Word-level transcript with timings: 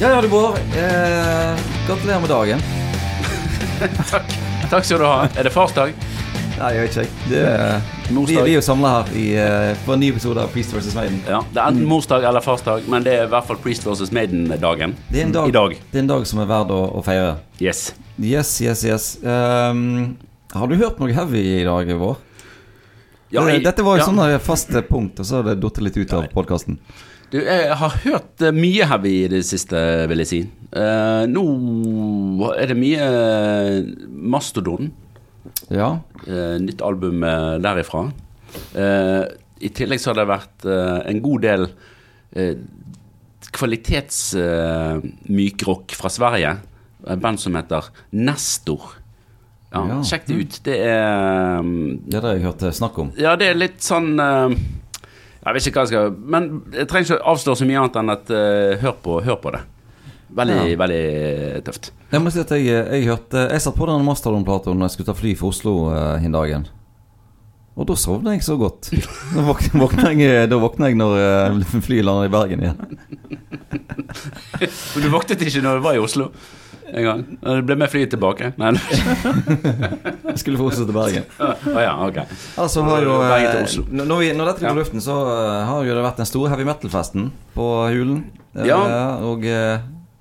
Ja, 0.00 0.08
ja, 0.14 0.20
du 0.22 0.28
Bård. 0.28 0.58
Eh, 0.58 1.58
gratulerer 1.86 2.20
med 2.20 2.28
dagen. 2.28 2.60
Takk. 4.10 4.22
Takk 4.70 4.84
skal 4.84 4.98
du 4.98 5.04
ha. 5.06 5.28
Er 5.36 5.46
det 5.46 5.50
farsdag? 5.54 5.94
Nei, 6.58 6.68
jeg 6.74 6.82
vet 6.84 6.96
ikke. 6.96 7.24
Det, 7.30 7.40
vi, 8.08 8.14
Morsdag. 8.14 8.44
vi 8.46 8.50
er 8.50 8.56
jo 8.56 8.62
samla 8.66 8.92
her 8.96 9.10
i, 9.14 9.24
på 9.86 9.94
en 9.94 10.02
ny 10.02 10.08
episode 10.10 10.42
av 10.42 10.50
Priest 10.54 10.74
vs. 10.74 10.90
Maiden. 10.98 11.20
Ja, 11.26 11.44
Det 11.54 11.62
er 11.62 11.70
enten 11.70 11.86
morsdag 11.86 12.26
eller 12.26 12.42
farsdag, 12.42 12.86
men 12.90 13.06
det 13.06 13.14
er 13.14 13.26
i 13.28 13.30
hvert 13.30 13.46
fall 13.46 13.60
Priest 13.62 13.86
versus 13.86 14.10
Maiden-dagen. 14.10 14.96
Er 15.14 15.30
dag, 15.34 15.48
I 15.48 15.54
dag. 15.54 15.76
Det 15.92 16.00
er 16.00 16.02
en 16.02 16.10
dag 16.10 16.26
som 16.26 16.42
er 16.42 16.50
verd 16.50 16.74
å, 16.74 16.80
å 16.98 17.02
feire. 17.06 17.36
Yes. 17.62 17.92
Yes, 18.18 18.56
yes, 18.64 18.82
yes. 18.86 19.06
Ehm, 19.22 20.16
har 20.54 20.66
du 20.70 20.76
hørt 20.80 20.98
noe 21.00 21.12
heavy 21.12 21.42
i 21.60 21.64
dag, 21.66 21.90
Vår? 21.98 22.16
Ja, 23.30 23.42
jeg- 23.48 23.64
Dette 23.64 23.82
var 23.84 23.96
jo 23.98 24.04
ja. 24.04 24.08
sånn 24.08 24.40
fast 24.40 24.70
punkt, 24.88 25.20
og 25.20 25.26
så 25.26 25.34
har 25.36 25.42
det 25.50 25.60
datt 25.60 25.78
litt 25.84 25.96
ut 25.96 26.12
av 26.16 26.28
podkasten. 26.32 26.78
Du, 27.30 27.36
jeg 27.44 27.74
har 27.76 27.90
hørt 28.06 28.40
eh, 28.40 28.52
mye 28.56 28.86
heavy 28.88 29.24
i 29.26 29.28
det 29.28 29.42
siste, 29.44 29.76
vil 30.08 30.18
jeg 30.24 30.28
si. 30.30 30.38
Uh, 30.72 31.26
nå 31.28 31.42
er 32.56 32.66
det 32.70 32.76
mye 32.78 33.04
eh, 33.04 33.84
Mastodon. 34.08 34.88
Ja. 35.68 35.98
Uh, 36.24 36.56
nytt 36.64 36.80
album 36.80 37.20
eh, 37.28 37.58
derifra. 37.60 38.06
Uh, 38.72 39.28
I 39.60 39.68
tillegg 39.76 40.00
så 40.00 40.14
har 40.14 40.22
det 40.22 40.28
vært 40.30 40.64
eh, 40.64 41.04
en 41.12 41.20
god 41.20 41.44
del 41.44 41.68
kvalitetsmykrock 43.52 45.94
fra 45.96 46.08
Sverige. 46.12 46.56
Et 47.08 47.20
band 47.20 47.40
som 47.40 47.54
heter 47.56 47.82
Nestor. 48.12 48.96
Ja, 49.72 49.82
Ja. 49.84 49.96
Sjekk 50.02 50.26
det 50.26 50.34
ut. 50.40 50.54
Det 50.64 50.76
er 50.80 51.58
um, 51.60 51.98
Det 52.08 52.22
har 52.22 52.32
jeg 52.38 52.44
hørte 52.46 52.70
snakk 52.72 52.98
om. 53.02 53.10
Ja, 53.20 53.34
det 53.36 53.50
er 53.50 53.58
litt 53.58 53.82
sånn 53.84 54.14
eh, 54.16 54.54
Jeg 55.44 55.54
vet 55.58 55.66
ikke 55.68 55.82
hva 55.82 55.84
jeg 55.84 55.92
skal 55.92 56.14
Men 56.36 56.46
jeg 56.72 56.88
trenger 56.88 57.04
ikke 57.10 57.18
å 57.20 57.34
avsløre 57.34 57.60
så 57.60 57.68
mye 57.68 57.82
annet 57.82 57.98
enn 58.00 58.14
at 58.14 58.32
eh, 58.32 58.78
hør, 58.80 58.96
på, 59.04 59.18
hør 59.26 59.36
på 59.42 59.52
det. 59.52 59.60
Veldig, 60.38 60.56
Ja. 60.56 60.78
veldig 60.80 61.60
tøft. 61.68 61.90
Jeg 62.12 62.20
må 62.24 62.32
si 62.32 62.40
at 62.40 62.50
jeg, 62.56 62.64
jeg 62.68 63.06
hørte 63.08 63.44
Jeg 63.52 63.60
satt 63.64 63.76
på 63.76 63.86
den 63.88 64.04
Mastodon-plata 64.08 64.72
når 64.72 64.88
jeg 64.88 64.96
skulle 64.96 65.12
ta 65.12 65.16
fly 65.20 65.34
for 65.36 65.52
Oslo 65.52 65.76
uh, 65.92 66.16
hin 66.20 66.32
dagen. 66.32 66.64
Og 67.78 67.86
da 67.86 67.94
sovna 67.94 68.32
jeg 68.34 68.42
så 68.42 68.56
godt. 68.58 68.88
Da 69.36 69.44
våkna, 69.46 70.10
jeg, 70.18 70.48
da 70.50 70.56
våkna 70.58 70.88
jeg 70.90 70.96
når 70.98 71.12
uh, 71.54 71.76
flyet 71.86 72.04
landet 72.08 72.28
i 72.28 72.32
Bergen 72.34 72.64
igjen. 72.64 72.80
Men 74.96 75.04
du 75.04 75.10
våknet 75.12 75.44
ikke 75.44 75.62
når 75.64 75.78
du 75.78 75.84
var 75.84 75.96
i 75.96 76.02
Oslo 76.02 76.30
en 76.92 77.04
gang? 77.04 77.22
Det 77.42 77.56
ble 77.68 77.76
med 77.82 77.90
flyet 77.92 78.10
tilbake? 78.14 78.52
Nei. 78.60 78.72
Jeg 80.28 80.38
skulle 80.42 80.58
fortsette 80.60 80.88
til 80.88 80.96
Bergen. 80.96 81.26
Å 81.76 81.82
ja, 81.84 81.94
ok. 82.06 82.18
Altså 82.62 82.84
har 82.86 83.04
jo 83.06 83.16
eh, 83.24 83.78
når, 83.90 84.16
vi, 84.22 84.32
når 84.36 84.52
dette 84.52 84.64
går 84.64 84.70
Ja. 84.70 84.74
i 84.74 84.80
luften, 84.80 85.02
så 85.04 85.16
eh, 85.32 85.62
har 85.70 85.86
jo 85.88 85.96
det 85.98 86.04
vært 86.06 86.20
den 86.22 86.28
store 86.30 86.52
heavy 86.52 86.66
metal-festen 86.68 87.30
på 87.56 87.68
Hulen. 87.92 88.22
Eh, 88.56 88.68
Ja. 88.68 88.80
Og 89.28 89.44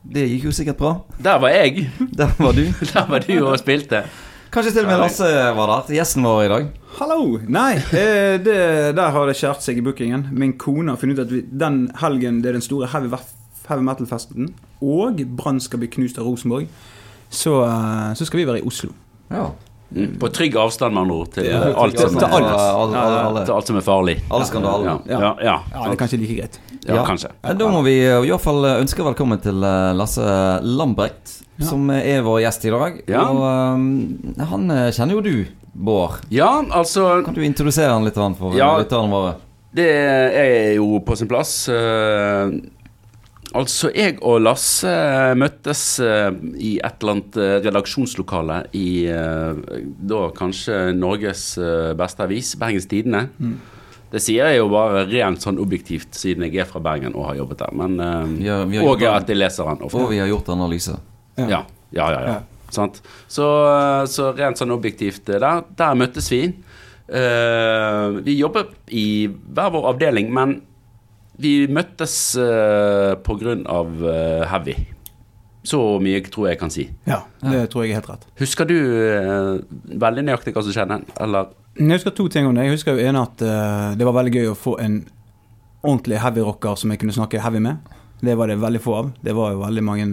det 0.07 0.23
gikk 0.31 0.47
jo 0.47 0.55
sikkert 0.55 0.79
bra. 0.79 0.93
Der 1.19 1.39
var 1.43 1.51
jeg. 1.55 1.89
Der 2.15 2.31
var 2.39 2.55
du. 2.55 2.63
Der 2.93 3.07
var 3.09 3.23
du 3.27 3.33
og 3.43 3.57
spilte. 3.59 4.05
Kanskje 4.47 4.71
til 4.77 4.85
og 4.85 4.91
med 4.93 5.01
Lasse 5.03 5.27
var 5.57 5.67
der. 5.73 5.89
Gjesten 5.97 6.23
vår 6.23 6.45
i 6.45 6.51
dag. 6.53 6.67
Hallo! 6.97 7.17
Nei, 7.51 7.73
eh, 7.93 8.37
det, 8.41 8.55
der 8.97 9.11
har 9.13 9.27
det 9.27 9.35
skjært 9.37 9.59
seg 9.61 9.81
i 9.81 9.83
bookingen. 9.85 10.23
Min 10.31 10.53
kone 10.57 10.93
har 10.93 11.01
funnet 11.01 11.19
ut 11.19 11.25
at 11.25 11.33
vi, 11.35 11.41
den 11.51 11.81
helgen 11.99 12.39
det 12.41 12.53
er 12.53 12.55
den 12.57 12.63
store 12.65 12.87
heavy, 12.93 13.11
heavy 13.69 13.83
metal-festen, 13.83 14.51
og 14.81 15.21
Brann 15.37 15.59
skal 15.63 15.79
bli 15.81 15.87
knust 15.87 16.17
av 16.19 16.25
Rosenborg, 16.29 16.67
så, 17.29 17.61
eh, 17.67 18.13
så 18.15 18.25
skal 18.27 18.39
vi 18.41 18.45
være 18.47 18.61
i 18.63 18.67
Oslo. 18.67 18.91
Ja. 19.31 19.49
Mm. 19.95 20.17
På 20.19 20.27
trygg 20.35 20.55
avstand, 20.59 20.93
med 20.93 21.01
andre 21.05 21.15
ord, 21.15 21.29
til 21.31 21.45
Ja, 21.47 21.59
alt 21.79 21.95
som, 21.99 22.15
til 22.19 22.25
alt. 22.27 22.43
Alle, 22.43 22.97
alle, 22.99 23.19
alle. 23.29 23.43
til 23.47 23.53
alt 23.55 23.67
som 23.69 23.77
er 23.79 23.85
farlig. 23.85 24.17
Alle 24.29 24.45
skandalene. 24.49 24.97
Ja, 25.07 25.19
ja, 25.21 25.29
ja, 25.45 25.53
Ja, 25.71 25.83
det 25.85 25.93
er 25.93 26.01
kanskje 26.01 26.19
like 26.19 26.35
greit. 26.41 26.59
ja, 26.87 27.03
kanskje. 27.07 27.29
Ja, 27.43 27.53
Da 27.53 27.69
må 27.71 27.81
vi 27.85 27.93
eh, 28.03 28.17
i 28.19 28.27
hvert 28.27 28.43
fall 28.43 28.65
ønske 28.65 29.03
velkommen 29.07 29.39
til 29.41 29.63
eh, 29.63 29.93
Lasse 29.95 30.27
Lambrecht, 30.63 31.37
som 31.63 31.87
er 31.89 32.19
vår 32.21 32.41
gjest 32.43 32.65
i 32.67 32.69
dag. 32.75 32.99
Ja. 33.07 33.23
Og 33.31 33.39
um, 33.79 34.35
han 34.51 34.69
eh, 34.71 34.91
kjenner 34.91 35.15
jo 35.15 35.21
du, 35.21 35.45
Bård. 35.77 36.19
Ja, 36.33 36.63
altså 36.73 37.23
Kan 37.23 37.35
du 37.37 37.41
introdusere 37.45 37.93
han 37.93 38.03
litt 38.03 38.15
for 38.17 38.55
Ja. 38.57 38.73
lytterne 38.81 39.09
våre? 39.13 39.35
Det 39.77 39.87
er 39.87 40.73
jo 40.75 40.99
på 41.05 41.15
sin 41.15 41.27
plass. 41.29 41.69
Eh, 41.69 42.49
altså, 43.53 43.91
jeg 43.95 44.17
og 44.25 44.41
Lasse 44.43 44.91
møttes 45.39 45.83
eh, 46.03 46.29
i 46.57 46.73
et 46.83 46.99
eller 47.01 47.13
annet 47.15 47.39
eh, 47.39 47.55
redaksjonslokale 47.67 48.59
i 48.77 48.89
eh, 49.13 49.63
da 50.11 50.27
kanskje 50.35 50.91
Norges 50.97 51.49
eh, 51.61 51.93
beste 51.97 52.27
avis, 52.27 52.55
Bergens 52.59 52.89
Tidende. 52.91 53.27
Det 54.07 54.21
sier 54.23 54.51
jeg 54.51 54.61
jo 54.61 54.69
bare 54.71 55.05
rent 55.09 55.43
sånn 55.43 55.57
objektivt, 55.59 56.13
siden 56.15 56.45
jeg 56.47 56.61
er 56.63 56.67
fra 56.69 56.79
Bergen 56.83 57.15
og 57.15 57.27
har 57.27 57.41
jobbet 57.41 57.59
der. 57.59 57.73
Men, 57.75 57.97
ja, 58.39 58.61
og 58.63 58.71
gjort, 58.71 59.03
at 59.11 59.33
jeg 59.33 59.39
leser 59.41 59.67
den 59.67 59.83
ofte. 59.83 59.99
Og 59.99 60.13
vi 60.13 60.21
har 60.23 60.29
gjort 60.31 60.53
analyse. 60.55 60.95
Ja, 61.35 61.49
ja, 61.51 61.65
ja. 61.91 62.05
ja. 62.13 62.21
Ja. 62.37 62.37
Sant? 62.73 62.99
Så, 63.31 63.45
så 64.11 64.31
rent 64.35 64.59
sånn 64.59 64.73
objektivt 64.75 65.29
eh, 65.31 65.39
der, 65.41 65.63
der 65.77 65.99
møttes 65.99 66.31
vi. 66.33 66.47
Uh, 67.07 68.19
vi 68.19 68.33
jobber 68.35 68.73
i 68.91 69.29
hver 69.31 69.69
vår 69.71 69.85
avdeling, 69.93 70.27
men 70.35 70.57
vi 71.37 71.51
møttes 71.69 72.13
uh, 72.39 73.13
av 73.69 74.07
eh, 74.09 74.45
Heavy. 74.49 74.75
Så 75.67 75.99
mye 75.99 76.21
tror 76.23 76.47
jeg 76.47 76.55
jeg 76.55 76.59
kan 76.61 76.71
si. 76.71 76.85
Ja, 77.05 77.21
det 77.43 77.67
tror 77.69 77.83
jeg 77.83 77.91
er 77.91 77.99
helt 77.99 78.09
rett. 78.09 78.25
Husker 78.39 78.65
du 78.69 78.77
uh, 78.77 79.57
veldig 79.99 80.23
nøyaktig 80.29 80.55
hva 80.55 80.63
som 80.63 80.73
skjedde? 80.73 81.01
Eller 81.19 81.51
Jeg 81.77 81.99
husker 81.99 82.15
to 82.15 82.27
ting 82.31 82.47
om 82.47 82.55
det. 82.55 82.65
Jeg 82.65 82.77
husker 82.77 82.95
jo 82.95 83.03
ene 83.09 83.25
at 83.27 83.43
uh, 83.43 83.93
det 83.99 84.07
var 84.07 84.15
veldig 84.17 84.33
gøy 84.33 84.51
å 84.53 84.57
få 84.57 84.77
en 84.81 85.01
ordentlig 85.83 86.21
heavy-rocker 86.23 86.79
som 86.79 86.91
jeg 86.91 87.03
kunne 87.03 87.15
snakke 87.15 87.43
heavy 87.43 87.61
med. 87.63 87.83
Det 88.21 88.33
var 88.37 88.49
det 88.49 88.57
veldig 88.61 88.81
få 88.81 88.95
av. 88.97 89.11
Det 89.21 89.35
var 89.37 89.51
jo 89.53 89.59
veldig 89.61 89.83
mange 89.85 90.07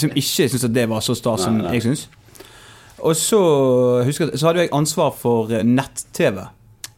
som 0.00 0.10
ikke 0.10 0.48
syntes 0.48 0.64
at 0.66 0.74
det 0.74 0.88
var 0.90 1.04
så 1.04 1.14
stas 1.14 1.44
som 1.46 1.60
Nei, 1.60 1.68
nei. 1.68 1.76
jeg 1.78 1.86
syns. 1.86 2.08
Og 3.00 3.14
så 3.16 3.40
husker 4.04 4.32
så 4.36 4.50
hadde 4.50 4.66
jeg 4.66 4.74
ansvar 4.76 5.12
for 5.16 5.52
eh, 5.54 5.64
nett-TV. 5.64 6.42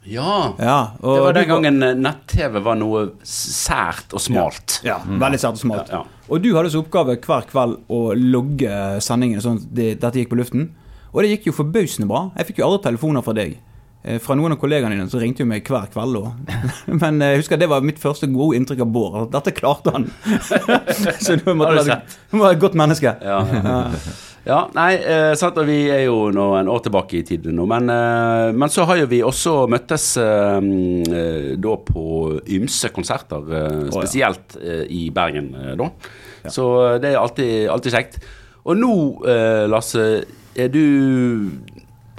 Ja! 0.04 0.54
Ja, 0.58 0.78
Det 1.00 1.20
var 1.22 1.32
den 1.36 1.48
gangen 1.48 1.82
eh, 1.86 1.94
nett-TV 1.94 2.58
var 2.64 2.78
noe 2.80 3.04
sært 3.26 4.14
og 4.16 4.22
smalt. 4.24 4.80
Ja, 4.86 4.96
veldig 5.06 5.38
sært 5.38 5.58
og 5.58 5.62
smalt. 5.62 5.92
Ja, 5.92 6.02
ja. 6.02 6.28
Og 6.32 6.42
du 6.42 6.50
hadde 6.56 6.70
som 6.72 6.82
oppgave 6.82 7.18
hver 7.22 7.44
kveld 7.50 7.76
å 7.92 8.00
logge 8.18 8.72
sendingene 9.04 9.42
sånn 9.44 9.60
at 9.60 9.68
det, 9.76 9.90
dette 10.02 10.22
gikk 10.22 10.32
på 10.32 10.38
luften. 10.40 10.70
Og 11.12 11.22
det 11.22 11.34
gikk 11.34 11.50
jo 11.50 11.54
forbausende 11.60 12.08
bra. 12.10 12.24
Jeg 12.40 12.48
fikk 12.50 12.62
jo 12.62 12.70
aldri 12.70 12.86
telefoner 12.88 13.22
fra 13.26 13.34
deg. 13.36 13.58
Eh, 14.02 14.18
Fra 14.18 14.34
noen 14.34 14.56
av 14.56 14.58
kollegaene 14.58 14.96
dine 14.96 15.06
så 15.12 15.20
ringte 15.22 15.44
jo 15.44 15.46
meg 15.50 15.62
hver 15.68 15.86
kveld. 15.92 16.16
òg. 16.18 16.32
Men 17.02 17.22
eh, 17.22 17.36
jeg 17.36 17.44
husker 17.44 17.60
det 17.60 17.68
var 17.70 17.84
mitt 17.86 18.00
første 18.02 18.26
gode 18.32 18.58
inntrykk 18.58 18.82
av 18.82 18.90
Bård. 18.96 19.18
at 19.28 19.36
Dette 19.36 19.54
klarte 19.60 19.94
han. 19.94 20.08
så 21.22 21.36
du 21.38 21.52
måtte 21.54 21.78
være, 21.84 22.00
et 22.50 22.62
godt 22.64 22.74
menneske. 22.80 23.14
Ja, 23.22 23.38
ja. 24.44 24.50
ja 24.50 24.60
nei, 24.76 24.90
eh, 24.98 25.32
sant, 25.38 25.58
og 25.60 25.68
vi 25.68 25.78
er 25.92 26.04
jo 26.06 26.30
nå 26.34 26.48
en 26.58 26.70
år 26.72 26.82
tilbake 26.86 27.20
i 27.20 27.24
tiden 27.26 27.56
nå. 27.58 27.66
Men, 27.70 27.90
eh, 27.92 28.50
men 28.56 28.72
så 28.72 28.86
har 28.88 29.00
jo 29.02 29.08
vi 29.10 29.22
også 29.26 29.56
møttes 29.72 30.08
eh, 30.22 30.58
eh, 30.58 31.48
da 31.62 31.76
på 31.86 32.06
ymse 32.58 32.92
konserter, 32.94 33.48
eh, 33.48 33.80
ja. 33.86 33.90
spesielt 33.96 34.58
eh, 34.60 34.84
i 34.90 35.06
Bergen 35.14 35.52
eh, 35.58 35.74
da. 35.80 35.90
Så 36.50 36.68
eh, 36.86 36.96
det 37.02 37.12
er 37.12 37.20
alltid, 37.22 37.54
alltid 37.72 37.98
kjekt. 37.98 38.22
Og 38.62 38.78
nå, 38.78 38.94
Lasse, 39.66 40.02
er 40.54 40.68
du 40.70 40.84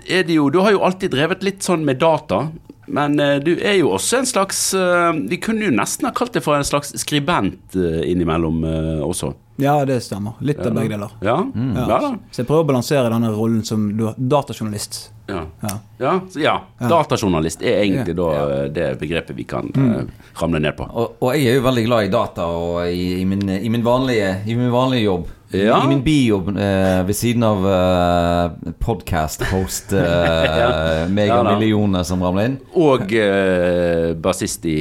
er 0.04 0.26
det 0.28 0.36
jo, 0.36 0.50
Du 0.52 0.60
har 0.60 0.74
jo 0.74 0.82
alltid 0.84 1.14
drevet 1.14 1.44
litt 1.46 1.64
sånn 1.64 1.86
med 1.88 2.02
data. 2.02 2.50
Men 2.86 3.20
eh, 3.20 3.38
du 3.44 3.54
er 3.56 3.78
jo 3.80 3.94
også 3.96 4.20
en 4.20 4.28
slags 4.28 4.60
eh, 4.76 5.12
Vi 5.30 5.40
kunne 5.44 5.70
jo 5.70 5.72
nesten 5.76 6.10
ha 6.10 6.14
kalt 6.16 6.36
det 6.36 6.44
for 6.44 6.58
en 6.58 6.68
slags 6.68 6.92
skribent 7.00 7.78
eh, 7.80 8.02
innimellom 8.12 8.64
eh, 8.68 9.00
også. 9.06 9.34
Ja, 9.62 9.78
det 9.86 10.00
stemmer. 10.02 10.40
Litt 10.42 10.60
av 10.66 10.74
begge 10.74 10.96
deler. 10.96 11.14
Ja, 11.22 11.38
mm. 11.46 11.74
ja. 11.78 12.00
Så 12.34 12.42
jeg 12.42 12.50
prøver 12.50 12.66
å 12.66 12.70
balansere 12.74 13.12
denne 13.14 13.30
rollen 13.36 13.62
som 13.68 13.86
datajournalist. 14.18 15.13
Ja. 15.34 15.74
Ja. 16.00 16.14
Ja. 16.36 16.56
Datajournalist 16.90 17.64
er 17.64 17.84
egentlig 17.84 18.16
da 18.18 18.32
eh, 18.42 18.66
det 18.74 18.90
begrepet 19.02 19.38
vi 19.38 19.46
kan 19.48 19.70
mm. 19.74 20.10
ramle 20.42 20.62
ned 20.64 20.76
på. 20.78 20.88
Og, 20.90 21.16
og 21.24 21.38
jeg 21.38 21.54
er 21.54 21.60
jo 21.60 21.68
veldig 21.68 21.86
glad 21.88 22.10
i 22.10 22.12
data 22.14 22.50
og 22.50 22.84
i, 22.90 23.22
i, 23.22 23.24
min, 23.30 23.48
i, 23.56 23.70
min, 23.72 23.86
vanlige, 23.86 24.36
i 24.46 24.58
min 24.60 24.74
vanlige 24.74 25.08
jobb. 25.08 25.32
I 25.54 25.88
min 25.88 26.02
bijobb 26.02 26.48
eh, 26.58 27.04
ved 27.06 27.14
siden 27.14 27.44
av 27.46 27.66
eh, 27.70 28.72
podcast-host 28.82 29.94
eh, 29.94 30.46
Ja. 30.64 30.70
megamillioner 31.14 32.06
som 32.08 32.24
ramler 32.26 32.50
inn. 32.50 32.56
Og 32.74 33.14
eh, 33.14 34.14
bassist 34.18 34.66
i 34.66 34.78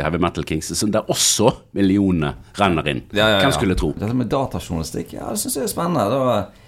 Heavy 0.00 0.20
Metal 0.20 0.44
Kings, 0.44 0.68
der 0.92 1.08
også 1.08 1.54
millionene 1.76 2.34
renner 2.60 2.92
inn. 2.92 3.04
Hvem 3.14 3.54
skulle 3.56 3.78
tro? 3.80 3.94
Dette 3.96 4.16
med 4.16 4.28
datajournalistikk, 4.32 5.16
ja, 5.16 5.30
det 5.32 5.40
syns 5.40 5.56
jeg 5.56 5.68
er 5.70 5.72
spennende. 5.72 6.04
Da, 6.12 6.59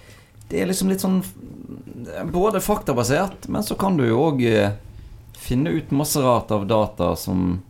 det 0.50 0.60
er 0.60 0.70
liksom 0.70 0.90
litt 0.92 1.04
sånn 1.04 1.22
Både 2.32 2.60
faktabasert, 2.60 3.46
men 3.48 3.62
så 3.62 3.76
kan 3.78 3.96
du 3.96 4.02
jo 4.08 4.18
òg 4.26 4.40
eh, 4.44 4.72
finne 5.38 5.70
ut 5.70 5.90
masse 5.94 6.20
rart 6.20 6.50
av 6.50 6.66
data 6.66 7.12
som 7.16 7.60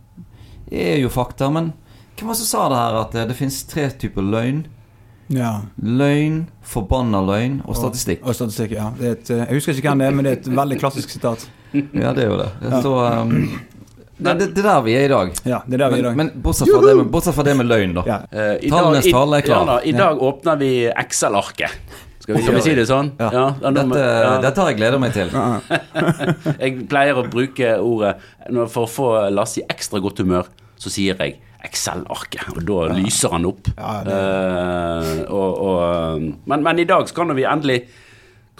er 0.71 0.97
jo 0.97 1.11
fakta. 1.13 1.51
Men 1.53 1.71
hvem 2.17 2.27
var 2.31 2.33
det 2.33 2.41
som 2.41 2.49
sa 2.49 2.63
det 2.71 2.79
her, 2.79 2.97
at 3.03 3.15
eh, 3.15 3.27
det 3.29 3.37
finnes 3.37 3.59
tre 3.69 3.85
typer 3.89 4.25
løgn? 4.25 4.63
Ja. 5.33 5.51
Løgn, 5.81 6.47
forbanna 6.67 7.21
løgn 7.25 7.61
og 7.65 7.77
statistikk. 7.77 8.25
Og 8.25 8.35
statistikk, 8.37 8.75
ja. 8.77 8.89
Det 8.97 9.05
er 9.07 9.19
et, 9.19 9.29
eh, 9.29 9.43
jeg 9.45 9.59
husker 9.59 9.77
ikke 9.77 9.93
hvem 9.93 10.01
det 10.03 10.07
er, 10.09 10.17
men 10.17 10.27
det 10.27 10.33
er 10.33 10.41
et 10.41 10.49
veldig 10.63 10.79
klassisk 10.81 11.13
sitat. 11.13 11.45
Ja, 11.73 12.11
det 12.13 12.27
er 12.27 12.27
jo 12.29 12.35
det. 12.37 12.49
Så 12.83 12.89
um, 12.93 13.31
det, 14.17 14.33
det, 14.37 14.47
det 14.53 14.61
er 14.61 14.67
der 14.67 14.81
vi 14.85 14.93
er 14.93 15.07
i 15.07 15.09
dag. 15.09 15.31
Ja, 15.49 15.63
det 15.65 15.73
er 15.73 15.81
der 15.81 15.89
vi 15.89 15.95
er 15.95 16.03
i 16.03 16.03
Men, 16.03 16.09
dag. 16.11 16.17
men 16.19 16.43
bortsett, 16.45 16.69
fra 16.69 16.81
det 16.85 16.91
med, 16.99 17.07
bortsett 17.15 17.33
fra 17.33 17.45
det 17.47 17.55
med 17.57 17.65
løgn, 17.65 17.95
da. 17.97 18.03
Ja. 18.05 18.17
Uh, 18.29 18.67
Tallenes 18.69 19.07
tale 19.09 19.39
er 19.39 19.47
klar. 19.47 19.63
Ja, 19.63 19.65
da, 19.71 19.77
I 19.89 19.93
dag 19.97 20.21
åpner 20.21 20.59
vi 20.61 20.69
Excel-arket. 20.91 21.97
Skal 22.23 22.37
vi, 22.37 22.41
skal 22.45 22.55
vi 22.55 22.61
si 22.63 22.73
det 22.77 22.85
sånn? 22.87 23.09
Ja. 23.19 23.29
da 23.59 23.71
Dette, 23.75 23.99
ja. 23.99 24.35
dette 24.45 24.61
har 24.63 24.69
jeg 24.71 24.77
gleda 24.79 24.99
meg 25.01 25.11
til. 25.15 25.27
Jeg 26.63 26.85
pleier 26.87 27.17
å 27.19 27.25
bruke 27.27 27.73
ordet 27.83 28.13
For 28.71 28.85
å 28.85 28.89
få 28.89 29.07
Lasse 29.33 29.59
i 29.59 29.65
ekstra 29.67 29.99
godt 30.03 30.21
humør, 30.23 30.47
så 30.79 30.91
sier 30.93 31.19
jeg 31.19 31.41
Excel-arket. 31.63 32.47
Og 32.55 32.63
da 32.67 32.93
lyser 32.95 33.31
han 33.35 33.45
opp. 33.47 33.69
Ja, 33.77 33.91
det- 34.07 34.21
Eh, 34.23 35.21
og, 35.31 35.59
og, 35.67 36.25
men, 36.47 36.63
men 36.63 36.79
i 36.79 36.85
dag 36.87 37.07
skal 37.11 37.31
vi 37.35 37.43
endelig 37.47 37.81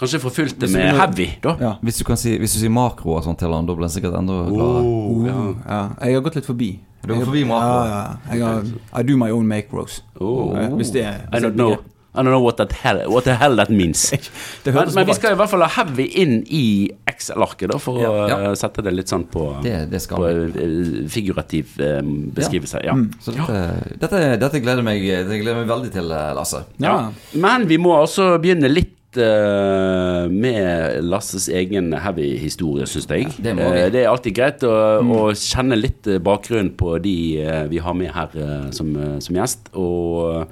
kanskje 0.00 0.20
få 0.22 0.30
fylt 0.32 0.56
det 0.60 0.70
med 0.72 0.96
heavy, 0.98 1.26
da. 1.44 1.52
Ja. 1.60 1.72
Hvis 1.84 2.00
du, 2.00 2.04
kan 2.08 2.16
si, 2.20 2.32
hvis 2.40 2.56
du 2.56 2.60
sier 2.62 2.72
makro 2.72 3.16
og 3.18 3.24
sånt 3.26 3.38
til 3.40 3.52
han, 3.52 3.64
da 3.68 3.76
blir 3.76 3.86
han 3.88 3.92
sikkert 3.92 4.16
enda 4.18 4.40
gladere. 4.48 4.84
Oh, 4.88 5.24
ja. 5.28 5.36
Ja, 5.68 5.80
jeg 6.08 6.16
har 6.18 6.24
gått 6.26 6.36
litt 6.40 6.48
forbi. 6.48 6.70
Du 7.04 7.12
går 7.14 7.26
forbi 7.28 7.44
makro? 7.48 7.80
Ja, 7.84 7.96
ja. 7.96 8.34
Jeg 8.34 8.44
har, 8.44 8.70
I 9.00 9.04
do 9.08 9.16
my 9.20 9.28
own 9.36 9.48
macros. 9.48 10.00
Oh. 10.20 10.56
Hvis 10.80 10.92
det 10.96 11.04
er 11.08 11.26
I 11.32 11.40
don't 11.44 11.56
know. 11.60 11.76
I 12.14 12.22
don't 12.22 12.30
know 12.30 12.38
what, 12.44 12.56
that 12.58 12.70
hell, 12.72 13.00
what 13.10 13.24
the 13.24 13.34
hell 13.34 13.56
that 13.56 13.70
means. 13.70 14.04
Det 14.64 14.72
Men, 14.72 14.88
men 14.94 15.06
vi 15.08 15.14
skal 15.16 15.32
i 15.34 15.38
hvert 15.40 15.50
fall 15.50 15.64
ha 15.66 15.68
heavy 15.82 16.04
inn 16.22 16.36
i 16.46 16.90
Excel-arket, 17.10 17.72
da, 17.72 17.78
for 17.82 17.98
å 17.98 18.12
Ja. 18.28 18.38
eh, 18.50 18.54
sette 18.54 18.84
det 18.86 18.92
litt 18.94 19.10
sånn 19.10 19.24
på, 19.30 19.48
Det, 19.64 19.90
det 19.90 20.00
skal 20.04 20.22
på 20.22 20.28
eh, 20.30 21.08
figurativ 21.10 21.74
eh, 21.82 21.98
beskrivelse. 22.38 22.84
Ja. 22.86 22.94
Så 23.20 23.34
dette, 23.34 23.58
dette, 23.98 24.22
dette 24.44 24.60
gleder 24.62 24.86
meg, 24.86 25.02
det 25.02 25.40
gleder 25.42 25.58
meg 25.64 25.68
veldig 25.72 25.90
til, 25.96 26.06
Lasse. 26.38 26.62
Ja. 26.78 27.10
Men 27.34 27.66
vi 27.70 27.78
må 27.82 27.96
også 28.04 28.36
begynne 28.42 28.70
litt 28.70 28.92
med 29.14 31.04
Lasses 31.06 31.48
egen 31.48 31.92
heavy 32.02 32.32
historie, 32.40 32.86
syns 32.90 33.06
jeg. 33.10 33.28
det 33.38 33.52
det 33.94 34.00
er 34.02 34.08
alltid 34.10 34.34
greit 34.34 34.64
å, 34.66 34.72
å 35.02 35.28
kjenne 35.38 35.78
litt 35.78 36.08
bakgrunn 36.24 36.72
på 36.78 36.96
de 37.04 37.14
vi 37.70 37.78
har 37.84 37.94
med 37.94 38.10
her 38.14 38.34
som, 38.74 38.90
som 39.22 39.38
gjest. 39.38 39.70
Og 39.78 40.48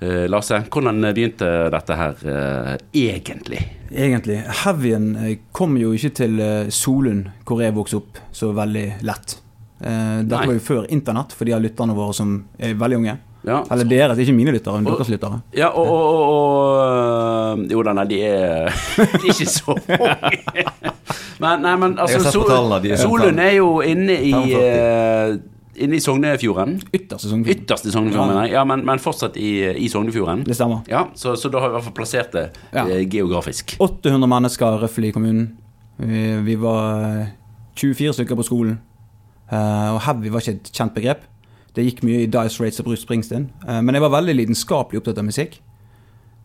eh, 0.00 0.26
Lasse, 0.30 0.62
hvordan 0.72 1.00
begynte 1.14 1.48
dette 1.72 1.96
her 1.98 2.14
uh, 2.26 2.74
egentlig? 2.92 3.62
Egentlig. 3.90 4.40
Heavyen 4.64 5.10
eh, 5.22 5.36
kom 5.52 5.76
jo 5.80 5.92
ikke 5.96 6.12
til 6.22 6.40
Solund, 6.74 7.30
hvor 7.46 7.62
jeg 7.64 7.76
vokste 7.76 8.00
opp, 8.00 8.20
så 8.34 8.52
veldig 8.56 8.86
lett. 9.06 9.38
Uh, 9.80 10.22
Dette 10.24 10.32
Nei. 10.32 10.46
var 10.48 10.54
jo 10.56 10.64
før 10.64 10.86
internett, 10.88 11.34
for 11.36 11.44
de 11.48 11.52
av 11.56 11.64
lytterne 11.64 11.96
våre 11.96 12.16
som 12.16 12.36
er 12.58 12.76
veldig 12.80 13.00
unge. 13.02 13.16
Ja, 13.46 13.60
Eller 13.70 13.86
deres, 13.86 14.18
ikke 14.18 14.34
mine 14.34 14.50
lyttere, 14.56 14.80
men 14.80 14.90
Og- 14.90 14.98
deres 14.98 15.12
lyttere. 15.12 15.40
Ja, 15.54 15.68
og, 15.70 15.86
og, 15.86 16.14
og, 16.18 17.60
og 17.60 17.70
Jo 17.70 17.82
da, 17.86 17.92
nei, 17.94 18.06
de 18.10 18.22
er, 18.26 18.72
de 18.96 19.28
er 19.28 19.30
ikke 19.30 19.46
så. 19.46 19.76
Men, 21.36 21.60
nei, 21.60 21.74
men 21.76 21.98
altså, 22.00 22.30
Solund 22.32 23.40
er 23.42 23.50
jo 23.58 23.82
inne 23.84 24.14
i 24.24 24.30
45. 24.32 25.55
Inne 25.84 25.98
i 25.98 26.00
Sognefjorden. 26.00 26.78
Ytterste 26.94 27.26
sesong. 27.28 27.44
Ytterste 27.52 27.90
Sognefjorden, 27.92 28.38
jeg. 28.46 28.52
Ja, 28.56 28.64
men, 28.68 28.84
men 28.88 29.00
fortsatt 29.02 29.36
i, 29.36 29.50
i 29.76 29.88
Sognefjorden. 29.92 30.44
Det 30.46 30.56
stemmer. 30.56 30.82
Ja, 30.90 31.04
så, 31.14 31.34
så 31.36 31.50
da 31.52 31.60
har 31.60 31.68
vi 31.70 31.74
i 31.74 31.76
hvert 31.78 31.88
fall 31.90 31.96
plassert 31.98 32.32
det 32.36 32.46
Ja. 32.72 32.86
eh, 32.86 33.02
geografisk. 33.12 33.76
800 33.84 34.28
mennesker 34.32 34.78
røffelig 34.82 35.12
i 35.12 35.16
kommunen. 35.16 35.46
Vi, 36.00 36.24
vi 36.46 36.56
var 36.60 37.04
eh, 37.20 37.32
24 37.76 38.12
stykker 38.20 38.38
på 38.40 38.46
skolen. 38.48 38.78
Uh, 39.46 39.92
og 39.94 40.00
heavy 40.02 40.32
var 40.34 40.42
ikke 40.42 40.56
et 40.58 40.72
kjent 40.74 40.94
begrep. 40.96 41.20
Det 41.76 41.84
gikk 41.86 42.00
mye 42.02 42.24
i 42.24 42.26
Dice 42.32 42.58
Rates 42.58 42.80
og 42.82 42.88
Bruce 42.88 43.04
Springsteen. 43.04 43.44
Uh, 43.62 43.78
men 43.84 43.94
jeg 43.94 44.02
var 44.02 44.14
veldig 44.16 44.34
lidenskapelig 44.40 44.98
opptatt 45.02 45.20
av 45.22 45.28
musikk. 45.28 45.60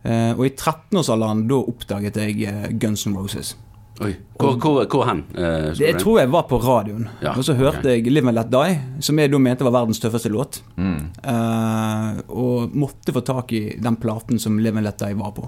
Uh, 0.04 0.34
og 0.36 0.44
i 0.46 0.52
13-årsalderen 0.52 1.44
da 1.50 1.58
oppdaget 1.72 2.16
jeg 2.20 2.44
eh, 2.50 2.68
Guns 2.82 3.04
N' 3.06 3.14
Roses. 3.18 3.54
Oi. 4.02 4.12
Hvor, 4.42 4.56
hvor, 4.58 4.78
hvor 4.90 5.04
hen? 5.06 5.24
Uh, 5.36 5.70
Det 5.70 5.86
jeg 5.86 5.98
tror 6.02 6.20
jeg 6.20 6.30
var 6.32 6.46
på 6.50 6.58
radioen. 6.62 7.08
Ja, 7.22 7.34
og 7.36 7.44
så 7.46 7.54
hørte 7.58 7.84
okay. 7.84 8.00
jeg 8.00 8.12
Live 8.12 8.28
and 8.28 8.38
Let 8.38 8.52
Die, 8.52 8.78
som 9.06 9.20
jeg 9.20 9.30
da 9.32 9.40
mente 9.42 9.66
var 9.66 9.76
verdens 9.76 10.02
tøffeste 10.02 10.32
låt. 10.32 10.62
Mm. 10.76 11.10
Uh, 11.22 12.22
og 12.28 12.74
måtte 12.74 13.14
få 13.14 13.22
tak 13.26 13.52
i 13.54 13.64
den 13.82 13.98
platen 14.02 14.42
som 14.42 14.58
Live 14.58 14.80
and 14.80 14.88
Let 14.88 14.98
Die 15.02 15.18
var 15.18 15.34
på. 15.36 15.46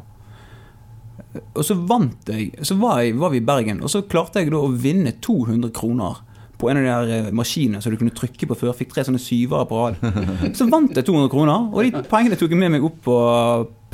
Og 1.54 1.64
så 1.66 1.74
vant 1.74 2.30
jeg. 2.30 2.52
Så 2.62 2.76
var, 2.78 3.02
jeg, 3.02 3.16
var 3.18 3.34
vi 3.34 3.42
i 3.42 3.46
Bergen, 3.46 3.82
og 3.82 3.90
så 3.90 4.04
klarte 4.06 4.42
jeg 4.42 4.54
da 4.54 4.62
å 4.62 4.70
vinne 4.70 5.16
200 5.18 5.74
kroner 5.74 6.22
på 6.58 6.70
en 6.70 6.78
av 6.78 6.84
de 6.84 6.90
der 6.90 7.12
eh, 7.26 7.32
maskinene 7.34 7.80
som 7.82 7.92
du 7.92 7.98
kunne 7.98 8.14
trykke 8.14 8.46
på 8.46 8.56
før. 8.58 8.74
Fikk 8.78 8.94
tre 8.94 9.04
sånne 9.06 9.22
syvere 9.22 9.66
på 9.68 9.80
rad. 9.80 9.98
Så 10.58 10.68
vant 10.70 10.94
jeg 10.94 11.06
200 11.06 11.32
kroner, 11.32 11.68
og 11.74 11.82
de 11.82 12.04
pengene 12.10 12.38
tok 12.38 12.54
jeg 12.54 12.60
med 12.60 12.76
meg 12.76 12.86
opp 12.86 13.00
på 13.04 13.16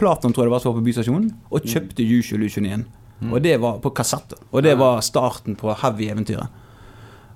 Platon, 0.00 0.34
tror 0.34 0.44
jeg 0.44 0.50
det 0.50 0.54
var, 0.54 0.62
som 0.62 0.72
var 0.72 0.80
på 0.80 0.86
Bystasjonen, 0.88 1.30
og 1.50 1.68
kjøpte 1.68 2.04
Usual 2.04 2.44
igjen. 2.44 2.84
Og 3.28 3.42
det 3.44 3.58
var 3.60 3.78
på 3.84 3.92
kassett. 3.92 4.32
Og 4.50 4.64
det 4.64 4.78
var 4.80 5.02
starten 5.04 5.56
på 5.60 5.74
heavy-eventyret. 5.82 6.48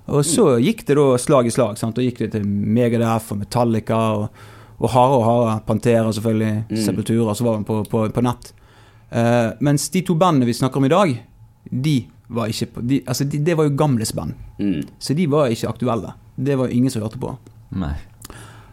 Og 0.05 0.25
så 0.25 0.55
gikk 0.61 0.83
det 0.87 0.97
da 0.97 1.05
slag 1.21 1.47
i 1.49 1.53
slag. 1.53 1.77
Sant? 1.77 1.97
Og 1.97 2.05
gikk 2.05 2.23
det 2.23 2.31
til 2.35 2.45
Megadeth 2.45 3.33
og 3.33 3.41
Metallica 3.41 4.01
og, 4.17 4.41
og 4.77 4.91
harde 4.93 5.19
og 5.19 5.25
harde. 5.25 5.55
Pantera 5.67 6.11
selvfølgelig. 6.13 6.65
Mm. 6.69 6.81
Sepultura. 6.85 7.35
Så 7.37 7.47
var 7.47 7.57
den 7.57 7.67
på, 7.67 7.79
på, 7.89 8.03
på 8.13 8.25
nett. 8.25 8.51
Uh, 9.13 9.53
mens 9.65 9.87
de 9.93 10.01
to 10.05 10.17
bandene 10.19 10.49
vi 10.49 10.57
snakker 10.57 10.81
om 10.81 10.87
i 10.87 10.93
dag, 10.93 11.15
de 11.69 11.95
var 12.35 12.49
ikke 12.49 12.67
på 12.73 12.81
de, 12.81 13.03
Altså, 13.05 13.27
de, 13.29 13.39
det 13.45 13.57
var 13.57 13.69
jo 13.69 13.77
gamles 13.77 14.13
band. 14.13 14.33
Mm. 14.59 14.81
Så 14.99 15.13
de 15.17 15.27
var 15.29 15.53
ikke 15.53 15.69
aktuelle. 15.69 16.13
Det 16.35 16.57
var 16.59 16.73
ingen 16.73 16.93
som 16.93 17.05
hørte 17.05 17.21
på. 17.21 17.35
Nei. 17.77 17.95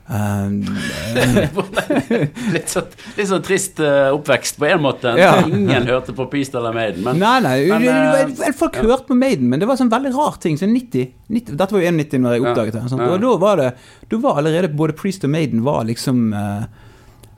Eh, 0.08 0.50
litt, 2.54 2.68
så, 2.68 2.82
litt 3.16 3.28
sånn 3.30 3.44
trist 3.46 3.80
eh, 3.82 4.08
oppvekst 4.12 4.58
på 4.60 4.66
en 4.68 4.82
måte. 4.84 5.12
Ja. 5.18 5.30
Ingen 5.46 5.86
hørte 5.88 6.12
på 6.16 6.26
Peace 6.32 6.52
eller 6.58 6.74
Maiden. 6.76 7.02
Men 7.06 7.20
nei, 7.22 7.36
nei, 7.44 7.56
men, 7.70 7.82
det- 7.86 7.94
eh, 7.94 8.32
det- 8.40 8.54
folk 8.58 8.76
hørte 8.82 9.06
på 9.08 9.16
Maiden, 9.18 9.46
men 9.48 9.60
det 9.62 9.68
var 9.70 9.76
sånn 9.80 9.92
veldig 9.92 10.12
rar 10.16 10.36
ting. 10.42 10.58
Så 10.58 10.66
90, 10.68 11.06
90 11.30 11.56
Dette 11.56 11.72
var 11.76 11.80
jo 11.84 11.90
91 11.92 12.20
når 12.26 12.32
jeg 12.36 12.46
oppdaget 12.46 12.72
det. 12.78 12.84
Ja. 12.90 12.96
Og 13.12 13.20
da 13.22 13.36
var 13.46 13.56
det 13.62 13.70
Da 14.10 14.16
var 14.18 14.34
allerede 14.42 14.74
både 14.76 14.92
Priest 14.98 15.24
og 15.24 15.30
Maiden 15.30 15.62
var 15.64 15.84
liksom 15.88 16.32
uh, 16.34 16.64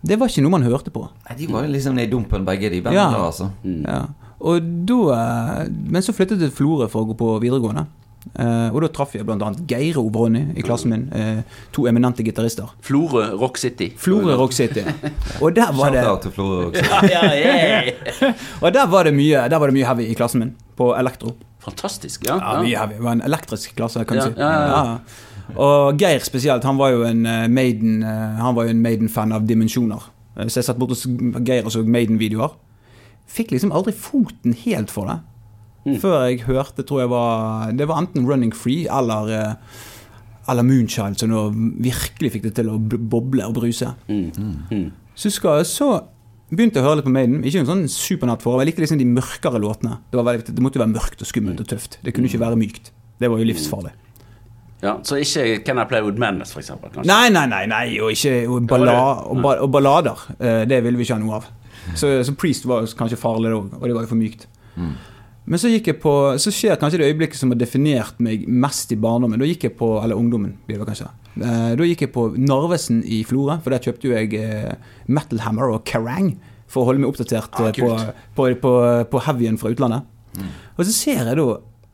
Det 0.04 0.18
var 0.18 0.26
ikke 0.28 0.42
noe 0.42 0.50
man 0.56 0.62
hørte 0.66 0.90
på. 0.90 1.06
Nei, 1.28 1.36
De 1.38 1.46
var 1.52 1.62
jo 1.64 1.70
liksom 1.72 1.94
nede 1.94 2.08
i 2.08 2.12
dumpen, 2.12 2.44
begge 2.44 2.70
de 2.70 2.80
bandene 2.82 3.20
Ja. 3.20 3.26
altså. 3.28 3.50
mm. 3.64 3.84
Ja. 3.86 4.02
Og 4.44 4.60
da 4.88 5.66
Men 5.68 6.02
så 6.02 6.12
flyttet 6.12 6.40
jeg 6.40 6.50
til 6.50 6.56
Florø 6.64 6.88
for 6.90 7.04
å 7.04 7.08
gå 7.12 7.16
på 7.16 7.28
videregående. 7.40 7.86
Eh, 8.34 8.70
og 8.74 8.80
da 8.82 8.88
traff 8.88 9.12
jeg 9.14 9.26
bl.a. 9.28 9.50
Geire 9.68 10.00
Ronny 10.00 10.40
i 10.58 10.62
klassen 10.64 10.90
min. 10.90 11.02
eh, 11.12 11.42
to 11.72 11.84
eminente 11.86 12.24
gitarister. 12.24 12.70
Florø 12.82 13.26
Rock 13.38 13.58
City. 13.60 13.90
Florø 14.00 14.34
Rock 14.40 14.52
City. 14.56 14.80
Og 15.40 15.54
der 15.54 15.72
var 15.76 15.90
det 15.92 16.04
til 16.22 16.32
Florø 16.32 16.70
også. 16.70 16.84
Ja, 17.14 17.20
ja, 17.34 17.82
yeah. 17.84 18.34
Og 18.64 18.72
der 18.74 18.86
var 18.90 19.04
det 19.04 19.12
mye 19.14 19.44
Der 19.50 19.58
var 19.58 19.66
det 19.70 19.74
mye 19.76 19.84
heavy 19.86 20.06
i 20.10 20.14
klassen 20.14 20.40
min, 20.40 20.54
på 20.76 20.94
elektro. 20.98 21.34
Fantastisk. 21.64 22.24
Ja, 22.26 22.38
Ja, 22.40 22.62
mye 22.62 22.76
heavy. 22.78 22.94
Det 22.98 23.04
var 23.04 23.12
en 23.12 23.22
elektrisk 23.28 23.76
klasse, 23.76 24.04
kan 24.04 24.16
du 24.16 24.22
Ja, 24.22 24.26
si. 24.30 24.40
ja, 24.40 24.50
ja, 24.52 24.84
ja. 24.84 24.98
Og 25.60 25.98
Geir 26.00 26.18
spesielt, 26.24 26.64
han 26.64 26.78
var 26.80 26.90
jo 26.94 27.02
en 27.04 27.26
eh, 27.26 27.46
Maiden 27.48 28.02
Han 28.40 28.54
var 28.56 28.64
jo 28.64 28.70
en 28.70 28.80
Maiden-fan 28.82 29.32
av 29.32 29.44
dimensjoner. 29.46 30.00
Så 30.48 30.58
jeg 30.62 30.64
satt 30.64 30.78
borte 30.80 30.96
hos 30.96 31.04
Geir 31.46 31.64
og 31.68 31.70
så 31.72 31.84
Maiden-videoer. 31.86 32.56
Fikk 33.30 33.52
liksom 33.54 33.70
aldri 33.72 33.92
foten 33.92 34.56
helt 34.64 34.90
for 34.90 35.06
det. 35.06 35.18
Mm. 35.84 35.98
Før 36.00 36.14
jeg 36.24 36.40
hørte, 36.46 36.82
tror 36.88 37.02
jeg 37.02 37.10
var 37.12 37.72
Det 37.76 37.84
var 37.90 37.98
enten 38.00 38.24
Running 38.24 38.54
Free 38.56 38.86
eller 38.88 39.28
eh, 39.36 39.82
eller 40.48 40.64
Moonchild, 40.64 41.16
som 41.20 41.30
nå 41.32 41.42
virkelig 41.84 42.30
fikk 42.34 42.42
det 42.48 42.54
til 42.58 42.68
å 42.68 42.78
boble 42.78 43.46
og 43.46 43.54
bruse. 43.56 43.94
Mm. 44.08 44.58
Mm. 44.70 44.86
Så, 45.16 45.30
jeg, 45.30 45.66
så 45.70 45.86
begynte 46.50 46.76
jeg 46.80 46.84
å 46.84 46.88
høre 46.90 46.98
litt 47.00 47.06
på 47.08 47.12
Maiden. 47.14 47.38
Ikke 47.48 47.62
en 47.62 47.68
sånn 47.70 47.84
supernatt 47.88 48.44
forhold. 48.44 48.60
Jeg 48.64 48.72
likte 48.74 48.84
liksom 48.84 49.00
de 49.00 49.06
mørkere 49.08 49.60
låtene. 49.62 49.98
Det, 50.10 50.18
var 50.20 50.26
veldig, 50.28 50.52
det 50.52 50.64
måtte 50.64 50.76
jo 50.76 50.84
være 50.84 50.92
mørkt 50.92 51.24
og 51.24 51.30
skummelt 51.30 51.62
og 51.64 51.70
tøft. 51.70 51.96
Det 52.04 52.12
kunne 52.12 52.28
ikke 52.28 52.42
være 52.42 52.58
mykt. 52.60 52.90
Det 53.20 53.30
var 53.32 53.40
jo 53.40 53.48
livsfarlig. 53.48 53.94
Ja, 54.84 54.98
så 55.06 55.16
ikke 55.16 55.46
Can 55.64 55.80
I 55.80 55.86
Play 55.88 56.04
With 56.04 56.20
Madness, 56.20 56.52
for 56.52 56.60
eksempel? 56.60 56.92
Kanskje? 56.92 57.08
Nei, 57.08 57.30
nei, 57.32 57.46
nei, 57.48 57.62
nei 57.70 57.84
og 58.04 58.12
ikke 58.12 58.34
og, 58.44 58.66
balla, 58.68 58.98
og, 59.24 59.40
ba, 59.40 59.54
og 59.64 59.72
ballader. 59.72 60.26
eh, 60.36 60.64
Det 60.68 60.82
ville 60.84 61.00
vi 61.00 61.06
ikke 61.08 61.16
ha 61.16 61.24
noe 61.24 61.40
av. 61.40 61.48
Så, 62.00 62.10
så 62.24 62.32
Priest 62.36 62.64
var 62.68 62.84
jo 62.84 62.92
kanskje 62.96 63.16
farlig 63.20 63.48
det 63.52 63.56
òg, 63.56 63.72
og 63.76 63.82
det 63.88 63.96
var 63.96 64.04
jo 64.04 64.12
for 64.12 64.20
mykt. 64.20 64.44
Men 65.46 65.60
så 65.60 65.68
gikk 65.68 65.90
jeg 65.90 65.98
på 66.00 66.12
Så 66.40 66.48
skjer 66.54 66.78
kanskje 66.80 67.02
det 67.02 67.08
øyeblikket 67.12 67.36
som 67.36 67.50
har 67.52 67.58
definert 67.60 68.16
meg 68.24 68.46
mest 68.48 68.92
i 68.92 68.96
barndommen. 68.96 69.38
Da 69.38 69.44
gikk 69.44 69.66
jeg 69.68 69.74
på 69.76 69.88
Eller 70.02 70.16
ungdommen, 70.16 70.54
blir 70.66 70.78
det 70.80 70.86
kanskje. 70.88 71.10
Eh, 71.36 71.74
Da 71.76 71.84
gikk 71.84 72.00
jeg 72.06 72.12
på 72.14 72.24
Narvesen 72.40 73.02
i 73.04 73.22
Florø, 73.28 73.58
for 73.60 73.70
der 73.74 73.82
kjøpte 73.84 74.08
jo 74.08 74.14
jeg 74.16 74.32
eh, 74.40 74.74
Metal 75.06 75.42
Hammer 75.44 75.74
og 75.74 75.84
Kerrang! 75.84 76.34
For 76.66 76.80
å 76.82 76.88
holde 76.88 77.02
meg 77.04 77.10
oppdatert 77.12 77.52
Ah, 77.60 77.68
eh, 77.68 77.76
på, 77.76 77.90
på, 78.34 78.48
på, 78.62 78.72
på 79.12 79.20
heavyen 79.26 79.58
fra 79.60 79.70
utlandet. 79.74 80.06
Og 80.78 80.84
så 80.88 80.92
ser 80.96 81.20
jeg 81.28 81.36
da 81.38 81.46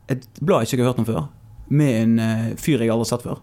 et 0.09 0.23
blad 0.41 0.63
jeg 0.63 0.71
ikke 0.79 0.85
har 0.85 0.93
hørt 0.93 1.01
om 1.03 1.05
før, 1.05 1.27
med 1.69 1.91
en 2.19 2.55
fyr 2.57 2.79
jeg 2.81 2.89
aldri 2.89 3.03
har 3.05 3.11
sett 3.11 3.21
før. 3.27 3.41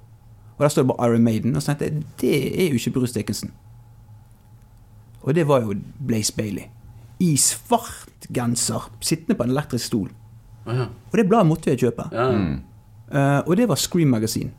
Og 0.56 0.64
der 0.64 0.72
står 0.72 0.82
det 0.82 0.90
bare 0.90 1.06
Iron 1.12 1.22
Maiden. 1.24 1.54
Og 1.54 1.62
så 1.62 1.74
tenkte 1.78 1.86
jeg 1.86 2.02
det 2.20 2.64
er 2.64 2.72
jo 2.72 2.80
ikke 2.80 2.94
Bruce 2.96 3.14
Dickinson. 3.14 3.52
Og 5.22 5.34
det 5.36 5.44
var 5.46 5.62
jo 5.62 5.76
Blaze 6.08 6.32
Bailey. 6.34 6.66
I 7.20 7.34
svart 7.36 8.28
genser, 8.32 8.80
sittende 9.00 9.36
på 9.38 9.44
en 9.46 9.50
elektrisk 9.54 9.86
stol. 9.90 10.08
Ja. 10.68 10.86
Og 11.10 11.16
det 11.18 11.26
bladet 11.28 11.48
måtte 11.48 11.70
jeg 11.72 11.80
kjøpe. 11.82 12.08
Ja. 12.12 12.28
Mm. 12.30 12.58
Eh, 13.10 13.40
og 13.46 13.54
det 13.56 13.68
var 13.70 13.76
Scream 13.80 14.10
Magazine. 14.12 14.50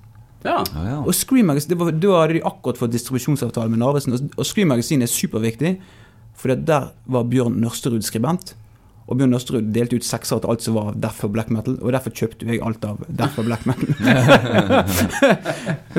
Ja. 0.43 0.61
Og 1.03 1.13
Scream 1.13 1.45
Magazine, 1.51 1.75
det 1.75 1.79
var, 1.79 1.91
Da 1.91 2.13
hadde 2.21 2.33
de 2.37 2.41
akkurat 2.47 2.77
fått 2.79 2.91
distribusjonsavtale 2.95 3.69
med 3.69 3.79
Narvesen. 3.79 4.13
og- 4.13 4.31
Og 4.37 4.45
Scream 4.45 4.67
Magazine 4.69 5.03
er 5.03 5.07
superviktig, 5.07 5.79
for 6.35 6.55
der 6.55 6.91
var 7.07 7.23
Bjørn 7.23 7.59
Nørsterud 7.61 8.01
skribent. 8.03 8.53
Og 9.09 9.17
Bjørn 9.17 9.31
Nørsterud 9.33 9.71
delte 9.73 9.95
ut 9.95 10.03
sekser 10.03 10.39
til 10.39 10.49
alt 10.49 10.61
som 10.61 10.73
var 10.75 10.93
derfor 10.93 11.31
black 11.33 11.49
metal, 11.49 11.73
og 11.81 11.91
derfor 11.91 12.11
kjøpte 12.11 12.45
jeg 12.47 12.61
alt 12.61 12.85
av 12.85 12.97
derfor 13.09 13.43
black 13.43 13.65
metal. 13.65 13.89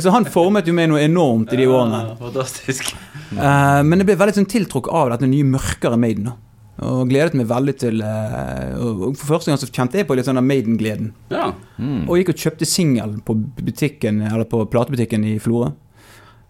Så 0.01 0.11
han 0.15 0.25
formet 0.25 0.67
jo 0.67 0.73
meg 0.77 0.89
noe 0.89 1.01
enormt 1.05 1.53
i 1.53 1.57
de 1.61 1.67
årene. 1.67 2.01
Ja, 2.09 2.15
Fantastisk. 2.21 2.93
Uh, 3.33 3.83
men 3.87 3.99
jeg 4.01 4.07
ble 4.07 4.17
veldig 4.17 4.35
sånn 4.41 4.49
tiltrukket 4.51 4.93
av 4.93 5.11
dette 5.11 5.29
nye 5.31 5.45
mørkere 5.47 5.99
Maiden. 6.01 6.25
da. 6.31 6.35
Og 6.81 7.11
gledet 7.11 7.37
meg 7.37 7.49
veldig 7.51 7.75
til 7.83 8.01
eh, 8.01 8.77
og 8.81 9.17
For 9.21 9.35
første 9.35 9.51
gang 9.51 9.59
så 9.61 9.69
kjente 9.69 10.01
jeg 10.01 10.07
på 10.09 10.17
litt 10.17 10.29
sånn 10.29 10.41
av 10.41 10.47
Maiden-gleden. 10.47 11.11
Ja. 11.33 11.51
Mm. 11.77 12.07
Og 12.09 12.17
gikk 12.21 12.33
og 12.33 12.41
kjøpte 12.41 12.69
singel 12.69 13.19
på 13.27 13.37
butikken 13.61 14.23
Eller 14.25 14.49
på 14.49 14.63
platebutikken 14.73 15.27
i 15.29 15.35
Florø. 15.43 15.73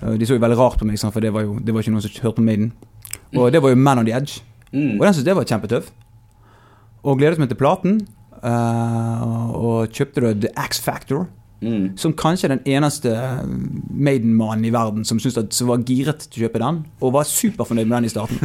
De 0.00 0.24
så 0.24 0.36
jo 0.38 0.40
veldig 0.40 0.56
rart 0.56 0.78
på 0.80 0.86
meg, 0.88 0.96
for 1.02 1.20
det 1.20 1.28
var 1.34 1.42
jo 1.44 1.58
det 1.60 1.74
var 1.74 1.82
ikke 1.82 1.92
noen 1.92 2.04
som 2.06 2.22
hørte 2.24 2.38
på 2.38 2.44
Maiden. 2.46 2.70
Og 3.36 3.50
det 3.52 3.60
var 3.60 3.74
jo 3.74 3.76
Man 3.76 4.00
on 4.00 4.06
the 4.08 4.14
Edge. 4.16 4.40
Mm. 4.72 4.94
Og 4.96 5.04
den 5.04 5.12
syntes 5.16 5.28
jeg 5.28 5.36
var 5.36 5.48
kjempetøff. 5.50 5.90
Og 7.04 7.18
gledet 7.20 7.40
meg 7.42 7.50
til 7.50 7.58
platen. 7.60 8.00
eh, 8.40 9.52
og 9.52 9.92
kjøpte 9.92 10.22
da 10.24 10.32
The 10.46 10.52
X 10.68 10.80
Factor. 10.80 11.26
Mm. 11.60 11.90
Som 12.00 12.14
kanskje 12.16 12.48
er 12.48 12.54
den 12.54 12.62
eneste 12.72 13.12
Maiden-mannen 13.90 14.64
i 14.64 14.72
verden 14.72 15.04
som, 15.04 15.18
syntes 15.20 15.42
at, 15.42 15.52
som 15.52 15.68
var 15.68 15.82
giret 15.84 16.24
til 16.24 16.40
å 16.40 16.46
kjøpe 16.46 16.62
den, 16.62 16.78
og 17.04 17.12
var 17.18 17.28
superfornøyd 17.28 17.90
med 17.90 17.96
den 17.98 18.08
i 18.08 18.12
starten. 18.12 18.40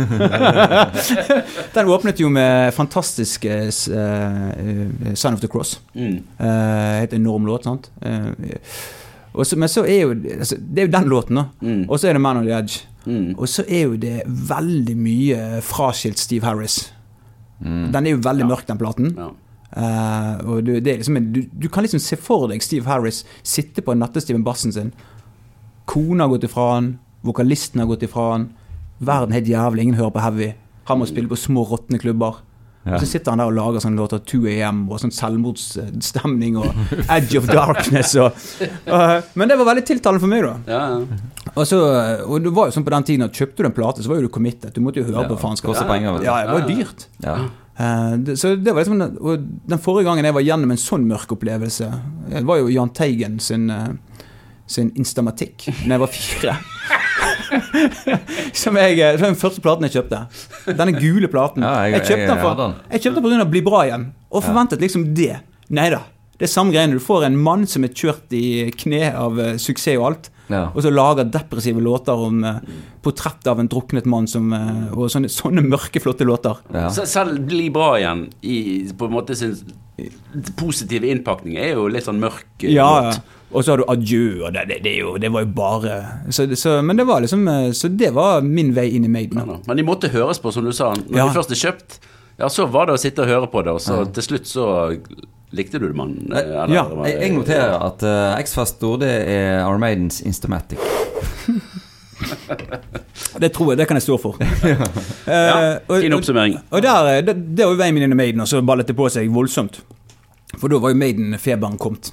den 1.77 1.91
åpnet 1.95 2.19
jo 2.19 2.31
med 2.33 2.73
fantastiske 2.75 3.61
uh, 3.71 4.49
eh, 4.51 5.13
Sign 5.15 5.37
of 5.37 5.43
the 5.43 5.51
Cross. 5.51 5.77
Mm. 5.95 6.19
Uh, 6.39 6.99
helt 7.05 7.15
enorm 7.15 7.47
låt, 7.47 7.69
sant. 7.69 7.89
Uh, 8.03 8.35
og 9.35 9.47
så, 9.47 9.57
men 9.59 9.71
så 9.71 9.83
er 9.83 10.05
jo 10.05 10.11
altså, 10.15 10.55
Det 10.55 10.81
er 10.81 10.85
jo 10.87 10.91
den 10.93 11.09
låten, 11.11 11.39
da. 11.39 11.45
Mm. 11.61 11.81
Og 11.89 11.99
så 11.99 12.07
er 12.09 12.15
det 12.15 12.21
Man 12.23 12.37
on 12.39 12.45
the 12.47 12.55
Edge. 12.55 12.83
Mm. 13.05 13.35
Og 13.37 13.49
så 13.51 13.65
er 13.67 13.81
jo 13.83 13.97
det 13.99 14.21
veldig 14.25 14.95
mye 14.97 15.39
fraskilt 15.63 16.19
Steve 16.19 16.47
Harris. 16.47 16.93
Mm. 17.59 17.91
Den 17.91 18.07
er 18.07 18.15
jo 18.15 18.21
veldig 18.23 18.45
Ja. 18.45 18.47
mørk, 18.47 18.67
den 18.67 18.79
platen. 18.79 19.11
Ja. 19.17 19.31
Eh, 19.75 20.33
og 20.47 20.63
du, 20.63 20.73
det 20.79 20.93
er 20.93 21.01
liksom 21.01 21.17
du, 21.35 21.41
du 21.51 21.67
kan 21.67 21.83
liksom 21.83 21.99
se 21.99 22.15
for 22.15 22.47
deg 22.47 22.63
Steve 22.63 22.87
Harris 22.87 23.23
sitte 23.43 23.83
på 23.83 23.95
nattestiven 23.97 24.45
bassen 24.45 24.71
sin. 24.75 24.93
Kona 25.85 26.23
har 26.25 26.35
gått 26.35 26.47
ifra 26.47 26.69
han, 26.75 26.93
vokalisten 27.27 27.83
har 27.83 27.89
gått 27.91 28.05
ifra 28.07 28.31
han. 28.31 28.49
Verden 29.03 29.33
er 29.35 29.41
helt 29.41 29.51
jævlig, 29.51 29.83
ingen 29.83 29.99
hører 29.99 30.15
på 30.15 30.23
heavy. 30.23 30.51
Han 30.87 31.01
må 31.01 31.07
spille 31.09 31.29
på 31.29 31.37
små, 31.39 31.65
råtne 31.67 31.99
klubber. 31.99 32.39
Ja. 32.85 32.93
Og 32.95 33.01
så 33.01 33.07
sitter 33.09 33.33
han 33.33 33.41
der 33.41 33.49
og 33.49 33.55
lager 33.57 33.81
sånne 33.81 33.97
låter 33.97 34.19
2 34.29 34.39
AM 34.51 34.83
og 34.93 34.99
sånn 35.01 35.13
selvmordsstemning 35.15 36.59
og 36.61 36.67
Edge 37.09 37.39
of 37.39 37.47
Darkness 37.49 38.11
og 38.21 38.35
eh, 38.61 39.15
Men 39.33 39.49
det 39.49 39.57
var 39.57 39.71
veldig 39.71 39.83
tiltalende 39.89 40.21
for 40.21 40.29
meg, 40.29 40.45
da. 40.45 40.53
Ja, 40.69 40.81
ja. 40.93 41.49
Og, 41.55 41.63
så, 41.65 41.79
og 42.27 42.45
det 42.45 42.53
var 42.53 42.69
jo 42.69 42.75
sånn 42.77 42.85
på 42.85 42.93
den 42.93 43.07
tiden 43.09 43.25
at 43.25 43.33
kjøpte 43.41 43.63
du 43.65 43.69
en 43.71 43.75
plate, 43.75 44.05
så 44.05 44.11
var 44.11 44.21
jo 44.21 44.27
du 44.27 44.33
committed. 44.37 44.69
Du 44.75 44.83
måtte 44.85 45.01
jo 45.01 45.07
høre 45.09 45.23
Ja, 45.23 45.29
på 45.31 45.37
faenskap. 45.41 45.73
vet. 45.73 46.27
Ja, 46.27 46.37
det 46.45 46.53
var 46.53 46.61
jo 46.61 46.77
dyrt. 46.77 47.07
Ja. 47.25 47.37
Eh, 47.77 48.35
så 48.39 48.55
det 48.55 48.71
var 48.73 48.83
liksom 48.83 48.99
den- 48.99 49.59
den 49.67 49.79
forrige 49.79 50.05
gangen 50.05 50.23
jeg 50.25 50.33
var 50.33 50.41
gjennom 50.41 50.71
en 50.71 50.77
sånn 50.77 51.05
mørk 51.07 51.31
opplevelse, 51.35 51.91
det 52.29 52.45
var 52.45 52.57
jo 52.57 52.67
Jahn 52.71 52.89
Teigen 52.89 53.39
sin, 53.39 53.69
eh, 53.69 53.87
sin 54.67 54.91
Instamatikk 54.95 55.65
da 55.65 55.95
jeg 55.95 55.99
var 55.99 56.07
fire. 56.07 56.57
som 58.53 58.75
jeg, 58.79 58.99
eh, 58.99 59.11
det 59.15 59.21
var 59.21 59.27
den 59.29 59.35
første 59.39 59.61
platen 59.63 59.87
jeg 59.87 59.95
kjøpte. 59.97 60.21
Denne 60.77 60.95
gule 60.99 61.27
platen. 61.31 61.63
Ja, 61.63 61.83
jeg- 61.91 62.01
kjøpte 62.07 62.27
den 62.27 62.41
for, 62.41 62.75
jeg 62.91 63.01
kjøpte 63.01 63.23
den 63.29 63.41
av 63.41 63.51
Bli 63.51 63.61
bra 63.61 63.83
igjen, 63.85 64.11
og 64.31 64.43
forventet 64.43 64.79
liksom 64.81 65.13
det. 65.15 65.37
Nei 65.69 65.89
da. 65.89 66.01
Det 66.37 66.49
er 66.49 66.51
samme 66.51 66.73
greiene. 66.73 66.91
Du 66.93 66.99
får 66.99 67.25
en 67.25 67.37
mann 67.37 67.65
som 67.65 67.83
er 67.85 67.87
kjørt 67.95 68.31
i 68.35 68.69
kne 68.75 69.13
av 69.15 69.39
eh, 69.39 69.53
suksess 69.57 69.97
og 69.97 70.05
alt, 70.09 70.29
Ja. 70.47 70.67
og 70.75 70.81
så 70.85 70.91
lager 70.93 71.25
depressive 71.25 71.81
låter 71.81 72.13
om 72.13 72.43
uh, 72.45 72.59
portrett 73.01 73.47
av 73.47 73.59
en 73.59 73.67
druknet 73.71 74.05
mann 74.05 74.27
som, 74.27 74.51
eh, 74.53 74.91
og 74.93 75.09
sånne, 75.09 75.29
sånne 75.31 75.63
mørke, 75.65 75.99
flotte 76.03 76.25
låter. 76.27 76.59
Ja. 76.73 76.89
Selv 76.93 77.39
Bli 77.47 77.69
bra 77.73 77.95
igjen 77.97 78.27
i 78.45 78.59
på 78.97 79.05
en 79.09 79.15
måte 79.15 79.35
sin 79.35 79.55
positive 80.59 81.07
innpakning 81.07 81.57
er 81.57 81.73
jo 81.75 81.87
litt 81.89 82.05
sånn 82.05 82.19
mørk. 82.21 82.45
eh, 82.63 82.73
Ja, 82.75 82.89
låt. 83.01 83.15
ja. 83.15 83.21
Og 83.55 83.63
så 83.63 83.71
har 83.71 83.77
du 83.77 83.85
adjø, 83.87 84.43
og 84.45 84.53
det, 84.53 84.65
det, 84.67 84.79
det, 84.83 84.91
er 84.97 84.99
jo, 85.05 85.17
det 85.21 85.29
var 85.31 85.45
jo 85.45 85.51
bare 85.55 85.93
så, 86.33 86.43
så, 86.59 86.81
Men 86.83 86.97
det 86.97 87.05
var 87.07 87.21
liksom 87.23 87.45
Så 87.77 87.87
det 87.95 88.09
var 88.13 88.41
min 88.41 88.73
vei 88.75 88.89
inn 88.97 89.05
i 89.05 89.07
Maiden. 89.07 89.37
Ja. 89.37 89.57
Men 89.67 89.77
de 89.77 89.83
måtte 89.87 90.09
høres 90.11 90.41
på, 90.43 90.51
som 90.51 90.65
du 90.65 90.73
sa. 90.75 90.89
Når 90.93 91.17
Ja. 91.21 91.27
de 91.29 91.37
først 91.37 91.51
er 91.53 91.61
kjøpt, 91.61 91.99
ja, 92.39 92.49
så 92.51 92.65
var 92.67 92.87
det 92.89 92.97
å 92.97 92.99
sitte 92.99 93.21
og 93.23 93.29
høre 93.29 93.47
på 93.47 93.63
det, 93.63 93.71
og 93.71 93.79
så 93.79 94.01
til 94.11 94.23
slutt 94.23 94.45
så 94.49 94.65
likte 95.53 95.79
du 95.79 95.87
det, 95.87 95.95
mann. 95.95 96.15
eh, 96.33 96.73
Ja, 96.73 96.85
Jeg, 97.05 97.19
jeg 97.21 97.33
noterer 97.37 97.75
at 97.85 98.03
uh, 98.03 98.39
X-fest 98.41 98.79
det 98.99 99.11
er 99.29 99.63
Our 99.67 99.77
Maidens 99.77 100.21
Instamatic. 100.21 100.79
Det 103.39 103.49
tror 103.53 103.73
jeg, 103.73 103.77
det 103.81 103.85
kan 103.89 103.97
jeg 103.99 104.05
stå 104.05 104.17
for. 104.21 104.37
Ja, 105.27 105.75
Uh, 105.75 105.79
og- 105.89 106.01
fin 106.01 106.13
oppsummering. 106.13 106.55
Og 106.71 106.81
der, 106.83 107.07
eh, 107.17 107.21
det, 107.25 107.33
det 107.57 107.65
var 107.65 107.73
jo 107.73 107.79
veien 107.79 107.93
min 107.97 108.03
inn 108.05 108.13
i 108.13 108.17
Maiden, 108.19 108.41
og 108.43 108.47
så 108.47 108.61
ballet 108.65 108.87
det 108.87 108.95
på 108.95 109.07
seg 109.11 109.27
voldsomt. 109.33 109.81
For 110.59 110.69
da 110.71 110.77
var 110.79 110.93
jo 110.93 110.99
Maiden-feberen 111.01 111.77
kommet. 111.81 112.11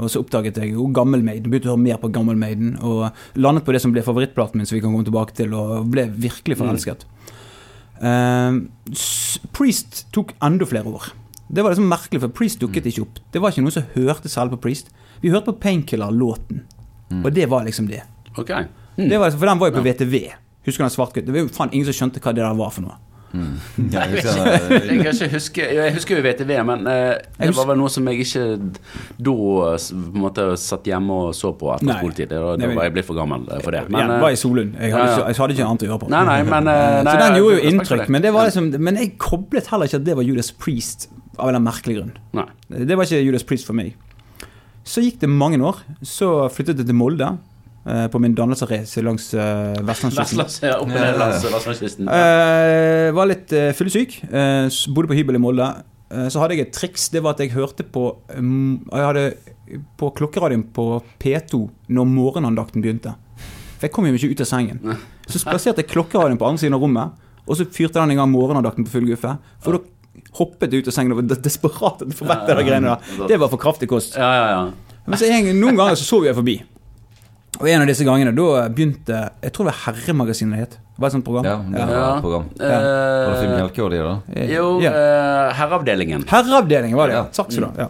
Og 0.00 0.08
så 0.12 0.20
oppdaget 0.22 0.56
jeg 0.60 0.74
jo 0.76 0.86
gammel 0.94 1.22
Maiden, 1.24 1.50
begynte 1.50 1.68
å 1.70 1.74
høre 1.74 1.82
mer 1.82 1.98
på 2.00 2.10
gammel 2.14 2.36
Maiden, 2.38 2.76
og 2.84 3.10
landet 3.40 3.64
på 3.66 3.72
det 3.74 3.80
som 3.82 3.92
ble 3.92 4.04
favorittplaten 4.06 4.60
min, 4.60 4.66
som 4.68 4.76
vi 4.78 4.82
kan 4.84 4.92
komme 4.94 5.04
tilbake 5.08 5.34
til, 5.36 5.52
og 5.56 5.88
ble 5.92 6.06
virkelig 6.14 6.56
forelsket. 6.60 7.06
Mm. 8.00 8.60
Uh, 8.92 8.94
Priest 9.56 10.04
tok 10.14 10.32
enda 10.46 10.68
flere 10.68 10.88
år. 10.94 11.10
Det 11.50 11.64
var 11.64 11.74
liksom 11.74 11.88
merkelig, 11.90 12.20
for 12.22 12.34
Priest 12.40 12.60
dukket 12.62 12.86
ikke 12.86 13.02
opp. 13.02 13.18
Det 13.34 13.42
var 13.42 13.50
ikke 13.50 13.64
noen 13.64 13.74
som 13.74 13.88
hørte 13.96 14.30
selv 14.30 14.54
på 14.54 14.60
Priest. 14.68 14.92
Vi 15.20 15.32
hørte 15.32 15.50
på 15.50 15.58
Painkiller-låten, 15.64 16.62
og 17.24 17.30
det 17.34 17.48
var 17.50 17.66
liksom 17.66 17.90
det. 17.90 18.04
Ok. 18.38 18.52
det 18.96 19.18
var, 19.18 19.30
for 19.34 19.46
den 19.50 19.60
var 19.60 19.72
jo 19.72 19.80
på 19.80 19.84
VTV. 19.84 20.16
Husker 20.66 20.84
du 20.84 20.86
den 20.86 20.94
svart-hvitt? 20.94 21.26
Det 21.26 21.34
var 21.34 21.42
jo 21.42 21.52
faen 21.54 21.72
ingen 21.72 21.88
som 21.88 21.96
skjønte 21.96 22.22
hva 22.22 22.34
det 22.36 22.44
der 22.44 22.58
var 22.58 22.70
for 22.74 22.86
noe. 22.86 22.98
Mm. 23.30 23.60
jeg 23.76 23.94
Jeg, 23.94 24.10
husker, 24.10 24.46
jeg, 24.50 25.02
kan 25.04 25.12
ikke 25.14 25.28
huske, 25.34 25.66
jeg 25.74 25.92
husker 25.94 26.18
jo 26.18 26.22
VTV, 26.24 26.50
men 26.66 26.86
eh, 26.90 27.12
det 27.38 27.52
var 27.54 27.68
vel 27.68 27.78
noe 27.78 27.92
som 27.92 28.08
jeg 28.10 28.24
ikke 28.24 28.42
da 29.22 29.34
på 29.34 29.76
en 29.94 30.24
måte 30.24 30.46
satt 30.58 30.90
hjemme 30.90 31.18
og 31.28 31.36
så 31.38 31.52
på 31.54 31.70
etter 31.76 31.92
skoletid. 32.00 32.32
Da, 32.32 32.56
da 32.58 32.72
var 32.74 32.88
jeg 32.88 32.96
blitt 32.98 33.08
for 33.08 33.18
gammel 33.18 33.46
eh, 33.46 33.62
for 33.62 33.76
det. 33.76 33.84
Men, 33.88 34.02
ja, 34.02 34.06
eh, 34.08 34.12
det 34.16 34.26
var 34.26 34.34
i 34.34 34.40
Solund. 34.40 34.74
Jeg 34.74 34.96
hadde. 34.96 35.14
Ikke, 35.14 35.28
jeg 35.28 35.40
hadde 35.42 35.56
ikke 35.56 35.68
annet 35.70 35.86
å 35.86 35.90
gjøre 35.90 36.02
på. 36.02 36.10
Nei, 36.16 36.24
nei, 36.30 36.38
men 36.50 36.72
eh, 36.74 36.98
nei, 37.06 37.14
så 37.14 37.22
den 37.22 37.40
gjorde 37.40 37.56
jo 37.56 37.72
inntrykk, 37.72 38.04
men, 38.10 38.26
det 38.26 38.34
var 38.34 38.50
liksom, 38.50 38.70
men 38.90 39.00
jeg 39.04 39.14
koblet 39.22 39.70
heller 39.72 39.90
ikke 39.90 40.02
at 40.02 40.08
det 40.10 40.18
var 40.18 40.26
Judas 40.26 40.52
Priest 40.58 41.10
av 41.38 41.48
en 41.48 41.54
eller 41.54 41.64
merkelig 41.64 41.98
grunn. 41.98 42.14
Nei. 42.36 42.46
Det 42.68 42.96
var 42.96 43.06
ikke 43.06 43.22
Judas 43.24 43.46
Priest 43.46 43.68
for 43.68 43.76
meg. 43.78 43.94
Så 44.84 45.04
gikk 45.04 45.20
det 45.22 45.28
mange 45.30 45.60
år. 45.62 45.82
Så 46.02 46.48
flyttet 46.54 46.80
jeg 46.82 46.88
til 46.88 46.96
Molde 46.98 47.28
eh, 47.86 48.06
på 48.10 48.20
min 48.22 48.34
dannelsesreise 48.34 49.04
langs 49.06 49.28
uh, 49.36 49.76
vestlandskysten. 49.86 50.40
Vestlands, 50.40 50.58
ja. 50.64 50.78
Eh, 52.10 53.12
var 53.14 53.30
litt 53.30 53.52
uh, 53.54 53.70
fyllesyk. 53.76 54.18
eh, 54.26 54.66
bodde 54.94 55.12
på 55.12 55.18
hybel 55.20 55.38
i 55.38 55.42
Molde. 55.42 55.68
Eh, 56.10 56.26
så 56.32 56.42
hadde 56.42 56.56
jeg 56.58 56.66
et 56.68 56.74
triks. 56.74 57.08
Det 57.14 57.22
var 57.22 57.36
at 57.36 57.44
jeg 57.44 57.54
hørte 57.54 57.86
på 57.86 58.08
um, 58.36 58.80
Jeg 58.90 59.06
hadde 59.06 59.24
på 60.00 60.10
klokkeradioen 60.18 60.64
på 60.74 60.86
P2 61.22 61.60
når 61.94 62.08
morgenandakten 62.10 62.82
begynte. 62.82 63.14
For 63.78 63.86
jeg 63.86 63.94
kom 63.94 64.08
jo 64.08 64.16
ikke 64.18 64.32
ut 64.34 64.42
av 64.42 64.48
sengen. 64.50 64.80
Så 65.30 65.44
plasserte 65.46 65.84
jeg 65.84 65.92
klokkeradioen 65.92 66.40
på 66.40 66.48
andre 66.48 66.64
siden 66.64 66.74
av 66.74 66.82
rommet, 66.82 67.14
og 67.46 67.54
så 67.56 67.68
fyrte 67.70 68.00
den 68.00 68.16
i 68.16 68.18
gang 68.18 68.32
morgenandakten 68.32 68.84
på 68.84 68.96
full 68.96 69.06
guffe. 69.06 69.36
For 69.62 69.78
da 69.78 69.84
hoppet 70.38 70.74
ut 70.74 70.88
av 70.90 70.94
sengen 70.94 71.12
og 71.14 71.20
var 71.22 71.40
desperat 71.42 72.02
etter 72.02 72.12
å 72.14 72.18
få 72.20 72.28
vekk 72.30 72.46
de 72.50 72.64
greiene 72.66 72.92
der. 72.94 73.26
Det 73.30 73.38
var 73.40 73.48
for 73.52 73.60
kraftig 73.62 73.88
kost. 73.90 74.16
Ja, 74.18 74.30
ja, 74.34 74.46
ja. 74.54 74.98
Men 75.06 75.18
så 75.18 75.30
en, 75.30 75.48
noen 75.60 75.78
ganger 75.78 75.98
så 75.98 76.04
sov 76.06 76.26
jeg 76.28 76.36
forbi. 76.36 76.58
Og 77.60 77.66
en 77.68 77.82
av 77.82 77.88
disse 77.90 78.04
gangene, 78.06 78.30
da 78.32 78.68
begynte 78.72 79.16
Jeg 79.42 79.52
tror 79.52 79.66
det 79.66 79.72
var 79.72 79.80
Herremagasinet 79.86 80.54
det 80.54 80.60
het. 80.60 80.76
Det 80.78 81.02
var 81.02 81.08
et 81.10 81.14
sånt 81.16 81.24
program. 81.26 81.44
ja, 81.44 81.56
det 81.56 81.80
var 81.88 81.94
Ja. 81.96 82.16
et 82.16 82.22
program. 82.22 82.44
Eh, 82.60 82.68
Var 82.68 83.32
det 83.32 83.40
Finn 83.40 83.90
de, 83.90 83.98
da? 84.04 84.14
Eh, 84.36 84.52
jo, 84.54 84.80
ja. 84.80 84.90
eh, 84.92 85.54
Herreavdelingen. 85.58 86.24
Herreavdelingen 86.28 86.96
var 86.96 87.08
det, 87.08 87.14
ja. 87.14 87.24
Ja. 87.24 87.32
Takk 87.32 87.52
skal 87.52 87.66
du 87.66 87.80
ha. 87.82 87.88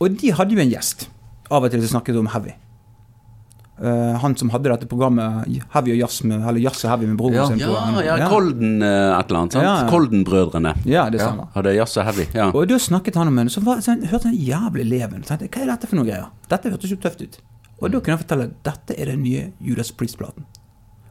Og 0.00 0.16
de 0.22 0.30
hadde 0.30 0.54
jo 0.54 0.60
en 0.62 0.70
gjest 0.70 1.08
av 1.50 1.64
og 1.64 1.70
til 1.70 1.82
som 1.82 1.98
snakket 2.00 2.18
om 2.18 2.26
heavy. 2.32 2.54
Eh, 3.80 4.14
han 4.18 4.34
som 4.36 4.48
hadde 4.50 4.68
dette 4.72 4.86
programmet 4.90 5.46
Heavy 5.70 5.92
og 5.92 5.98
Jazz 6.00 6.24
med, 6.26 6.40
eller 6.42 6.58
Jazz 6.64 6.80
og 6.84 6.90
Heavy 6.90 7.06
med 7.06 7.16
broren 7.20 7.34
Ja. 7.36 7.44
sin. 7.46 7.58
på- 7.58 8.02
Ja, 8.04 8.16
ja, 8.18 8.28
Kolden 8.28 8.82
eh, 8.82 9.18
et 9.20 9.26
eller 9.30 9.38
annet. 9.40 9.52
sant? 9.52 9.64
Ja, 9.64 9.82
ja. 9.84 9.88
Kolden-brødrene 9.90 10.74
Ja, 10.84 11.08
det 11.10 11.20
Ja. 11.20 11.26
stemmer. 11.28 11.46
hadde 11.54 11.74
jazz 11.76 11.96
og 11.96 12.04
heavy. 12.04 12.26
Ja. 12.34 12.50
Og 12.52 12.66
da 12.68 12.74
snakket 12.78 13.14
han 13.14 13.28
om 13.28 13.38
en 13.38 13.48
Så, 13.48 13.60
var, 13.62 13.76
så 13.80 13.94
hørte 14.04 14.24
han 14.24 14.34
jævlig 14.36 14.84
leven. 14.88 15.22
Så 15.22 15.28
tenkte 15.38 15.48
Hva 15.50 15.62
er 15.62 15.66
dette 15.76 15.86
for 15.86 15.96
noe 15.96 16.04
greier? 16.04 16.26
Dette 16.48 16.70
hørtes 16.70 16.90
jo 16.90 16.96
tøft 16.96 17.20
ut. 17.22 17.38
Og 17.80 17.90
da 17.92 18.00
kunne 18.00 18.16
han 18.16 18.24
fortelle 18.26 18.42
at 18.44 18.62
dette 18.64 19.00
er 19.00 19.04
den 19.06 19.22
nye 19.22 19.52
Judas 19.62 19.90
Priest-platen. 19.92 20.44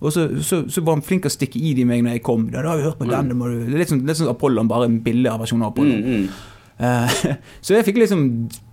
og 0.01 0.13
så, 0.13 0.27
så, 0.41 0.63
så 0.65 0.81
var 0.81 0.97
han 0.97 1.05
flink 1.05 1.25
til 1.25 1.29
å 1.29 1.33
stikke 1.35 1.59
i 1.61 1.75
de 1.77 1.85
meg 1.85 2.01
når 2.05 2.17
jeg 2.17 2.23
kom. 2.25 2.47
Da, 2.49 2.63
da 2.63 2.73
har 2.73 2.79
vi 2.79 2.87
hørt 2.87 2.97
på 2.97 3.09
den, 3.09 3.29
det, 3.29 3.49
det 3.67 3.75
er 3.75 3.83
litt 3.83 3.91
sånn, 3.91 4.05
litt 4.07 4.17
sånn 4.17 4.31
Apollon, 4.31 4.69
bare 4.71 4.87
en 4.89 4.97
billigere 5.05 5.43
versjon 5.43 5.61
av 5.61 5.75
Apollon. 5.75 6.01
Mm, 6.01 6.23
mm. 6.23 6.47
Eh, 6.81 7.19
så 7.65 7.75
jeg 7.75 7.85
fikk 7.85 7.99
liksom 8.01 8.23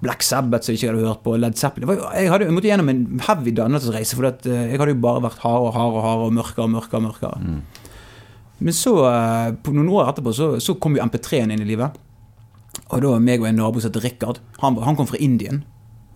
Black 0.01 0.25
Sabbath 0.25 0.65
som 0.65 0.73
jeg 0.73 0.81
ikke 0.81 0.95
hadde 0.95 1.11
hørt 1.11 1.25
på, 1.27 1.37
Led 1.37 1.61
Zeppelin. 1.61 1.93
Jeg, 2.17 2.31
hadde, 2.33 2.49
jeg 2.49 2.57
måtte 2.57 2.71
gjennom 2.71 2.89
en 2.95 3.05
heavy 3.27 3.53
dannelsesreise, 3.59 4.17
for 4.17 4.31
eh, 4.31 4.65
jeg 4.73 4.81
hadde 4.81 4.97
jo 4.97 5.03
bare 5.05 5.27
vært 5.29 5.45
hardere 5.45 5.69
og 5.69 5.77
hardere 5.77 6.01
og 6.01 6.09
hardere 6.09 6.39
mørkere 6.41 6.65
og 6.65 6.75
mørkere. 6.79 7.05
mørkere. 7.11 7.43
mørkere. 7.45 7.85
Men 8.59 8.75
så, 8.75 8.95
eh, 9.07 9.53
på 9.63 9.73
noen 9.75 9.91
år 9.95 10.11
etterpå, 10.11 10.35
så, 10.35 10.51
så 10.63 10.75
kom 10.81 10.97
jo 10.97 11.05
MP3-en 11.05 11.55
inn 11.55 11.63
i 11.63 11.69
livet. 11.69 11.99
Og 12.89 13.03
da 13.03 13.13
var 13.13 13.23
meg 13.23 13.43
og 13.43 13.49
en 13.51 13.61
nabo 13.61 13.83
som 13.83 13.93
het 13.93 14.01
Rikard. 14.03 14.41
Han, 14.63 14.79
han 14.83 14.97
kom 14.99 15.09
fra 15.11 15.21
Indien 15.23 15.63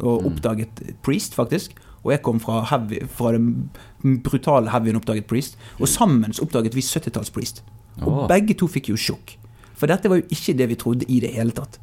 og 0.02 0.24
oppdaget 0.26 0.80
Priest, 1.06 1.36
faktisk. 1.38 1.76
Og 2.02 2.12
jeg 2.14 2.22
kom 2.26 2.40
fra, 2.42 2.62
heavy, 2.70 3.02
fra 3.06 3.32
den 3.36 4.18
brutale 4.24 4.72
heavyen 4.72 4.98
oppdaget 4.98 5.28
Priest. 5.30 5.56
Og 5.78 5.88
sammen 5.88 6.34
oppdaget 6.42 6.74
vi 6.74 6.82
70-talls 6.82 7.30
Priest. 7.34 7.62
Og 8.02 8.24
Åh. 8.24 8.26
begge 8.30 8.56
to 8.58 8.66
fikk 8.70 8.90
jo 8.90 8.98
sjokk. 8.98 9.36
For 9.78 9.90
dette 9.90 10.10
var 10.10 10.20
jo 10.20 10.26
ikke 10.30 10.56
det 10.58 10.68
vi 10.70 10.78
trodde 10.78 11.08
i 11.10 11.20
det 11.22 11.32
hele 11.36 11.54
tatt. 11.54 11.78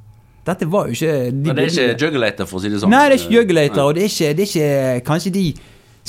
Dette 0.47 0.67
var 0.71 0.88
jo 0.88 0.95
ikke 0.95 1.15
de 1.31 1.49
Men 1.49 1.57
det 1.57 1.65
er 1.65 1.73
ikke 1.73 2.05
Juggulator, 2.05 2.47
for 2.49 2.59
å 2.59 2.63
si 2.63 2.71
det 2.71 2.79
sånn. 2.81 2.93
Nei, 2.93 3.03
det 3.09 3.17
er 3.17 3.23
ikke 3.23 3.35
Jugulator, 3.35 3.83
og 3.83 3.97
det 3.97 4.05
er 4.05 4.13
ikke, 4.13 4.31
det 4.38 4.45
er 4.45 4.53
ikke 4.53 5.05
kanskje 5.09 5.33
de 5.35 5.43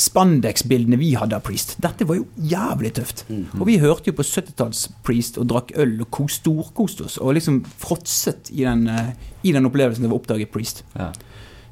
spandex-bildene 0.00 0.96
vi 1.00 1.10
hadde 1.18 1.36
av 1.36 1.44
Priest. 1.44 1.74
Dette 1.82 2.06
var 2.08 2.20
jo 2.20 2.26
jævlig 2.50 2.92
tøft. 2.96 3.24
Og 3.58 3.64
vi 3.68 3.76
hørte 3.82 4.10
jo 4.10 4.16
på 4.16 4.24
70-talls 4.26 4.86
Priest 5.06 5.36
og 5.40 5.50
drakk 5.50 5.74
øl 5.82 5.98
og 6.06 6.10
kos, 6.14 6.38
storkoste 6.40 7.08
oss. 7.08 7.18
Og 7.20 7.34
liksom 7.36 7.60
fråtset 7.82 8.52
i 8.54 8.64
den, 8.64 8.86
eh, 8.88 9.12
i 9.42 9.52
den 9.52 9.68
opplevelsen 9.68 10.06
det 10.06 10.10
var 10.10 10.18
å 10.18 10.22
oppdage 10.22 10.48
Priest. 10.50 10.84
Ja. 10.94 11.10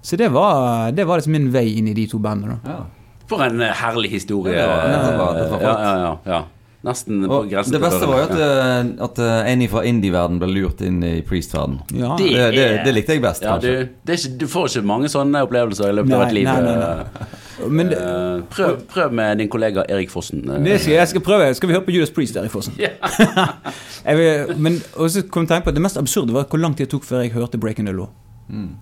Så 0.03 0.17
det 0.17 0.29
var, 0.33 0.91
det 0.93 1.05
var 1.07 1.19
liksom 1.19 1.33
min 1.33 1.51
vei 1.53 1.67
inn 1.79 1.89
i 1.89 1.95
de 1.95 2.07
to 2.07 2.19
bandene. 2.19 2.61
da. 2.65 2.71
Ja. 2.71 2.85
For 3.29 3.43
en 3.45 3.61
eh, 3.61 3.73
herlig 3.75 4.11
historie. 4.11 4.55
Ja, 4.57 4.67
det 4.67 5.19
var- 5.19 5.35
det 5.35 5.51
var- 5.51 5.61
ja, 5.61 5.75
ja, 5.83 5.97
ja, 6.05 6.17
ja. 6.27 6.45
Nesten 6.87 7.25
på 7.27 7.41
grensen 7.51 7.73
det 7.75 7.81
beste 7.83 8.07
var 8.07 8.21
jo 8.21 8.27
at, 8.29 8.39
eh, 8.39 9.05
at 9.05 9.19
eh, 9.19 9.49
en 9.53 9.65
fra 9.69 9.81
indie-verden 9.85 10.39
ble 10.39 10.47
lurt 10.47 10.81
inn 10.87 11.03
i 11.03 11.21
Priest-verden. 11.27 11.81
Ja. 11.93 12.15
Det- 12.17 12.31
Det, 12.31 12.53
det, 12.55 12.85
det 12.85 12.95
likte 12.95 13.13
jeg 13.17 13.21
best, 13.23 13.43
ja, 13.43 13.57
kanskje. 13.59 13.73
du, 13.83 13.89
det 14.07 14.13
er 14.15 14.17
ikke, 14.23 14.39
du 14.39 14.47
får 14.47 14.69
ikke 14.71 14.85
mange 14.87 15.09
sånne 15.11 15.43
opplevelser 15.43 15.89
i 15.91 15.93
løpet 15.99 16.13
av 16.15 16.23
et 16.29 16.33
liv. 16.33 16.45
nei, 16.45 16.61
nei, 16.63 16.73
eh, 16.73 16.79
nei. 16.79 17.27
Men 17.79 17.89
det, 17.91 17.99
eh, 17.99 18.41
prøv, 18.55 18.77
prøv 18.87 19.13
med 19.13 19.39
din 19.43 19.49
kollega 19.49 19.83
Erik 19.91 20.09
Fossen. 20.15 20.49
eh. 20.49 20.63
det 20.63 20.81
skal, 20.81 20.93
jeg 20.95 21.09
skal 21.09 21.21
prøve. 21.21 21.55
Skal 21.59 21.69
vi 21.69 21.75
høre 21.75 21.85
på 21.85 21.93
Judas 21.93 22.11
Priest 22.15 22.37
Erik 22.37 22.47
i 22.47 22.55
Fossen? 22.55 22.75
jeg 24.07 24.17
vil, 24.17 24.57
men 24.63 24.79
også 24.97 25.27
kom 25.29 25.47
jeg 25.51 25.65
på 25.65 25.69
at 25.69 25.75
Det 25.75 25.83
mest 25.83 25.99
absurde 25.99 26.33
var 26.33 26.45
hvor 26.45 26.61
lang 26.63 26.77
tid 26.77 26.87
det 26.87 26.93
tok 26.95 27.05
før 27.05 27.23
jeg 27.27 27.33
hørte 27.35 27.59
Breaking 27.59 27.87
the 27.91 27.93
Law. 27.97 28.09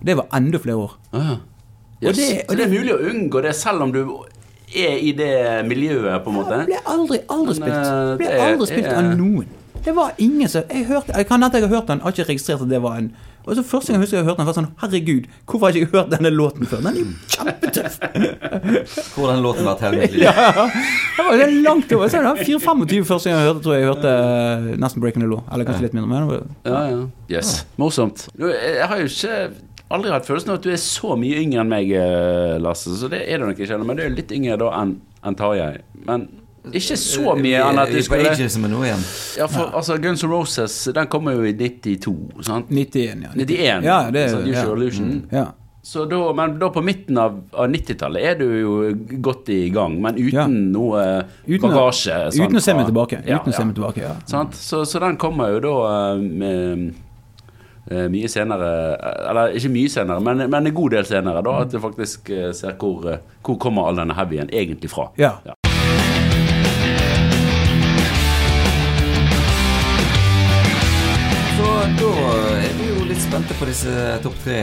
Det 0.03 0.15
var 0.17 0.25
enda 0.33 0.57
flere 0.63 0.75
år. 0.77 0.91
Ah, 1.13 1.31
Og 2.01 2.09
yes. 2.09 2.17
det- 2.17 2.43
og 2.49 2.55
det 2.57 2.65
er 2.65 2.69
mulig 2.69 2.93
å 2.93 2.99
unngå 3.09 3.41
det 3.41 3.55
selv 3.55 3.81
om 3.81 3.91
du 3.91 4.01
er 4.75 4.97
i 4.99 5.11
det 5.11 5.65
miljøet, 5.65 6.23
på 6.23 6.29
en 6.29 6.35
måte? 6.35 6.57
Det 6.59 6.65
ble 6.67 6.81
aldri, 6.85 7.19
aldri 7.29 7.53
Men, 7.53 7.55
spilt. 7.55 7.87
eh, 7.87 8.17
ble 8.17 8.27
det 8.27 8.41
aldri 8.41 8.67
spilt 8.67 8.87
av 8.93 9.03
noen. 9.17 9.47
Det 9.85 9.93
var 9.95 10.11
ingen 10.17 10.47
som 10.49 10.63
Jeg 10.69 10.85
hørte, 10.87 11.13
jeg 11.15 11.27
kan 11.27 11.41
hende 11.41 11.53
jeg 11.59 11.69
har 11.69 11.75
hørt 11.79 11.87
den, 11.87 11.99
har 12.01 12.11
ikke 12.11 12.25
registrert 12.27 12.61
at 12.61 12.67
det 12.69 12.81
var 12.81 12.97
en 12.97 13.13
Og 13.47 13.55
så 13.55 13.63
Første 13.63 13.87
gang 13.93 14.01
jeg 14.01 14.07
husker 14.09 14.17
jeg 14.17 14.25
hørte 14.25 14.37
den, 14.37 14.45
var 14.45 14.53
sånn 14.53 14.67
Herregud, 14.81 15.27
hvorfor 15.47 15.65
har 15.67 15.71
jeg 15.73 15.81
ikke 15.87 15.97
hørt 15.97 16.09
denne 16.11 16.29
låten 16.35 16.65
før? 16.67 16.81
Den 16.83 16.87
er 16.87 16.99
jo 16.99 17.05
kjempetøff! 17.31 17.99
Hvor 19.15 19.31
den 19.31 19.41
låten 19.45 19.63
vært 19.65 19.79
hele 19.85 20.01
mitt 20.01 20.11
liv? 20.11 20.23
ja, 20.23 20.51
det 21.17 21.25
var 21.25 21.51
langt 21.63 21.91
over. 21.93 22.07
Så 22.09 22.17
det 22.19 22.25
var 22.25 22.35
4-25 22.35 23.05
første 23.07 23.29
gang 23.29 23.39
jeg 23.39 23.47
hørte, 23.47 23.63
tror 23.63 23.73
jeg 23.77 23.81
jeg 23.85 23.93
hørte 23.93 24.11
eh, 24.11 24.77
nesten 24.83 25.01
Breaking 25.01 25.23
the 25.23 25.29
Law. 25.31 25.43
Eller 25.53 25.65
kanskje 25.69 25.81
litt 25.87 25.93
mindre. 25.93 26.09
Men 26.09 26.57
Ja, 26.65 26.81
ja. 26.91 27.05
Yes. 27.31 27.65
Morsomt. 27.77 28.27
Jeg 28.37 28.87
har 28.87 28.97
jo 28.97 29.05
ikke 29.07 29.51
aldri 29.91 30.11
hatt 30.11 30.25
følelsen 30.27 30.49
av 30.53 30.57
at 30.59 30.65
du 30.67 30.71
er 30.73 30.81
så 30.81 31.15
mye 31.19 31.37
yngre 31.43 31.61
enn 31.63 31.69
meg, 31.71 31.91
eh, 31.91 32.57
Lasse. 32.63 32.95
Så 32.99 33.09
det 33.11 33.23
er 33.27 33.39
du 33.39 33.45
nok 33.47 33.59
ikke. 33.63 33.79
Men 33.85 33.95
du 33.99 34.03
er 34.03 34.09
litt 34.15 34.31
yngre 34.35 34.57
da 34.59 34.71
enn 34.81 34.97
en 35.23 35.35
Tarjei. 35.39 35.77
Men 36.07 36.27
ikke 36.73 36.97
så 36.99 37.35
mye 37.39 37.61
enn 37.63 37.79
at 37.79 37.91
du 37.93 37.97
er 37.97 38.01
skulle. 38.03 38.25
Ja, 39.37 39.47
for 39.47 39.71
altså, 39.77 39.95
Guns 40.03 40.23
N' 40.23 40.29
Roses 40.33 40.75
den 40.93 41.07
kommer 41.07 41.37
jo 41.37 41.45
i 41.47 41.53
92, 41.53 42.43
sant? 42.43 42.67
91, 42.69 43.23
ja. 43.23 43.31
91. 43.35 43.83
Ja, 43.87 44.01
det, 44.11 44.29
sant? 44.33 44.47
Use 44.49 44.65
ja. 44.65 44.73
Illusion. 44.75 45.15
ja. 45.31 45.45
Så 45.87 46.03
da, 46.03 46.17
men 46.35 46.57
da 46.59 46.67
på 46.75 46.81
midten 46.83 47.15
av, 47.17 47.37
av 47.55 47.69
90-tallet 47.71 48.25
er 48.27 48.33
du 48.35 48.43
jo 48.59 48.71
godt 49.23 49.47
i 49.55 49.69
gang, 49.71 49.93
men 50.03 50.17
uten 50.19 50.33
Ja. 50.35 50.43
noe 50.51 51.03
Uten, 51.47 51.61
å- 51.63 51.71
bagasje. 51.71 52.17
sant, 52.33 52.43
uten 52.43 52.59
å 52.59 52.61
se 52.65 52.73
meg 52.75 52.89
tilbake. 52.89 53.21
Ja, 53.25 53.37
Uten 53.39 53.53
å 53.53 53.55
se 53.55 53.63
meg 53.63 53.75
tilbake, 53.77 54.01
ja. 54.03 54.15
Sant? 54.27 54.53
Så, 54.53 54.81
så 54.83 54.99
den 54.99 55.15
kommer 55.15 55.53
jo 55.53 55.61
da 55.63 55.75
eh, 56.11 56.17
med, 56.19 56.93
mye 57.89 58.27
senere 58.27 58.69
Eller 59.29 59.53
ikke 59.55 59.69
mye 59.71 59.89
senere, 59.89 60.19
men, 60.23 60.43
men 60.51 60.67
en 60.67 60.73
god 60.75 60.91
del 60.97 61.05
senere. 61.07 61.41
da 61.45 61.53
At 61.61 61.71
du 61.71 61.79
faktisk 61.79 62.29
eh, 62.35 62.51
ser 62.57 62.75
hvor, 62.81 63.05
eh, 63.11 63.21
hvor 63.45 63.57
kommer 63.57 63.87
all 63.87 63.95
denne 64.01 64.13
heavyen 64.17 64.49
egentlig 64.51 64.89
fra. 64.91 65.07
Ja. 65.17 65.37
Så 71.57 71.67
da 71.99 72.11
er 72.61 72.73
vi 72.77 72.87
jo 72.91 73.05
litt 73.09 73.21
spente 73.23 73.55
på 73.57 73.67
disse 73.69 73.93
topp 74.23 74.35
tre 74.43 74.59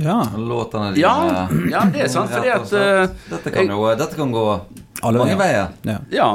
ja. 0.00 0.16
låtene 0.38 0.94
Ja, 0.98 1.12
dine. 1.48 1.68
ja, 1.74 1.82
det 1.92 2.06
er 2.06 2.10
sant, 2.12 2.32
fordi 2.32 2.50
at, 2.54 2.72
eh, 2.78 3.04
dette, 3.30 3.52
kan 3.54 3.70
jo, 3.70 3.82
dette 4.00 4.16
kan 4.18 4.32
gå 4.34 4.44
Alle 5.04 5.20
mange 5.20 5.36
veier. 5.40 5.72
ja. 5.86 5.98
Ja. 6.14 6.28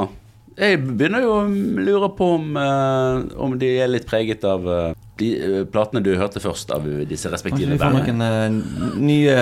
Jeg 0.60 0.76
begynner 0.84 1.22
jo 1.24 1.30
å 1.38 1.44
lure 1.80 2.08
på 2.18 2.26
om, 2.36 2.48
eh, 2.60 3.20
om 3.40 3.54
de 3.58 3.68
er 3.80 3.88
litt 3.88 4.04
preget 4.10 4.42
av 4.44 4.66
eh, 4.68 4.90
de 5.20 5.28
eh, 5.36 5.58
platene 5.70 6.02
du 6.04 6.10
hørte 6.18 6.40
først 6.42 6.72
av 6.74 6.86
disse 7.06 7.28
Kanskje 7.28 7.34
respektive 7.36 7.74
vi 7.74 7.78
får 7.80 7.92
bandene. 7.98 8.30
noen 8.30 8.62
uh, 8.62 8.96
nye, 9.04 9.36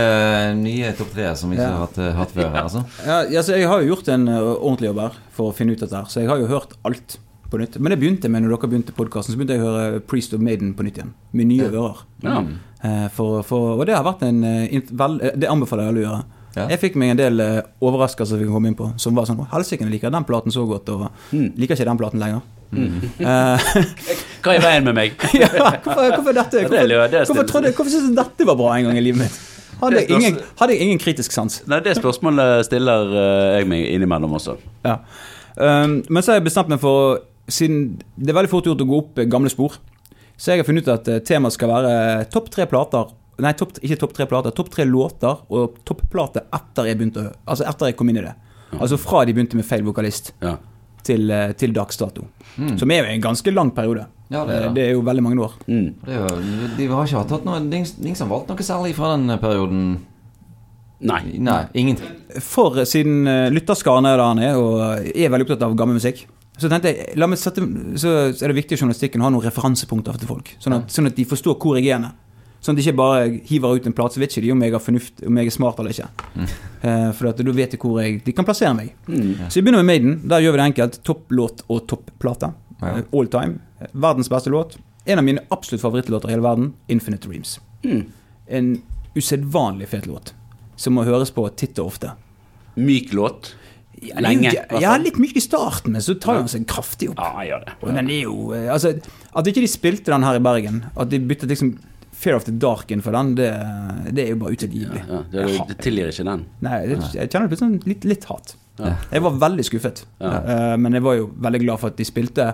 nye 0.58 0.92
topp 0.98 1.14
tre 1.14 1.30
som 1.38 1.50
vi 1.52 1.56
ikke 1.58 1.68
Ja. 1.68 1.76
har 1.76 1.86
hatt, 1.86 2.02
hatt 2.18 2.34
før. 2.36 2.50
Altså. 2.64 2.84
Ja, 3.06 3.20
altså, 3.24 3.56
jeg 3.56 3.68
har 3.70 3.80
jo 3.82 3.94
gjort 3.94 4.10
en 4.14 4.28
ordentlig 4.28 4.90
jobb 4.92 5.00
her 5.06 5.18
for 5.38 5.52
å 5.52 5.56
finne 5.56 5.72
ut 5.76 5.80
dette 5.86 5.96
her, 5.96 6.10
så 6.10 6.20
jeg 6.22 6.28
har 6.30 6.38
jo 6.42 6.50
hørt 6.50 6.74
alt 6.88 7.18
på 7.48 7.58
nytt. 7.62 7.78
Men 7.80 7.94
det 7.94 8.00
begynte 8.02 8.28
med 8.28 8.42
når 8.44 8.56
dere 8.58 8.68
begynte 8.74 8.92
podkasten, 8.96 9.32
så 9.32 9.38
begynte 9.40 9.56
jeg 9.56 9.64
å 9.64 9.68
høre 9.72 10.00
Priest 10.04 10.34
of 10.36 10.42
Maiden 10.44 10.74
på 10.76 10.84
nytt 10.84 10.98
igjen. 11.00 11.14
Med 11.32 11.48
nye 11.48 11.68
ører. 11.70 12.02
Ja. 12.26 12.42
Eh, 12.84 13.06
For, 13.14 13.40
for, 13.42 13.78
og 13.80 13.86
det 13.88 13.94
har 13.96 14.04
vært 14.04 14.20
en 14.26 14.42
eh, 14.44 14.82
vel, 14.92 15.16
eh, 15.24 15.32
Det 15.34 15.48
anbefaler 15.50 15.86
jeg 15.88 15.94
alle 15.94 16.02
å 16.02 16.06
gjøre. 16.08 16.24
Ja. 16.58 16.66
Jeg 16.72 16.80
fikk 16.82 16.96
meg 17.00 17.12
en 17.14 17.18
del 17.20 17.40
eh, 17.44 17.58
overraskelser 17.84 18.40
vi 18.40 18.46
kan 18.48 18.56
komme 18.58 18.70
inn 18.72 18.76
på, 18.78 18.90
som 19.00 19.14
var 19.18 19.26
sånn 19.28 19.40
«Å, 19.44 19.48
Helsike, 19.52 19.84
jeg 19.86 19.92
liker 19.94 20.12
den 20.14 20.26
platen 20.28 20.54
så 20.54 20.64
godt, 20.68 20.88
og 20.94 21.08
liker 21.32 21.76
ikke 21.78 21.86
den 21.88 22.00
platen 22.00 22.22
lenger. 22.22 22.40
Eh, 22.74 23.68
Hva 24.44 24.54
er 24.56 24.64
veien 24.64 24.84
med 24.88 24.96
meg? 24.98 25.14
ja, 25.40 25.48
hvorfor, 25.52 26.10
hvorfor 26.18 26.34
dette? 26.36 26.64
Det 26.64 26.64
er 26.64 26.68
Hvorfor, 26.68 26.90
jo- 26.92 27.06
det 27.08 27.20
er 27.20 27.24
hvorfor, 27.24 27.34
stille. 27.34 27.46
trodde, 27.52 27.70
jeg- 27.70 27.76
hvorfor 27.78 27.92
syntes 27.94 28.10
jeg 28.10 28.18
dette 28.20 28.46
var 28.50 28.58
bra 28.60 28.74
en 28.76 28.88
gang 28.90 28.98
i 29.00 29.04
livet 29.06 29.22
mitt? 29.24 29.38
Hadde 29.78 29.94
Det 29.94 30.04
jeg 30.08 30.18
ingen, 30.18 30.38
hadde 30.58 30.74
jeg 30.74 30.82
ingen 30.88 30.98
kritisk 30.98 31.32
sans. 31.32 31.60
Nei, 31.70 31.78
Det 31.86 31.94
spørsmålet 32.00 32.64
stiller 32.66 33.12
eh, 33.14 33.58
jeg 33.60 33.68
meg 33.70 33.84
innimellom 33.94 34.32
også. 34.40 34.56
Ja. 34.84 34.96
Um, 35.58 36.00
men 36.08 36.22
så 36.22 36.32
har 36.34 36.40
jeg 36.40 36.48
bestemt 36.50 36.68
meg 36.70 36.78
for 36.82 37.20
Siden 37.50 37.96
det 38.20 38.28
er 38.30 38.36
veldig 38.36 38.50
fort 38.52 38.66
gjort 38.68 38.82
å 38.84 38.86
gå 38.90 38.98
opp 39.00 39.18
eh, 39.22 39.24
gamle 39.30 39.48
spor, 39.48 39.78
så 40.36 40.52
jeg 40.52 40.60
har 40.60 40.66
funnet 40.68 40.84
ut 40.84 40.90
at 40.92 41.06
eh, 41.08 41.22
temaet 41.24 41.54
skal 41.56 41.70
være 41.72 41.92
topp 42.30 42.50
tre 42.52 42.66
plater 42.68 43.08
Nei, 43.38 43.52
topp, 43.54 43.76
ikke 43.86 43.98
topp 44.00 44.14
tre 44.16 44.26
plater, 44.26 44.50
topp 44.54 44.70
tre 44.74 44.84
låter 44.88 45.44
og 45.54 45.76
topplate 45.86 46.42
etter 46.56 46.88
jeg 46.90 46.98
begynte 46.98 47.28
Altså 47.46 47.66
etter 47.70 47.92
jeg 47.92 47.96
kom 47.98 48.08
inn 48.10 48.18
i 48.18 48.24
det. 48.26 48.34
Altså 48.78 48.98
fra 49.00 49.22
de 49.24 49.32
begynte 49.36 49.56
med 49.56 49.64
feil 49.68 49.84
vokalist 49.86 50.32
Ja. 50.42 50.56
til, 51.06 51.30
eh, 51.30 51.52
til 51.52 51.72
dags 51.72 51.96
dato. 51.96 52.26
Som 52.76 52.90
er 52.90 53.04
jo 53.04 53.04
en 53.14 53.22
ganske 53.22 53.54
lang 53.54 53.70
periode. 53.70 54.06
Ja, 54.28 54.44
det 54.44 54.54
er 54.56 54.60
det. 54.60 54.66
Eh, 54.68 54.74
det 54.74 54.82
er 54.88 54.92
jo 54.92 55.02
veldig 55.06 55.22
mange 55.22 55.40
år. 55.40 55.52
Mm. 55.68 55.94
Det 56.04 56.14
er 56.14 56.18
jo, 56.18 56.42
de 56.76 56.86
har 56.88 57.06
ikke 57.06 57.22
hatt 57.30 57.44
noe 57.46 57.60
ingen 57.62 58.16
som 58.16 58.28
valgt 58.28 58.48
noe 58.48 58.66
særlig 58.66 58.94
fra 58.94 59.16
den 59.16 59.38
perioden. 59.38 59.98
Nei. 61.00 61.38
Nei, 61.38 61.60
ingenting. 61.78 62.10
For 62.42 62.76
eh, 62.76 62.84
siden 62.84 63.22
lytterskaren 63.54 64.04
er 64.04 64.16
der 64.18 64.26
han 64.26 64.38
er, 64.42 64.56
og 64.58 64.80
er 65.14 65.30
veldig 65.30 65.46
opptatt 65.46 65.62
av 65.62 65.76
gammel 65.78 65.94
musikk, 66.00 66.26
så 66.58 66.68
tenkte 66.68 66.90
jeg, 66.90 67.14
la 67.16 67.28
meg 67.30 67.38
sette, 67.38 67.62
så 68.02 68.34
er 68.34 68.50
det 68.50 68.56
viktig 68.58 68.74
i 68.74 68.80
journalistikken 68.80 69.22
å 69.22 69.28
ha 69.28 69.30
noen 69.30 69.46
referansepunkter 69.46 70.18
til 70.18 70.26
folk. 70.26 70.56
Sånn 70.58 70.74
at, 70.74 70.90
sånn 70.90 71.06
at 71.06 71.14
de 71.14 71.24
forstår 71.24 71.54
hvor 71.54 71.78
jeg 71.78 71.92
er. 71.94 72.08
Sånn 72.58 72.74
at 72.74 72.80
de 72.80 72.84
ikke 72.88 72.98
bare 72.98 73.26
hiver 73.46 73.78
ut 73.78 73.86
en 73.86 73.94
plate, 73.94 74.16
så 74.16 74.22
vet 74.22 74.32
ikke 74.34 74.42
de 74.48 74.50
om 74.52 74.62
jeg 74.64 74.74
har 74.74 74.82
fornuft, 74.82 75.22
om 75.28 75.36
jeg 75.38 75.46
er 75.50 75.54
smart 75.54 75.78
eller 75.78 75.94
ikke. 75.94 76.08
Eh, 76.82 77.04
for 77.14 77.30
da 77.30 77.54
vet 77.54 77.76
de 77.76 77.78
hvor 77.78 78.00
jeg, 78.02 78.18
de 78.26 78.34
kan 78.34 78.46
plassere 78.48 78.74
meg. 78.74 78.90
Mm. 79.06 79.46
Så 79.46 79.60
vi 79.60 79.62
begynner 79.66 79.84
med 79.84 79.90
Maiden. 79.92 80.16
Der 80.30 80.42
gjør 80.42 80.56
vi 80.56 80.60
det 80.60 80.66
enkelt. 80.72 80.98
Topplåt 81.06 81.62
og 81.68 81.86
topplate. 81.90 82.50
Ja. 82.80 82.96
Eh, 82.96 83.04
All 83.14 83.30
time. 83.30 83.60
Verdens 83.92 84.30
beste 84.32 84.50
låt. 84.50 84.76
En 85.08 85.22
av 85.22 85.24
mine 85.24 85.44
absolutt 85.54 85.82
favorittlåter 85.84 86.28
i 86.28 86.34
hele 86.34 86.44
verden, 86.44 86.72
'Infinite 86.88 87.28
Dreams'. 87.28 87.60
Mm. 87.84 88.04
En 88.48 88.82
usedvanlig 89.14 89.88
fet 89.88 90.06
låt. 90.06 90.34
Som 90.76 90.94
må 90.94 91.04
høres 91.06 91.30
på 91.30 91.48
titt 91.56 91.78
og 91.78 91.86
ofte. 91.94 92.12
Myk 92.76 93.12
låt. 93.12 93.54
Ja, 94.02 94.20
Lenge, 94.22 94.52
fall. 94.70 94.82
Ja, 94.82 94.96
litt 95.00 95.18
myk 95.18 95.36
i 95.36 95.42
starten, 95.42 95.92
men 95.92 96.02
så 96.04 96.14
tar 96.20 96.38
han 96.38 96.50
seg 96.50 96.66
kraftig 96.70 97.10
opp. 97.10 97.18
Ja, 97.18 97.42
jeg 97.42 97.50
gjør 97.50 97.64
det. 97.64 97.72
Og 97.82 97.94
den 97.96 98.10
er 98.14 98.20
jo 98.20 98.34
eh, 98.54 98.68
Altså, 98.72 98.92
at 99.34 99.50
ikke 99.50 99.64
de 99.64 99.70
spilte 99.70 100.12
den 100.12 100.26
her 100.26 100.38
i 100.38 100.42
Bergen, 100.44 100.84
at 100.94 101.10
de 101.10 101.18
byttet 101.18 101.50
liksom 101.50 101.72
Fear 102.18 102.34
of 102.36 102.44
the 102.48 102.52
Dark 102.58 102.90
innenfor 102.90 103.12
for 103.12 103.18
den, 103.18 103.34
det, 103.38 103.50
det 104.16 104.24
er 104.24 104.32
jo 104.32 104.38
bare 104.40 104.56
utilgivelig. 104.58 105.02
Ja, 105.06 105.20
det, 105.30 105.44
det 105.68 105.76
tilgir 105.84 106.08
ikke 106.10 106.24
den. 106.26 106.40
Nei, 106.66 106.78
det, 106.90 106.96
jeg 107.14 107.30
kjenner 107.30 107.52
litt, 107.52 107.60
sånn, 107.62 107.76
litt, 107.86 108.06
litt 108.10 108.24
hat. 108.30 108.56
Ja. 108.78 108.94
Jeg 109.12 109.22
var 109.26 109.36
veldig 109.42 109.66
skuffet, 109.66 110.04
Ja. 110.22 110.32
Eh, 110.42 110.74
men 110.82 110.94
jeg 110.98 111.02
var 111.06 111.16
jo 111.18 111.28
veldig 111.46 111.60
glad 111.64 111.80
for 111.82 111.92
at 111.92 111.98
de 111.98 112.06
spilte 112.06 112.48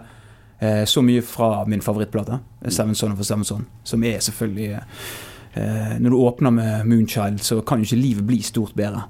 eh, 0.61 0.83
så 0.89 1.03
mye 1.05 1.23
fra 1.25 1.49
min 1.69 1.85
favorittplate, 1.85 2.39
Seven 2.69 2.97
Son 2.97 3.13
of 3.17 3.21
a 3.21 3.27
Seven 3.29 3.45
Son, 3.49 3.65
som 3.85 4.05
er 4.05 4.21
selvfølgelig 4.25 4.71
eh, 4.75 5.97
Når 6.01 6.11
du 6.11 6.17
åpner 6.27 6.55
med 6.61 6.87
Moonchild, 6.91 7.41
så 7.45 7.61
kan 7.67 7.81
jo 7.81 7.89
ikke 7.89 8.01
livet 8.03 8.27
bli 8.29 8.41
stort 8.45 8.75
bedre. 8.77 9.07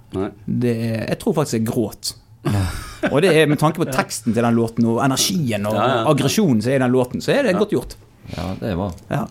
Det 0.46 0.74
er, 0.74 1.04
jeg 1.08 1.18
tror 1.22 1.36
faktisk 1.40 1.58
jeg 1.60 1.66
gråt. 1.70 2.14
og 3.10 3.22
det 3.24 3.30
er 3.32 3.46
med 3.48 3.58
tanke 3.58 3.80
på 3.82 3.90
teksten 3.98 4.34
til 4.34 4.42
den 4.44 4.54
låten 4.58 4.86
og 4.86 4.98
energien 5.04 5.66
og 5.66 5.74
Ja, 5.78 5.86
ja. 5.96 6.00
aggresjonen 6.10 6.60
som 6.62 6.74
er 6.74 6.78
i 6.78 6.84
den 6.84 6.92
låten, 6.94 7.22
så 7.24 7.32
er 7.34 7.46
det 7.48 7.56
godt 7.58 7.72
gjort. 7.74 7.96
Ja, 8.34 8.50
det 8.60 8.70
er 8.72 8.76
bra. 8.80 8.90
Ja. 9.10 9.22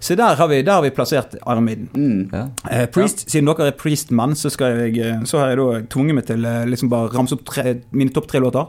Så 0.00 0.14
der 0.16 0.34
har 0.36 0.48
vi, 0.48 0.62
der 0.62 0.72
har 0.72 0.82
vi 0.82 0.90
plassert 0.90 1.36
armiden 1.46 1.88
Mm. 1.94 2.30
ja. 2.32 2.46
Eh, 2.70 2.86
priest, 2.86 3.24
Siden 3.30 3.46
dere 3.48 3.68
er 3.68 3.76
Priest-mann, 3.78 4.34
så, 4.36 4.50
skal 4.50 4.76
jeg, 4.76 4.98
eh, 4.98 5.22
så 5.24 5.38
har 5.40 5.48
jeg 5.54 5.56
da 5.58 5.80
tvunget 5.88 6.14
meg 6.14 6.26
til 6.26 6.44
eh, 6.44 6.64
liksom 6.66 6.90
bare 6.92 7.08
ramse 7.14 7.32
opp 7.34 7.44
tre, 7.48 7.76
mine 7.92 8.10
topp 8.12 8.26
tre 8.28 8.38
låter. 8.40 8.66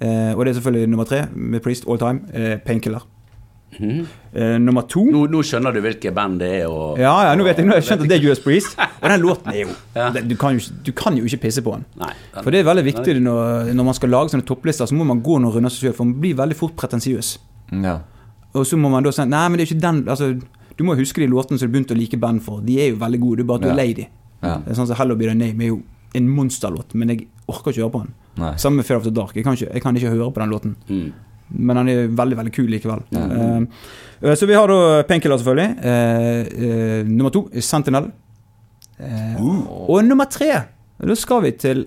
Eh, 0.00 0.32
og 0.34 0.44
det 0.44 0.50
er 0.52 0.60
selvfølgelig 0.60 0.88
nummer 0.88 1.04
tre 1.06 1.24
med 1.34 1.62
Priest 1.62 1.86
all 1.88 1.98
time, 1.98 2.20
eh, 2.34 2.56
Painkiller. 2.58 3.00
Mm. 3.78 4.06
Eh, 4.34 4.58
nummer 4.58 4.82
to 4.88 5.02
Nå, 5.04 5.26
nå 5.28 5.42
skjønner 5.44 5.74
du 5.76 5.80
hvilke 5.84 6.10
band 6.16 6.38
det 6.40 6.48
er, 6.62 6.66
og 6.72 6.96
Ja, 6.98 7.12
ja, 7.28 7.34
nå 7.36 7.44
vet 7.44 7.58
jeg, 7.60 7.66
nå 7.66 7.74
har 7.74 7.82
jeg 7.82 7.84
skjønt 7.90 8.02
at 8.06 8.08
det 8.08 8.16
er 8.24 8.30
US 8.30 8.40
Priest. 8.40 8.78
Og 9.02 9.08
den 9.12 9.20
låten 9.20 9.52
er 9.52 9.58
jo 9.60 9.68
Ja. 9.94 10.08
det, 10.10 10.22
du, 10.28 10.34
kan 10.40 10.56
jo 10.56 10.72
du 10.86 10.90
kan 10.96 11.14
jo 11.16 11.24
ikke 11.28 11.42
pisse 11.44 11.62
på 11.62 11.74
den. 11.76 11.84
Nei. 12.00 12.12
den- 12.34 12.42
For 12.44 12.50
det 12.50 12.60
er 12.60 12.64
veldig 12.64 12.84
viktig 12.88 13.20
når, 13.22 13.74
når 13.76 13.84
man 13.84 13.94
skal 13.94 14.08
lage 14.08 14.32
sånne 14.32 14.46
topplister, 14.48 14.86
så 14.88 14.94
må 14.96 15.04
man 15.06 15.20
gå 15.22 15.36
noen 15.38 15.52
runder 15.54 15.70
seg 15.70 15.84
sjøl, 15.90 15.94
for 16.00 16.04
man 16.08 16.16
blir 16.20 16.34
veldig 16.34 16.56
fort 16.56 16.74
pretensiøs. 16.76 17.36
ja. 17.84 17.98
Og 18.54 18.64
så 18.66 18.78
må 18.80 18.88
man 18.90 19.04
da 19.04 19.10
si 19.12 19.24
Nei, 19.28 19.48
men 19.48 19.58
det 19.58 19.66
er 19.66 19.74
ikke 19.74 19.82
den 19.82 19.98
altså, 20.08 20.30
Du 20.78 20.84
må 20.86 20.94
huske 20.96 21.20
de 21.20 21.26
låtene 21.28 21.58
som 21.58 21.68
du 21.68 21.74
begynte 21.74 21.94
å 21.94 21.98
like 21.98 22.16
band 22.20 22.40
for. 22.42 22.60
De 22.64 22.78
er 22.80 22.92
jo 22.92 22.96
veldig 23.00 23.20
gode, 23.20 23.36
det 23.36 23.44
er 23.44 23.48
bare 23.50 23.58
at 23.58 23.62
du 23.62 23.68
Ja. 23.68 23.72
er 23.74 23.76
lei 23.76 23.92
de. 23.94 24.08
Ja. 24.42 24.58
Sånn 24.72 24.86
som 24.86 24.96
Hello 24.96 25.16
Be 25.16 25.26
The 25.26 25.34
Name 25.34 25.64
er 25.64 25.68
jo 25.72 25.82
en 26.14 26.28
monsterlåt, 26.28 26.94
men 26.94 27.08
jeg 27.08 27.26
orker 27.48 27.72
ikke 27.72 27.82
høre 27.82 27.92
på 27.92 28.02
den. 28.04 28.12
Nei. 28.38 28.52
Samme 28.56 28.76
med 28.76 28.86
Fear 28.86 29.00
the 29.02 29.10
Dark. 29.10 29.34
Jeg 29.34 29.44
kan 29.44 29.54
ikke, 29.58 29.72
jeg 29.74 29.82
kan 29.82 29.96
ikke 29.96 30.12
høre 30.14 30.30
på 30.32 30.40
den 30.40 30.50
låten. 30.50 30.76
Mm. 30.88 31.12
Men 31.50 31.76
den 31.76 31.88
er 31.88 32.08
veldig 32.08 32.36
veldig 32.38 32.52
kul 32.54 32.68
likevel. 32.70 33.02
Eh, 33.12 33.62
eh, 34.22 34.34
så 34.36 34.46
vi 34.46 34.54
har 34.54 34.68
da 34.68 35.02
Painkiller, 35.08 35.38
selvfølgelig. 35.38 35.78
Uh, 35.82 37.02
uh, 37.02 37.08
nummer 37.08 37.30
to 37.34 37.48
Sentinel. 37.60 38.10
Uh, 39.00 39.88
Og 39.88 40.04
nummer 40.04 40.24
tre 40.26 40.48
Da 40.98 41.14
skal 41.14 41.42
vi 41.44 41.52
til 41.52 41.84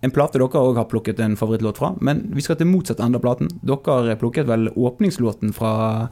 en 0.00 0.12
plate 0.14 0.38
dere 0.38 0.48
òg 0.48 0.78
har 0.80 0.88
plukket 0.88 1.20
en 1.20 1.36
favorittlåt 1.36 1.80
fra. 1.80 1.92
Men 2.00 2.22
vi 2.34 2.44
skal 2.44 2.56
til 2.56 2.70
motsatt 2.70 3.02
ende 3.04 3.20
av 3.20 3.24
platen. 3.24 3.50
Dere 3.60 3.96
har 4.10 4.20
plukket 4.20 4.48
vel 4.48 4.70
åpningslåten 4.72 5.52
fra, 5.56 6.08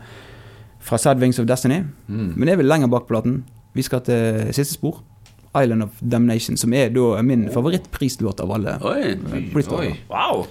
fra 0.85 0.99
Sad 1.01 1.23
Wings 1.23 1.41
of 1.41 1.49
Destiny. 1.49 1.83
Mm. 2.09 2.35
Men 2.37 2.53
jeg 2.53 2.61
vil 2.61 2.69
lenger 2.69 2.93
bak 2.93 3.09
platen. 3.09 3.43
Vi 3.77 3.85
skal 3.87 4.05
til 4.05 4.51
siste 4.53 4.77
spor. 4.77 5.01
Island 5.57 5.83
of 5.87 5.97
Damnation, 6.05 6.59
som 6.61 6.75
er 6.77 6.91
da 6.93 7.23
min 7.25 7.47
favorittprislåt 7.51 8.43
av 8.45 8.53
alle. 8.53 8.77
Oi. 8.85 9.15
Oi. 9.79 9.93
Wow. 10.13 10.45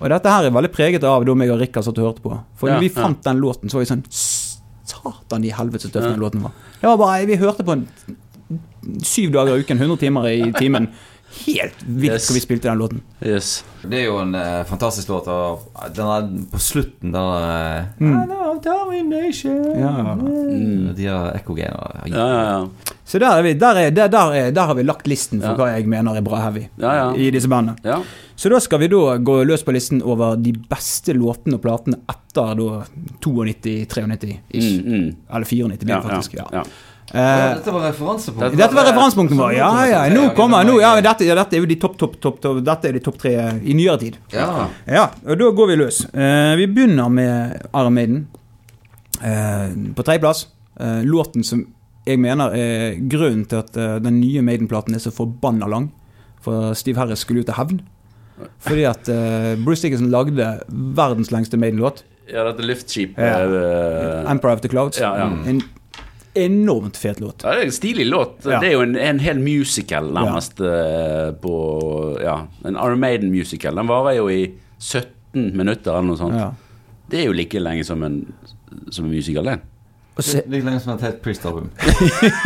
Og 0.00 0.08
dette 0.08 0.32
her 0.32 0.48
er 0.48 0.54
veldig 0.54 0.72
preget 0.72 1.04
av 1.04 1.26
da 1.28 1.34
meg 1.36 1.52
og 1.52 1.60
Rikard 1.60 1.84
satt 1.84 2.00
og 2.00 2.08
hørte 2.08 2.24
på. 2.24 2.32
For 2.56 2.70
Ja, 2.70 2.78
når 2.78 2.86
vi 2.86 2.88
ja. 2.88 2.96
fant 2.96 3.20
den 3.26 3.42
låten, 3.42 3.68
så 3.68 3.76
var 3.76 3.84
vi 3.84 3.90
sånn 3.92 4.06
Satan 4.10 5.44
i 5.44 5.52
helvete 5.54 5.86
så 5.86 5.92
tøff 5.92 6.08
den 6.08 6.22
låten 6.22 6.42
var. 6.42 6.56
Det 6.80 6.88
var 6.88 6.96
bare, 6.98 7.26
Vi 7.28 7.36
hørte 7.36 7.64
på 7.64 7.76
den 7.76 7.86
syv 9.04 9.32
dager 9.36 9.54
i 9.54 9.60
uken, 9.60 9.78
100 9.78 10.00
timer 10.00 10.28
i 10.32 10.52
timen. 10.56 10.88
Helt 11.46 11.82
vilt 11.86 12.12
Yes. 12.16 12.28
hva 12.28 12.34
vi 12.34 12.40
spilte 12.42 12.68
den 12.68 12.78
låten. 12.80 13.00
Yes. 13.22 13.64
Det 13.82 14.00
er 14.00 14.06
jo 14.08 14.16
en 14.18 14.34
eh, 14.34 14.64
fantastisk 14.68 15.08
låt. 15.08 15.28
Og 15.30 15.68
den 15.94 16.06
er 16.06 16.26
på 16.50 16.58
slutten, 16.60 17.12
den 17.12 17.14
der 17.14 17.44
eh, 17.48 17.84
Mm. 18.00 18.16
Ja. 19.80 20.14
Mm. 20.14 20.94
De 20.96 21.06
har 21.06 21.30
ekkogener. 21.34 22.00
Ja, 22.06 22.26
ja, 22.26 22.42
ja. 22.50 22.94
Så 23.04 23.18
der, 23.18 23.38
er 23.38 23.42
vi, 23.42 23.54
der, 23.58 23.76
er, 23.86 23.90
der, 23.90 24.08
der, 24.08 24.32
er, 24.36 24.50
der 24.54 24.66
har 24.66 24.74
vi 24.74 24.82
lagt 24.86 25.06
listen 25.08 25.40
for 25.40 25.54
Ja. 25.54 25.56
hva 25.56 25.70
jeg 25.78 25.86
mener 25.88 26.16
er 26.16 26.22
bra 26.22 26.40
heavy 26.44 26.66
Ja, 26.78 26.92
ja. 26.94 27.06
i 27.14 27.30
disse 27.30 27.48
bandene. 27.48 27.76
ja. 27.84 28.02
Så 28.40 28.48
da 28.48 28.56
skal 28.60 28.78
vi 28.80 28.86
da 28.88 29.18
gå 29.20 29.34
løs 29.44 29.60
på 29.66 29.72
listen 29.74 29.98
over 30.02 30.36
de 30.40 30.54
beste 30.70 31.12
låtene 31.12 31.58
og 31.58 31.60
platene 31.62 31.98
etter 32.08 32.54
92-93 33.20 34.38
ish. 34.48 34.80
Mm, 34.80 34.92
mm. 34.92 35.16
Eller 35.34 35.44
94 35.44 35.84
blir 35.84 35.94
det 35.94 36.02
faktisk. 36.02 36.34
Ja. 36.52 36.64
Eh, 37.12 37.54
dette 37.56 37.72
var 37.74 37.82
referansepunktet 37.88 38.58
Dette 38.58 38.74
var 38.76 38.84
referansepunktet 38.86 39.38
vårt. 39.38 39.54
Ja, 39.56 39.70
ja. 39.90 40.02
Nå 40.14 40.28
kommer 40.36 40.62
nå, 40.64 40.76
ja, 40.80 40.92
dette, 41.02 41.24
ja, 41.26 41.34
dette 41.34 41.56
er 41.56 41.64
jo 41.64 41.66
de 41.66 41.76
topp, 41.82 41.96
topp, 41.98 42.20
topp, 42.22 42.36
topp 42.44 42.60
Dette 42.64 42.88
er 42.88 42.92
de 42.94 43.00
topp 43.02 43.18
tre 43.18 43.32
i 43.66 43.74
nyere 43.74 43.98
tid. 43.98 44.18
Ja. 44.32 44.68
Ja, 44.86 45.08
og 45.26 45.38
da 45.40 45.48
går 45.58 45.72
vi 45.72 45.76
løs. 45.80 46.04
Uh, 46.14 46.54
vi 46.60 46.68
begynner 46.70 47.08
med 47.10 47.56
Iron 47.74 47.96
Maiden. 47.96 48.20
Uh, 49.20 49.92
på 49.96 50.04
tredjeplass. 50.06 50.46
Uh, 50.80 51.02
låten 51.04 51.44
som 51.44 51.66
jeg 52.06 52.18
mener 52.22 52.54
er 52.56 52.94
grunnen 53.12 53.42
til 53.46 53.58
at 53.60 53.74
den 54.02 54.20
nye 54.22 54.40
Maiden-platen 54.42 54.94
er 54.96 55.02
så 55.02 55.10
forbanna 55.12 55.66
lang. 55.68 55.90
For 56.40 56.72
Steve 56.74 56.96
Harris 56.98 57.20
skulle 57.26 57.42
ut 57.42 57.50
til 57.50 57.58
hevn. 57.58 57.82
Fordi 58.64 58.86
at 58.88 59.10
Bruce 59.60 59.82
Dickinson 59.84 60.08
lagde 60.10 60.46
verdens 60.96 61.28
lengste 61.30 61.58
Maiden-låt. 61.60 62.00
ja, 62.32 62.44
dette 62.46 62.62
luftskip 62.64 63.18
Ja. 63.18 63.42
eh, 63.44 64.24
'Empire 64.30 64.52
of 64.54 64.60
the 64.62 64.68
Clouds'. 64.68 65.00
Ja, 65.00 65.14
ja. 65.18 65.28
En 65.46 65.60
enormt 66.34 66.96
fet 66.96 67.20
låt. 67.20 67.42
Ja, 67.44 67.54
det 67.56 67.64
er 67.64 67.70
en 67.70 67.72
stilig 67.74 68.06
låt. 68.06 68.36
Ja. 68.44 68.60
Det 68.60 68.70
er 68.70 68.76
jo 68.76 68.84
en, 68.84 68.96
en 68.96 69.22
hel 69.22 69.40
musical, 69.42 70.12
nærmest, 70.14 70.60
ja. 70.62 71.30
på 71.42 71.54
Ja, 72.22 72.36
en 72.64 72.76
Iron 72.76 73.00
Maiden-musical. 73.02 73.80
Den 73.80 73.90
varer 73.90 74.18
jo 74.20 74.28
i 74.30 74.42
17 74.78 75.50
minutter 75.56 75.94
eller 75.94 76.12
noe 76.12 76.20
sånt. 76.20 76.38
Ja. 76.38 76.52
Det 77.10 77.22
er 77.22 77.28
jo 77.30 77.34
like 77.34 77.60
lenge 77.60 77.84
som 77.86 78.02
en, 78.06 78.22
som 78.90 79.08
en 79.08 79.12
musical, 79.12 79.50
det. 79.50 79.58
Like 80.20 80.64
lenge 80.66 80.80
som 80.82 80.94
et 80.94 81.04
helt 81.06 81.20
Priest-album. 81.24 81.70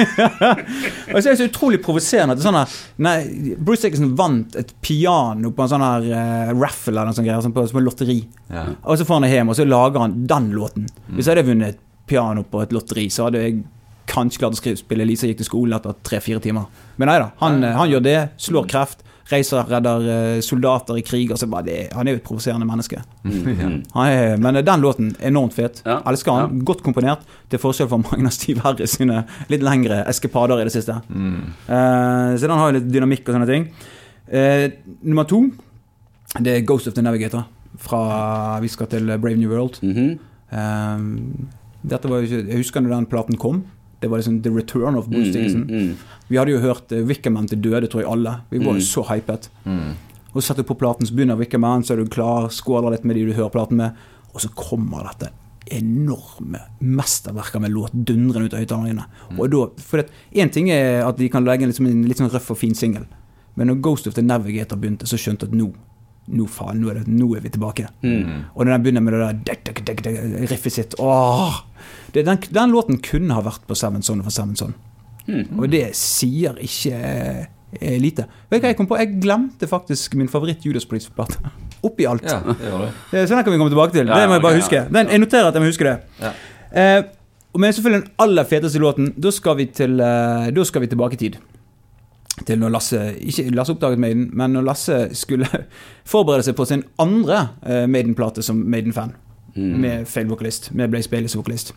Og 1.15 1.17
så 1.19 1.27
er 1.27 1.31
det 1.33 1.39
så 1.41 1.49
utrolig 1.49 1.81
provoserende 1.83 2.37
at 2.37 2.41
det 2.41 2.47
sånn 2.47 2.59
her 2.59 2.75
nei, 3.03 3.17
Bruce 3.59 3.83
Dickinson 3.87 4.13
vant 4.19 4.55
et 4.61 4.71
piano 4.85 5.51
på 5.55 5.65
en 5.65 5.73
sånn 5.73 5.85
her 5.85 6.07
uh, 6.13 6.53
raffle 6.61 6.95
eller 6.95 7.11
noe 7.11 7.17
sånt 7.17 7.27
greier, 7.27 7.43
sånn 7.45 7.57
på, 7.57 7.67
som 7.71 7.81
et 7.81 7.87
lotteri. 7.89 8.19
Ja. 8.53 8.69
Og 8.85 9.01
så 9.01 9.09
får 9.09 9.19
han 9.19 9.27
det 9.27 9.33
hjem, 9.35 9.51
og 9.51 9.59
så 9.59 9.67
lager 9.69 10.05
han 10.05 10.17
den 10.31 10.51
låten. 10.55 10.89
Hvis 11.11 11.27
jeg 11.27 11.35
hadde 11.35 11.49
vunnet 11.51 11.75
et 11.75 11.83
piano 12.09 12.45
på 12.47 12.63
et 12.63 12.75
lotteri, 12.77 13.09
så 13.13 13.29
hadde 13.29 13.43
jeg 13.43 13.63
kanskje 14.11 14.43
klart 14.43 14.59
å 14.59 14.77
spille 14.79 15.05
Elisa 15.07 15.29
gikk 15.29 15.41
til 15.43 15.49
skolen 15.49 15.77
etter 15.77 15.97
tre-fire 16.07 16.43
timer. 16.43 16.69
Men 17.01 17.11
nei 17.11 17.19
da, 17.23 17.33
han, 17.41 17.63
eh, 17.65 17.75
han 17.77 17.91
gjør 17.91 18.05
det, 18.05 18.19
slår 18.43 18.69
kreft, 18.71 19.05
reiser, 19.31 19.65
redder 19.69 20.07
eh, 20.13 20.41
soldater 20.45 20.99
i 20.99 21.05
krig. 21.07 21.33
Altså 21.33 21.49
bare 21.51 21.67
det, 21.69 21.79
han 21.95 22.07
er 22.07 22.17
jo 22.17 22.21
et 22.21 22.27
provoserende 22.27 22.69
menneske. 22.69 23.01
Mm. 23.25 23.83
Han 23.95 24.11
er, 24.11 24.37
men 24.41 24.61
den 24.61 24.85
låten 24.85 25.15
enormt 25.25 25.57
fet. 25.57 25.83
Ja, 25.87 26.01
Elsker 26.11 26.37
han. 26.37 26.61
Godt 26.67 26.85
komponert. 26.85 27.25
Til 27.51 27.61
forskjell 27.63 27.89
fra 27.91 28.01
mange 28.05 28.29
av 28.29 28.35
Steve 28.37 28.65
Harris 28.65 28.97
sine 28.99 29.25
litt 29.53 29.65
lengre 29.65 30.03
eskepader 30.11 30.61
i 30.61 30.69
det 30.69 30.75
siste. 30.75 30.99
Mm. 31.09 31.53
Uh, 31.69 32.35
så 32.37 32.49
den 32.49 32.57
har 32.59 32.71
jo 32.71 32.79
litt 32.79 32.91
dynamikk 32.93 33.29
og 33.29 33.39
sånne 33.39 33.51
ting. 33.51 33.69
Uh, 34.29 34.67
nummer 35.05 35.29
to, 35.29 35.45
det 36.41 36.59
er 36.59 36.67
Ghost 36.69 36.91
of 36.91 36.97
the 36.97 37.05
Navigator. 37.05 37.47
Fra 37.81 38.61
Vi 38.63 38.71
skal 38.71 38.87
til 38.93 39.09
Brave 39.19 39.37
New 39.37 39.51
World. 39.51 39.81
Mm 39.83 39.95
-hmm. 39.95 40.11
uh, 40.53 41.49
dette 41.83 42.09
var 42.09 42.17
jo 42.17 42.23
ikke 42.23 42.49
Jeg 42.49 42.57
husker 42.57 42.81
når 42.81 42.95
den 42.95 43.07
platen 43.07 43.37
kom. 43.37 43.65
Det 44.05 44.11
var 44.13 44.21
liksom 44.21 44.43
The 44.45 44.51
Return 44.53 44.99
of 45.01 45.09
Bruce 45.09 45.31
Mm, 45.31 45.33
Dickinson. 45.33 45.63
mm, 45.65 45.79
mm. 45.89 45.95
Vi 46.29 46.37
hadde 46.37 46.53
jo 46.53 46.59
hørt 46.61 46.93
uh, 46.93 47.01
Wickerman 47.09 47.47
til 47.49 47.61
døde, 47.65 47.89
tror 47.89 48.03
jeg 48.05 48.11
alle. 48.13 48.35
Vi 48.51 48.59
var 48.61 48.75
jo 48.77 48.81
Mm. 48.83 48.89
så 48.91 49.03
hypet. 49.09 49.49
Mm. 49.65 49.95
Og 50.35 50.43
så 50.43 50.49
setter 50.51 50.63
du 50.67 50.69
på 50.75 50.77
platen, 50.79 51.07
så 51.09 51.15
begynner 51.17 51.39
Wickerman, 51.41 51.85
så 51.87 51.95
er 51.95 52.03
du 52.05 52.11
klar, 52.13 52.51
skåler 52.53 52.91
litt 52.93 53.05
med 53.09 53.17
de 53.17 53.25
du 53.27 53.33
hører 53.33 53.51
platen 53.55 53.77
med, 53.81 53.93
og 54.35 54.41
så 54.45 54.49
kommer 54.55 55.09
dette 55.09 55.31
enorme 55.73 56.59
mesterverker 56.83 57.61
med 57.61 57.71
låt 57.73 57.93
dundrende 57.95 58.47
ut 58.51 58.53
av 58.55 58.61
høyttalerne 58.61 58.91
dine. 58.93 60.09
En 60.43 60.51
ting 60.51 60.69
er 60.71 61.05
at 61.07 61.17
de 61.17 61.29
kan 61.33 61.45
legge 61.47 61.67
liksom 61.71 61.87
en 61.89 62.03
litt 62.09 62.19
sånn 62.21 62.31
røff 62.33 62.51
og 62.53 62.59
fin 62.61 62.75
singel, 62.75 63.07
men 63.57 63.69
når 63.71 63.81
Ghost 63.81 64.07
of 64.11 64.15
the 64.15 64.23
Navigator 64.23 64.77
begynte, 64.77 65.07
så 65.09 65.17
skjønte 65.17 65.47
jeg 65.47 65.55
at 65.55 65.59
nå 65.59 65.71
nå 66.27 66.47
faen, 66.49 66.81
nå 66.81 66.89
er, 66.91 67.03
det, 67.03 67.09
nå 67.13 67.27
er 67.37 67.43
vi 67.45 67.51
tilbake. 67.53 67.89
Mm. 68.03 68.45
Og 68.55 68.65
når 68.65 68.71
den 68.77 68.85
begynner 68.87 69.05
med 69.05 69.13
det 69.19 69.59
der 70.05 70.47
riffet 70.51 70.73
sitt 70.73 70.95
åh, 70.99 71.59
det, 72.15 72.25
den, 72.25 72.39
den 72.55 72.73
låten 72.73 73.01
kunne 73.05 73.37
ha 73.37 73.43
vært 73.45 73.67
på 73.69 73.77
Seven 73.77 74.03
Son 74.03 74.23
for 74.25 74.33
Seven 74.33 74.57
Son. 74.57 74.73
Mm. 75.27 75.59
Og 75.59 75.69
det 75.73 75.83
sier 75.99 76.57
ikke 76.65 76.97
eh, 77.01 77.99
lite. 78.01 78.27
Vet 78.49 78.61
du 78.63 78.67
hva 78.67 78.73
jeg 78.73 78.79
kom 78.79 78.89
på? 78.89 78.97
Jeg 79.01 79.19
glemte 79.21 79.69
faktisk 79.69 80.17
min 80.21 80.29
favoritt 80.33 80.65
Judas 80.65 80.87
Priest-plate. 80.89 81.41
Oppi 81.87 82.07
alt. 82.09 82.25
Ja, 82.25 82.41
det 82.41 82.57
det. 82.61 82.91
Eh, 83.13 83.27
Så 83.27 83.35
den 83.35 83.45
kan 83.45 83.53
vi 83.53 83.59
komme 83.61 83.73
tilbake 83.73 83.93
til. 83.97 84.09
Ja, 84.09 84.23
det 84.23 84.29
må 84.31 84.39
jeg 84.39 84.45
bare 84.47 84.57
okay, 84.57 84.65
huske. 84.65 84.81
ja. 84.81 84.89
Den, 84.93 85.13
jeg 85.13 85.21
noterer 85.25 85.51
at 85.51 85.59
jeg 85.59 85.65
må 85.65 85.69
huske 85.73 85.89
det. 85.91 85.97
Ja. 86.23 86.33
Eh, 86.73 87.03
Men 87.55 87.73
selvfølgelig 87.77 88.03
den 88.03 88.15
aller 88.19 88.45
feteste 88.51 88.81
låten, 88.83 89.13
da 89.21 89.31
skal 89.31 89.55
vi, 89.61 89.67
til, 89.71 90.01
eh, 90.03 90.49
da 90.57 90.65
skal 90.67 90.83
vi 90.83 90.89
tilbake 90.91 91.15
i 91.15 91.21
tid. 91.21 91.37
Til 92.43 92.59
når 92.59 92.73
Lasse 92.75 93.01
Ikke 93.23 93.47
Lasse 93.55 93.73
oppdaget 93.73 93.99
Maiden, 93.99 94.31
men 94.33 94.51
når 94.57 94.67
Lasse 94.67 94.97
skulle 95.15 95.47
forberede 96.13 96.43
seg 96.43 96.57
på 96.59 96.67
sin 96.69 96.83
andre 96.99 97.49
eh, 97.63 97.85
Maiden-plate 97.87 98.43
som 98.43 98.57
Maiden-fan. 98.57 99.15
Mm. 99.55 99.75
Med 99.81 100.07
feil 100.11 100.27
vokalist. 100.29 100.73
Med 100.75 100.91
Blaze 100.91 101.11
Bailey 101.11 101.29
som 101.31 101.45
vokalist. 101.45 101.75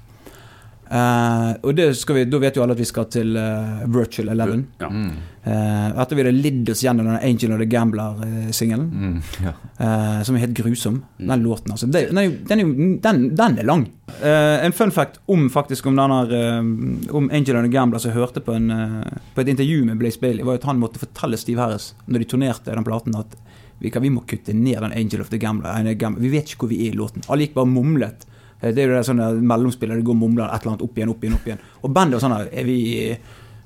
Eh, 0.88 1.50
og 1.62 1.74
det 1.76 1.90
skal 2.00 2.22
vi, 2.22 2.28
da 2.32 2.40
vet 2.42 2.58
jo 2.58 2.64
alle 2.64 2.76
at 2.78 2.82
vi 2.82 2.88
skal 2.88 3.10
til 3.12 3.36
uh, 3.36 3.84
Virtual 3.92 4.32
Eleven. 4.34 4.68
Ja. 4.80 4.90
Mm. 4.92 5.10
Eh, 5.48 6.02
etter 6.02 6.18
vi 6.18 6.24
hadde 6.24 6.36
lidd 6.36 6.70
oss 6.72 6.82
gjennom 6.84 7.08
den 7.08 7.20
Angel 7.24 7.54
of 7.56 7.62
the 7.62 7.68
Gambler-singelen. 7.72 8.88
Mm. 8.92 9.18
Ja. 9.46 9.54
Eh, 9.78 10.22
som 10.28 10.36
er 10.36 10.44
helt 10.44 10.58
grusom. 10.58 11.02
Den 11.18 11.44
låten, 11.44 11.72
altså. 11.72 11.88
Det, 11.88 12.08
den, 12.10 12.20
er 12.20 12.28
jo, 12.28 12.34
den, 12.50 12.60
er 12.60 12.66
jo, 12.66 12.90
den, 13.04 13.22
den 13.38 13.60
er 13.62 13.68
lang. 13.68 13.86
Eh, 14.20 14.66
en 14.66 14.76
fun 14.76 14.92
fact 14.92 15.22
om 15.26 15.50
faktisk 15.52 15.88
om 15.88 15.96
denne 16.00 16.20
Om 17.12 17.30
Angel 17.32 17.60
of 17.60 17.64
the 17.64 17.72
Gambler 17.72 18.04
som 18.04 18.16
hørte 18.16 18.44
på, 18.44 18.56
en, 18.56 18.72
på 19.36 19.44
et 19.44 19.52
intervju 19.54 19.86
med 19.86 20.00
Blaze 20.02 20.20
Bailey, 20.20 20.44
var 20.44 20.60
at 20.60 20.68
han 20.68 20.80
måtte 20.82 21.00
fortelle 21.00 21.40
Steve 21.40 21.64
Harris 21.64 21.94
når 22.06 22.24
de 22.24 22.32
turnerte 22.34 22.76
den 22.76 22.88
platen, 22.88 23.16
at 23.16 23.38
vi, 23.80 23.92
kan, 23.94 24.02
vi 24.02 24.12
må 24.12 24.26
kutte 24.28 24.56
ned 24.58 24.82
den 24.82 24.96
Angel 24.96 25.22
of 25.22 25.30
the 25.30 25.40
Gambler. 25.40 26.18
Vi 26.18 26.34
vet 26.34 26.50
ikke 26.50 26.66
hvor 26.66 26.74
vi 26.74 26.88
er 26.88 26.96
i 26.96 26.98
låten. 26.98 27.24
Alle 27.28 27.46
gikk 27.46 27.56
bare 27.56 27.70
mumlet. 27.70 28.28
Eh, 28.62 28.72
Det 28.74 28.84
er 28.84 28.88
jo 28.88 28.96
det 28.96 29.08
sånne 29.08 29.34
mellomspillet, 29.42 29.98
det 29.98 30.08
går 30.08 30.18
og 30.18 30.24
mumler 30.24 30.48
et 30.48 30.62
eller 30.62 30.76
annet 30.76 30.86
opp 30.88 30.98
igjen, 30.98 31.10
opp 31.14 31.24
igjen, 31.24 31.36
opp 31.36 31.48
igjen. 31.52 31.60
Og 31.84 31.94
bandet 31.94 32.18
var 32.18 32.26
sånn 32.28 32.38
her 32.38 32.50
Er 32.52 32.66
vi 32.66 32.80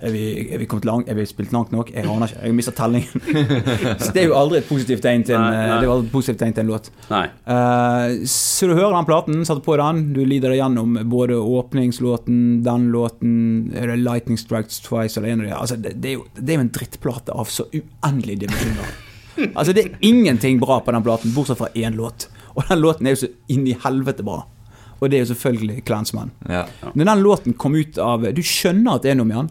er 0.02 0.10
vi, 0.10 0.22
er 0.50 0.58
vi 0.58 0.66
kommet 0.66 0.86
langt? 0.86 1.10
Er 1.10 1.18
vi 1.18 1.26
spilt 1.30 1.52
langt 1.54 1.70
nok? 1.74 1.92
Jeg 1.94 2.08
aner 2.10 2.32
ikke. 2.32 2.40
Jeg 2.42 2.50
har 2.50 2.56
mista 2.58 2.72
tellingen. 2.74 3.26
Så 4.02 4.10
det 4.16 4.24
er 4.24 4.32
jo 4.32 4.38
aldri 4.40 4.58
et 4.58 4.66
positivt 4.70 5.04
tegn 5.06 5.26
til 5.28 5.36
en, 5.38 5.44
Nei, 5.46 5.60
nei. 5.70 5.76
Det 5.78 5.86
er 5.86 5.94
aldri 5.94 6.08
et 6.10 6.16
positivt 6.16 6.40
tegn 6.42 6.56
til 6.58 6.64
en 6.64 6.72
låt. 6.72 6.90
Nei. 7.12 7.24
Uh, 7.46 8.24
så 8.26 8.70
du 8.70 8.74
hører 8.74 8.96
den 8.96 9.08
platen, 9.10 9.44
satte 9.46 9.62
på 9.66 9.76
den, 9.78 10.02
du 10.16 10.24
lider 10.26 10.54
deg 10.54 10.58
gjennom 10.62 10.98
både 11.12 11.38
åpningslåten, 11.38 12.40
den 12.66 12.88
låten, 12.94 13.36
er 13.78 13.94
det 13.94 14.00
'Lightning 14.02 14.42
Strikes 14.42 14.82
Twice' 14.82 15.20
eller 15.20 15.36
en 15.36 15.44
av 15.44 15.48
de 15.48 15.54
altså, 15.60 15.78
det, 15.78 15.94
det, 16.02 16.10
er 16.10 16.18
jo, 16.18 16.26
det 16.34 16.50
er 16.50 16.60
jo 16.60 16.66
en 16.66 16.74
drittplate 16.80 17.38
av 17.38 17.52
så 17.54 17.68
uendelige 17.70 18.48
dimensjoner. 18.48 18.96
Altså, 19.54 19.74
det 19.74 19.86
er 19.86 20.02
ingenting 20.02 20.60
bra 20.60 20.80
på 20.82 20.92
den 20.98 21.06
platen, 21.06 21.34
bortsett 21.36 21.62
fra 21.62 21.70
én 21.78 21.96
låt. 21.96 22.26
Og 22.56 22.66
den 22.68 22.82
låten 22.82 23.06
er 23.08 23.16
jo 23.16 23.22
så 23.22 23.32
inn 23.54 23.70
i 23.70 23.78
helvete 23.86 24.26
bra. 24.26 24.42
Og 25.02 25.10
det 25.10 25.18
er 25.18 25.24
jo 25.26 25.34
selvfølgelig 25.34 25.84
Clansman. 25.88 26.32
Ja. 26.50 26.66
Når 26.94 27.06
den 27.10 27.24
låten 27.26 27.54
kom 27.58 27.74
ut 27.76 27.98
av 27.98 28.22
Du 28.38 28.42
skjønner 28.46 28.96
at 29.00 29.02
det 29.06 29.12
er 29.12 29.16
noe 29.18 29.26
med 29.26 29.36
han. 29.40 29.50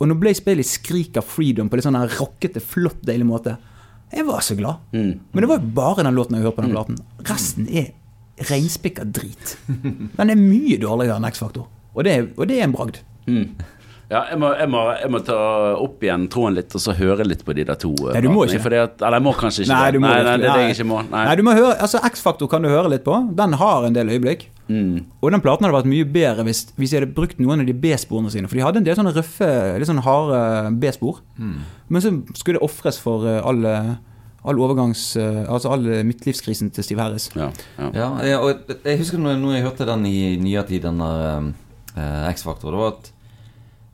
Og 0.00 0.08
når 0.08 0.18
Blaze 0.20 0.42
Bailey 0.44 0.64
skriker 0.64 1.20
'freedom' 1.24 1.68
på 1.68 1.76
litt 1.76 1.84
sånn 1.86 1.96
rockete, 2.18 2.60
flott, 2.60 3.02
deilig 3.04 3.26
måte 3.28 3.56
Jeg 4.12 4.24
var 4.26 4.40
så 4.40 4.54
glad. 4.56 4.76
Mm. 4.92 5.20
Men 5.32 5.40
det 5.42 5.48
var 5.50 5.58
jo 5.58 5.70
bare 5.74 6.02
den 6.04 6.14
låten 6.14 6.36
jeg 6.36 6.44
hørte 6.44 6.56
på 6.56 6.62
den 6.66 6.70
platen. 6.76 6.98
Resten 7.26 7.68
er 7.68 7.88
reinspikka 8.50 9.04
drit. 9.04 9.56
Den 10.16 10.30
er 10.30 10.36
mye 10.36 10.76
dårligere 10.78 11.16
enn 11.16 11.24
X-Faktor. 11.26 11.66
Og, 11.96 12.04
det 12.04 12.32
og 12.36 12.46
det 12.48 12.58
er 12.60 12.64
en 12.68 12.72
bragd. 12.76 13.00
Mm. 13.26 13.48
Ja, 14.10 14.20
jeg 14.30 14.38
må, 14.38 14.52
jeg, 14.54 14.68
må, 14.70 14.82
jeg 15.00 15.10
må 15.10 15.18
ta 15.26 15.36
opp 15.82 16.04
igjen 16.04 16.28
tråden 16.30 16.54
litt 16.54 16.74
og 16.78 16.80
så 16.84 16.92
høre 16.94 17.24
litt 17.26 17.40
på 17.44 17.52
de 17.56 17.64
der 17.66 17.74
to. 17.74 17.90
eh, 18.06 18.12
Nei, 18.14 18.20
du 18.22 18.28
må 18.30 18.44
platene, 18.44 18.60
ikke. 18.62 18.82
at, 18.84 19.00
Eller 19.02 19.16
jeg 19.18 19.24
må 19.26 19.32
kanskje 19.34 19.64
ikke 19.64 19.72
Nei, 19.74 19.90
det. 19.90 20.00
nei, 20.04 20.22
nei, 20.22 20.36
det 20.36 20.52
det 20.52 20.60
jeg 20.68 20.76
ikke 20.76 20.86
må. 20.92 21.00
Nei. 21.10 21.24
Nei, 21.26 21.34
du 21.34 21.42
må 21.42 21.54
høre, 21.56 21.72
altså 21.82 21.98
X-Faktor 22.06 22.46
kan 22.52 22.62
du 22.62 22.68
høre 22.70 22.92
litt 22.92 23.02
på. 23.08 23.16
Den 23.34 23.52
har 23.58 23.88
en 23.88 23.96
del 23.96 24.06
øyeblikk. 24.14 24.46
Mm. 24.66 25.04
Og 25.22 25.30
den 25.30 25.42
platen 25.44 25.62
hadde 25.62 25.76
vært 25.76 25.86
mye 25.90 26.06
bedre 26.10 26.42
hvis, 26.48 26.64
hvis 26.74 26.90
jeg 26.92 27.00
hadde 27.02 27.14
brukt 27.14 27.38
noen 27.38 27.62
av 27.62 27.68
de 27.68 27.74
B-sporene 27.78 28.32
sine. 28.34 28.48
For 28.50 28.58
de 28.58 28.64
hadde 28.66 28.80
en 28.82 28.86
del 28.88 28.96
sånne 28.98 29.12
røffe, 29.14 29.48
litt 29.78 29.86
sånn 29.86 30.02
harde 30.02 30.40
B-spor. 30.82 31.20
Men 31.38 32.02
så 32.02 32.10
skulle 32.34 32.58
det 32.58 32.66
ofres 32.66 32.98
for 32.98 33.26
all, 33.38 33.62
all 34.42 34.58
overgangs... 34.62 35.04
eh, 35.20 35.44
Altså 35.46 35.70
all 35.70 35.86
midtlivskrisen 36.08 36.72
til 36.74 36.82
Steve 36.86 37.02
Harris. 37.04 37.28
Ja, 37.38 37.52
ja. 37.78 38.08
Ja, 38.26 38.40
og 38.42 38.66
jeg 38.82 38.98
husker 39.04 39.22
når, 39.22 39.38
når 39.42 39.54
jeg 39.58 39.66
hørte 39.68 39.86
den 39.86 40.06
i 40.10 40.16
nyere 40.42 40.66
tid, 40.66 40.82
den 40.88 40.98
der 40.98 41.52
uh, 41.94 42.30
X-Faktor, 42.32 42.74
det 42.74 42.82
var 42.82 42.92
at 42.96 43.12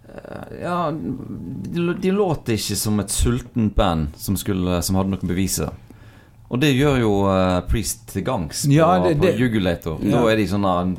eh, 0.08 0.58
Ja, 0.64 0.76
de, 0.90 1.86
de 2.00 2.16
låt 2.16 2.48
ikke 2.52 2.76
som 2.80 3.00
et 3.04 3.12
sultent 3.12 3.76
band 3.76 4.16
som, 4.16 4.40
skulle, 4.40 4.80
som 4.84 4.96
hadde 4.96 5.12
noe 5.12 5.20
å 5.20 5.28
bevise. 5.34 5.68
Og 6.52 6.60
det 6.60 6.74
gjør 6.76 6.98
jo 7.00 7.12
uh, 7.24 7.60
Priest 7.68 8.06
til 8.12 8.22
gangs 8.26 8.66
på, 8.66 8.72
Ja, 8.76 8.98
det- 9.02 9.16
på 9.22 9.30
Jugulator. 9.40 9.98
Ja. 10.04 10.18
Da 10.20 10.28
er 10.32 10.36
de 10.36 10.46
sånn 10.50 10.62
der 10.68 10.92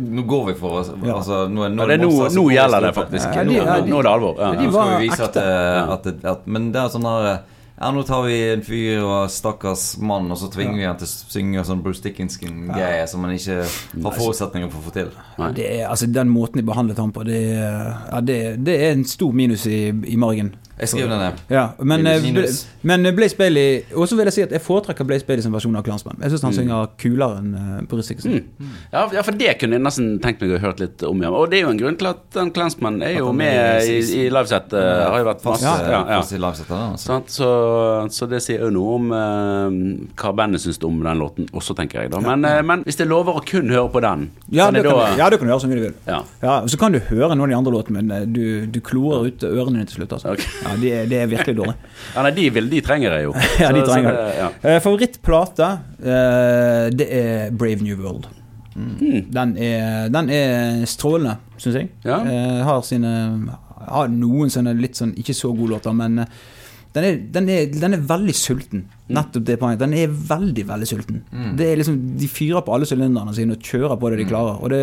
Nå 0.00 0.22
går 0.26 0.46
vi 0.48 0.54
for 0.58 0.80
altså, 0.80 0.96
Ja. 1.06 1.14
altså, 1.20 1.36
nå, 1.50 1.62
er- 1.64 1.70
nå 1.74 1.82
Ja, 1.82 1.84
er 1.84 1.88
det 1.88 2.00
er 2.00 2.06
nå, 2.06 2.28
nå 2.34 2.44
gjelder 2.50 2.80
det 2.86 2.94
faktisk. 2.94 3.34
Ja, 3.34 3.44
de- 3.44 3.82
de- 3.84 3.90
nå 3.90 3.98
er 3.98 4.02
det 4.02 4.10
alvor. 4.10 4.34
Ja, 4.38 4.50
de. 4.54 4.66
Nå 4.66 4.72
skal 4.72 4.98
vi 4.98 5.08
vise 5.08 5.22
at, 5.24 5.30
ekte. 5.30 5.42
eh, 5.42 5.92
at, 5.92 6.06
at, 6.06 6.24
at 6.24 6.46
Men 6.46 6.72
det 6.72 6.80
er 6.82 6.88
sånn 6.88 7.06
eh, 7.06 7.38
Ja, 7.80 7.90
nå 7.96 8.02
tar 8.04 8.22
vi 8.26 8.34
en 8.52 8.60
fyr 8.60 8.98
og 9.02 9.30
stakkars 9.32 9.98
mann, 9.98 10.30
og 10.30 10.36
så 10.36 10.50
tvinger 10.52 10.76
vi 10.76 10.84
han 10.84 10.96
til 11.00 11.06
å 11.06 11.30
synge 11.32 11.62
sånn 11.64 11.82
Bruce 11.82 12.02
Dickinson-greie 12.04 13.06
som 13.08 13.22
han 13.24 13.32
ikke 13.32 13.62
har 14.04 14.12
forutsetninger 14.18 14.68
for 14.70 14.80
å 14.82 14.84
få 14.84 14.92
til. 14.92 15.08
Det 15.56 15.64
er, 15.80 15.86
altså 15.88 16.06
Den 16.12 16.28
måten 16.28 16.60
de 16.60 16.62
behandlet 16.62 16.98
ham 16.98 17.10
på, 17.10 17.24
det, 17.24 17.40
ja, 17.56 18.20
det, 18.20 18.62
det 18.62 18.74
er 18.82 18.92
en 18.92 19.04
stor 19.08 19.32
minus 19.32 19.64
i, 19.66 19.88
i 19.88 20.16
margen. 20.20 20.52
Jeg 20.80 20.88
skriver 20.88 21.08
den 21.12 21.18
ned. 21.20 21.40
Ja, 21.52 21.64
men, 21.82 22.02
Minus, 22.22 22.64
eh, 22.64 22.78
men 22.88 23.02
Blaze 23.14 23.36
Bailey 23.36 23.82
Og 23.94 24.08
så 24.08 24.16
vil 24.16 24.24
jeg 24.30 24.32
si 24.32 24.42
at 24.46 24.50
jeg 24.54 24.62
foretrekker 24.64 25.04
Blaze 25.06 25.26
Bailey 25.28 25.42
som 25.44 25.52
versjon 25.52 25.76
av 25.76 25.84
Klansmann. 25.84 26.16
Jeg 26.24 26.30
syns 26.32 26.42
han 26.48 26.54
synger 26.56 26.88
kulere 26.98 27.38
enn 27.42 27.52
Boris 27.86 28.08
Bruce 28.08 28.08
Dickinson. 28.14 28.46
Mm. 28.58 28.70
Ja, 28.94 29.02
ja, 29.12 29.22
for 29.26 29.32
det 29.36 29.58
kunne 29.60 29.76
jeg 29.76 29.82
nesten 29.84 30.08
tenkt 30.24 30.40
meg 30.40 30.54
å 30.56 30.60
hørt 30.62 30.80
litt 30.80 31.02
om 31.04 31.20
igjen. 31.20 31.34
Og 31.36 31.50
det 31.52 31.58
er 31.60 31.66
jo 31.66 31.72
en 31.74 31.78
grunn 31.82 31.98
til 32.00 32.08
at 32.08 32.22
den 32.32 32.50
Klansmann 32.56 33.02
er 33.04 33.18
jo 33.18 33.28
er 33.28 33.32
med 33.36 33.82
i- 33.84 33.98
i, 34.00 34.24
i 34.24 34.30
liveset. 34.32 34.72
eh, 34.72 35.04
har 35.10 35.18
jo 35.18 35.24
vært 35.28 35.42
Fast, 35.44 35.62
ja, 35.62 35.74
Ja, 35.84 36.00
ja. 36.08 36.16
fast 36.22 36.32
i 36.32 36.38
livesettet, 36.38 36.70
altså. 36.70 37.20
Så, 37.28 37.50
så 38.10 38.28
det 38.30 38.40
sier 38.42 38.60
jo 38.64 38.70
noe 38.70 38.94
om 38.96 39.12
uh, 39.12 40.06
hva 40.20 40.32
bandet 40.36 40.60
syns 40.64 40.80
om 40.86 40.98
den 41.02 41.18
låten 41.20 41.48
også, 41.52 41.74
tenker 41.76 42.02
jeg. 42.02 42.10
da 42.12 42.20
Men, 42.24 42.44
eh, 42.44 42.62
men 42.62 42.82
hvis 42.84 42.96
jeg 43.00 43.08
lover 43.10 43.36
å 43.40 43.44
kun 43.44 43.68
høre 43.68 43.88
på 43.92 44.00
den 44.00 44.30
Ja, 44.50 44.70
det 44.70 44.82
kan, 44.84 44.92
du- 44.96 45.18
ja, 45.20 45.28
det 45.30 45.38
kan 45.38 45.46
du 45.48 45.52
gjøre 45.52 45.60
så 45.64 45.68
mye 45.70 45.76
du 45.80 45.84
vil. 45.88 45.94
Ja. 46.06 46.22
Ja, 46.42 46.56
Så 46.66 46.78
kan 46.78 46.92
du 46.92 46.98
høre 47.00 47.34
noen 47.36 47.42
av 47.42 47.48
de 47.48 47.58
andre 47.60 47.72
låtene, 47.72 48.02
men 48.02 48.10
eh, 48.10 48.24
du, 48.26 48.66
du 48.66 48.80
klorer 48.80 49.26
ut 49.28 49.38
ørene 49.44 49.76
dine 49.80 49.86
til 49.86 50.00
slutt. 50.00 50.12
Altså. 50.16 50.32
Ok. 50.32 50.46
Ja, 50.70 50.76
det, 50.80 50.90
er- 51.00 51.06
er 51.24 51.30
virkelig 51.36 51.56
dårlig. 51.58 51.74
Ja, 52.14 52.22
nei, 52.26 52.30
de, 52.36 52.44
vil, 52.56 52.68
de 52.72 52.80
trenger 52.86 53.16
jeg 53.18 53.24
jo. 53.28 53.32
Ja, 53.62 53.70
de 53.74 53.80
Så- 53.80 53.86
så 53.86 53.92
trenger 53.92 54.16
det. 54.16 54.28
Ja. 54.38 54.48
Eh, 54.70 54.78
Favorittplate, 54.84 55.70
eh, 56.02 56.84
det 56.94 57.08
er 57.20 57.50
Brave 57.50 57.82
New 57.86 57.98
World. 58.00 58.28
Den, 58.80 59.56
er, 59.58 60.06
den 60.14 60.30
er 60.32 60.84
strålende, 60.88 61.34
syns 61.60 61.74
jeg. 61.82 61.88
Ja. 62.06 62.20
Eh, 62.24 62.60
har 62.64 62.80
sine 62.86 63.10
Har 63.90 64.08
noen 64.12 64.48
sånne 64.52 64.72
litt 64.78 64.96
sånn 64.96 65.10
ikke 65.18 65.34
så 65.34 65.50
gode 65.56 65.74
låter, 65.74 65.92
men 65.96 66.20
den 66.90 67.04
er, 67.06 67.18
den, 67.30 67.48
er, 67.48 67.66
den 67.70 67.94
er 67.94 68.00
veldig 68.02 68.32
sulten. 68.34 68.80
Nettopp 69.14 69.44
det 69.46 69.56
poenget. 69.60 69.78
Den 69.82 69.92
er 69.94 70.10
veldig, 70.10 70.64
veldig 70.66 70.86
sulten. 70.90 71.20
Det 71.58 71.68
er 71.70 71.78
liksom, 71.78 71.98
De 72.18 72.26
fyrer 72.30 72.64
på 72.66 72.74
alle 72.74 72.86
sylinderne 72.88 73.34
sine 73.34 73.54
og 73.54 73.62
kjører 73.66 73.94
på 74.00 74.10
det 74.10 74.18
de 74.18 74.26
klarer, 74.26 74.56
og 74.58 74.72
det, 74.72 74.80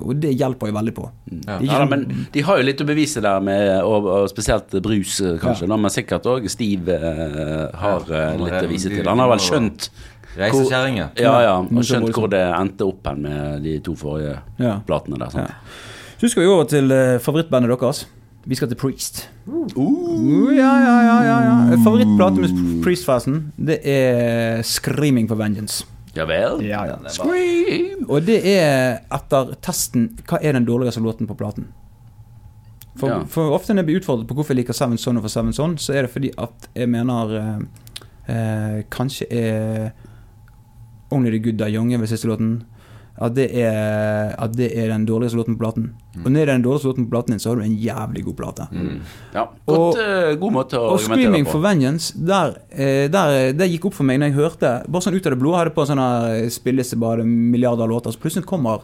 og 0.00 0.14
det 0.22 0.32
hjelper 0.32 0.70
jo 0.70 0.76
veldig 0.78 0.94
på. 0.96 1.04
Ja. 1.28 1.34
Det 1.42 1.52
er 1.52 1.66
ikke 1.66 1.74
Ja, 1.74 1.82
da, 1.82 1.88
men 1.90 2.24
de 2.32 2.44
har 2.48 2.60
jo 2.60 2.66
litt 2.68 2.80
å 2.80 2.86
bevise 2.88 3.24
der, 3.24 3.44
med, 3.44 3.72
og, 3.84 4.08
og 4.14 4.30
spesielt 4.32 4.78
brus, 4.84 5.18
eh, 5.20 5.36
kanskje. 5.42 5.68
Da, 5.68 5.78
men 5.84 5.92
sikkert 5.92 6.30
òg 6.32 6.48
Steve 6.52 6.96
uh, 6.96 7.68
har 7.82 8.08
han 8.08 8.46
litt 8.46 8.58
å 8.62 8.72
vise 8.72 8.92
til. 8.92 9.04
Han 9.12 9.20
har 9.24 9.32
vel 9.34 9.44
skjønt 9.44 9.90
Reise 10.32 10.56
Hvor- 10.56 10.72
Ja, 10.72 11.10
ja, 11.20 11.32
Ja, 11.44 11.54
og 11.60 11.84
skjønt 11.84 12.14
hvor 12.16 12.30
det 12.32 12.40
endte 12.40 12.88
opp 12.88 13.04
hen 13.10 13.20
med 13.26 13.62
de 13.68 13.76
to 13.84 13.92
forrige 13.92 14.38
Ja. 14.56 14.78
platene 14.80 15.20
der. 15.20 15.28
Sant? 15.28 15.52
Så 16.16 16.30
skal 16.32 16.46
vi 16.46 16.48
over 16.48 16.64
til 16.64 16.88
favorittbandet 17.20 17.68
deres. 17.76 18.06
Vi 18.44 18.54
skal 18.58 18.68
til 18.72 18.76
Priest. 18.80 19.28
Uh, 19.46 20.50
ja, 20.50 20.72
ja, 20.82 20.94
ja, 21.06 21.16
ja, 21.22 21.36
ja. 21.46 21.76
Favorittplate 21.84 22.42
med 22.42 22.82
Priest-fasen, 22.82 23.52
det 23.56 23.78
er 23.86 24.62
'Screaming 24.62 25.28
for 25.28 25.36
Vengeance'. 25.36 25.84
Ja 26.16 26.24
vel? 26.24 26.60
Ja, 26.66 26.84
ja. 26.84 26.96
Scream! 27.08 28.04
Og 28.08 28.26
det 28.26 28.42
er 28.44 28.98
etter 29.14 29.54
testen 29.64 30.10
Hva 30.28 30.38
er 30.42 30.52
den 30.52 30.66
dårligste 30.66 31.00
låten 31.00 31.26
på 31.26 31.34
platen? 31.34 31.68
For, 32.96 33.08
Ja. 33.08 33.24
for 33.24 33.54
ofte 33.56 33.72
når 33.72 33.76
jeg 33.82 33.86
blir 33.86 34.00
utfordret 34.02 34.28
på 34.28 34.34
hvorfor 34.34 34.52
jeg 34.52 34.56
liker 34.66 34.74
Seven 34.76 34.98
Son 34.98 35.16
of 35.16 35.24
a 35.24 35.28
Seven 35.28 35.52
Son, 35.52 35.78
så 35.78 35.94
er 35.94 36.02
det 36.02 36.10
fordi 36.10 36.30
at 36.36 36.68
jeg 36.76 36.88
mener 36.88 37.32
eh, 38.28 38.34
eh, 38.34 38.82
Kanskje 38.90 39.26
er 39.32 39.90
Only 41.10 41.30
the 41.30 41.38
Good 41.38 41.58
Die 41.58 41.72
Young 41.74 41.92
er 41.94 41.98
vel 41.98 42.08
siste 42.08 42.28
låten. 42.28 42.64
At 43.20 43.34
det, 43.36 43.50
er, 43.52 44.32
at 44.40 44.54
det 44.56 44.70
er 44.72 44.88
den 44.88 45.04
dårligste 45.06 45.36
låten 45.36 45.58
på 45.58 45.60
platen. 45.66 45.90
Og 46.24 46.30
når 46.30 46.38
det 46.38 46.42
er 46.42 46.50
den 46.54 46.64
dårligste 46.64 46.88
låten 46.88 47.06
på 47.06 47.12
platen 47.12 47.34
din, 47.34 47.42
så 47.42 47.50
har 47.50 47.60
du 47.60 47.64
en 47.66 47.76
jævlig 47.76 48.24
god 48.24 48.36
plate. 48.38 48.66
Ja, 49.34 49.44
godt, 49.68 50.00
eh, 50.00 50.32
god 50.40 50.54
måte 50.56 50.80
å 50.80 50.94
Og 50.94 51.00
'Screaming 51.00 51.46
for 51.46 51.60
Vengeance', 51.60 52.12
der, 52.16 52.56
eh, 52.70 53.08
der, 53.12 53.52
det 53.52 53.68
gikk 53.70 53.84
opp 53.90 53.94
for 53.94 54.04
meg 54.08 54.18
når 54.18 54.32
jeg 54.32 54.38
hørte 54.38 54.70
Bare 54.88 55.02
sånn 55.02 55.14
ut 55.14 55.26
av 55.26 55.32
det 55.32 55.40
blå 55.40 55.52
hadde 55.54 55.74
på 55.74 55.84
en 55.84 55.90
sånn 55.92 56.00
her 56.00 56.48
spilleliste 56.48 56.98
bare 56.98 57.24
milliarder 57.24 57.84
av 57.84 57.90
låter, 57.90 58.10
så 58.10 58.18
plutselig 58.18 58.46
kommer 58.46 58.80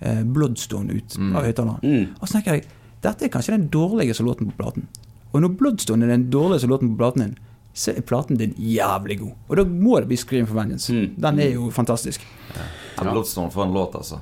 eh, 0.00 0.22
'Bloodstone' 0.22 0.92
ut 0.92 1.16
av 1.34 1.44
høyttaleren. 1.44 1.80
Mm. 1.82 2.08
Og 2.20 2.28
så 2.28 2.32
tenker 2.36 2.54
jeg 2.54 2.64
dette 3.00 3.24
er 3.24 3.32
kanskje 3.32 3.56
den 3.56 3.70
dårligste 3.72 4.22
låten 4.22 4.52
på 4.52 4.56
platen. 4.60 4.86
Og 5.32 5.40
når 5.40 5.56
'Bloodstone' 5.56 6.04
er 6.04 6.08
den 6.08 6.30
dårligste 6.30 6.68
låten 6.68 6.92
på 6.92 6.98
platen 7.00 7.22
din, 7.22 7.38
så 7.72 7.96
er 7.96 8.02
platen 8.02 8.36
din 8.36 8.54
jævlig 8.58 9.20
god. 9.20 9.32
Og 9.48 9.56
da 9.56 9.64
må 9.64 9.98
det 10.00 10.08
bli 10.08 10.16
'Screaming 10.16 10.48
for 10.48 10.60
Vengeance'. 10.60 10.92
Mm. 10.92 11.20
Den 11.20 11.38
er 11.38 11.52
jo 11.54 11.70
fantastisk. 11.70 12.20
Ja. 12.54 12.62
Bloodstone 13.08 13.50
for 13.50 13.64
en 13.64 13.72
låt, 13.72 13.94
altså. 13.94 14.20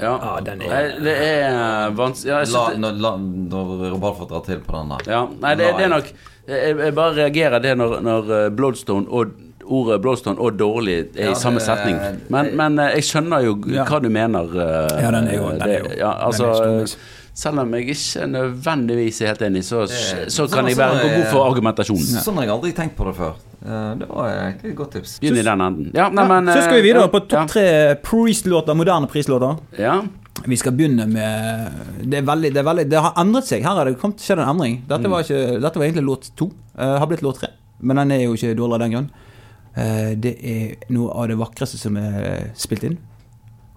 Ja, 0.00 0.18
Ja, 0.22 0.40
den 0.40 0.62
er- 0.62 0.68
Nei, 0.68 1.04
Det 1.04 1.16
er 1.16 1.90
vanskelig 1.94 2.26
ja, 2.32 2.44
La, 2.78 2.90
la, 2.90 3.16
når 3.16 3.90
Robalfort 3.92 4.28
drar 4.30 4.40
til 4.44 4.58
på 4.60 4.72
den 4.80 4.88
der. 4.88 5.10
ja, 5.12 5.26
Nei, 5.40 5.54
det, 5.54 5.68
det 5.76 5.84
er 5.84 5.88
nok 5.88 6.04
Jeg, 6.48 6.76
jeg 6.78 6.94
bare 6.94 7.12
reagerer 7.14 7.60
det 7.60 7.76
når, 7.78 8.00
når 8.00 8.30
eh, 8.44 8.48
Bloodstone 8.50 9.06
og, 9.10 9.26
ordet 9.68 10.00
Bloodstone 10.00 10.38
og 10.40 10.56
dårlig 10.58 10.94
er 11.14 11.26
Ja, 11.26 11.30
i 11.32 11.34
samme 11.36 11.60
setning. 11.60 11.98
Men, 12.32 12.56
men 12.56 12.78
eh, 12.78 12.94
jeg 12.96 13.04
skjønner 13.04 13.44
jo 13.44 13.52
Ja. 13.68 13.84
hva 13.84 14.00
du 14.00 14.08
mener. 14.08 14.48
eh, 14.48 15.02
Ja, 15.02 15.10
den 15.10 15.28
er 15.28 15.34
jo- 15.36 15.50
den 15.50 15.62
er 15.62 15.78
jo- 15.78 15.90
ja, 15.92 15.92
den 15.92 16.00
er 16.06 16.24
altså. 16.24 16.96
Selv 17.38 17.60
om 17.62 17.74
jeg 17.76 17.92
ikke 17.92 18.24
nødvendigvis 18.32 19.20
er 19.22 19.28
helt 19.30 19.42
enig, 19.46 19.60
så, 19.62 19.84
Det- 19.86 20.26
så 20.32 20.46
sånn- 20.46 20.52
kan 20.56 20.66
jeg 20.66 20.74
sånn 20.74 20.82
være 20.88 21.04
er- 21.06 21.16
god 21.18 21.26
for 21.32 21.44
argumentasjonen. 21.50 22.22
Sånn 22.24 22.34
har 22.34 22.42
jeg 22.48 22.50
aldri 22.56 22.72
tenkt 22.74 22.96
på 22.98 23.04
det 23.06 23.14
før. 23.14 23.34
Eh, 23.64 23.94
Det 24.00 24.08
var 24.08 24.28
egentlig 24.30 24.70
et 24.72 24.76
godt 24.76 24.90
tips. 24.96 25.18
Begynn 25.20 25.38
i 25.38 25.42
den 25.46 25.60
enden. 25.60 25.90
Ja, 25.94 26.08
nei, 26.08 26.22
Ja, 26.22 26.28
men, 26.40 26.46
så 26.54 26.62
skal 26.64 26.74
vi 26.82 26.90
eh, 26.90 26.94
videre 26.94 27.04
ja, 27.06 27.08
på 27.14 27.20
topp 27.28 27.48
tre 27.52 27.94
Priest-låter, 28.02 28.74
moderne 28.74 29.06
Priest-låter. 29.06 29.58
Ja. 29.78 30.02
Vi 30.46 30.56
skal 30.56 30.72
begynne 30.72 31.06
med 31.08 31.72
Det 32.10 32.18
er 32.18 32.22
veldig, 32.22 32.52
det, 32.54 32.56
er 32.58 32.64
veldig, 32.64 32.88
det 32.90 33.00
har 33.02 33.12
endret 33.16 33.44
seg. 33.44 33.62
Her 33.62 33.74
har 33.74 33.84
det 33.84 33.98
kommet 34.00 34.18
skjedd 34.18 34.38
en 34.38 34.48
endring. 34.56 34.82
Dette 34.88 35.06
Mm. 35.06 35.10
var, 35.10 35.22
ikke, 35.22 35.60
dette 35.60 35.74
var 35.78 35.84
egentlig 35.86 36.04
låt 36.06 36.30
to. 36.36 36.50
Uh, 36.78 36.98
har 36.98 37.06
blitt 37.06 37.22
låt 37.22 37.38
tre. 37.40 37.48
Men 37.80 37.96
den 37.96 38.12
er 38.12 38.22
jo 38.24 38.34
ikke 38.34 38.54
dårligere 38.56 38.74
av 38.74 38.80
den 38.80 38.92
grunn. 38.92 39.10
Uh, 39.76 40.14
det 40.14 40.36
er 40.42 40.76
noe 40.90 41.10
av 41.14 41.28
det 41.28 41.36
vakreste 41.38 41.76
som 41.78 41.96
er 41.96 42.50
spilt 42.56 42.82
inn. 42.84 42.98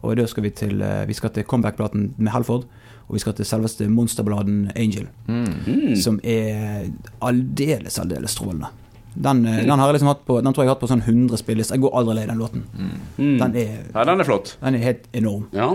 Og 0.04 0.15
da 0.17 0.26
skal 0.26 0.43
vi 0.43 0.50
til 0.50 0.82
uh, 0.82 1.06
Vi 1.06 1.13
skal 1.13 1.30
til 1.30 1.43
comeback-platen 1.43 2.13
med 2.17 2.32
Halford. 2.34 2.65
Og 3.12 3.17
vi 3.17 3.24
skal 3.26 3.34
til 3.36 3.43
selveste 3.43 3.89
monsterballaden 3.91 4.69
Angel. 4.80 5.10
Mm. 5.28 5.97
Som 6.00 6.21
er 6.24 6.86
aldeles, 7.28 7.97
aldeles 8.00 8.32
strålende. 8.38 8.69
Den, 9.12 9.41
mm. 9.43 9.65
den 9.67 9.74
har 9.76 9.89
jeg 9.89 9.97
liksom 9.97 10.08
hatt 10.13 10.21
på 10.24 10.38
Den 10.39 10.54
tror 10.56 10.63
jeg 10.63 10.69
har 10.69 10.78
hatt 10.78 10.84
på 10.86 10.88
sånn 10.88 11.04
100 11.04 11.41
spillelister. 11.41 11.76
Jeg 11.76 11.84
går 11.84 11.97
aldri 12.00 12.15
lei 12.21 12.30
den 12.30 12.39
låten. 12.39 12.63
Mm. 13.19 13.34
Den 13.41 13.58
er, 13.60 13.74
ja, 13.91 14.06
den 14.08 14.24
er 14.24 14.30
flott. 14.30 14.54
den 14.62 14.78
er 14.80 14.86
helt 14.86 15.10
enorm. 15.19 15.50
Ja. 15.52 15.67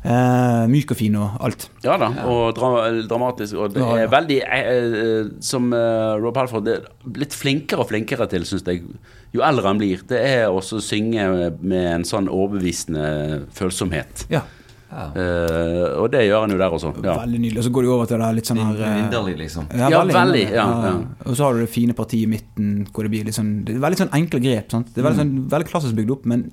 Eh, 0.00 0.62
myk 0.72 0.94
og 0.94 0.96
fin 0.96 1.16
og 1.20 1.34
alt. 1.44 1.66
Ja 1.84 1.98
da, 2.00 2.06
og 2.30 2.54
dra 2.56 2.86
dramatisk. 3.10 3.58
Og 3.58 3.74
det 3.74 3.82
Ja, 3.82 3.88
ja. 3.98 4.04
er 4.06 4.12
veldig 4.14 4.38
eh, 4.46 4.70
eh, 5.02 5.26
Som 5.44 5.74
eh, 5.76 6.14
Rob 6.22 6.38
Halford 6.40 6.70
er 6.72 6.86
blitt 7.04 7.34
flinkere 7.36 7.82
og 7.84 7.90
flinkere 7.90 8.30
til, 8.30 8.46
syns 8.48 8.64
jeg, 8.70 8.86
jo 9.34 9.42
eldre 9.44 9.66
han 9.68 9.82
blir. 9.82 10.06
Det 10.08 10.22
er 10.22 10.46
også 10.48 10.78
å 10.78 10.86
synge 10.86 11.26
med 11.60 11.90
en 11.98 12.06
sånn 12.08 12.30
overbevisende 12.32 13.42
følsomhet. 13.52 14.24
Ja, 14.32 14.46
Ja. 14.90 15.04
Eh, 15.14 15.84
og 16.02 16.08
det 16.10 16.24
gjør 16.26 16.44
han 16.44 16.54
jo 16.54 16.58
der 16.60 16.74
også. 16.74 16.92
Ja. 17.04 17.14
Veldig 17.22 17.40
nydelig. 17.40 17.60
Og 17.62 17.66
så 17.66 17.72
går 17.74 17.86
du 17.86 17.90
over 17.94 18.08
til 18.10 18.22
det 18.22 18.30
litt 18.38 18.50
sånn 18.50 18.60
her 18.60 18.72
Inderlig, 18.72 19.02
Vinderlig, 19.04 19.34
liksom. 19.44 19.68
Ja, 19.78 19.90
veldig, 20.10 20.42
ja, 20.50 20.64
ja. 20.86 20.94
Og 21.26 21.36
så 21.38 21.46
har 21.46 21.54
du 21.54 21.62
det 21.62 21.70
fine 21.74 21.96
partiet 21.98 22.26
i 22.26 22.30
midten, 22.30 22.72
hvor 22.90 23.06
det 23.06 23.12
blir 23.14 23.28
litt 23.28 23.38
sånn 23.38 23.52
Det 23.66 23.76
er 23.76 23.84
veldig 23.84 24.00
sånn 24.02 24.14
enkle 24.18 24.42
grep. 24.42 24.74
Sant? 24.74 24.90
Det 24.94 25.02
er 25.02 25.08
veldig, 25.08 25.22
sånn, 25.22 25.36
veldig 25.54 25.70
klassisk 25.70 25.98
bygd 26.00 26.16
opp, 26.16 26.26
men 26.32 26.48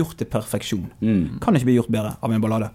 gjort 0.00 0.18
til 0.20 0.30
perfeksjon. 0.30 0.86
Mm. 1.00 1.24
Kan 1.44 1.56
ikke 1.56 1.70
bli 1.70 1.78
gjort 1.80 1.92
bedre 1.96 2.14
av 2.20 2.34
en 2.34 2.44
ballade. 2.44 2.70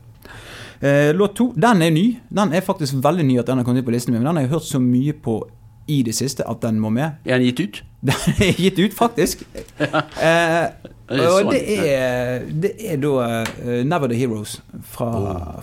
Eh, 0.84 1.14
låt 1.16 1.38
to, 1.40 1.52
den 1.56 1.86
er 1.86 1.94
ny. 1.96 2.08
Den 2.34 2.54
er 2.54 2.66
faktisk 2.66 2.98
veldig 3.04 3.26
ny 3.28 3.38
at 3.40 3.48
den 3.48 3.62
har 3.62 3.68
kommet 3.68 3.84
inn 3.84 3.88
på 3.88 3.94
listen 3.96 4.12
min, 4.12 4.24
men 4.24 4.34
den 4.34 4.42
har 4.42 4.50
jeg 4.50 4.56
hørt 4.58 4.68
så 4.68 4.82
mye 4.84 5.14
på 5.16 5.40
i 5.88 6.02
det 6.04 6.16
siste 6.18 6.46
at 6.48 6.64
den 6.64 6.80
må 6.82 6.92
med. 6.94 7.20
Er 7.28 7.38
den 7.40 7.52
gitt 7.52 7.62
ut? 7.64 7.84
Den 8.08 8.42
er 8.44 8.58
gitt 8.60 8.80
ut, 8.84 8.96
faktisk. 8.98 9.46
Eh, 10.24 10.66
Det 11.14 11.20
og 11.28 11.36
sånn. 11.44 11.50
det 11.52 11.62
er, 11.84 12.44
det 12.64 12.72
er 12.80 12.98
da 13.04 13.12
eh, 13.44 13.82
Never 13.86 14.08
the 14.10 14.16
Heroes 14.18 14.58
fra, 14.88 15.10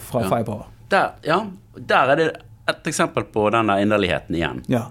fra 0.05 0.21
ja. 0.23 0.29
Firepower. 0.31 0.67
Der, 0.93 1.15
ja, 1.25 1.39
der 1.91 2.13
er 2.13 2.21
det 2.21 2.27
et 2.71 2.89
eksempel 2.93 3.25
på 3.33 3.49
den 3.55 3.71
der 3.73 3.81
inderligheten 3.83 4.37
igjen. 4.37 4.61
Ja. 4.71 4.85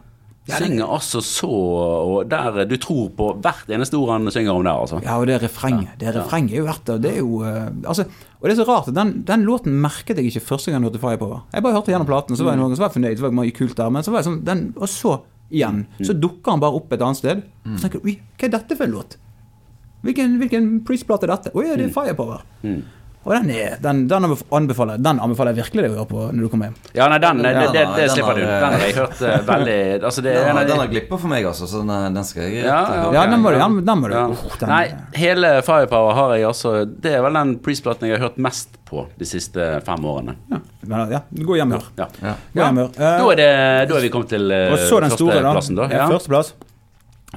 Synger 0.50 0.90
altså 0.90 1.20
så 1.22 1.48
Og 1.54 2.24
der 2.32 2.64
du 2.66 2.74
tror 2.82 3.12
på 3.14 3.28
hvert 3.38 3.70
eneste 3.70 4.00
ord 4.00 4.10
han 4.16 4.32
synger 4.34 4.58
om 4.58 4.64
der, 4.66 4.74
altså. 4.82 4.98
Ja, 5.06 5.20
og 5.22 5.28
det 5.30 5.38
refrenget. 5.44 5.94
Det 6.02 6.10
refrenget 6.16 6.56
er 6.58 6.64
jo 6.64 6.66
verdt 6.66 6.90
det. 7.06 7.12
Er 7.14 7.20
jo 7.22 7.44
eh, 7.46 7.68
altså, 7.86 8.08
Og 8.40 8.50
det 8.50 8.56
er 8.56 8.62
så 8.64 8.66
rart 8.72 8.90
den, 8.98 9.12
den 9.28 9.46
låten 9.46 9.78
merket 9.84 10.18
jeg 10.18 10.32
ikke 10.32 10.42
første 10.48 10.72
gang 10.74 10.82
jeg 10.82 10.90
hørte 10.90 11.04
Firepower. 11.06 11.44
Jeg 11.54 11.64
bare 11.68 11.78
hørte 11.78 11.94
gjennom 11.94 12.10
platen, 12.10 12.36
så 12.40 12.48
var 12.48 12.58
jeg, 12.58 12.64
noen, 12.64 12.74
så 12.76 12.82
var 12.88 12.90
jeg 12.90 12.98
fornøyd, 12.98 13.20
så 13.22 13.28
var 13.28 13.36
det 13.36 13.40
mye 13.44 13.56
kult 13.62 13.78
der, 13.78 13.94
men 13.94 14.08
så 14.08 14.16
var 14.16 14.24
jeg 14.24 14.30
sånn 14.32 14.42
den, 14.50 14.66
Og 14.80 14.90
så 14.90 15.20
igjen. 15.50 15.84
Så 16.02 16.14
dukker 16.14 16.56
han 16.56 16.62
bare 16.64 16.78
opp 16.80 16.94
et 16.94 17.02
annet 17.02 17.20
sted. 17.20 17.44
Og 17.66 17.76
så 17.78 17.88
tenker 17.88 18.06
Oi, 18.06 18.16
hva 18.38 18.48
er 18.48 18.56
dette 18.58 18.78
for 18.78 18.86
en 18.88 18.96
låt? 18.98 19.18
Hvilken, 20.06 20.38
hvilken 20.40 20.68
Priest-plate 20.88 21.28
er 21.28 21.34
dette? 21.34 21.52
Å 21.52 21.64
ja, 21.66 21.76
det 21.76 21.90
er 21.90 21.96
Firepower. 21.96 22.46
Mm. 22.64 22.82
Og 23.28 23.34
den, 23.36 23.50
er, 23.52 23.74
den, 23.84 24.06
den, 24.08 24.26
anbefaler, 24.56 24.98
den 25.04 25.18
anbefaler 25.20 25.52
jeg 25.52 25.66
virkelig 25.66 25.84
deg 25.84 25.92
å 25.92 25.96
høre 26.00 26.08
på 26.08 26.22
når 26.32 26.46
du 26.46 26.50
kommer 26.54 26.70
hjem. 26.70 26.76
Ja, 26.96 27.08
nei, 27.12 27.18
den, 27.20 27.42
det, 27.44 27.50
Ja, 27.52 27.64
det, 27.68 27.82
det 27.84 28.06
den 28.06 28.14
slipper 28.14 28.38
du. 28.40 28.44
eh, 28.46 28.54
Den 28.64 28.76
har 28.78 28.84
jeg 28.86 28.96
hørt 28.96 29.24
eh, 29.28 29.42
veldig 29.50 29.76
Altså, 30.10 30.24
det 30.24 30.36
Den 30.38 30.56
har, 30.56 30.70
den 30.70 30.80
har 30.80 30.88
glippa 30.94 31.20
for 31.20 31.32
meg, 31.34 31.48
altså, 31.50 31.68
så 31.68 31.82
den, 31.84 32.16
den 32.16 32.24
skal 32.30 32.46
jeg 32.48 32.64
Ja, 32.64 32.78
ja, 32.96 33.10
Ja, 33.18 33.26
den 33.30 33.44
må 33.44 33.52
du, 33.52 33.58
ja. 33.60 33.68
den, 33.68 33.82
den 33.90 34.00
må 34.06 34.08
du. 34.10 34.16
Ja. 34.16 34.24
Den- 34.64 34.72
Nei, 34.72 34.86
hele 35.20 35.52
Firepower 35.68 36.16
har 36.16 36.34
jeg 36.38 36.48
altså 36.48 36.74
Det 36.88 37.12
er 37.20 37.26
vel 37.28 37.38
den 37.42 37.54
Priest-platen 37.68 38.08
jeg 38.08 38.16
har 38.18 38.30
hørt 38.30 38.40
mest 38.48 38.80
på 38.90 39.04
de 39.20 39.28
siste 39.28 39.68
fem 39.86 40.08
årene. 40.10 40.34
Ja, 40.50 40.62
men, 40.90 41.12
ja, 41.14 41.20
gå 41.52 41.60
hjem 41.60 41.76
og 41.76 41.84
hør. 41.84 41.92
Ja. 42.00 42.08
Ja. 42.56 42.72
Hør. 42.72 42.88
Eh, 42.88 42.96
Da, 42.98 43.30
er 43.36 43.86
da 43.92 44.00
er 44.00 44.08
vi 44.08 44.10
kommet 44.16 44.32
til 44.32 44.48
den 44.50 44.80
store, 44.88 45.44
da. 45.44 45.54
da. 45.60 45.86
Ja. 45.92 46.00
Ja. 46.00 46.08
Førsteplass. 46.16 46.56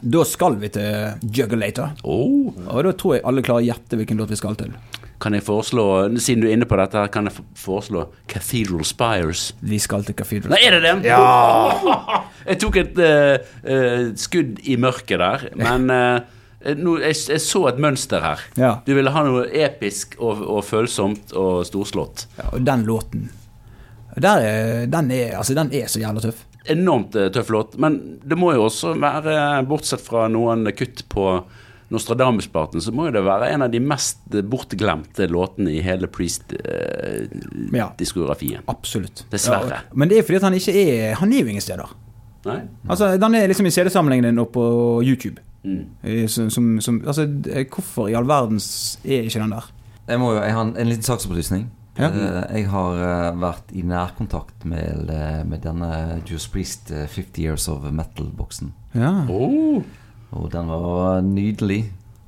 Da 0.01 0.23
skal 0.25 0.57
vi 0.63 0.71
til 0.73 1.29
Juggalator. 1.37 1.93
Oh. 2.09 2.55
Og 2.71 2.81
da 2.87 2.95
tror 2.97 3.19
jeg 3.19 3.27
alle 3.29 3.45
klarer 3.45 3.61
å 3.67 3.67
gjette 3.67 3.99
hvilken 4.01 4.23
låt 4.23 4.33
vi 4.33 4.39
skal 4.41 4.57
til. 4.63 4.73
Kan 5.23 5.37
jeg 5.37 5.45
foreslå, 5.47 5.87
siden 6.19 6.43
du 6.43 6.49
er 6.49 6.57
inne 6.57 6.67
på 6.67 6.77
dette, 6.81 7.05
kan 7.15 7.31
jeg 7.31 7.45
foreslå 7.59 8.09
Cathedral 8.31 8.83
Spires? 8.89 9.53
Vi 9.63 9.79
skal 9.83 10.07
til 10.07 10.17
Cathedral. 10.19 10.51
Spires. 10.51 10.59
Nei, 10.59 10.63
er 10.67 10.79
det 10.79 10.83
det? 11.05 11.11
Ja! 11.13 12.21
Jeg 12.51 12.59
tok 12.59 12.77
et 12.81 12.97
uh, 12.99 13.37
uh, 13.63 14.09
skudd 14.19 14.57
i 14.67 14.75
mørket 14.83 15.21
der, 15.23 15.45
men 15.61 15.85
uh, 15.95 16.73
no, 16.75 16.97
jeg, 16.99 17.15
jeg 17.31 17.43
så 17.45 17.61
et 17.71 17.79
mønster 17.79 18.25
her. 18.25 18.43
Ja. 18.59 18.73
Du 18.83 18.91
ville 18.99 19.13
ha 19.15 19.23
noe 19.23 19.45
episk 19.63 20.17
og, 20.19 20.43
og 20.43 20.65
følsomt 20.67 21.31
og 21.39 21.63
storslått. 21.71 22.27
Ja, 22.41 22.49
og 22.51 22.67
den 22.67 22.83
låten 22.89 23.31
der 24.17 24.45
er, 24.45 24.87
den, 24.87 25.11
er, 25.11 25.37
altså, 25.39 25.55
den 25.57 25.73
er 25.73 25.89
så 25.89 26.01
jævla 26.03 26.21
tøff. 26.21 26.45
Enormt 26.71 27.17
eh, 27.17 27.31
tøff 27.33 27.51
låt, 27.51 27.79
men 27.81 27.99
det 28.23 28.37
må 28.39 28.53
jo 28.55 28.67
også 28.69 28.93
være, 29.01 29.63
bortsett 29.67 30.03
fra 30.05 30.27
noen 30.31 30.69
kutt 30.77 31.05
på 31.11 31.27
Nostradamus-platen, 31.93 32.81
så 32.83 32.91
må 32.97 33.03
jo 33.09 33.13
det 33.19 33.25
være 33.27 33.51
en 33.55 33.63
av 33.67 33.71
de 33.73 33.81
mest 33.85 34.19
bortglemte 34.51 35.23
låtene 35.31 35.71
i 35.77 35.81
hele 35.85 36.07
Priest-diskografien. 36.13 38.61
Absolutt. 38.67 39.25
Dessverre. 39.33 39.71
Ja, 39.71 39.77
men 39.95 40.09
det 40.11 40.17
er 40.19 40.23
fordi 40.27 40.37
at 40.41 40.47
han 40.49 40.55
ikke 40.59 40.75
er 40.83 41.15
Han 41.21 41.33
er 41.33 41.41
jo 41.45 41.49
ingen 41.53 41.63
steder. 41.65 41.89
Nei? 42.47 42.61
Altså, 42.91 43.05
Den 43.23 43.35
er 43.39 43.47
liksom 43.51 43.67
i 43.67 43.71
CD-samlingen 43.75 44.25
din 44.31 44.39
og 44.43 44.49
på 44.55 44.65
YouTube. 45.05 45.39
Mm. 45.65 45.85
Eh, 46.03 46.27
Som, 46.27 46.51
som, 46.51 46.81
som, 46.81 47.03
altså, 47.07 47.23
eh, 47.53 47.67
hvorfor 47.71 48.09
i 48.11 48.15
all 48.19 48.27
verden 48.27 48.59
er 49.05 49.23
ikke 49.29 49.41
den 49.45 49.51
der? 49.55 49.65
Jeg, 50.09 50.19
må 50.19 50.33
jo, 50.35 50.41
jeg 50.43 50.53
har 50.57 50.63
en, 50.67 50.75
en 50.77 50.89
liten 50.91 51.03
saksopplysning. 51.07 51.69
Ja. 51.99 52.09
Eh, 52.09 52.43
Jeg 52.59 52.67
har 52.73 52.93
vært 53.39 53.71
i 53.77 53.83
nærkontakt 53.87 54.65
med, 54.65 55.11
med 55.47 55.61
denne 55.63 56.21
Juice 56.27 56.49
Priest 56.51 56.91
eh, 56.91 57.07
50 57.07 57.43
Years 57.45 57.69
of 57.69 57.85
Metal-boksen. 57.93 58.73
Ja. 58.95 59.13
Oh. 59.31 59.83
Og 60.33 60.49
den 60.53 60.69
var 60.71 61.21
nydelig. 61.27 61.83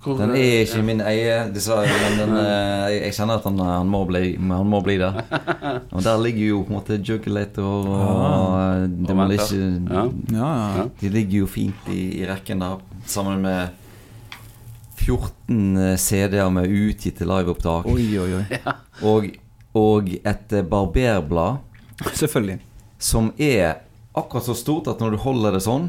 Hvor- 0.05 0.19
Den 0.21 0.31
er 0.37 0.61
ikke 0.67 0.83
min 0.85 1.01
eie, 1.01 1.37
dessverre. 1.55 1.87
Men 1.88 2.19
den, 2.21 2.37
eh, 2.37 2.90
jeg, 2.93 2.99
jeg 3.07 3.14
kjenner 3.17 3.38
at 3.40 3.45
han, 3.49 3.59
han, 3.59 3.87
må 3.88 4.03
bli, 4.05 4.35
han 4.37 4.67
må 4.69 4.81
bli 4.85 4.99
der. 5.01 5.17
Og 5.97 6.03
der 6.05 6.19
ligger 6.21 6.47
jo 6.51 6.59
på 6.67 6.75
en 6.75 6.77
måte 6.77 6.99
Juggulator 7.01 7.64
og 7.64 7.88
og, 7.88 8.51
og 8.51 8.99
Demolition. 9.09 9.88
Ja. 9.88 10.03
Ja, 10.35 10.51
ja. 10.59 10.77
Ja. 10.83 10.85
De 11.01 11.09
ligger 11.09 11.38
jo 11.38 11.47
fint 11.49 11.88
i, 11.88 12.03
i 12.21 12.27
rekken 12.29 12.61
der, 12.61 12.77
sammen 13.07 13.40
med 13.47 13.69
14 14.97 15.77
eh, 15.77 15.97
CD-er 15.97 16.51
med 16.53 16.69
utgitte 16.71 17.25
liveopptak. 17.29 17.87
Oi, 17.90 18.07
oi, 18.21 18.29
oi. 18.43 18.45
Og, 19.11 19.27
og 19.75 20.09
et 20.14 20.53
eh, 20.55 20.62
barberblad 20.71 21.57
Selvfølgelig. 22.14 22.61
som 22.99 23.33
er 23.38 23.81
akkurat 24.14 24.44
så 24.44 24.55
stort 24.55 24.87
at 24.87 25.00
når 25.03 25.11
du 25.11 25.16
holder 25.24 25.57
det 25.57 25.61
sånn, 25.64 25.88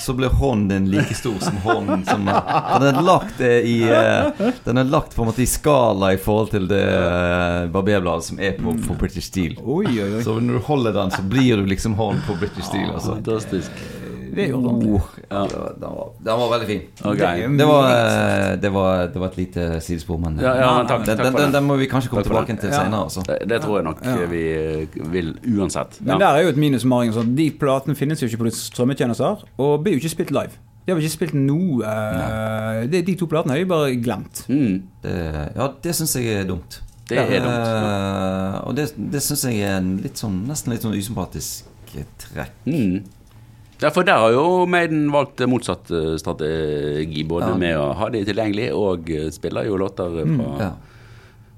så 0.00 0.14
blir 0.18 0.32
hånden 0.40 0.68
din 0.68 0.88
like 0.90 1.14
stor 1.14 1.36
som 1.38 1.60
hånden 1.62 2.02
som 2.08 2.24
Den 2.26 2.88
er 2.88 3.02
lagt 3.06 3.40
eh, 3.44 3.68
i 3.68 3.76
eh, 3.86 4.50
Den 4.64 4.80
er 4.80 4.90
lagt 4.90 5.14
på 5.14 5.22
en 5.22 5.30
måte 5.30 5.44
i 5.44 5.46
skala 5.46 6.12
i 6.16 6.18
forhold 6.18 6.50
til 6.54 6.66
det 6.70 6.82
eh, 6.82 7.68
barberbladet 7.70 8.26
som 8.26 8.42
er 8.42 8.56
på, 8.58 8.74
på 8.86 8.96
British 8.98 9.30
Steel. 9.30 9.54
Oi, 9.62 9.86
oi, 9.86 10.08
oi. 10.16 10.22
Så 10.26 10.34
når 10.42 10.58
du 10.58 10.66
holder 10.66 10.98
den, 10.98 11.14
så 11.14 11.22
blir 11.22 11.62
du 11.62 11.70
liksom 11.70 11.94
hånden 12.00 12.24
på 12.26 12.38
British 12.42 12.66
Steel. 12.66 12.90
Altså. 12.90 13.14
Fantastisk. 13.20 13.84
Det 14.34 14.44
er 14.44 14.48
jo 14.52 14.60
ordentlig. 14.60 14.92
Oh, 14.94 15.08
ja. 15.30 15.42
den, 15.50 15.88
var, 15.96 16.08
den 16.26 16.38
var 16.42 16.50
veldig 16.54 16.68
fin. 16.68 16.82
Okay. 17.12 17.46
Det 17.58 17.66
var, 17.66 17.88
eh, 17.90 18.56
det 18.62 18.72
var, 18.74 19.06
det 19.14 19.20
var 19.22 19.26
et 19.32 19.36
lite 19.40 19.80
sidespor, 19.80 20.18
men 20.22 20.38
Ja, 20.40 20.54
ja, 20.60 20.70
men 20.78 20.86
takk, 20.90 21.04
den, 21.06 21.16
takk 21.16 21.26
den, 21.26 21.36
den, 21.42 21.52
den 21.58 21.64
må 21.68 21.76
vi 21.80 21.86
kanskje 21.90 22.10
komme 22.12 22.24
tilbake 22.26 22.56
til 22.60 22.70
Ja. 22.70 22.82
senere. 22.84 23.02
Altså. 23.04 23.22
Det, 23.26 23.38
det 23.48 23.60
tror 23.62 23.76
jeg 23.80 23.84
nok 23.84 24.02
Ja. 24.04 24.16
vi 24.30 24.42
eh, 24.52 24.98
vil 25.12 25.34
uansett. 25.58 26.00
Men 26.00 26.20
der 26.20 26.26
er 26.38 26.42
jo 26.42 26.48
et 26.54 26.56
minus 26.56 26.84
med 26.84 27.14
sånn, 27.14 27.34
De 27.36 27.50
platene 27.50 27.94
finnes 27.96 28.20
jo 28.22 28.26
ikke 28.30 28.44
på 28.44 28.50
strømmetjenester, 28.54 29.44
og 29.58 29.82
blir 29.84 29.94
jo 29.98 30.02
ikke 30.04 30.14
spilt 30.16 30.30
live. 30.30 30.58
De 30.86 30.92
har 30.94 31.00
ikke 31.00 31.12
spilt 31.12 31.34
noe 31.36 31.84
uh, 31.84 32.86
det, 32.90 33.02
De 33.06 33.14
to 33.20 33.26
platene 33.30 33.52
har 33.52 33.60
de 33.60 33.66
bare 33.68 33.96
glemt. 34.00 34.44
Mm, 34.48 34.82
Det, 35.04 35.16
ja, 35.56 35.68
det 35.84 35.92
syns 35.94 36.16
jeg 36.16 36.26
er 36.40 36.44
dumt. 36.48 36.80
det 37.10 37.18
er 37.18 37.42
dumt. 37.44 37.68
Uh, 37.68 38.68
og 38.68 38.76
det, 38.78 38.88
det 39.12 39.22
syns 39.22 39.44
jeg 39.44 39.60
er 39.66 39.76
en 39.78 39.96
litt 40.02 40.18
sånn, 40.18 40.40
nesten 40.48 40.72
litt 40.72 40.82
sånn 40.82 40.96
usympatisk 40.96 41.68
trekk. 42.18 42.52
Mm. 42.66 43.02
Ja, 43.80 43.88
for 43.90 44.04
der 44.04 44.18
har 44.20 44.30
jo 44.34 44.66
Maiden 44.68 45.06
valgt 45.12 45.40
motsatt 45.48 45.90
eh, 45.90 46.16
strategi, 46.20 47.22
både 47.24 47.48
Ja. 47.48 47.56
med 47.56 47.76
å 47.80 47.92
ha 47.96 48.08
de 48.12 48.24
tilgjengelig 48.28 48.70
og 48.76 49.08
eh, 49.10 49.30
spiller 49.32 49.64
jo 49.64 49.76
låter 49.80 50.10
fra, 50.10 50.24
fra, 50.36 50.56
Ja. 50.60 50.70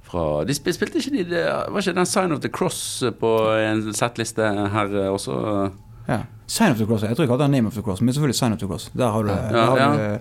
fra 0.07 0.45
De 0.45 0.55
spilte 0.55 0.99
ikke 1.01 1.11
de 1.17 1.25
det, 1.25 1.45
Var 1.73 1.81
ikke 1.81 1.95
den 1.97 2.07
Sign 2.07 2.33
of 2.33 2.41
the 2.41 2.49
Cross 2.49 3.03
på 3.19 3.33
en 3.59 3.93
settliste 3.93 4.43
her 4.71 4.95
eh, 5.03 5.11
også? 5.11 5.71
Ja. 6.09 6.21
Sign 6.47 6.73
of 6.73 6.79
the 6.79 6.85
Cross. 6.87 7.03
Jeg 7.07 7.17
tror 7.17 7.25
jeg 7.27 7.39
det 7.39 7.45
er 7.47 7.49
Name 7.49 7.69
of 7.71 7.75
the 7.75 7.81
Cross, 7.83 8.01
men 8.03 8.13
selvfølgelig 8.13 8.35
Sign 8.37 8.53
of 8.53 8.59
the 8.59 8.67
Cross. 8.69 8.91
Der 8.99 9.11
har 9.11 9.23
du, 9.23 9.29
der 9.29 9.57
Ja, 9.57 9.65
har 9.71 9.79
ja. 9.79 9.91
du 9.93 10.03
ja, 10.03 10.19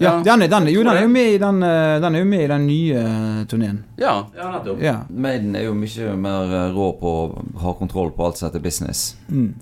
Ja. 0.00 0.22
den, 0.22 0.42
er- 0.42 0.46
den, 0.52 0.68
jo, 0.68 0.82
den 0.84 0.92
er 0.96 1.02
jo 1.02 1.08
med 1.08 1.32
i 1.34 1.38
den, 1.38 1.60
den 1.60 2.14
er 2.14 2.18
jo 2.18 2.24
med 2.24 2.44
i 2.44 2.46
den 2.46 2.66
nye 2.66 3.44
turneen. 3.50 3.84
Ja, 3.98 4.22
ja 4.36 4.50
nettopp. 4.52 4.80
Ja. 4.80 4.96
Maiden 5.10 5.56
er 5.56 5.64
jo 5.64 5.74
mye 5.74 6.14
mer 6.16 6.72
rå 6.76 6.92
på 7.00 7.12
å 7.16 7.44
ha 7.64 7.72
kontroll 7.74 8.12
på 8.12 8.24
alt 8.28 8.38
som 8.38 8.48
heter 8.50 8.60
business. 8.62 9.16
Mm. 9.28 9.54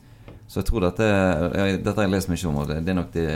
Så 0.50 0.58
jeg 0.60 0.66
tror 0.66 0.82
dette 0.88 1.06
Dette 1.78 1.94
har 1.94 2.08
jeg 2.08 2.10
lest 2.16 2.28
mye 2.32 2.48
om, 2.50 2.56
og 2.64 2.66
det, 2.72 2.80
det 2.82 2.90
er 2.90 2.98
nok 2.98 3.12
det 3.14 3.26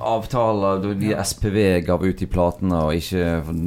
Avtaler 0.00 0.94
de 0.96 1.10
SPV 1.24 1.56
gav 1.84 2.02
ut 2.06 2.22
i 2.24 2.28
platene, 2.30 2.78
og 2.88 2.94
ikke 2.96 3.24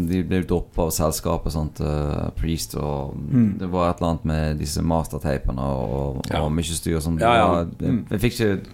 De 0.10 0.22
ble 0.26 0.40
droppa 0.50 0.88
av 0.88 0.94
selskapet, 0.96 1.54
sant, 1.54 1.82
uh, 1.84 2.30
Priest, 2.40 2.76
og 2.80 3.14
Mm. 3.16 3.58
det 3.60 3.70
var 3.72 3.90
et 3.92 3.98
eller 4.02 4.10
annet 4.10 4.26
med 4.26 4.58
disse 4.60 4.82
mastertapene 4.82 5.60
og, 5.62 6.22
Ja. 6.32 6.42
og 6.42 6.52
mye 6.52 6.64
styr 6.64 6.96
og 6.98 7.04
sånn. 7.04 7.20
Ja, 7.20 7.36
ja. 7.36 7.66
Jeg, 7.80 8.06
jeg 8.10 8.20
fikk 8.20 8.34
ikke 8.40 8.66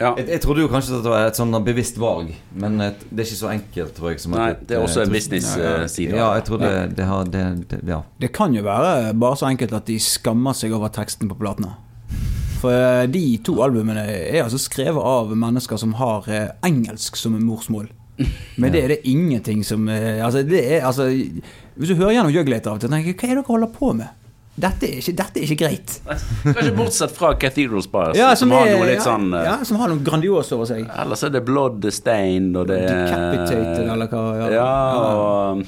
Ja. 0.00 0.14
jeg, 0.16 0.28
jeg 0.28 0.40
trodde 0.40 0.60
jo 0.60 0.68
kanskje 0.68 0.98
at 0.98 1.02
det 1.02 1.10
var 1.10 1.26
et 1.26 1.34
sånn 1.36 1.64
bevisst 1.64 1.96
valg, 1.98 2.34
men 2.54 2.80
et, 2.80 3.00
det 3.10 3.20
er 3.20 3.24
ikke 3.30 3.42
så 3.42 3.50
enkelt, 3.50 3.94
tror 3.94 4.10
jeg. 4.10 4.20
Som 4.20 4.32
Nei, 4.32 4.52
det 4.66 4.76
er 4.76 4.82
også 4.84 5.02
en 5.02 5.08
jeg 5.12 5.16
business-side. 5.16 6.14
Ja, 6.14 6.34
jeg 6.34 6.44
tror 6.44 6.58
det, 6.58 6.96
det 6.96 7.04
har 7.04 7.24
det, 7.24 7.68
det, 7.68 7.80
Ja. 7.88 8.02
Det 8.20 8.32
kan 8.32 8.52
jo 8.54 8.62
være 8.62 9.14
bare 9.18 9.36
så 9.36 9.46
enkelt 9.48 9.72
at 9.72 9.86
de 9.86 9.98
skammer 9.98 10.52
seg 10.52 10.72
over 10.72 10.88
teksten 10.88 11.28
på 11.28 11.34
platene. 11.38 11.74
For 12.58 12.74
eh, 12.74 13.06
de 13.12 13.24
to 13.46 13.58
albumene 13.62 14.02
er 14.08 14.42
altså 14.44 14.58
skrevet 14.58 14.98
av 14.98 15.30
mennesker 15.38 15.78
som 15.80 15.92
har 16.00 16.26
eh, 16.32 16.48
engelsk 16.66 17.16
som 17.20 17.36
morsmål. 17.38 17.88
Men 18.60 18.72
det 18.74 18.80
er 18.84 18.92
det 18.96 19.02
ingenting 19.06 19.60
som 19.66 19.84
eh, 19.94 20.18
Altså, 20.26 20.40
det 20.42 20.58
er 20.74 20.86
altså 20.88 21.04
Hvis 21.06 21.92
du 21.92 21.94
hører 22.00 22.16
gjennom 22.16 22.32
Juglater 22.34 22.72
av 22.72 22.80
og 22.80 22.82
til, 22.82 22.90
tenker 22.90 23.12
jeg 23.12 23.18
hva 23.20 23.28
er 23.28 23.36
det 23.36 23.42
dere 23.44 23.52
holder 23.52 23.70
på 23.76 23.92
med? 24.00 24.14
Dette 24.58 24.88
er 24.88 24.96
ikke, 24.98 25.12
dette 25.20 25.38
er 25.38 25.44
ikke 25.46 25.58
greit. 25.60 25.92
Kanskje 26.56 26.72
bortsett 26.74 27.12
fra 27.14 27.28
Cathedral 27.38 27.84
Spires, 27.84 28.18
Ja, 28.18 28.32
som, 28.34 28.50
har 28.50 28.66
er- 28.66 28.74
noe 28.74 28.88
litt 28.88 28.98
ja, 28.98 29.04
sånn 29.06 29.28
Ja, 29.38 29.52
som 29.68 29.78
har 29.78 29.92
noe 29.92 30.02
grandios 30.02 30.50
over 30.56 30.66
seg. 30.66 30.82
Ellers 30.98 31.22
er 31.22 31.30
det 31.36 31.44
Blood 31.46 31.86
Stained, 31.94 32.58
og 32.58 32.66
det 32.66 32.80
Decapitated, 32.88 33.84
eller 33.86 34.10
hva, 34.10 34.24
ja. 34.40 34.48
Ja, 34.56 34.72
og 35.14 35.62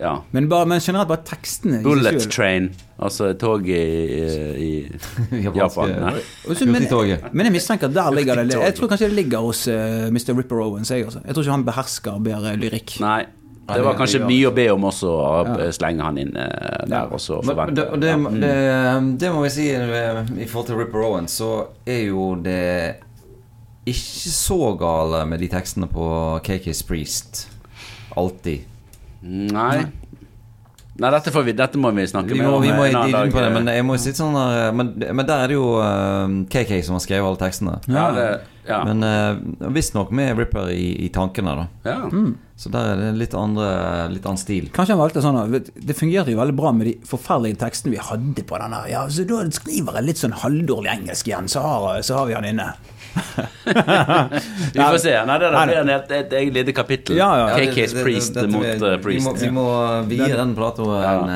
Ja. 0.00 0.16
Men, 0.34 0.48
bare, 0.50 0.66
men 0.66 0.80
generelt 0.82 1.08
bare 1.08 1.22
tekstene. 1.28 1.82
Bullet. 1.84 2.24
Train, 2.32 2.70
altså 2.98 3.32
tog 3.38 3.68
i, 3.68 3.78
i 4.58 4.70
Japan. 5.44 5.92
Nei. 6.02 6.16
Men, 6.66 6.88
men 7.32 7.46
jeg 7.46 7.52
mistenker 7.54 7.86
at 7.90 7.94
der 7.94 8.10
ligger 8.16 8.42
det 8.42 8.58
Jeg 8.58 8.74
tror 8.74 8.90
kanskje 8.90 9.08
det 9.12 9.16
ligger 9.20 9.44
hos 9.46 9.66
uh, 9.70 10.08
Mr. 10.10 10.34
Ripper 10.38 10.60
Owens. 10.64 10.90
Jeg, 10.90 11.04
altså. 11.06 11.22
jeg 11.24 11.34
tror 11.34 11.46
ikke 11.46 11.54
han 11.58 11.64
behersker 11.70 12.20
bedre 12.26 12.56
lyrikk. 12.58 12.96
Nei. 13.04 13.22
Det 13.64 13.80
var 13.80 13.94
kanskje 13.96 14.18
mye 14.28 14.50
å 14.50 14.52
be 14.52 14.66
om 14.74 14.82
også, 14.90 15.08
å 15.08 15.28
Ja. 15.62 15.70
slenge 15.72 16.04
han 16.04 16.18
inn 16.20 16.34
eh, 16.36 16.82
der, 16.90 17.06
og 17.08 17.16
så 17.22 17.38
Men, 17.46 17.56
men 17.56 17.74
det, 17.78 17.86
forvente. 17.88 18.02
det, 18.02 18.10
Mm. 18.18 18.40
det, 18.42 19.18
det 19.22 19.30
må 19.32 19.40
vi 19.46 19.52
si 19.54 19.70
eh, 19.72 20.18
i 20.36 20.44
forhold 20.50 20.66
til 20.68 20.76
Ripper 20.82 21.00
Owen, 21.06 21.30
så 21.32 21.48
er 21.88 22.02
jo 22.10 22.26
det 22.44 22.98
ikke 23.88 24.32
så 24.34 24.58
gale 24.80 25.22
med 25.28 25.40
de 25.40 25.48
tekstene 25.48 25.88
på 25.88 26.10
KK's 26.44 26.82
Priest. 26.88 27.46
Alltid. 28.20 28.68
Nei. 29.24 29.84
Nei, 30.94 31.10
dette, 31.10 31.32
får 31.34 31.42
vi, 31.42 31.52
dette 31.58 31.78
må 31.80 31.90
vi 31.90 32.04
snakke 32.06 32.36
Vi 32.36 32.38
må, 32.38 32.52
med 32.52 32.54
om 32.54 32.62
vi 32.62 32.70
må 32.70 32.84
en 32.84 32.92
i 32.92 32.94
annen 32.94 33.08
dybden 33.10 33.24
dag. 33.26 33.32
på 33.34 33.42
det, 33.42 33.50
men 33.56 33.70
jeg 33.74 33.86
må 33.86 33.96
si 33.98 34.12
sånn 34.14 34.36
der, 34.38 34.68
men, 34.78 34.92
men 35.02 35.26
der 35.26 35.42
er 35.42 35.50
det 35.50 35.56
jo 35.56 35.70
eh, 35.82 36.34
KK 36.52 36.74
som 36.86 36.94
har 36.94 37.02
skrevet 37.02 37.26
alle 37.26 37.40
tekstene. 37.40 37.78
ja, 37.90 38.04
det, 38.14 38.26
ja. 38.64 38.78
Men 38.88 39.02
uh, 39.04 39.68
visstnok 39.74 40.12
med 40.14 40.38
Ripper 40.38 40.70
i, 40.72 40.86
i 41.04 41.10
tankene, 41.12 41.52
da. 41.58 41.66
ja. 41.90 41.98
Mm. 42.08 42.30
Så 42.56 42.70
der 42.70 42.92
er 42.92 43.00
det 43.00 43.08
litt 43.18 43.32
andre 43.34 43.66
Litt 44.12 44.24
annen 44.30 44.38
stil. 44.38 44.68
Kanskje 44.72 44.94
han 44.94 45.00
valgte 45.00 45.18
sånn 45.24 45.56
Det 45.74 45.96
fungerte 45.98 46.30
jo 46.30 46.38
veldig 46.38 46.54
bra 46.54 46.70
med 46.70 46.86
de 46.86 46.92
forferdelige 47.08 47.58
tekstene 47.64 47.96
vi 47.96 47.98
hadde 47.98 48.44
på 48.46 48.60
den 48.62 48.76
her. 48.76 48.86
Ja, 48.92 49.00
så 49.10 49.26
da 49.26 49.40
skriver 49.52 49.98
jeg 49.98 50.06
litt 50.06 50.22
sånn 50.22 50.36
halvdårlig 50.38 50.92
engelsk 50.92 51.28
igjen, 51.28 51.50
så 51.50 51.64
har, 51.66 51.98
så 52.06 52.20
har 52.20 52.30
vi 52.30 52.36
han 52.38 52.46
inne. 52.46 52.70
Vi 54.74 54.80
får 54.80 54.98
se. 54.98 55.14
Nei, 55.26 55.38
det 55.38 55.48
er 55.48 55.66
blir 55.66 55.78
en 55.80 55.88
helt- 55.94 56.10
et 56.12 56.32
eget 56.32 56.52
lite 56.54 56.72
kapittel. 56.76 57.16
Ja, 57.16 57.28
ja. 57.38 57.56
Det- 57.56 57.68
KK's 57.70 57.74
det- 57.74 57.94
det- 57.94 58.04
Priest 58.04 58.34
mot 58.34 58.62
vi- 58.64 58.70
eh, 58.92 58.96
Priest. 58.98 59.26
Vi 59.26 59.30
må, 59.30 59.34
vi 59.40 59.50
må 59.50 60.08
vie 60.08 60.36
den 60.36 60.54
platen 60.56 60.84
Ja. 60.84 61.12
en, 61.22 61.28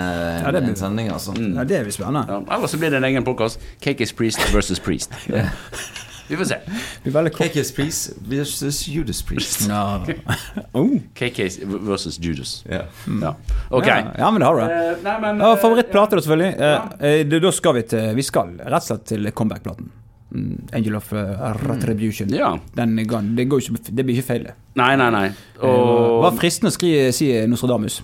Ja, 0.44 0.50
det 0.50 0.62
blir- 0.62 0.68
en 0.70 0.76
sending, 0.76 1.08
altså. 1.10 1.32
Ja, 1.56 1.64
det 1.64 1.82
blir 1.84 1.92
spennende. 1.92 2.26
Ja, 2.28 2.56
Ellers 2.56 2.70
så 2.70 2.78
blir 2.78 2.90
det 2.90 2.96
en 2.96 3.04
egen 3.04 3.24
podkast. 3.24 3.58
KK's 3.80 4.12
Priest 4.16 4.52
versus 4.54 4.78
Priest. 4.78 5.10
Vi 6.28 6.36
får 6.36 6.44
se. 6.44 6.56
Det. 7.04 7.12
KK's 7.32 7.72
Priest 7.74 8.10
versus 8.28 8.86
Judas 8.88 9.22
Priest. 9.22 9.68
No. 9.68 10.04
oh. 10.74 10.90
KKs 11.14 11.58
versus 11.64 12.18
Judas. 12.20 12.64
Ja. 12.70 12.82
Ja. 13.22 13.34
Ok. 13.70 13.86
Ja, 13.86 14.02
ja, 14.18 14.30
men 14.30 14.40
det 14.40 14.46
har 14.46 14.54
du. 14.56 14.62
Uh, 14.62 15.02
nei, 15.04 15.20
men 15.20 15.38
Ja, 15.40 15.52
eh, 15.52 15.58
Favorittplate, 15.58 16.10
da, 16.10 16.20
selvfølgelig. 16.20 16.54
Ja. 16.60 16.82
Eh, 17.00 17.20
eh, 17.20 17.40
da 17.40 17.50
skal 17.50 17.74
vi 17.74 17.82
til 17.82 18.14
Vi 18.14 18.22
skal 18.22 18.58
rett 18.58 18.74
og 18.74 18.82
slett 18.82 19.04
til 19.06 19.30
comeback-platen. 19.32 19.88
Mm, 20.28 20.66
Angel 20.76 20.96
of 20.98 21.06
uh, 21.16 21.54
Retribution. 21.64 22.28
Ja. 22.36 22.50
Den 22.76 22.98
ga, 23.08 23.22
det, 23.22 23.46
går 23.48 23.62
ikke, 23.64 23.80
det 23.96 24.04
blir 24.04 24.18
ikke 24.18 24.26
feil, 24.26 24.42
det. 24.50 24.54
Nei, 24.76 24.90
nei, 25.00 25.06
nei. 25.14 25.28
Det 25.56 25.70
var 25.70 26.26
Og 26.28 26.36
fristende 26.36 26.68
å 26.68 26.74
skri, 26.76 26.90
si 27.16 27.30
Nostradamus. 27.48 28.02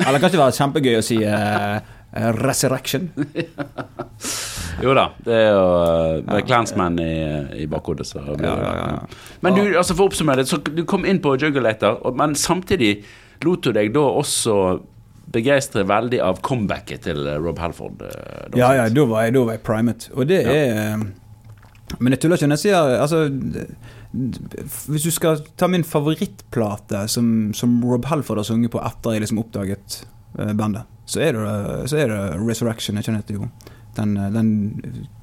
Eller 0.00 0.20
kanskje 0.22 0.38
det 0.38 0.42
var 0.42 0.56
kjempegøy 0.56 0.96
å 0.98 1.04
si 1.04 1.18
eh, 1.24 1.76
eh, 1.76 2.30
Resurrection. 2.40 3.10
Jo 4.82 4.92
da, 4.96 5.06
det 5.24 5.32
er 5.32 5.46
jo 5.54 5.60
uh, 5.72 6.18
med 6.28 6.42
Clansman 6.48 6.98
i, 7.00 7.12
i 7.62 7.66
bakhodet. 7.70 8.04
Så 8.08 8.20
blir 8.36 8.44
Ja, 8.44 8.56
ja, 8.60 8.88
ja. 8.90 9.20
Men 9.40 9.56
du, 9.56 9.62
altså 9.80 9.94
for 9.96 10.04
å 10.04 10.10
oppsummere 10.10 10.42
det, 10.42 10.50
så 10.50 10.58
du 10.60 10.82
kom 10.88 11.06
inn 11.08 11.20
på 11.24 11.32
Juggalator, 11.40 12.02
men 12.16 12.34
samtidig 12.36 12.98
lot 13.44 13.64
du 13.64 13.72
deg 13.76 13.92
da 13.96 14.02
også 14.20 14.56
begeistre 15.32 15.82
veldig 15.88 16.20
av 16.22 16.42
comebacket 16.44 17.06
til 17.08 17.24
eh, 17.26 17.38
Rob 17.42 17.58
Halford. 17.60 18.04
eh, 18.04 18.58
Ja, 18.60 18.72
ja, 18.82 18.88
da 18.92 19.06
var 19.08 19.24
jeg, 19.26 19.34
da 19.38 19.46
var 19.48 19.56
jeg 19.56 19.64
primet. 19.66 20.10
Og 20.14 20.28
det 20.28 20.42
er 20.44 20.76
eh, 20.76 21.06
Men 21.98 22.14
jeg 22.14 22.22
tuller 22.22 22.38
ikke 22.38 22.48
når 22.50 22.58
jeg 22.58 22.64
sier 22.66 22.96
Altså 23.00 23.20
Hvis 24.90 25.06
du 25.06 25.12
skal 25.14 25.40
ta 25.58 25.68
min 25.70 25.84
favorittplate 25.86 27.06
som, 27.12 27.30
som 27.56 27.78
Rob 27.84 28.06
Halford 28.10 28.42
har 28.42 28.48
sunget 28.48 28.72
på 28.74 28.82
etter 28.84 29.16
jeg 29.16 29.24
liksom 29.24 29.40
oppdaget 29.42 29.98
eh, 30.38 30.52
bandet, 30.56 30.86
så 31.06 31.22
er, 31.22 31.36
det, 31.36 31.88
så 31.90 31.98
er 32.00 32.10
det 32.10 32.20
Resurrection. 32.42 32.96
Jeg 32.98 33.06
kjenner 33.08 33.26
det 33.26 33.36
jo. 33.36 33.48
Den, 33.98 34.16
eh, 34.16 34.30
den 34.34 34.48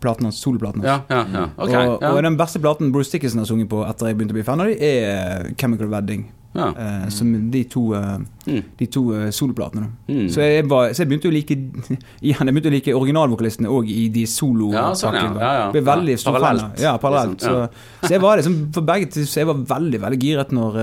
platen 0.04 0.30
hans, 0.30 0.40
soloplaten 0.44 0.84
hans. 0.84 1.08
Ja, 1.10 1.18
ja, 1.18 1.26
ja. 1.34 1.48
Okay, 1.58 1.90
og, 1.90 2.06
og 2.12 2.22
den 2.24 2.38
beste 2.40 2.62
platen 2.64 2.94
Bruce 2.94 3.12
Dickinson 3.12 3.42
har 3.44 3.50
sunget 3.50 3.72
på 3.72 3.82
etter 3.88 4.12
jeg 4.12 4.20
begynte 4.20 4.36
å 4.36 4.40
bli 4.40 4.46
fan 4.48 4.64
av 4.64 4.72
dem, 4.72 4.80
er 4.84 5.52
Chemical 5.60 5.92
Wedding. 5.92 6.28
Ja. 6.56 6.68
eh, 6.78 7.08
som 7.10 7.34
de 7.51 7.64
to, 7.66 7.93
eh, 7.95 8.18
Mm. 8.43 8.62
de 8.78 8.86
to 8.91 9.01
eh, 9.16 9.30
soloplatene. 9.32 9.86
Mm. 10.10 10.26
Så, 10.30 10.41
jeg 10.43 10.66
var, 10.68 10.89
så 10.91 11.04
jeg 11.06 11.08
begynte 11.14 11.30
å 11.30 11.32
like 11.32 11.56
Igjen, 12.22 12.43
jeg 12.43 12.54
begynte 12.54 12.68
å 12.68 12.74
like 12.74 12.93
originalvokalistene 12.97 13.70
òg 13.72 13.88
i 13.89 14.10
de 14.12 14.26
solo 14.28 14.68
Ja, 14.74 14.89
sånn, 14.99 15.16
ja. 15.16 15.30
Ja, 15.39 15.51
ja. 15.62 15.72
Ble 15.72 15.82
veldig 15.88 16.12
Ja, 16.18 16.18
stor 16.18 16.34
fan 16.34 16.41
parallelt, 16.41 16.80
Ja, 16.84 16.97
parallelt. 16.97 17.38
liksom, 17.39 17.56
ja. 17.62 17.68
Så, 18.01 18.08
så 18.08 18.12
jeg 18.18 18.22
var 18.26 18.38
liksom 18.41 18.58
for 18.76 18.82
begge 18.89 19.10
til- 19.16 19.26
Så 19.32 19.39
jeg 19.39 19.47
var 19.47 19.56
veldig 19.56 20.01
veldig 20.04 20.20
giret 20.20 20.51
når 20.51 20.80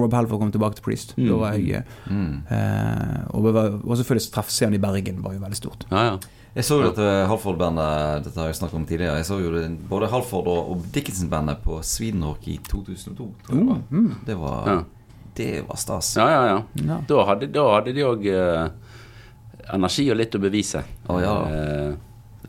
Rob 0.00 0.12
Halford 0.16 0.40
kom 0.40 0.52
tilbake 0.52 0.74
til 0.80 0.82
Priest. 0.88 1.12
Mm. 1.18 1.28
Da 1.28 1.36
var 1.36 1.52
jeg 1.58 1.70
eh, 1.82 1.82
Mm. 2.08 2.42
eh, 2.50 3.20
Og, 3.34 3.52
var, 3.52 3.68
og 3.84 3.96
selvfølgelig 4.00 4.32
treffscenen 4.32 4.74
i 4.74 4.78
Bergen 4.78 5.20
var 5.22 5.34
jo 5.34 5.40
veldig 5.44 5.56
stort. 5.60 5.84
ja, 5.90 6.04
ja. 6.12 6.18
Jeg 6.54 6.64
så 6.64 6.76
jo 6.82 6.88
dette 6.90 7.04
Halford-bandet 7.30 8.24
Dette 8.24 8.36
har 8.40 8.46
jeg 8.50 8.56
snakket 8.58 8.74
om 8.76 8.84
tidligere. 8.84 9.16
Jeg 9.16 9.24
så 9.24 9.38
jo 9.40 9.52
det, 9.54 9.88
både 9.88 10.08
Halford 10.12 10.46
og, 10.46 10.70
og 10.70 10.82
Dickinson-bandet 10.92 11.62
på 11.64 11.78
Swedenhawk 11.82 12.44
i 12.48 12.58
2002. 12.68 13.28
Tror 13.46 13.56
jeg 13.56 13.62
det 13.62 13.68
var. 13.68 13.78
Mm. 13.90 14.10
Det 14.26 14.36
var, 14.36 14.66
Ja. 14.68 14.82
Det 15.36 15.62
var 15.68 15.76
stas. 15.80 16.14
ja, 16.16 16.28
ja, 16.30 16.46
ja. 16.46 16.62
Ja. 16.86 17.00
Da 17.08 17.24
hadde, 17.32 17.46
da 17.52 17.66
hadde 17.78 17.92
de 17.96 18.04
òg 18.04 18.26
energi 19.72 20.08
og 20.12 20.16
litt 20.18 20.34
å 20.34 20.40
bevise. 20.42 20.82
Å, 21.08 21.20
ja. 21.22 21.36
Eh, 21.48 21.92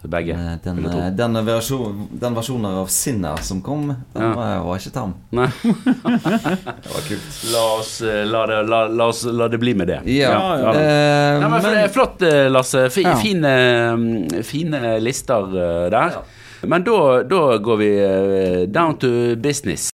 begge. 0.03 0.33
Eh, 0.35 0.57
Den, 0.65 0.81
eh, 0.85 1.11
den, 1.15 1.37
versjon, 1.47 2.07
den 2.11 2.33
versjonen 2.35 2.65
av 2.81 2.89
Sinner 2.91 3.37
som 3.39 3.61
kom, 3.63 3.85
den 4.13 4.23
Ja. 4.25 4.33
var, 4.35 4.57
var 4.65 4.81
ikke 4.81 4.91
tam. 4.91 5.13
Nei. 5.31 5.47
Det 5.63 6.89
var 6.91 7.05
kult. 7.07 7.29
La 7.53 7.63
oss, 7.79 8.01
eh, 8.01 8.25
la, 8.27 8.41
det, 8.47 8.57
la, 8.67 8.81
la 8.91 9.07
oss 9.13 9.23
la 9.31 9.47
det 9.47 9.57
bli 9.61 9.73
med 9.79 9.87
det. 9.87 10.01
Ja, 10.11 10.33
ja. 10.59 10.73
Eh, 10.75 11.39
Nei, 11.39 11.49
men, 11.49 11.61
men 11.69 11.89
Flott, 11.95 12.21
eh, 12.21 12.49
Lasse. 12.51 12.85
F 12.91 12.99
fine, 13.21 13.53
mm, 13.95 14.43
fine 14.43 14.97
lister 14.99 15.47
eh, 15.55 15.89
der. 15.95 16.19
Men 16.67 16.83
da, 16.83 17.23
da 17.23 17.57
går 17.63 17.77
vi 17.79 17.89
eh, 18.03 18.59
down 18.71 18.97
to 18.99 19.35
business. 19.39 19.89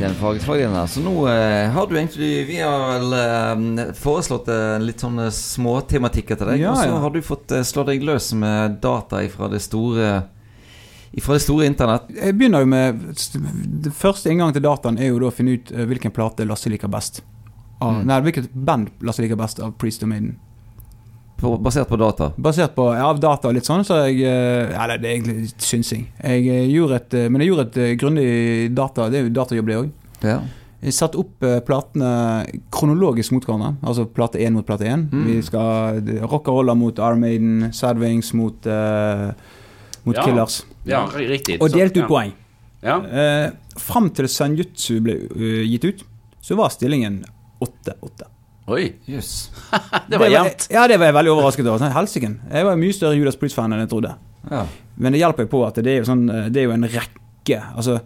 Da 0.00 0.08
går 0.08 0.08
vi 0.08 0.08
til 0.08 0.08
en 0.08 0.18
fag- 0.20 0.42
fagdelen 0.48 0.74
her. 0.80 0.86
Så 0.90 1.02
nå 1.04 1.14
eh, 1.28 1.70
har 1.74 1.86
du 1.90 1.94
egentlig 1.96 2.30
Vi 2.48 2.58
har 2.60 2.84
vel 2.98 3.14
eh, 3.20 3.94
foreslått 4.00 4.48
eh, 4.48 4.78
litt 4.82 5.00
sånne 5.04 5.28
småtematikker 5.34 6.36
til 6.40 6.50
deg. 6.54 6.60
Ja, 6.64 6.72
og 6.72 6.80
så 6.80 6.88
ja. 6.88 6.98
har 7.04 7.10
du 7.14 7.20
fått 7.22 7.52
eh, 7.52 7.62
slå 7.68 7.84
deg 7.88 8.02
løs 8.06 8.32
med 8.38 8.78
data 8.82 9.20
fra 9.32 9.48
det 9.52 9.60
store 9.64 10.10
Fra 11.20 11.34
det 11.34 11.42
store 11.42 11.66
internett. 11.66 12.10
Jeg 12.14 12.36
begynner 12.38 12.62
jo 12.62 12.68
med 12.70 13.00
Det 13.84 13.90
første 13.98 14.30
inngang 14.30 14.52
til 14.54 14.62
dataen 14.62 14.98
er 14.98 15.08
jo 15.10 15.18
da 15.18 15.26
å 15.30 15.34
finne 15.34 15.56
ut 15.58 15.72
eh, 15.74 15.84
hvilken 15.90 16.12
plate 16.14 16.46
Lasse 16.46 16.70
liker 16.70 16.88
best. 16.88 17.22
Av, 17.80 17.94
Mm. 17.96 18.02
Nei, 18.06 18.20
hvilket 18.20 18.50
band 18.52 18.90
Lasse 19.08 19.22
liker 19.24 19.38
best 19.40 19.58
av 19.64 19.70
Priest 19.80 20.02
og 20.04 20.10
Maiden. 20.12 20.34
Basert 21.40 21.88
på 21.88 21.96
data. 21.96 22.30
Basert 22.36 22.74
på 22.76 22.86
ja, 22.92 23.06
av 23.08 23.20
data 23.20 23.48
og 23.48 23.56
litt 23.56 23.68
sånn, 23.68 23.84
så 23.86 24.02
jeg 24.06 24.20
eh, 24.28 24.72
Ja, 24.74 24.86
det 24.92 24.98
er 25.00 25.14
egentlig 25.14 25.50
synsing. 25.62 26.06
Jeg 26.20 26.46
eh, 26.52 26.66
gjorde 26.68 26.98
et, 27.00 27.16
eh, 27.16 27.28
men 27.32 27.42
jeg 27.42 27.52
gjorde 27.52 27.66
et 27.68 28.00
grundig 28.00 28.30
data 28.76 29.08
Det 29.08 29.20
er 29.20 29.28
jo 29.28 29.36
datajobb, 29.38 29.70
det 29.70 29.78
òg. 29.80 29.92
Ja. 30.26 30.40
Jeg 30.80 30.96
satt 30.96 31.16
opp 31.20 31.44
platene 31.66 32.10
kronologisk 32.72 33.34
mot 33.36 33.44
hverandre. 33.44 33.74
Altså 33.84 34.06
plate 34.08 34.40
én 34.40 34.54
mot 34.56 34.64
plate 34.64 34.88
én. 34.88 35.06
Mm. 35.12 35.26
Vi 35.28 35.40
skal 35.44 36.00
Rock'n'roller 36.24 36.76
mot 36.80 37.02
Armaden, 37.04 37.58
Maiden, 37.60 37.74
Sad 37.76 38.00
Wings 38.00 38.32
mot, 38.32 38.64
uh, 38.64 39.28
mot 40.08 40.16
Ja. 40.16 40.24
Killers. 40.24 40.62
Ja, 40.88 41.02
riktig. 41.12 41.58
Og 41.60 41.68
delte 41.76 42.00
ut 42.00 42.06
ja. 42.06 42.08
poeng. 42.08 42.32
Ja. 42.80 42.96
Uh, 42.96 43.76
Fram 43.76 44.08
til 44.16 44.28
Sanjutsu 44.32 45.02
ble 45.04 45.18
uh, 45.28 45.60
gitt 45.68 45.84
ut, 45.84 46.04
så 46.40 46.56
var 46.56 46.72
stillingen 46.72 47.26
8-8. 47.60 48.30
Oi, 48.70 48.84
Yes. 49.10 49.50
det 50.10 50.20
var 50.20 50.30
jevnt. 50.30 50.68
Ja, 50.70 50.86
det 50.86 51.00
var 51.00 51.10
jeg 51.10 51.16
veldig 51.18 51.34
overrasket 51.34 51.66
over. 51.66 51.82
Sånn, 51.82 51.94
Helsike. 51.96 52.30
Jeg 52.52 52.68
var 52.68 52.78
mye 52.78 52.94
større 52.94 53.18
Judas 53.18 53.38
Priest-fan 53.40 53.74
enn 53.74 53.82
jeg 53.82 53.90
trodde. 53.90 54.14
Ja. 54.50 54.64
Men 55.00 55.14
det 55.14 55.22
hjelper 55.22 55.46
jo 55.46 55.52
på 55.56 55.62
at 55.66 55.80
det 55.82 55.92
er 55.92 56.02
jo, 56.02 56.08
sånn, 56.08 56.26
eh, 56.30 56.48
det 56.52 56.62
er 56.62 56.68
jo 56.68 56.76
en 56.76 56.88
rekke 56.88 57.16
Altså, 57.50 57.96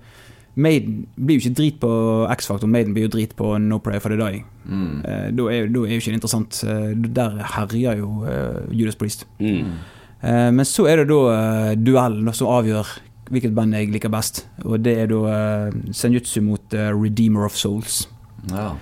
Maiden 0.54 1.06
blir 1.18 1.36
jo 1.36 1.42
ikke 1.42 1.56
drit 1.58 1.80
på 1.82 1.90
X-Factor, 2.30 2.70
Maiden 2.70 2.94
blir 2.94 3.08
jo 3.08 3.14
drit 3.16 3.34
på 3.36 3.56
No 3.58 3.80
Prayer 3.82 4.00
for 4.00 4.14
the 4.14 4.18
Dying. 4.20 4.44
Mm. 4.64 5.00
Eh, 5.02 5.26
da, 5.34 5.48
er, 5.50 5.66
da 5.74 5.82
er 5.82 5.96
jo 5.96 5.98
ikke 5.98 6.12
det 6.12 6.20
interessant. 6.20 6.60
Eh, 6.62 6.92
der 7.16 7.40
herjer 7.56 7.98
jo 7.98 8.10
uh, 8.22 8.62
Judas 8.70 8.96
Priest. 8.96 9.26
Mm. 9.42 9.74
Eh, 10.22 10.50
men 10.54 10.64
så 10.68 10.86
er 10.88 11.02
det 11.02 11.10
da 11.10 11.20
uh, 11.26 11.74
duellen 11.76 12.30
som 12.32 12.52
avgjør 12.54 12.94
hvilket 13.34 13.54
band 13.56 13.74
jeg 13.74 13.90
liker 13.90 14.12
best. 14.14 14.44
Og 14.62 14.78
det 14.84 14.94
er 15.02 15.10
da 15.10 15.20
uh, 15.26 15.78
Senjutsu 15.92 16.38
mot 16.46 16.78
Redeemer 16.94 17.48
of 17.50 17.58
Souls. 17.58 18.04
ja. 18.52 18.72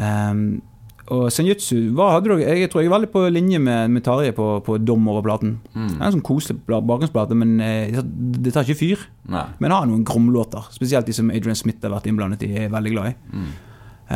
Um, 0.00 0.62
og 1.10 1.26
Senjutsu 1.34 1.90
hva 1.96 2.12
hadde 2.14 2.30
dere, 2.30 2.56
jeg 2.62 2.70
tror 2.70 2.82
jeg 2.82 2.90
er 2.90 2.94
veldig 2.94 3.10
på 3.12 3.22
linje 3.32 3.60
med, 3.62 3.90
med 3.94 4.04
Tarjei 4.06 4.32
på, 4.36 4.46
på 4.66 4.76
Dom 4.82 5.08
over 5.10 5.24
platen. 5.26 5.56
Mm. 5.74 5.88
Det 5.88 5.96
er 5.98 6.06
en 6.08 6.16
sånn 6.16 6.26
koselig 6.26 6.60
bakgrunnsplate, 6.66 7.38
men 7.38 7.56
eh, 7.64 7.98
det 8.44 8.54
tar 8.54 8.68
ikke 8.68 8.78
fyr. 8.80 9.06
Nei. 9.30 9.46
Men 9.62 9.74
har 9.74 9.88
noen 9.90 10.04
gromlåter. 10.06 10.68
Spesielt 10.74 11.08
de 11.10 11.16
som 11.16 11.32
Adrian 11.34 11.58
Smith 11.58 11.82
har 11.84 11.94
vært 11.94 12.06
innblandet 12.10 12.46
i, 12.46 12.52
er 12.64 12.70
veldig 12.72 12.94
glad 12.94 13.10
i. 13.10 13.16
Mm. 13.34 13.50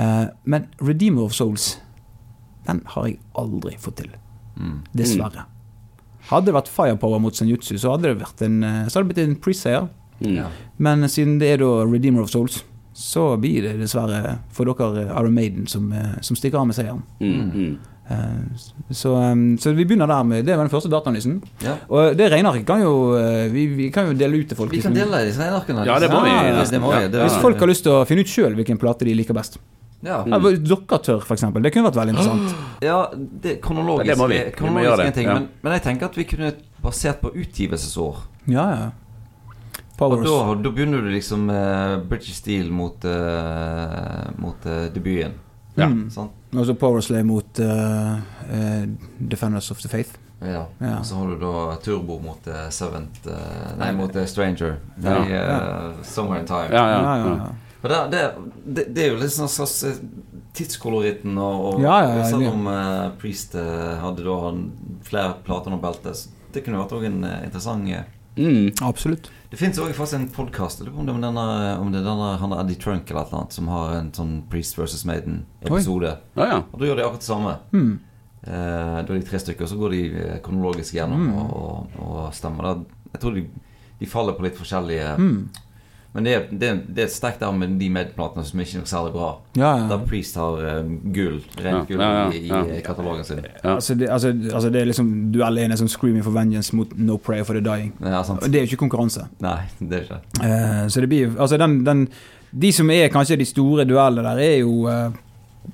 Eh, 0.01 0.22
men 0.55 0.68
Redeemer 0.82 1.26
of 1.26 1.34
Souls, 1.36 1.74
den 2.68 2.84
har 2.95 3.11
jeg 3.11 3.18
aldri 3.40 3.74
fått 3.82 4.01
til. 4.03 4.14
Mm. 4.55 4.78
Dessverre. 4.95 5.49
Hadde 6.30 6.49
det 6.49 6.57
vært 6.57 6.72
Firepower 6.72 7.20
mot 7.20 7.36
Senjutsu, 7.36 7.74
så 7.76 7.97
hadde 7.97 8.09
det 8.09 8.22
vært 8.22 8.47
en, 8.47 8.62
eh, 8.64 8.80
så 8.88 9.01
hadde 9.01 9.11
det 9.11 9.14
blitt 9.14 9.26
en 9.26 9.38
pre-sayer 9.45 9.92
Mm. 10.20 10.36
Ja. 10.36 10.49
Men 10.76 11.09
siden 11.11 11.38
det 11.40 11.55
er 11.55 11.62
da 11.62 11.70
Redeemer 11.84 12.24
of 12.24 12.30
Souls, 12.30 12.62
så 12.95 13.36
blir 13.42 13.64
det 13.66 13.74
dessverre 13.80 14.38
for 14.55 14.70
dere 14.70 15.09
Iron 15.11 15.34
Maiden 15.34 15.66
som, 15.66 15.90
eh, 15.92 16.14
som 16.22 16.38
stikker 16.38 16.61
av 16.61 16.68
med 16.68 16.76
seieren. 16.76 17.03
Mm. 17.20 17.51
Mm. 17.51 17.78
Eh, 18.09 18.59
Så, 18.90 19.14
eh, 19.16 19.34
så 19.59 19.72
vi 19.74 19.84
begynner 19.84 20.07
der 20.07 20.22
med 20.22 20.45
Det 20.45 20.57
var 20.57 20.64
den 20.64 20.70
første 20.70 20.90
dataanalysen. 20.90 21.42
Ja. 21.64 21.76
Og 21.88 22.16
det 22.16 22.30
regnearket 22.30 22.66
kan 22.66 22.82
jo 22.82 23.16
vi, 23.51 23.66
vi 23.66 23.90
kan 23.90 24.07
jo 24.07 24.12
dele 24.12 24.36
ut 24.38 24.49
til 24.49 24.57
folk. 24.57 24.70
Vi 24.70 24.80
kan 24.80 24.92
liksom. 24.92 25.11
dele 25.11 25.26
disse 25.26 25.40
regnearkene. 25.40 25.86
Ja, 25.86 25.99
det 25.99 26.11
må 26.11 26.22
vi 26.22 26.30
Ja, 26.30 26.64
det 26.64 26.80
må 26.80 26.92
vi. 26.92 27.03
Ja. 27.03 27.09
Det 27.09 27.22
Hvis 27.22 27.40
folk 27.42 27.59
har 27.59 27.66
lyst 27.66 27.82
til 27.82 27.92
å 27.92 28.05
finne 28.07 28.20
ut 28.20 28.28
sjøl 28.28 28.55
hvilken 28.55 28.78
plate 28.78 29.05
de 29.05 29.14
liker 29.14 29.34
best. 29.34 29.59
Ja. 30.05 30.22
Ja, 30.28 30.38
dere 30.38 30.99
tør, 31.01 31.24
eksempel. 31.32 31.62
Det 31.62 31.72
kunne 31.72 31.88
vært 31.90 31.97
veldig 31.97 32.14
interessant. 32.14 32.55
Ja, 32.84 33.09
det 33.14 33.61
kronologisk, 33.64 34.11
det 34.12 34.18
må 34.20 34.28
vi. 34.28 34.36
Vi 34.36 34.51
må 34.51 34.57
kronologisk 34.59 34.90
gjøre 34.90 34.97
det, 34.97 35.05
er 35.05 35.09
en 35.09 35.16
ting, 35.16 35.28
ja. 35.30 35.34
men, 35.34 35.49
men 35.62 35.72
jeg 35.72 35.82
tenker 35.82 36.11
at 36.11 36.18
vi 36.18 36.24
kunne 36.28 36.53
basert 36.84 37.22
på 37.22 37.32
utgivelsesår. 37.32 38.18
Ja, 38.53 38.66
ja. 38.70 38.90
Og 39.99 40.24
da, 40.24 40.55
da 40.59 40.70
begynner 40.74 41.05
du 41.05 41.11
liksom 41.12 41.47
med 41.47 42.07
British 42.11 42.34
Steel 42.40 42.70
mot, 42.72 43.05
uh, 43.05 44.30
mot 44.42 44.66
uh, 44.66 44.86
debuten. 44.95 45.38
Ja. 45.74 45.86
Mm. 45.90 46.09
Sånn. 46.11 46.30
Og 46.55 46.66
så 46.68 46.74
Powerslay 46.78 47.24
mot 47.26 47.59
Defenders 49.18 49.72
of 49.74 49.80
the 49.82 49.90
Faith. 49.90 50.20
Ja. 50.38 50.66
Ja. 50.78 50.99
Og 51.01 51.07
så 51.07 51.18
har 51.18 51.32
du 51.32 51.40
da 51.40 51.76
Turbo 51.82 52.20
mot 52.22 52.47
uh, 52.47 52.68
Seventh 52.74 53.26
Nei, 53.80 53.90
mot 53.97 54.14
Stranger. 54.30 54.76
Ja. 55.03 55.16
Eh, 55.24 56.03
Somewhere 56.07 56.42
in 56.42 56.47
Time. 56.47 56.68
Ja, 56.70 56.84
ja, 56.90 57.16
ja. 57.18 57.51
ja. 57.82 57.88
det, 57.88 57.99
det, 58.12 58.22
det, 58.64 58.86
det 58.95 59.07
er 59.07 59.14
jo 59.14 59.18
litt 59.22 59.34
sånn 59.34 59.51
slags 59.51 59.82
tidskoloritten, 60.55 61.38
og, 61.38 61.64
og, 61.66 61.82
Ja, 61.82 61.97
ja, 62.05 62.16
ja, 62.20 62.26
selv 62.30 62.53
om 62.53 62.68
uh, 62.70 63.11
Priest 63.20 63.57
uh, 63.59 63.97
hadde 64.03 64.26
da 64.26 64.36
han 64.47 64.66
flere 65.07 65.34
plater 65.47 65.72
under 65.72 65.82
beltet, 65.82 66.20
så 66.20 66.53
det 66.55 66.62
kunne 66.62 66.78
vært 66.78 66.95
også 66.95 67.11
en 67.11 67.24
uh, 67.26 67.40
interessant 67.42 67.88
Mm. 68.34 68.72
Absolutt. 68.82 69.30
Det 69.55 69.61
fins 69.61 69.76
òg 69.78 69.92
en 70.16 70.24
podkast 70.34 70.80
om 70.82 70.96
om 70.98 71.07
det 71.07 72.00
er 72.00 72.07
denne 72.09 72.30
han 72.40 72.55
Eddie 72.57 72.74
Trunk 72.82 73.07
eller 73.12 73.22
et 73.22 73.34
annet, 73.38 73.52
som 73.55 73.68
har 73.70 73.92
en 74.00 74.09
sånn 74.11 74.32
Priest 74.50 74.74
versus 74.74 75.05
Maiden-episode. 75.07 76.11
Ja, 76.34 76.46
ja. 76.48 76.57
Og 76.72 76.80
da 76.80 76.88
gjør 76.88 76.98
de 76.98 77.05
akkurat 77.05 77.22
det 77.22 77.28
samme. 77.28 77.52
Mm. 77.70 77.92
Eh, 78.42 78.50
da 78.50 79.05
er 79.05 79.12
de 79.12 79.20
tre 79.28 79.38
stykker, 79.38 79.62
og 79.62 79.70
så 79.70 79.78
går 79.78 79.94
de 79.94 80.00
eh, 80.24 80.40
kronologisk 80.42 80.96
gjennom 80.98 81.22
Mm. 81.28 81.36
og, 81.38 81.94
og 82.02 82.34
stemmer. 82.34 82.66
Da, 82.66 83.07
jeg 83.14 83.20
tror 83.22 83.38
de, 83.38 83.44
de 84.00 84.11
faller 84.11 84.34
på 84.34 84.42
litt 84.48 84.59
forskjellige 84.59 85.14
Mm. 85.22 85.38
Men 86.14 86.24
det 86.24 86.34
det, 86.50 86.68
det 86.94 87.02
er 87.02 87.08
et 87.08 87.12
sterkt 87.12 87.40
der 87.42 87.54
med 87.58 87.72
de 87.80 87.88
medplatene 87.90 88.44
som 88.46 88.60
ikke 88.62 88.76
er 88.76 88.82
noe 88.84 88.90
særlig 88.90 89.12
bra. 89.16 89.30
Ja, 89.58 89.70
ja. 89.80 89.86
Da 89.90 89.96
Priest 89.98 90.36
har 90.38 90.60
um, 90.78 90.92
gull, 91.14 91.40
Ja, 91.56 91.64
rent 91.64 91.88
gull, 91.88 91.98
ja, 91.98 92.10
ja, 92.20 92.28
i, 92.30 92.42
ja. 92.46 92.60
i 92.76 92.82
katalogen 92.86 93.26
sin. 93.26 93.40
Ja. 93.42 93.72
Altså, 93.74 93.96
det, 93.98 94.08
altså, 94.14 94.30
altså 94.30 94.70
det 94.70 94.80
er 94.80 94.90
liksom 94.92 95.10
Duell 95.34 95.58
1 95.58 95.74
er 95.74 95.80
som 95.82 95.90
'Screaming 95.90 96.22
for 96.22 96.30
Vengeance' 96.30 96.70
mot 96.76 96.94
'No 96.94 97.16
Prayer 97.18 97.42
for 97.44 97.58
the 97.58 97.64
Dying'. 97.64 97.90
Ja. 98.00 98.22
Og 98.22 98.46
det 98.46 98.54
er 98.54 98.62
jo 98.62 98.70
ikke 98.70 98.84
konkurranse. 98.86 99.26
Nei, 99.42 99.58
det 99.80 99.98
er 99.98 100.06
ikke. 100.06 100.20
Eh, 100.46 100.86
så 100.88 101.00
det 101.00 101.08
blir 101.08 101.34
Altså, 101.38 101.56
den, 101.58 101.84
den 101.86 102.08
De 102.60 102.72
som 102.72 102.90
er 102.90 103.08
kanskje 103.08 103.36
de 103.36 103.44
store 103.44 103.84
duellene 103.84 104.22
der, 104.22 104.38
er 104.38 104.58
jo 104.58 104.86
uh, 104.86 105.10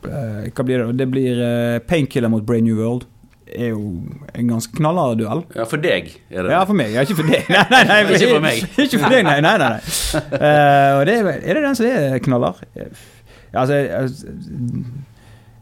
uh, 0.09 0.49
Hva 0.49 0.65
blir 0.65 0.87
det? 0.87 0.99
Det 0.99 1.11
blir 1.11 1.81
Painkiller 1.81 2.29
mot 2.29 2.47
Brain 2.47 2.65
New 2.65 2.81
World. 2.81 3.05
Er 3.51 3.73
jo 3.73 3.81
en 4.35 4.51
ganske 4.53 4.73
knallhard 4.79 5.19
duell. 5.19 5.41
ja, 5.57 5.65
for 5.67 5.83
deg 5.83 6.11
er 6.31 6.45
det 6.47 6.53
Ja, 6.53 6.61
for 6.69 6.77
meg. 6.79 6.93
Ja, 6.95 7.03
ikke 7.03 7.17
for 7.19 7.27
deg. 7.27 7.49
Nei, 7.51 7.65
nei, 7.73 7.81
nei, 7.89 8.01
Ikke 8.15 8.29
for 8.35 8.45
meg. 8.45 8.61
Ikke 8.85 9.01
for 9.03 9.15
deg, 9.17 9.25
nei. 9.27 9.39
nei, 9.43 9.55
nei. 9.59 9.71
Eh, 9.81 10.91
og 10.99 11.07
det 11.09 11.17
er, 11.19 11.31
er 11.41 11.59
det 11.59 11.63
den 11.65 11.79
som 11.79 11.87
er 11.91 12.19
knallhard? 12.23 12.61
Ja, 12.77 13.65
altså, 13.65 13.75
altså 13.75 14.37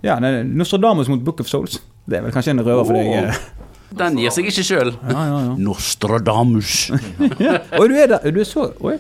Ja, 0.05 0.19
Nostradamus 0.45 1.09
mot 1.09 1.25
Book 1.25 1.41
of 1.41 1.49
Souls. 1.51 1.81
Det 2.09 2.19
er 2.19 2.27
vel 2.27 2.33
kanskje 2.35 2.53
en 2.55 2.61
røver 2.67 2.85
for 2.87 2.95
deg. 2.99 3.09
Oh, 3.33 3.47
Den 3.99 4.19
gir 4.21 4.31
seg 4.37 4.47
ikke 4.51 4.63
sjøl. 4.69 4.91
Ja, 5.09 5.23
ja, 5.31 5.39
ja. 5.49 5.55
Nostradamus. 5.59 6.91
Oi, 7.81 7.87
du 7.89 7.95
er 7.97 8.11
der. 8.13 8.29
Du 8.33 8.41
er 8.43 8.49
så 8.49 8.69
Oi. 8.85 8.99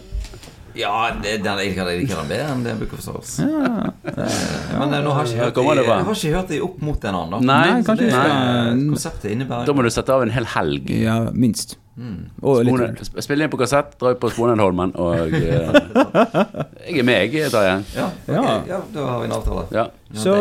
Ja, 0.78 0.92
det, 1.22 1.32
den, 1.42 1.58
jeg 1.58 1.72
liker 1.72 1.90
jeg 1.90 2.04
liker 2.04 2.20
den 2.20 2.30
bedre 2.30 2.52
enn 2.54 2.62
det 2.66 2.76
Book 2.78 2.92
of 2.94 3.02
Souls. 3.02 3.34
Ja, 3.42 3.72
Men 4.78 4.94
eh, 4.94 5.02
nå 5.02 5.14
har 5.16 5.26
jeg 5.26 5.34
ikke 5.34 5.48
hørt 5.48 5.58
jeg 5.58 6.06
har 6.06 6.14
ikke 6.14 6.32
hørt 6.36 6.52
de 6.52 6.60
opp 6.68 6.78
mot 6.86 7.08
en 7.10 7.18
annen. 7.24 7.48
Nei, 7.48 7.82
kanskje 7.88 8.06
det, 8.06 8.12
ikke. 8.14 8.86
konseptet 8.94 9.34
innebærer 9.34 9.68
Da 9.68 9.74
må 9.74 9.86
du 9.86 9.90
sette 9.92 10.14
av 10.14 10.24
en 10.26 10.34
hel 10.34 10.48
helg. 10.54 10.90
ja 10.94 11.18
minst. 11.34 11.76
Mm. 11.98 12.18
Og 12.46 12.60
Spone, 12.62 12.86
sp- 13.02 13.22
spille 13.26 13.42
inn 13.42 13.50
på 13.50 13.58
kassett, 13.58 13.96
dra 13.98 14.12
ut 14.14 14.20
på 14.22 14.28
Sponenholmen 14.30 14.92
og 15.02 15.32
uh, 15.34 15.78
Jeg 16.88 17.00
er 17.00 17.06
med, 17.08 17.32
jeg, 17.34 17.48
Tarjei. 17.50 17.72
Ja, 17.96 18.04
okay, 18.06 18.34
Ja. 18.36 18.52
ja, 18.68 18.78
da 18.94 19.06
har 19.08 19.18
vi 19.18 19.26
en 19.26 19.34
avtale. 19.34 19.64
Ja. 19.74 19.84
Så, 20.14 20.34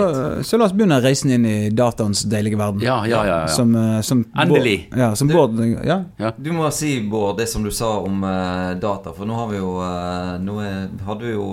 så 0.46 0.60
la 0.62 0.68
oss 0.68 0.76
begynne 0.78 1.00
reisen 1.02 1.34
inn 1.34 1.48
i 1.50 1.56
dataens 1.74 2.22
deilige 2.30 2.60
verden. 2.62 2.84
Ja, 2.86 3.00
ja, 3.10 3.24
ja. 3.26 3.40
ja. 3.42 3.48
Som, 3.52 3.74
eh, 3.76 3.98
som 4.06 4.22
Endelig. 4.38 4.76
Bård, 4.92 5.00
ja, 5.02 5.10
som 5.18 5.28
Du- 5.28 5.34
Bård 5.34 5.58
Ja. 5.84 6.32
Du 6.38 6.52
må 6.54 6.70
si, 6.72 6.94
Bård, 7.10 7.40
det 7.42 7.50
som 7.50 7.66
du 7.66 7.72
sa 7.74 7.90
om 8.06 8.22
uh, 8.24 8.76
data. 8.78 9.16
For 9.18 9.26
nå 9.26 9.34
har 9.42 9.50
vi 9.52 9.58
jo 9.58 9.74
uh, 9.82 10.38
Nå 10.46 10.60
er, 10.62 10.88
hadde 11.10 11.26
vi 11.26 11.34
jo 11.34 11.50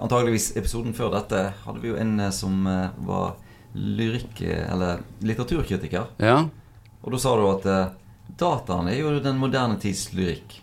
Antageligvis 0.00 0.50
episoden 0.58 0.92
før 0.94 1.14
dette 1.14 1.52
hadde 1.64 1.80
vi 1.82 1.90
jo 1.94 1.96
en 2.02 2.18
som 2.34 2.62
var 3.06 3.36
lyrikk... 3.74 4.42
Eller 4.42 5.02
litteraturkritiker. 5.22 6.10
ja. 6.18 6.40
Og 7.00 7.14
da 7.14 7.18
sa 7.22 7.30
du 7.32 7.46
at 7.48 7.64
dataen 8.40 8.88
er 8.90 8.98
jo 9.00 9.14
den 9.22 9.38
moderne 9.40 9.78
tids 9.82 10.08
lyrikk. 10.16 10.58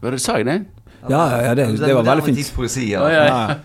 Hva 0.00 0.12
det, 0.14 0.20
sa 0.22 0.38
jeg 0.40 0.46
det? 0.48 0.58
Ja, 1.06 1.22
ja, 1.30 1.40
ja, 1.50 1.54
det- 1.54 1.66
det 1.78 1.94
var 1.94 2.02
veldig 2.02 2.02
moderne 2.02 2.26
fint. 2.26 2.36
tids 2.40 2.50
poesi, 2.54 2.86
Å, 2.98 3.06
ja. 3.10 3.24
ja. 3.26 3.56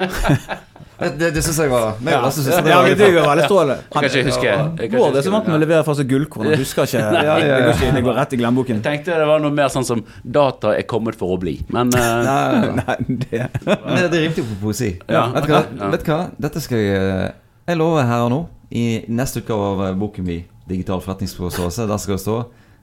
Ja, 0.00 0.58
Det, 1.02 1.08
det, 1.18 1.28
det 1.34 1.42
syns 1.42 1.58
jeg 1.58 1.70
var 1.72 1.96
meg 2.04 2.14
Ja, 2.14 2.18
synes 2.30 2.46
jeg 2.46 2.62
det 2.62 2.74
var 2.74 2.86
ja, 2.86 2.94
det 2.94 3.06
jo 3.10 3.22
veldig 3.24 3.46
strålende. 3.48 3.76
Jeg 3.82 3.92
kan 3.94 4.04
ikke 4.06 4.22
huske. 4.28 4.90
Bård 4.92 5.16
er 5.18 5.24
så 5.26 5.32
vant 5.34 5.48
med 5.48 5.56
å 5.56 5.60
levere 5.62 5.86
fra 5.86 5.96
seg 5.98 6.10
gullkorn. 6.12 6.46
Han 6.46 6.60
husker 6.60 6.86
ikke. 6.86 7.00
ja, 7.26 7.36
ja. 7.42 7.56
Det, 7.66 7.72
går 7.80 7.96
det 7.96 8.02
går 8.06 8.16
rett 8.20 8.36
i 8.36 8.38
glemmeboken. 8.38 8.78
Jeg 8.78 8.84
tenkte 8.86 9.16
det 9.18 9.26
var 9.26 9.42
noe 9.42 9.54
mer 9.56 9.72
sånn 9.72 9.86
som 9.88 10.04
'data 10.22 10.76
er 10.78 10.86
kommet 10.86 11.18
for 11.18 11.34
å 11.34 11.40
bli', 11.42 11.56
men 11.74 11.90
uh, 11.96 12.70
Nei, 12.78 12.96
det 13.24 13.42
Men 13.64 13.98
det, 13.98 14.06
det 14.14 14.22
rimte 14.26 14.44
jo 14.44 14.46
på 14.52 14.60
poesi. 14.68 14.92
Ja, 15.10 15.26
vet, 15.34 15.48
du 15.48 15.54
hva? 15.56 15.64
ja. 15.80 15.90
vet 15.96 16.06
hva? 16.12 16.20
Dette 16.46 16.62
skal 16.62 16.78
jeg 16.84 17.02
eh, 17.02 17.28
Jeg 17.72 17.80
lover 17.82 18.06
her 18.06 18.26
og 18.28 18.30
nå, 18.36 18.40
i 18.70 18.86
neste 19.10 19.42
utgave 19.42 19.72
av 19.72 19.84
eh, 19.88 19.98
boken 19.98 20.28
min, 20.28 20.44
'Digital 20.72 21.00
forretningsforståelse', 21.04 21.86
der 21.88 21.96
skal 22.00 22.14
det 22.16 22.20
stå 22.24 22.36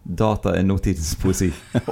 'Data 0.10 0.50
er 0.56 0.64
nåtidens 0.64 1.16
poesi'. 1.20 1.52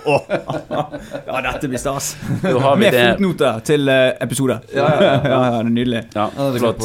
Ja, 1.27 1.41
dette 1.43 1.67
blir 1.67 1.77
stas. 1.77 2.15
har 2.41 2.75
vi 2.75 2.85
Med 2.85 2.93
det 2.93 3.03
fotnoter 3.17 3.59
til 3.67 3.89
episoder. 3.89 4.23
episode. 4.23 4.59
Ja, 4.75 4.85
ja, 5.01 5.11
ja, 5.23 5.39
det 5.51 5.59
er 5.59 5.63
nydelig. 5.69 6.01
ja, 6.15 6.29
Ja, 6.37 6.51
Flott. 6.57 6.79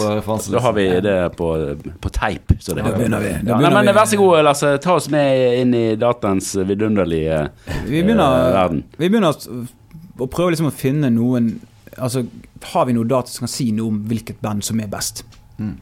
Da 0.52 0.58
har 0.60 0.72
vi 0.72 0.86
det 1.00 1.36
på, 1.36 1.76
på 2.00 2.08
teip. 2.10 2.52
Så 2.60 2.74
det 2.74 2.84
Da 2.84 2.90
begynner 2.96 3.20
vi. 3.20 3.32
Da 3.46 3.52
Ja, 3.60 3.70
nei, 3.70 3.84
men. 3.84 3.94
Vær 3.94 4.04
så 4.10 4.16
god, 4.18 4.42
Lasse. 4.44 4.78
Ta 4.82 4.94
oss 4.98 5.08
med 5.10 5.60
inn 5.60 5.74
i 5.74 5.84
dataens 5.96 6.54
vidunderlige 6.56 7.48
Vi 7.86 8.00
eh, 8.00 8.04
begynner, 8.04 8.52
verden. 8.52 8.84
vi 8.98 9.08
begynner 9.08 9.36
å 10.18 10.26
prøve 10.26 10.50
liksom 10.56 10.66
å 10.72 10.74
finne 10.74 11.10
noen 11.10 11.60
Altså, 11.98 12.22
har 12.72 12.86
vi 12.88 12.94
noe 12.96 13.04
data 13.04 13.28
som 13.28 13.44
kan 13.44 13.50
si 13.52 13.66
noe 13.76 13.88
om 13.92 13.98
hvilket 14.08 14.38
band 14.40 14.64
som 14.64 14.80
er 14.80 14.86
best? 14.88 15.24
Mm. 15.58 15.74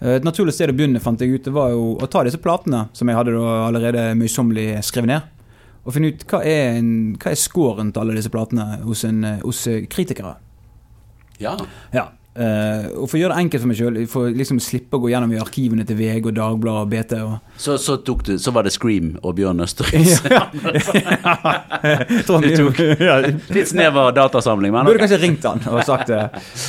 Eh, 0.00 0.16
Et 0.16 0.24
naturlig 0.24 0.54
sted 0.56 0.72
å 0.72 0.76
begynne 0.76 1.00
fant 1.02 1.20
jeg 1.20 1.34
ut, 1.34 1.44
det 1.44 1.52
var 1.54 1.70
jo 1.74 1.96
å 2.00 2.08
ta 2.10 2.24
disse 2.24 2.40
platene 2.40 2.88
som 2.96 3.08
jeg 3.08 3.18
hadde 3.18 3.36
allerede 3.40 4.10
møysommelig 4.18 4.82
skrevet 4.86 5.12
ned, 5.12 5.22
og 5.84 5.94
finne 5.96 6.12
ut 6.12 6.24
hva 6.28 6.42
er, 6.44 6.76
en, 6.78 6.92
hva 7.20 7.32
er 7.32 7.40
scoren 7.40 7.92
til 7.92 8.02
alle 8.02 8.16
disse 8.18 8.32
platene 8.32 8.80
hos, 8.84 9.04
en, 9.08 9.24
eh, 9.24 9.42
hos 9.44 9.66
eh, 9.70 9.84
kritikere. 9.90 10.36
Ja. 11.40 11.56
Ja, 11.92 12.10
Eh, 12.30 12.84
og 12.94 13.08
for 13.10 13.18
å 13.18 13.20
gjøre 13.24 13.34
det 13.34 13.42
enkelt 13.42 13.62
for 13.64 13.68
meg 13.72 13.78
sjøl, 13.80 13.96
for 14.10 14.30
liksom 14.30 14.60
slippe 14.62 14.94
å 14.94 15.00
gå 15.02 15.08
gjennom 15.10 15.32
i 15.34 15.38
arkivene 15.42 15.82
til 15.86 15.96
VG 15.98 16.28
og 16.30 16.36
Dagbladet 16.36 16.84
og 16.84 16.92
BT. 16.92 17.14
Og 17.26 17.58
Så, 17.58 17.74
så, 17.82 17.96
du, 18.06 18.36
så 18.38 18.52
var 18.54 18.62
det 18.68 18.70
Scream 18.74 19.16
og 19.26 19.34
Bjørn 19.40 19.64
Østerhus. 19.64 20.20
ja. 20.30 20.44
Du 22.20 22.22
tok- 22.28 22.78
ja, 23.00 23.16
Litt 23.24 23.70
snever 23.70 24.12
datasamling, 24.14 24.72
men 24.74 24.86
Burde 24.86 25.00
okay. 25.00 25.06
kanskje 25.08 25.20
ringt 25.24 25.46
han 25.48 25.62
og 25.72 25.82
sagt 25.88 26.12
det. 26.12 26.20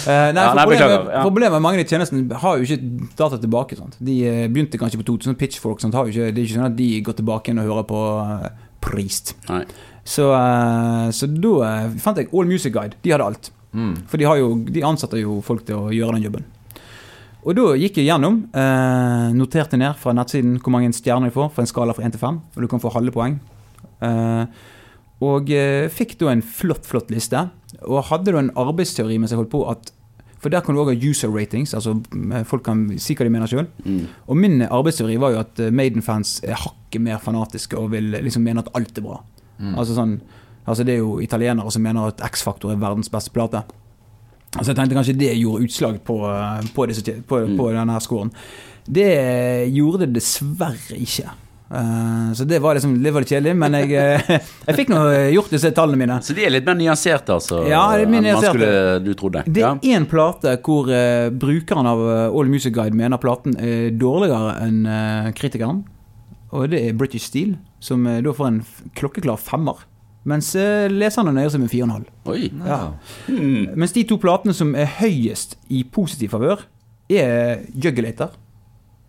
Uh, 0.07 0.31
nei, 0.33 0.41
Ja, 0.41 0.55
nei, 0.57 0.65
problemet, 0.65 1.13
ja. 1.13 1.21
problemet 1.27 1.55
med 1.55 1.65
mange 1.67 1.79
av 1.79 1.83
de 1.85 1.93
tjenestene 1.93 2.41
har 2.41 2.57
jo 2.57 2.65
ikke 2.65 3.07
data 3.19 3.37
tilbake. 3.41 3.77
Sant? 3.77 3.99
De 4.01 4.17
eh, 4.27 4.43
begynte 4.51 4.81
kanskje 4.81 5.01
på 5.03 5.07
2000, 5.13 5.37
Pitchfork 5.39 5.83
sant? 5.83 5.95
Har 5.97 6.09
jo 6.09 6.15
ikke, 6.15 6.33
det 6.33 6.41
er 6.41 6.49
ikke 6.49 6.57
sånn 6.57 6.69
at 6.71 6.77
de 6.79 6.89
går 7.05 7.19
tilbake 7.21 7.51
igjen 7.51 7.61
og 7.63 7.69
hører 7.69 7.87
på 7.91 8.01
Priest. 8.81 9.35
Nei. 9.51 9.63
Så, 10.01 10.25
så 11.13 11.27
da 11.29 11.73
fant 12.01 12.17
jeg 12.17 12.31
All 12.33 12.49
Music 12.49 12.73
Guide. 12.73 12.97
De 13.05 13.13
hadde 13.13 13.27
alt. 13.29 13.51
Mm. 13.71 13.93
For 14.09 14.19
de, 14.19 14.27
har 14.27 14.41
jo, 14.41 14.55
de 14.67 14.83
ansetter 14.83 15.21
jo 15.21 15.39
folk 15.45 15.63
til 15.67 15.77
å 15.79 15.93
gjøre 15.95 16.17
den 16.17 16.27
jobben. 16.27 16.49
Og 17.41 17.55
da 17.57 17.71
gikk 17.79 17.97
jeg 17.97 18.11
gjennom, 18.11 18.43
eh, 18.53 19.29
noterte 19.33 19.79
ned 19.79 19.97
fra 19.97 20.13
nettsiden 20.13 20.59
hvor 20.61 20.75
mange 20.75 20.91
stjerner 20.93 21.31
jeg 21.31 21.37
får, 21.39 21.49
for 21.55 21.63
en 21.63 21.71
skala 21.71 21.95
fra 21.97 22.05
1 22.05 22.13
til 22.13 22.21
5. 22.21 22.37
Og 22.55 22.61
du 22.61 22.67
kan 22.69 22.83
få 22.83 22.91
halve 22.93 23.13
poeng. 23.15 23.39
Eh, 24.01 24.45
og 25.25 25.49
eh, 25.53 25.87
fikk 25.93 26.17
da 26.21 26.31
en 26.31 26.43
flott, 26.45 26.85
flott 26.89 27.09
liste. 27.13 27.47
Og 27.85 28.05
hadde 28.09 28.33
da 28.33 28.41
en 28.41 28.53
arbeidsteori 28.57 29.17
mens 29.21 29.33
jeg 29.33 29.41
holdt 29.41 29.53
på 29.53 29.65
at 29.71 29.93
For 30.41 30.49
der 30.49 30.63
kan 30.65 30.73
du 30.73 30.81
òg 30.81 30.89
ha 30.89 30.97
user 30.97 31.29
ratings, 31.29 31.75
altså 31.77 31.99
eh, 32.33 32.43
folk 32.49 32.63
kan 32.65 32.87
si 32.97 33.13
hva 33.13 33.27
de 33.27 33.29
mener 33.29 33.45
sjøl. 33.45 33.67
Mm. 33.85 34.07
Og 34.25 34.37
min 34.41 34.63
arbeidsteori 34.65 35.19
var 35.21 35.35
jo 35.35 35.41
at 35.43 35.59
eh, 35.61 35.69
Maiden-fans 35.69 36.39
er 36.41 36.57
hakket 36.57 37.03
mer 37.05 37.19
fanatiske 37.21 37.77
og 37.77 37.91
vil 37.93 38.09
liksom 38.15 38.41
mene 38.41 38.63
at 38.63 38.71
alt 38.73 38.97
er 38.97 39.05
bra. 39.05 39.19
Mm. 39.59 39.75
Altså 39.75 39.93
sånn 39.93 40.15
Altså 40.67 40.83
Det 40.85 40.93
er 40.93 40.99
jo 41.01 41.19
italienere 41.23 41.71
som 41.73 41.81
mener 41.81 42.11
at 42.11 42.21
X-Faktor 42.31 42.71
er 42.71 42.81
verdens 42.81 43.09
beste 43.09 43.31
plate. 43.33 43.63
Så 44.59 44.67
Jeg 44.73 44.75
tenkte 44.75 44.97
kanskje 44.97 45.17
det 45.17 45.31
gjorde 45.39 45.63
utslag 45.63 46.01
på, 46.03 46.17
eh, 46.27 46.65
på, 46.75 46.85
disse, 46.87 47.01
på, 47.23 47.39
Mm. 47.47 47.57
på 47.57 47.69
denne 47.71 47.93
her 47.95 47.99
scoren. 48.03 48.31
Det 48.85 49.71
gjorde 49.71 49.99
det 50.05 50.13
dessverre 50.13 50.97
ikke. 50.97 51.29
Eh, 51.71 52.33
så 52.35 52.43
det 52.45 52.59
var 52.61 52.75
liksom 52.75 53.01
det 53.01 53.13
var 53.13 53.21
litt 53.23 53.31
kjedelig, 53.31 53.55
men 53.55 53.71
jeg, 53.79 53.93
eh, 53.95 54.39
jeg 54.67 54.75
fikk 54.75 54.89
nå 54.91 54.99
gjort 55.31 55.49
disse 55.49 55.71
tallene 55.71 55.97
mine. 55.97 56.17
Så 56.21 56.35
de 56.35 56.43
er 56.45 56.51
litt 56.51 56.65
mer 56.67 56.75
nyanserte, 56.75 57.31
altså? 57.31 57.61
Ja, 57.69 57.95
det 57.95 58.03
er 58.05 58.11
mer 58.11 58.21
nyanserte. 58.21 58.59
skulle, 58.59 59.03
du 59.05 59.13
trodde? 59.15 59.43
Det 59.47 59.63
er 59.63 59.79
én 59.95 60.05
plate 60.05 60.57
hvor 60.61 60.91
brukeren 61.31 61.87
av 61.87 62.03
All 62.35 62.51
Music 62.51 62.73
Guide 62.75 62.93
mener 62.93 63.17
platen 63.17 63.55
er 63.57 63.89
dårligere 63.95 64.57
enn 64.67 64.83
kritikeren. 65.33 65.85
Og 66.51 66.67
det 66.69 66.81
er 66.89 66.93
British 66.99 67.23
Steel, 67.31 67.55
som 67.79 68.03
da 68.03 68.33
får 68.35 68.47
en 68.49 68.59
klokkeklar 68.99 69.39
femmer. 69.39 69.85
Mens 70.27 70.51
uh, 70.53 70.85
leserne 70.91 71.33
nøyer 71.33 71.49
seg 71.49 71.63
med 71.63 71.71
4,5. 71.73 72.05
Oi. 72.29 72.51
Ja. 72.67 72.81
Hmm. 73.25 73.71
Mens 73.73 73.95
de 73.95 74.05
to 74.05 74.19
platene 74.21 74.53
som 74.53 74.75
er 74.77 74.89
høyest 74.99 75.57
i 75.73 75.81
positiv 75.89 76.35
favør, 76.35 76.67
er 77.11 77.65
Juggulator. 77.73 78.37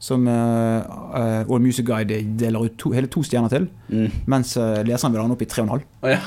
Som 0.02 0.24
eh, 0.26 0.78
eh, 1.14 1.46
All 1.46 1.60
Music 1.62 1.86
Guide 1.86 2.16
deler 2.34 2.64
ut 2.64 2.72
to, 2.74 2.90
hele 2.90 3.06
to 3.06 3.20
stjerner 3.22 3.52
til. 3.52 3.68
Mm. 3.86 4.08
Mens 4.32 4.56
uh, 4.58 4.80
leseren 4.82 5.14
vil 5.14 5.20
ha 5.22 5.28
den 5.28 5.34
opp 5.36 5.44
i 5.44 5.46
3,5. 5.46 5.84
Oh, 6.02 6.10
ja. 6.10 6.18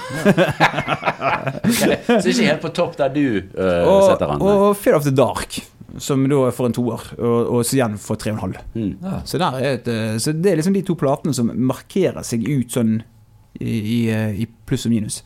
okay. 1.60 1.98
Så 2.24 2.32
ikke 2.32 2.48
helt 2.48 2.64
på 2.64 2.72
topp 2.78 2.96
der 3.02 3.12
du 3.12 3.26
uh, 3.52 3.82
Og, 3.84 4.06
setter 4.08 4.32
den? 4.32 4.46
og 4.48 4.78
Fear 4.80 4.96
of 4.96 5.04
the 5.04 5.12
Dark, 5.12 5.60
som 6.00 6.24
da 6.32 6.40
får 6.56 6.70
en 6.70 6.78
toer. 6.78 7.04
Og, 7.20 7.52
og 7.58 7.68
så 7.68 7.82
igjen 7.82 8.00
får 8.00 8.22
3,5. 8.24 8.56
Mm. 8.78 8.94
Ja. 9.04 9.20
Så, 9.28 9.44
eh, 9.44 10.16
så 10.24 10.36
det 10.40 10.54
er 10.54 10.62
liksom 10.62 10.80
de 10.80 10.86
to 10.88 10.96
platene 11.00 11.36
som 11.36 11.52
markerer 11.52 12.24
seg 12.24 12.48
ut 12.48 12.72
sånn 12.80 13.02
i, 13.60 13.76
i, 13.80 14.00
eh, 14.12 14.46
pluss 14.66 14.86
og 14.86 14.92
minus. 14.92 15.24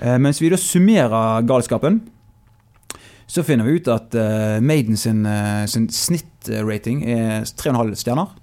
Eh, 0.00 0.18
mens 0.18 0.40
vi 0.42 0.50
da 0.52 0.56
summerer 0.56 1.42
galskapen, 1.48 2.00
så 3.28 3.44
finner 3.44 3.64
vi 3.64 3.76
ut 3.76 3.88
at 3.92 4.14
eh, 4.16 4.58
Maiden 4.64 4.96
sin, 4.96 5.26
eh, 5.26 5.66
sin 5.68 5.88
snittrating 5.92 7.02
er 7.04 7.44
3,5 7.44 7.94
stjerner. 8.00 8.36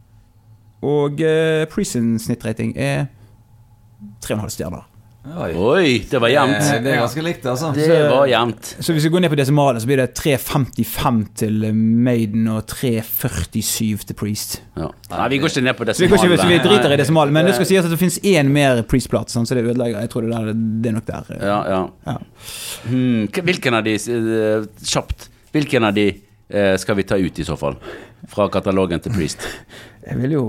Og 0.85 1.21
eh, 1.21 1.65
Prison 1.71 2.19
snittrating 2.21 2.75
er 2.77 3.07
3,5 4.21 4.49
stjerner. 4.53 4.85
Oi. 5.25 5.47
Oi, 5.57 6.05
det 6.05 6.19
var 6.21 6.29
jevnt. 6.29 6.59
Det, 6.61 6.81
Det 6.85 6.91
er 6.93 6.99
ganske 7.01 7.21
likt, 7.25 7.45
altså. 7.49 7.71
Det 7.73 7.87
var 8.11 8.27
jevnt. 8.29 8.67
Så 8.85 8.93
hvis 8.93 9.07
vi 9.07 9.09
går 9.15 9.23
ned 9.23 9.31
på 9.33 9.37
desimalen, 9.39 9.81
så 9.81 9.89
blir 9.89 9.97
det 10.03 10.11
3,55 10.19 11.21
til 11.41 11.65
Maiden 11.73 12.45
og 12.53 12.67
3,47 12.69 14.05
til 14.05 14.17
Priest. 14.19 14.59
Ja. 14.77 14.91
Nei, 15.15 15.27
vi 15.33 15.39
går 15.41 15.49
ikke 15.49 15.63
ned 15.65 15.77
på 15.79 15.87
desimalen. 15.89 16.35
vi, 16.35 16.49
vi 16.53 16.59
driter 16.61 16.93
i 16.93 16.99
desimalen, 17.01 17.33
men 17.33 17.49
det 17.49 17.55
skal 17.57 17.69
sies 17.71 17.87
at 17.87 17.89
det 17.95 17.97
finnes 18.01 18.19
én 18.21 18.51
mer 18.53 18.83
Priest-plate, 18.85 19.33
sånn, 19.33 19.47
så 19.49 19.57
det 19.57 19.65
ødelegger. 19.65 20.03
Jeg 20.05 20.11
tror 20.13 20.27
det, 20.27 20.31
der, 20.35 20.51
det 20.83 20.91
er 20.91 20.97
nok 20.99 21.07
der. 21.09 21.31
eh. 21.39 21.45
Ja, 21.49 21.57
ja. 21.73 21.81
Ja. 22.05 22.17
Hmm, 22.85 23.25
hvilken 23.49 23.79
av 23.79 23.87
de, 23.89 23.95
eh, 23.97 24.67
kjapt, 24.93 25.29
hvilken 25.55 25.89
av 25.89 25.97
de 25.97 26.07
eh, 26.53 26.75
skal 26.77 26.99
vi 27.01 27.07
ta 27.09 27.17
ut 27.17 27.39
i 27.41 27.47
så 27.47 27.57
fall? 27.57 27.79
Fra 28.29 28.45
katalogen 28.53 29.01
til 29.01 29.13
Priest. 29.17 29.41
Jeg 30.05 30.19
vil 30.21 30.35
jo 30.37 30.43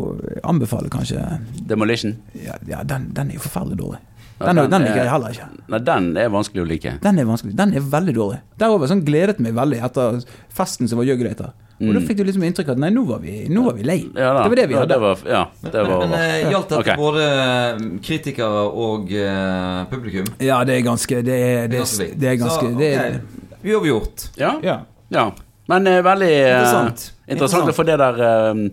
anbefale 0.44 0.90
kanskje 0.92 1.22
Demolition? 1.64 2.12
Ja, 2.44 2.58
ja 2.68 2.82
den, 2.84 3.08
den 3.16 3.30
er 3.32 3.38
jo 3.38 3.44
forferdelig 3.46 3.78
dårlig. 3.80 4.02
Den, 4.38 4.56
den 4.56 4.70
den 4.70 4.82
er- 4.82 4.86
liker 4.88 5.00
jeg 5.04 5.10
heller 5.10 5.30
ikke. 5.32 5.46
Nei, 5.72 5.78
den 5.78 6.16
er 6.16 6.28
vanskelig 6.28 6.62
å 6.62 6.66
like. 6.68 6.90
Den 7.02 7.18
er 7.18 7.24
vanskelig. 7.24 7.54
Den 7.56 7.72
er 7.74 7.80
veldig 7.80 8.14
dårlig. 8.14 8.40
Derover 8.58 8.86
sånn 8.90 9.04
gledet 9.06 9.38
meg 9.40 9.54
veldig 9.56 9.78
etter 9.84 10.18
festen 10.52 10.88
som 10.88 10.98
var 11.00 11.06
Jugulator. 11.08 11.52
Og 11.78 11.92
da 11.92 12.00
Mm. 12.00 12.06
fikk 12.08 12.16
du 12.16 12.24
liksom 12.24 12.42
inntrykk 12.44 12.68
av 12.70 12.76
at 12.76 12.78
nei, 12.78 12.88
nå 12.90 13.02
var 13.06 13.18
vi, 13.20 13.46
nå 13.52 13.62
var 13.64 13.74
vi 13.76 13.82
lei. 13.82 13.98
Ja, 14.16 14.32
da. 14.32 14.42
Det 14.44 14.48
var 14.48 14.56
det 14.56 14.66
vi 14.68 14.74
Ja. 14.74 14.84
Det 14.86 14.98
var, 15.00 15.18
ja, 15.28 15.46
det 15.62 15.82
var, 15.88 15.98
Men 16.00 16.10
men 16.10 16.50
gjaldt 16.52 16.68
dette 16.68 16.80
okay. 16.80 16.96
både 16.96 18.00
kritikere 18.02 18.62
og 18.72 19.10
uh, 19.12 19.84
publikum? 19.90 20.24
Ja, 20.40 20.62
det 20.64 20.78
er 20.78 20.82
ganske 20.86 21.22
Det 21.24 21.36
er, 21.36 21.68
det 21.68 21.80
er, 21.80 22.14
det 22.16 22.28
er 22.30 22.36
ganske 22.40 22.70
Så, 22.70 22.78
det 22.78 22.92
er, 22.94 23.20
har 23.64 23.86
gjort. 23.86 24.28
ja, 24.38 24.54
Ja. 24.62 24.78
ja. 25.10 25.30
Men 25.68 25.86
uh, 25.86 26.00
veldig 26.02 26.32
uh, 26.32 26.52
Interessant. 26.56 27.12
interessant 27.28 27.68
å 27.68 27.74
få 27.76 27.84
det 27.84 27.98
der 27.98 28.20
eh, 28.22 28.50
eh, 28.50 28.68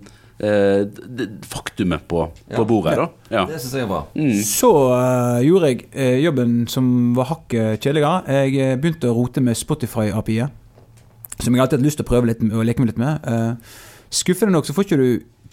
faktumet 1.47 2.07
på, 2.09 2.25
på 2.49 2.61
Ja. 2.61 2.63
bordet, 2.67 2.95
da. 2.97 3.05
Ja. 3.29 3.45
Det 3.45 3.59
syns 3.61 3.73
jeg 3.77 3.85
er 3.85 3.87
bra. 3.91 4.01
Mm. 4.15 4.33
Så 4.43 4.71
uh, 4.91 5.39
gjorde 5.45 5.69
jeg 5.71 5.85
uh, 5.95 6.17
jobben 6.23 6.55
som 6.67 6.87
var 7.15 7.29
hakket 7.29 7.79
kjedeligere. 7.83 8.23
Jeg 8.27 8.55
eh, 8.59 8.75
begynte 8.81 9.11
å 9.11 9.15
rote 9.15 9.41
med 9.41 9.55
Spotify-API-et. 9.55 10.51
Som 11.39 11.55
jeg 11.55 11.63
alltid 11.63 11.79
har 11.79 11.85
lyst 11.85 11.97
til 12.01 12.05
å 12.05 12.11
prøve 12.11 12.29
litt 12.29 12.41
med, 12.43 12.53
og 12.57 12.65
leke 12.65 12.83
med 12.83 12.91
litt 12.91 13.01
med. 13.01 13.23
Uh, 13.23 13.55
skuffende 14.13 14.53
nok 14.53 14.67
så 14.67 14.75
får 14.75 14.87
ikke 14.87 15.01
du 15.01 15.07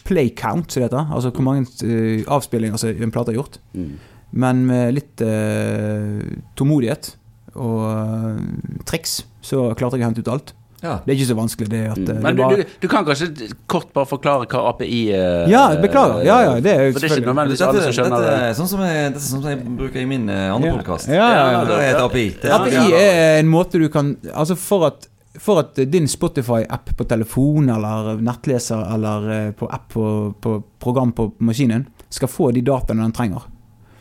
play 0.04 0.32
count, 0.36 0.72
som 0.72 0.80
det 0.80 0.90
heter. 0.90 1.06
Altså 1.12 1.30
hvor 1.30 1.46
mange 1.46 1.68
uh, 1.84 2.24
avspillinger 2.26 2.76
altså, 2.76 2.92
en 2.92 3.14
plate 3.14 3.32
har 3.34 3.40
gjort. 3.40 3.60
Mm. 3.74 3.94
Men 4.30 4.62
med 4.66 4.94
litt 4.94 5.22
eh, 5.24 6.20
tålmodighet 6.58 7.14
og 7.58 7.80
eh, 7.90 8.42
triks, 8.86 9.24
så 9.42 9.70
klarte 9.74 9.98
jeg 9.98 10.04
å 10.04 10.10
hente 10.10 10.22
ut 10.22 10.30
alt. 10.30 10.52
Ja. 10.82 10.94
Det 11.04 11.12
er 11.12 11.16
ikke 11.18 11.26
så 11.28 11.34
vanskelig. 11.36 11.68
det 11.68 11.80
at 11.90 11.98
Mm. 11.98 12.08
eh, 12.16 12.22
Men 12.22 12.36
det 12.36 12.36
du, 12.36 12.42
bare- 12.42 12.56
du, 12.56 12.64
du 12.80 12.88
kan 12.88 13.04
kanskje 13.04 13.52
kort 13.68 13.92
bare 13.92 14.06
forklare 14.08 14.46
hva 14.48 14.62
API 14.70 15.00
eh, 15.12 15.48
Ja, 15.50 15.76
beklager. 15.76 16.24
Ja, 16.24 16.38
ja, 16.46 16.54
det 16.60 16.72
er 16.72 16.86
jo 16.86 16.92
For 16.94 17.00
det 17.00 17.10
er 17.10 17.16
ikke 17.20 17.26
nødvendigvis 17.28 17.60
alle 17.66 17.82
som 17.82 17.92
skjønner 17.92 18.22
dette 18.24 18.40
det. 18.46 18.56
sånn 18.56 18.68
som 18.70 18.80
jeg, 18.80 19.12
dette 19.12 19.20
er 19.20 19.26
sånn 19.28 19.42
som 19.42 19.50
jeg 19.50 19.76
bruker 19.76 20.00
i 20.00 20.06
min 20.06 20.28
eh, 20.30 20.54
andre 20.54 20.68
Ja. 20.70 20.76
podkast. 20.78 21.08
Ja, 21.08 21.28
ja, 21.36 21.50
ja. 21.52 21.64
Det 21.64 21.78
er 21.84 22.00
API. 22.04 22.24
Det 22.40 22.44
er, 22.44 22.54
API 22.56 22.92
er 22.96 23.38
en 23.40 23.48
måte 23.52 23.78
du 23.78 23.88
kan 23.92 24.16
Altså 24.34 24.56
for 24.56 24.86
at, 24.86 25.06
for 25.38 25.58
at 25.60 25.74
din 25.90 26.08
Spotify-app 26.08 26.96
på 26.96 27.04
telefon 27.06 27.68
eller 27.68 28.16
nettleser 28.20 28.80
eller 28.94 29.30
eh, 29.36 29.50
på 29.52 29.68
app 29.70 29.88
på, 29.92 30.34
på 30.40 30.62
program 30.80 31.12
på 31.12 31.32
maskinen 31.40 31.86
skal 32.08 32.28
få 32.28 32.52
de 32.52 32.62
dataene 32.62 33.02
den 33.04 33.12
trenger, 33.12 33.44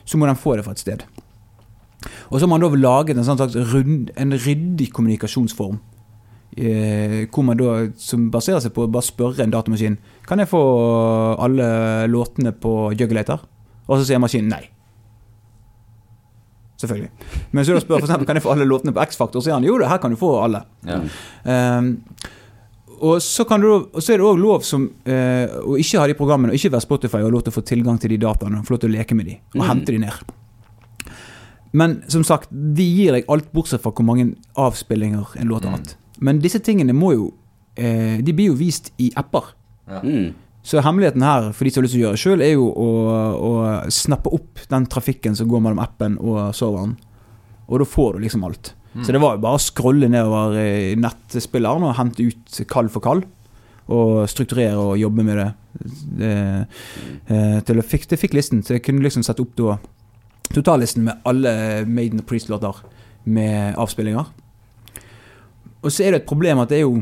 så 0.05 0.17
må 0.17 0.25
den 0.25 0.36
få 0.39 0.55
det 0.55 0.63
fra 0.65 0.71
et 0.71 0.80
sted. 0.80 1.03
Og 2.32 2.39
så 2.39 2.47
har 2.47 2.47
man 2.47 2.61
da 2.63 2.69
laget 2.80 3.17
en 3.17 3.23
sånn 3.27 3.38
slags 3.38 3.55
rund, 3.73 4.09
en 4.15 4.32
ryddig 4.32 4.91
kommunikasjonsform. 4.95 5.80
Eh, 6.60 7.28
hvor 7.32 7.45
man 7.47 7.55
da, 7.60 7.76
som 7.95 8.26
baserer 8.34 8.60
seg 8.60 8.74
på 8.76 8.84
å 8.84 8.89
bare 8.91 9.05
spørre 9.05 9.45
en 9.45 9.51
datamaskin 9.53 9.93
Kan 10.28 10.41
jeg 10.41 10.49
få 10.51 10.60
alle 11.39 11.68
låtene 12.12 12.51
på 12.51 12.74
Juggulator? 12.99 13.45
Og 13.88 14.01
så 14.01 14.07
sier 14.10 14.20
maskinen 14.20 14.49
nei. 14.51 14.66
Selvfølgelig. 16.80 17.10
Men 17.51 17.66
så 17.68 17.76
da 17.76 17.82
spør 17.84 18.03
eksempel, 18.03 18.28
kan 18.30 18.38
jeg 18.39 18.43
få 18.45 18.51
alle 18.53 18.68
låtene 18.68 18.93
på 18.95 19.01
X-Faktor, 19.03 19.41
så 19.41 19.49
sier 19.49 19.57
han 19.57 19.66
jo, 19.68 19.78
det 19.82 19.88
her 19.91 19.99
kan 20.03 20.14
du 20.14 20.20
få 20.20 20.34
alle. 20.43 20.62
ja. 20.88 20.99
Um, 21.43 21.89
og, 22.99 23.22
så 23.24 23.45
kan 23.47 23.62
du, 23.64 23.68
så 24.03 24.12
er 24.14 24.20
det 24.20 24.26
òg 24.28 24.39
lov 24.41 24.64
som, 24.68 24.84
uh, 25.07 25.53
å 25.64 25.78
ikke 25.80 26.01
ha 26.01 26.07
de 26.12 26.16
programmene, 26.20 26.51
og 26.51 26.60
ikke 26.60 26.74
være 26.74 26.84
Spotify, 26.84 27.22
og 27.24 27.32
lov 27.32 27.45
til 27.45 27.53
å 27.53 27.55
få 27.55 27.64
tilgang 27.68 27.99
til 28.03 28.12
de 28.12 28.18
dataene, 28.20 28.60
og 28.60 28.68
få 28.68 28.76
lov 28.76 28.82
til 28.84 28.91
å 28.91 28.95
leke 28.97 29.16
med 29.16 29.30
de, 29.32 29.38
og 29.55 29.62
Mm. 29.62 29.68
hente 29.70 29.95
de 29.95 30.01
ned. 30.03 30.34
Men 31.72 32.03
som 32.12 32.24
sagt, 32.28 32.49
de 32.51 32.84
gir 32.84 33.16
deg 33.16 33.26
alt 33.32 33.51
bortsett 33.55 33.80
fra 33.84 33.91
hvor 33.95 34.03
mange 34.03 34.36
avspillinger 34.57 35.36
en 35.39 35.47
låt 35.47 35.64
har 35.64 35.78
hatt. 35.78 35.95
Men 36.26 36.41
disse 36.43 36.61
tingene 36.63 36.95
må 36.95 37.13
jo 37.15 37.28
eh, 37.80 38.20
De 38.24 38.36
blir 38.36 38.51
jo 38.51 38.59
vist 38.59 38.91
i 38.99 39.09
apper. 39.20 39.53
Mm. 40.03 40.34
Så 40.65 40.82
hemmeligheten 40.84 41.24
her, 41.24 41.51
for 41.55 41.65
de 41.65 41.72
som 41.72 41.82
har 41.82 41.86
lyst 41.88 41.95
til 41.95 42.01
å 42.01 42.05
gjøre 42.05 42.17
det 42.17 42.24
sjøl, 42.24 42.41
er 42.43 42.51
jo 42.53 42.65
å, 42.67 42.89
å 43.39 43.51
snappe 43.93 44.32
opp 44.36 44.65
den 44.70 44.86
trafikken 44.91 45.38
som 45.38 45.47
går 45.49 45.63
mellom 45.65 45.80
appen 45.82 46.17
og 46.20 46.51
serveren. 46.57 46.97
Og 47.70 47.82
da 47.82 47.88
får 47.88 48.17
du 48.17 48.26
liksom 48.26 48.43
alt. 48.45 48.74
Så 49.05 49.13
det 49.13 49.22
var 49.22 49.36
jo 49.38 49.43
bare 49.43 49.59
å 49.59 49.61
scrolle 49.61 50.09
nedover 50.09 50.57
i 50.59 50.95
nettspilleren 50.99 51.86
og 51.86 51.95
hente 51.99 52.26
ut 52.26 52.59
kall 52.70 52.89
for 52.91 53.05
kall. 53.05 53.24
Og 53.89 54.26
strukturere 54.30 54.78
og 54.78 54.99
jobbe 55.01 55.26
med 55.26 55.39
det. 55.39 55.47
det 56.20 56.34
eh, 57.32 57.57
til 57.65 57.82
å 57.82 57.86
fikk, 57.86 58.09
det 58.11 58.20
fikk 58.22 58.36
listen. 58.38 58.61
Så 58.65 58.76
jeg 58.76 58.84
kunne 58.86 59.05
liksom 59.05 59.26
sette 59.26 59.41
opp 59.45 59.55
da 59.57 59.78
totallisten 60.53 61.05
med 61.07 61.26
alle 61.30 61.53
Maiden 61.89 62.22
og 62.22 62.28
Priest-låter 62.30 62.84
med 63.30 63.78
avspillinger. 63.80 64.30
Og 65.82 65.91
så 65.91 66.03
er 66.03 66.13
det 66.13 66.21
et 66.21 66.30
problem 66.30 66.61
at 66.63 66.71
det 66.71 66.82
er 66.82 66.88
jo 66.88 66.99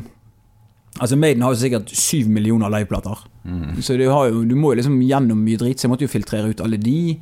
Altså 0.97 1.13
Maiden 1.13 1.43
har 1.45 1.53
jo 1.53 1.59
sikkert 1.61 1.91
syv 1.93 2.30
millioner 2.34 2.71
liveplater. 2.73 3.19
Så 3.82 3.95
du, 3.95 4.03
har 4.09 4.28
jo, 4.28 4.41
du 4.43 4.55
må 4.59 4.73
jo 4.73 4.80
liksom 4.82 4.97
gjennom 5.05 5.39
mye 5.39 5.59
drit, 5.59 5.80
så 5.80 5.86
jeg 5.86 5.91
måtte 5.93 6.03
jo 6.03 6.11
filtrere 6.11 6.49
ut 6.51 6.61
alle 6.63 6.80
de. 6.82 7.15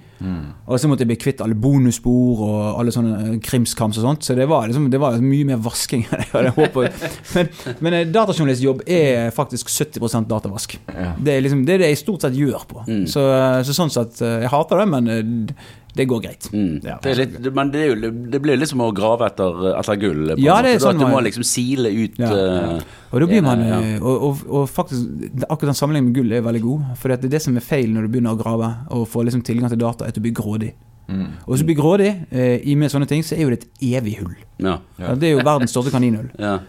Og 0.65 0.79
så 0.81 0.89
måtte 0.89 1.05
jeg 1.05 1.11
bli 1.11 1.17
kvitt 1.21 1.43
alle 1.43 1.57
bonusspor 1.59 2.41
og 2.47 2.79
alle 2.79 2.93
sånne 2.95 3.11
krimskamps 3.13 3.49
krimskrams 3.49 3.99
og 3.99 4.07
sånt. 4.07 4.25
Så 4.25 4.37
det 4.37 4.47
var 4.49 4.69
liksom 4.69 4.87
det 4.93 5.01
var 5.01 5.19
mye 5.21 5.49
mer 5.51 5.61
vasking 5.61 6.05
enn 6.07 6.23
jeg 6.23 6.31
hadde 6.33 6.55
håpet. 6.55 7.05
Men, 7.35 7.49
men 7.83 7.97
eh, 7.99 8.07
datajournalistjobb 8.15 8.85
er 8.89 9.31
faktisk 9.35 9.69
70% 9.73 10.29
datavask. 10.31 10.77
Ja. 10.87 11.11
Det 11.19 11.35
er 11.35 11.43
liksom 11.45 11.65
det 11.67 11.75
er 11.75 11.83
det 11.83 11.91
jeg 11.91 12.01
stort 12.01 12.25
sett 12.25 12.37
gjør 12.39 12.63
på. 12.69 12.85
Mm. 12.87 13.05
Så, 13.11 13.25
så 13.67 13.75
sånn 13.75 13.91
sett 13.93 14.21
eh, 14.23 14.45
Jeg 14.45 14.53
hater 14.55 14.81
det, 14.81 14.87
men 14.95 15.11
eh, 15.11 15.65
det 15.95 16.05
går 16.11 16.21
greit. 16.25 16.47
Mm. 16.51 16.81
Ja. 16.83 16.97
Det 17.01 17.11
er 17.11 17.15
litt, 17.21 17.35
det- 17.43 17.53
men 17.55 17.69
det, 17.71 17.81
er 17.81 17.93
jo, 17.95 18.11
det 18.31 18.41
blir 18.43 18.57
liksom 18.59 18.81
å 18.83 18.89
grave 18.93 19.25
etter, 19.29 19.69
etter 19.79 19.95
gull. 20.01 20.25
på 20.35 20.39
Ja, 20.43 20.61
det 20.61 20.73
er 20.75 20.79
sånn 20.83 20.95
at 20.99 21.05
du 21.05 21.13
må 21.13 21.21
liksom 21.23 21.43
sile 21.47 21.87
ut 21.93 22.17
Ja, 22.19 22.31
ja. 22.35 22.79
Og 23.13 23.19
da 23.21 23.25
blir 23.29 23.41
man 23.45 23.61
Ja. 23.63 23.79
eh, 23.79 23.99
og, 24.03 24.23
og, 24.27 24.41
og 24.49 24.69
faktisk 24.69 25.45
Akkurat 25.49 25.71
den 25.71 25.79
sammenligningen 25.79 26.11
med 26.11 26.15
gull 26.19 26.33
er 26.33 26.41
veldig 26.41 26.61
god. 26.61 26.81
For 26.97 27.07
det 27.09 27.23
er 27.23 27.29
det 27.37 27.41
som 27.41 27.55
er 27.55 27.61
feil 27.63 27.87
når 27.93 28.01
du 28.01 28.07
begynner 28.17 28.35
å 28.35 28.41
grave 28.43 28.73
og 28.91 29.07
får 29.07 29.25
liksom 29.29 29.41
tilgang 29.47 29.69
til 29.71 29.79
data, 29.79 30.03
er 30.05 30.09
at 30.09 30.15
du 30.15 30.21
blir 30.21 30.33
grådig. 30.35 30.73
Mm. 31.07 31.27
Og 31.45 31.53
hvis 31.53 31.61
du 31.61 31.65
blir 31.69 31.77
grådig 31.77 32.25
eh, 32.31 32.59
i 32.65 32.73
med 32.75 32.89
sånne 32.91 33.07
ting, 33.07 33.21
så 33.23 33.37
er 33.37 33.43
jo 33.45 33.49
det 33.53 33.63
et 33.63 33.81
evig 34.01 34.17
hull. 34.19 34.35
ja. 34.59 34.79
Ja. 34.99 35.13
Det 35.15 35.29
er 35.29 35.37
jo 35.37 35.43
verdens 35.45 35.71
største 35.71 35.91
kaninhull. 35.93 36.31
Ja. 36.39 36.59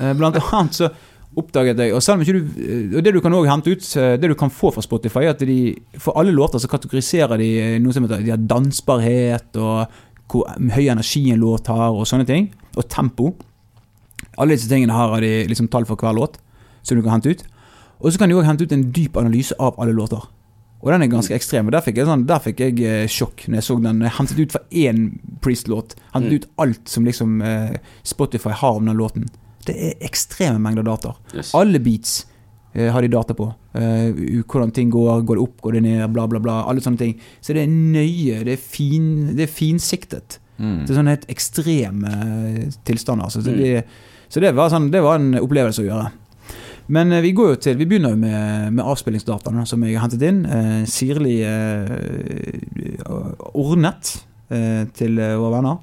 Eh, 0.00 0.12
Blant 0.14 0.36
annet 0.42 0.72
så 0.74 0.88
oppdaget 1.38 1.78
jeg 1.80 1.94
Og 1.94 2.02
du 2.26 2.38
eh, 2.38 2.96
Og 2.96 3.04
det 3.04 3.12
du 3.14 3.20
kan 3.20 3.32
også 3.32 3.50
hente 3.50 3.72
ut 3.72 3.86
eh, 3.96 4.16
Det 4.20 4.28
du 4.28 4.34
kan 4.38 4.50
få 4.50 4.72
fra 4.74 4.82
Spotify, 4.84 5.24
er 5.24 5.34
at 5.34 5.38
de 5.40 5.74
for 5.98 6.18
alle 6.18 6.32
låter 6.32 6.58
så 6.58 6.68
kategoriserer 6.68 7.38
de 7.40 7.50
eh, 7.60 7.78
noe 7.80 7.92
som 7.92 8.04
heter 8.04 8.24
De 8.24 8.34
har 8.34 8.42
dansbarhet, 8.50 9.56
og 9.56 9.86
hvor 10.32 10.48
høy 10.48 10.86
energi 10.88 11.26
en 11.30 11.42
låt 11.42 11.66
har, 11.68 11.92
og 11.92 12.06
sånne 12.08 12.24
ting. 12.24 12.46
Og 12.76 12.86
tempo. 12.88 13.34
Alle 14.40 14.56
disse 14.56 14.70
tingene 14.70 14.94
her 14.96 15.10
har 15.12 15.20
de 15.20 15.32
liksom 15.50 15.68
tall 15.68 15.84
for 15.84 16.00
hver 16.00 16.14
låt, 16.16 16.38
som 16.82 16.96
du 16.96 17.02
kan 17.04 17.18
hente 17.18 17.34
ut. 17.34 17.42
Og 18.00 18.12
så 18.14 18.18
kan 18.22 18.32
de 18.32 18.38
òg 18.38 18.46
hente 18.48 18.64
ut 18.64 18.72
en 18.72 18.86
dyp 18.96 19.18
analyse 19.20 19.52
av 19.60 19.76
alle 19.76 19.92
låter. 19.92 20.24
Og 20.80 20.88
den 20.88 21.04
er 21.04 21.12
ganske 21.12 21.36
ekstrem. 21.36 21.68
og 21.68 21.76
Der 21.76 21.84
fikk 21.84 22.00
jeg, 22.00 22.08
sånn, 22.08 22.24
der 22.26 22.40
fikk 22.40 22.64
jeg 22.64 23.10
sjokk 23.12 23.44
når 23.44 23.60
jeg 23.60 23.66
så 23.68 23.76
den. 23.84 24.00
Jeg 24.00 24.16
hentet 24.16 24.40
ut 24.40 24.56
fra 24.56 24.64
én 24.72 25.04
Priest-låt. 25.44 25.94
Hentet 26.14 26.32
Mm. 26.32 26.40
ut 26.40 26.48
alt 26.64 26.88
som 26.88 27.04
liksom 27.04 27.36
Spotify 28.02 28.56
har 28.56 28.80
om 28.80 28.88
den 28.88 28.96
låten. 28.96 29.28
Det 29.66 29.74
er 29.88 30.06
ekstreme 30.08 30.58
mengder 30.62 30.82
data. 30.86 31.14
Yes. 31.34 31.52
Alle 31.54 31.78
beats 31.82 32.26
eh, 32.74 32.88
har 32.92 33.02
de 33.04 33.08
data 33.12 33.34
på. 33.38 33.46
Eh, 33.78 34.42
hvordan 34.42 34.72
ting 34.74 34.90
går, 34.90 35.22
går 35.28 35.38
det 35.38 35.42
opp, 35.44 35.60
går 35.62 35.72
det 35.78 35.82
ned, 35.86 36.06
bla, 36.12 36.26
bla, 36.26 36.40
bla. 36.42 36.60
Alle 36.68 36.80
sånne 36.84 36.98
ting. 36.98 37.14
Så 37.40 37.54
det 37.54 37.62
er 37.66 37.70
nøye, 37.74 38.42
det 38.48 38.56
er, 38.56 38.62
fin, 38.62 39.06
det 39.36 39.46
er 39.48 39.52
finsiktet. 39.52 40.38
Mm. 40.58 40.80
Det 40.86 40.90
er 40.92 40.98
sånne 40.98 41.14
helt 41.16 41.28
ekstreme 41.32 42.16
eh, 42.16 42.66
tilstander. 42.86 43.30
Så 43.32 43.40
det, 43.44 43.52
Mm. 43.52 43.60
blir- 43.60 43.84
så 44.32 44.40
det 44.40 44.54
var, 44.56 44.68
sånn, 44.72 44.90
det 44.90 45.02
var 45.04 45.16
en 45.20 45.34
opplevelse 45.40 45.82
å 45.82 45.86
gjøre. 45.88 46.10
Men 46.88 47.12
eh, 47.12 47.20
vi 47.22 47.30
går 47.32 47.48
jo 47.54 47.56
til, 47.62 47.76
vi 47.78 47.86
begynner 47.86 48.10
jo 48.10 48.16
med, 48.16 48.72
med 48.72 48.84
avspillingsdataene 48.84 49.66
som 49.66 49.82
jeg 49.86 49.94
har 49.96 50.08
hentet 50.08 50.22
inn. 50.28 50.42
Eh, 50.46 50.84
sirlig 50.90 51.38
eh, 51.46 53.02
ordnet 53.54 54.16
eh, 54.50 54.84
til 54.96 55.18
eh, 55.22 55.36
våre 55.38 55.56
venner. 55.58 55.78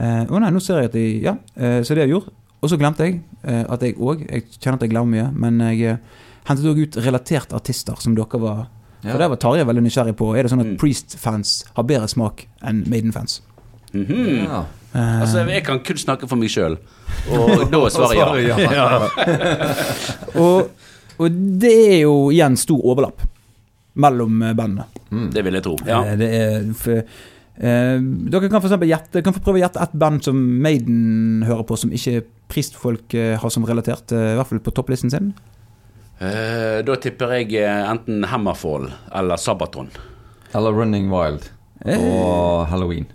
Eh, 0.00 0.24
Å 0.30 0.40
nei, 0.40 0.50
nå 0.54 0.60
ser 0.62 0.80
jeg 0.82 0.90
at 0.90 0.96
de 0.96 1.06
Ja, 1.24 1.34
eh, 1.56 1.80
så 1.84 1.94
det 1.94 2.02
har 2.04 2.08
jeg 2.08 2.14
gjort. 2.16 2.30
Og 2.60 2.68
så 2.68 2.76
glemte 2.80 3.06
jeg 3.06 3.20
eh, 3.44 3.64
at 3.72 3.80
jeg 3.82 3.94
òg 3.96 4.26
Jeg 4.26 4.44
kjenner 4.58 4.76
at 4.76 4.82
jeg 4.84 4.90
glemmer 4.92 5.14
mye, 5.14 5.28
men 5.32 5.60
jeg 5.70 5.94
eh, 5.94 6.02
hentet 6.48 6.66
òg 6.68 6.82
ut 6.82 6.98
relaterte 7.04 7.56
artister 7.56 7.96
som 8.02 8.14
dere 8.18 8.40
var 8.42 8.66
Ja. 9.00 9.14
For 9.14 9.18
der 9.22 9.30
var 9.32 9.38
Tarjei 9.40 9.64
veldig 9.64 9.82
nysgjerrig 9.86 10.12
på. 10.18 10.26
Er 10.36 10.44
det 10.44 10.50
sånn 10.52 10.60
at 10.60 10.66
Mm. 10.74 10.76
Priest-fans 10.76 11.64
har 11.76 11.84
bedre 11.88 12.08
smak 12.12 12.42
enn 12.68 12.82
Maiden-fans? 12.86 13.38
Mhm. 13.94 14.44
Ja. 14.44 14.58
uh, 14.94 15.20
Altså, 15.22 15.46
jeg 15.48 15.64
kan 15.64 15.80
kun 15.80 15.96
snakke 15.96 16.28
for 16.28 16.36
meg 16.36 16.50
sjøl, 16.52 16.76
og 17.32 17.64
da 17.72 17.80
er 17.80 17.94
svaret 17.94 18.18
svaret 18.18 18.44
ja. 18.44 18.58
ja. 18.76 19.08
og, 20.44 20.68
og 21.18 21.38
det 21.64 21.72
er 21.94 21.98
jo 22.02 22.12
igjen 22.30 22.58
stor 22.60 22.84
overlapp 22.92 23.24
mellom 23.96 24.36
bandene. 24.54 24.84
Mm. 25.10 25.30
Det 25.32 25.44
vil 25.44 25.54
jeg 25.58 25.64
tro. 25.64 25.78
Ja. 25.88 26.02
Det 26.20 26.28
er 26.36 26.68
for, 26.76 27.00
uh, 27.00 27.96
dere 28.30 28.50
kan 28.52 28.60
for 28.60 28.68
eksempel 28.68 28.92
gjette, 28.92 29.24
kan 29.24 29.32
få 29.34 29.40
prøve 29.48 29.62
å 29.62 29.64
gjette 29.64 29.80
ett 29.82 29.96
band 29.96 30.22
som 30.28 30.36
Maiden 30.36 31.42
hører 31.48 31.64
på, 31.64 31.80
som 31.80 31.90
ikke 31.96 32.20
Priest-folk 32.50 33.14
eh, 33.14 33.36
har 33.40 33.50
som 33.54 33.64
relatert, 33.68 34.12
eh, 34.12 34.32
i 34.34 34.36
hvert 34.38 34.50
fall 34.50 34.60
på 34.66 34.74
topplisten 34.76 35.10
sin. 35.12 35.30
Eh, 36.20 36.80
da 36.84 36.96
tipper 37.00 37.32
jeg 37.38 37.56
enten 37.64 38.26
Hammerfall 38.28 38.90
eller 39.16 39.40
Sabaton. 39.40 39.88
Eller 40.54 40.74
Running 40.76 41.08
Wild. 41.12 41.46
Eh. 41.86 41.96
Og 42.02 42.66
Halloween. 42.68 43.06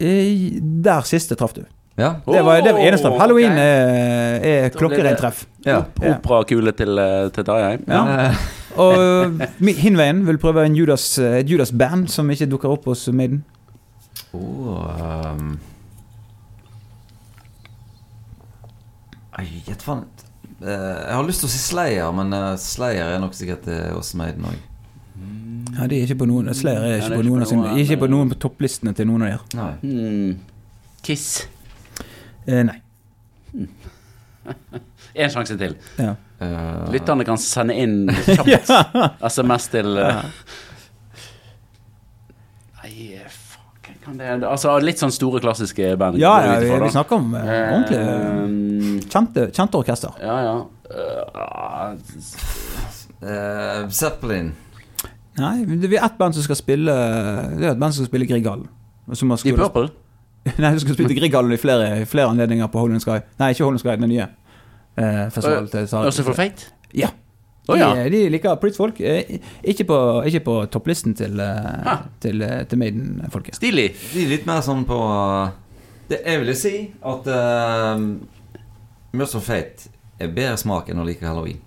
Eh, 0.00 0.58
Der 0.82 1.04
siste 1.06 1.36
traff 1.38 1.54
du. 1.54 1.62
Ja. 1.98 2.12
Det 2.26 2.42
var 2.46 2.60
det 2.62 2.72
var 2.76 2.80
eneste. 2.86 3.10
Halloween 3.18 3.52
ok. 3.52 3.58
er, 3.58 4.36
er 4.38 4.62
Da 4.62 4.68
blir 4.68 4.76
klokkereint 4.78 5.16
det- 5.16 5.22
treff. 5.22 5.46
ja. 5.66 5.80
Operakule 6.12 6.72
til, 6.78 6.94
til 7.34 7.44
Tarjei. 7.44 7.78
Ja. 7.88 8.32
Og 8.78 9.40
Hinveien 9.58 10.20
vil 10.26 10.38
prøve 10.38 10.62
en 10.66 10.76
Judas, 10.78 11.18
et 11.18 11.48
Judas-band 11.50 12.06
som 12.12 12.30
ikke 12.30 12.46
dukker 12.46 12.70
opp 12.70 12.84
hos 12.86 13.08
Maiden. 13.10 13.40
oh, 14.32 15.34
um. 15.34 15.58
Gjett 19.46 19.82
faen. 19.84 20.04
Eh, 20.58 20.72
jeg 20.72 21.14
har 21.14 21.26
lyst 21.28 21.44
til 21.44 21.48
å 21.48 21.52
si 21.52 21.60
Slayer, 21.62 22.08
men 22.16 22.32
eh, 22.34 22.56
Slayer 22.58 23.14
er 23.14 23.22
nok 23.22 23.36
sikkert 23.38 23.68
eh, 23.70 23.90
hos 23.94 24.14
Maiden 24.18 24.48
òg. 24.48 24.58
Ja, 25.78 25.86
de 25.86 25.98
er 25.98 26.06
ikke 26.08 26.22
på 26.24 26.28
noen 26.30 26.48
Slayer 26.56 26.82
er 26.82 26.96
ikke 26.96 27.04
ja, 27.04 27.12
er 27.12 27.16
på 27.18 27.22
ikke 27.22 27.30
noen 27.30 27.44
på 27.44 27.50
noen, 27.54 27.64
noen, 27.68 27.82
Ikke 27.82 27.98
på 28.00 28.08
eh, 28.08 28.12
noen 28.14 28.32
på 28.32 28.38
topplistene 28.46 28.94
til 28.98 29.06
noen 29.10 29.26
av 29.28 29.34
dem. 29.34 29.40
Nei. 29.58 29.72
Hmm. 29.82 30.30
Kiss. 31.06 31.28
Eh, 32.46 32.64
nei. 32.66 32.78
Én 35.18 35.30
sjanse 35.34 35.56
til. 35.58 35.76
Ja. 35.98 36.14
Eh, 36.40 36.90
Lytterne 36.94 37.26
kan 37.26 37.38
sende 37.42 37.74
inn 37.78 38.08
kjapt 38.26 38.70
SMS 39.26 39.64
til 39.72 39.98
eh, 39.98 40.20
Nei, 42.78 42.92
fuck 43.26 43.88
hvem 43.88 43.97
kan 43.97 43.97
det 43.97 43.97
Altså 44.48 44.78
litt 44.82 45.00
sånn 45.00 45.12
store, 45.14 45.40
klassiske 45.42 45.90
band. 46.00 46.18
Ja, 46.20 46.34
ja, 46.44 46.54
vi, 46.62 46.70
vi 46.82 46.90
snakker 46.94 47.18
om 47.18 47.34
uh, 47.34 47.42
ordentlig 47.42 47.98
Eh, 47.98 49.04
kjente, 49.08 49.48
kjente 49.54 49.78
orkester. 49.78 50.16
Ja, 50.22 50.36
ja. 50.46 50.56
Uh, 53.18 53.88
Zeppelin. 53.90 54.52
Nei, 55.38 55.54
det 55.66 55.90
er 55.92 56.04
ett 56.06 56.18
band 56.18 56.34
som 56.34 56.42
skal 56.42 56.56
spille 56.58 56.92
Det 57.58 57.66
er 57.66 57.72
et 57.72 57.78
band 57.78 57.94
som 57.94 58.02
skal 58.04 58.10
spille 58.10 58.26
Grieghallen. 58.30 58.68
skulle, 59.12 59.56
Purple? 59.58 59.88
nei, 60.62 60.72
du 60.74 60.80
skal 60.82 60.94
spille 60.96 61.14
Grieghallen 61.14 61.52
i 61.54 61.60
flere, 61.60 62.06
flere 62.06 62.32
anledninger 62.32 62.66
på 62.72 62.78
Holland 62.82 63.04
Sky. 63.04 63.20
Nei, 63.38 63.52
ikke 63.54 63.64
Holland 63.66 63.82
Sky, 63.84 63.94
den 64.00 64.12
nye. 64.14 64.28
Uh, 64.98 65.26
festivalen 65.30 65.68
til 65.70 65.96
Også 66.00 66.26
for 66.26 66.38
Fate? 66.38 66.72
Ja. 66.94 67.12
De, 67.68 67.76
ja. 67.76 68.08
de 68.08 68.20
liker 68.32 68.56
Priest-folk. 68.62 69.00
Eh, 69.04 69.38
ikke, 69.62 69.84
på, 69.90 69.98
ikke 70.30 70.40
på 70.46 70.56
topplisten 70.72 71.12
til, 71.18 71.36
ah. 71.40 72.06
Til, 72.22 72.40
eh, 72.42 72.62
til 72.68 72.80
Maiden-folket. 72.80 73.58
Stilig. 73.60 73.90
De 74.14 74.24
er 74.24 74.32
litt 74.32 74.48
mer 74.48 74.62
sånn 74.64 74.86
på 74.88 74.98
det, 76.08 76.22
Jeg 76.24 76.40
vil 76.40 76.54
si 76.56 76.74
at 77.04 77.28
uh, 77.28 78.04
og 79.18 79.42
Fate 79.44 79.90
er 80.18 80.32
bedre 80.32 80.56
smak 80.60 80.88
enn 80.88 81.02
å 81.02 81.04
like 81.06 81.26
Halloween. 81.26 81.60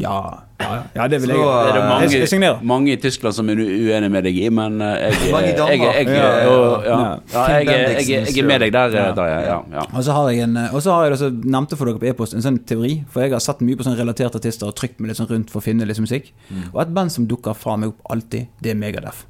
Ja, 0.00 0.40
ja, 0.58 0.68
ja. 0.72 0.82
ja, 0.96 1.06
det 1.12 1.18
vil 1.20 1.28
jeg. 1.34 1.36
Så, 1.36 1.48
Det 1.52 1.68
er 1.68 1.74
det 1.76 1.80
Eh, 1.82 1.88
mange, 1.88 2.06
jeg 2.16 2.28
signerer. 2.30 2.60
mange 2.64 2.92
i 2.92 2.96
Tyskland 2.96 3.34
som 3.36 3.48
er 3.52 3.58
uenig 3.60 4.08
med 4.10 4.24
deg 4.24 4.38
i, 4.40 4.46
men 4.48 4.80
eh, 4.80 4.94
jeg, 5.10 5.28
jeg, 5.28 5.56
jeg, 5.58 5.80
jeg, 5.82 6.06
Ja, 6.08 6.14
ja, 6.14 6.30
ja. 6.42 6.46
ja. 6.46 6.78
Ja. 6.82 7.18
Ja, 7.34 7.42
jeg, 7.58 7.66
jeg, 7.66 8.06
jeg, 8.08 8.26
jeg 8.32 8.38
er 8.44 8.48
med 8.48 8.60
deg 8.64 8.72
der, 8.72 8.96
Ja. 8.96 9.04
eh, 9.12 9.44
Ja, 9.50 9.58
ja. 9.76 9.84
Og 9.92 10.02
så 10.06 10.12
har 10.16 10.30
jeg 10.32 10.46
en 10.46 10.56
Og 10.72 10.80
så 10.82 10.94
har 10.96 11.04
jeg 11.04 11.12
også 11.18 11.28
nevnte 11.44 11.76
for 11.76 11.84
dere 11.90 12.00
på 12.00 12.08
e-post 12.08 12.34
en 12.34 12.40
sånn 12.42 12.58
teori. 12.64 13.04
For 13.12 13.20
jeg 13.26 13.32
har 13.36 13.40
sett 13.44 13.60
mye 13.60 13.76
på 13.76 13.84
sånne 13.84 14.00
relaterte 14.00 14.40
artister 14.40 14.66
og 14.72 14.74
trykt 14.80 14.98
meg 15.00 15.12
litt 15.12 15.20
sånn 15.20 15.28
rundt 15.30 15.50
for 15.52 15.60
å 15.60 15.66
finne 15.68 15.84
litt 15.86 16.00
musikk. 16.00 16.32
Og 16.72 16.80
et 16.86 16.94
band 16.96 17.12
som 17.12 17.26
dukker 17.28 17.54
fra 17.54 17.76
meg 17.76 17.92
opp 17.92 18.00
alltid, 18.16 18.48
det 18.62 18.70
er 18.72 18.80
Megadef. 18.80 19.26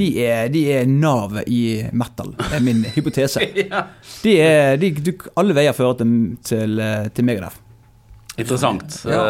De 0.00 0.06
er, 0.24 0.48
de 0.48 0.60
er 0.72 0.86
navet 0.88 1.44
i 1.50 1.82
metal, 1.92 2.30
er 2.54 2.60
min 2.64 2.84
hypotese. 2.94 3.42
De 4.24 4.36
er, 4.40 4.76
de, 4.80 4.90
du, 4.96 5.10
alle 5.36 5.52
veier 5.52 5.74
fører 5.76 5.98
til, 5.98 6.14
til, 6.46 6.78
eh, 6.80 7.08
til 7.12 7.26
Megadeth. 7.26 7.58
Interessant. 8.44 9.02
Ja, 9.04 9.20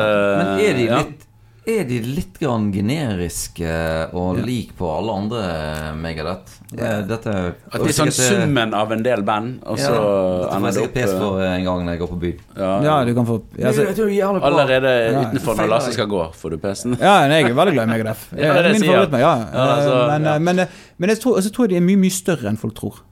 men 0.41 0.55
er 0.61 0.79
de 0.79 0.87
Eh, 0.91 0.97
litt 1.05 1.27
er 1.71 1.85
de 1.85 1.99
litt 2.03 2.39
grann 2.41 2.71
generiske 2.73 3.69
og 4.17 4.39
Ja. 4.39 4.45
lik 4.45 4.71
på 4.79 4.89
alle 4.91 5.13
andre 5.13 5.95
Megadeth? 5.95 6.57
Det, 6.73 7.07
Dette 7.07 7.29
At 7.71 7.83
det 7.83 7.91
er 7.91 7.95
sånn 7.99 8.11
summen 8.11 8.73
av 8.75 8.91
en 8.93 9.03
del 9.05 9.23
band, 9.23 9.61
og 9.67 9.77
så 9.79 9.93
Dette 9.93 10.51
får 10.51 10.51
jeg 10.51 10.63
det 10.63 10.75
sikkert 10.75 10.89
opp 10.89 10.95
pes 10.95 11.11
eh, 11.13 11.19
for 11.21 11.43
en 11.45 11.65
gang 11.65 11.85
når 11.85 11.93
jeg 11.93 12.01
går 12.01 12.09
på 12.15 12.19
by. 12.21 12.33
ja, 12.57 12.71
Ja, 12.83 13.05
du 13.05 13.15
kan 13.15 13.27
få 13.27 13.37
altså, 13.61 13.85
det 13.95 13.99
er. 13.99 14.41
Allerede 14.41 15.13
Ja. 15.13 15.21
utenfor 15.31 15.57
når 15.61 15.69
Lasse 15.69 15.93
skal 15.93 16.07
gå, 16.07 16.23
får 16.35 16.51
du 16.51 16.57
pesen. 16.59 16.97
Ja, 16.99 17.29
nei, 17.29 17.43
jeg 17.43 17.51
er 17.51 17.55
veldig 17.55 17.75
glad 17.75 17.89
i 17.89 17.93
Megadeth. 17.93 18.25
Ja, 18.41 18.55
det 18.55 18.65
er 18.65 18.73
Min 18.73 18.83
favoritt, 18.91 19.13
ja. 19.13 19.37
Ja, 19.53 19.67
altså, 19.77 20.19
men, 20.19 20.45
men, 20.45 20.67
men 20.99 21.09
jeg 21.11 21.21
tror, 21.21 21.39
så 21.41 21.51
tror 21.53 21.69
jeg 21.69 21.71
de 21.71 21.77
er 21.77 21.87
mye, 21.87 22.01
mye 22.01 22.11
større 22.11 22.49
enn 22.49 22.57
folk 22.59 22.75
tror. 22.75 23.03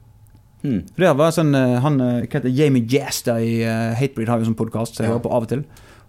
Hmm. 0.63 0.81
For 0.95 1.05
det 1.05 1.15
var 1.15 1.31
sånn, 1.31 1.53
eh, 1.55 1.79
han, 1.79 2.01
eh, 2.01 2.25
hva 2.27 2.41
heter 2.41 2.49
Jamie 2.51 2.83
Jasta 2.83 3.37
i 3.39 3.61
Hatebreed 3.95 4.27
har 4.27 4.39
jo 4.39 4.49
sånn 4.49 4.57
podkast 4.59 4.95
så 4.97 5.03
jeg 5.05 5.07
Ja. 5.07 5.13
hører 5.15 5.23
på 5.23 5.31
av 5.31 5.43
og 5.43 5.47
til. 5.47 5.63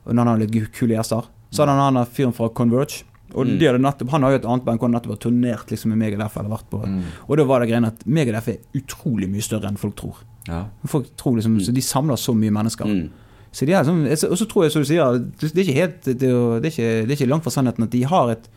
Og 0.07 0.17
han 0.17 0.27
har 0.27 0.39
litt 0.41 0.73
kule 0.73 0.95
gjester. 0.97 1.29
Så 1.51 1.63
hadde 1.65 1.77
han 1.79 1.97
han 1.97 2.07
fyren 2.07 2.33
fra 2.35 2.49
Converge. 2.49 3.05
Og 3.35 3.47
Mm. 3.47 3.81
nettopp, 3.81 4.11
Han 4.11 4.23
har 4.23 4.31
jo 4.33 4.37
et 4.39 4.45
annet 4.45 4.65
band 4.65 4.79
hvor 4.81 4.89
han 4.89 4.93
nettopp 4.93 5.13
har 5.15 5.31
turnert 5.31 5.71
liksom, 5.71 5.91
med 5.91 5.99
Megadeth. 5.99 6.37
Eller 6.39 6.51
vært 6.51 6.71
på. 6.71 6.83
Mm. 6.85 7.03
Og 7.29 7.37
da 7.37 7.45
var 7.45 7.61
det 7.61 7.69
greien 7.69 7.87
at 7.87 8.07
Megadeth 8.07 8.49
er 8.49 8.59
utrolig 8.75 9.29
mye 9.31 9.43
større 9.43 9.69
enn 9.69 9.77
folk 9.79 9.95
tror. 9.97 10.17
Ja. 10.49 10.65
Folk 10.87 11.15
tror 11.17 11.37
liksom, 11.37 11.61
så 11.61 11.73
De 11.73 11.81
samler 11.81 12.17
så 12.17 12.35
mye 12.35 12.51
mennesker. 12.51 12.87
Mm. 12.87 13.11
Så 13.53 13.67
de 13.67 13.73
er 13.73 13.83
sånn, 13.85 14.05
og 14.07 14.39
så 14.39 14.47
tror 14.49 14.63
jeg, 14.65 14.73
som 14.73 14.83
du 14.83 14.87
sier, 14.87 15.19
det 15.19 15.51
er 15.59 15.65
ikke 15.65 15.75
helt 15.75 16.03
det 16.07 16.23
er, 16.23 16.61
det 16.61 16.67
er 16.71 16.71
ikke, 16.71 17.07
det 17.07 17.11
er 17.11 17.17
ikke 17.19 17.29
langt 17.31 17.43
fra 17.43 17.51
sannheten 17.51 17.83
at 17.83 17.91
de 17.91 18.03
har 18.07 18.31
et 18.31 18.49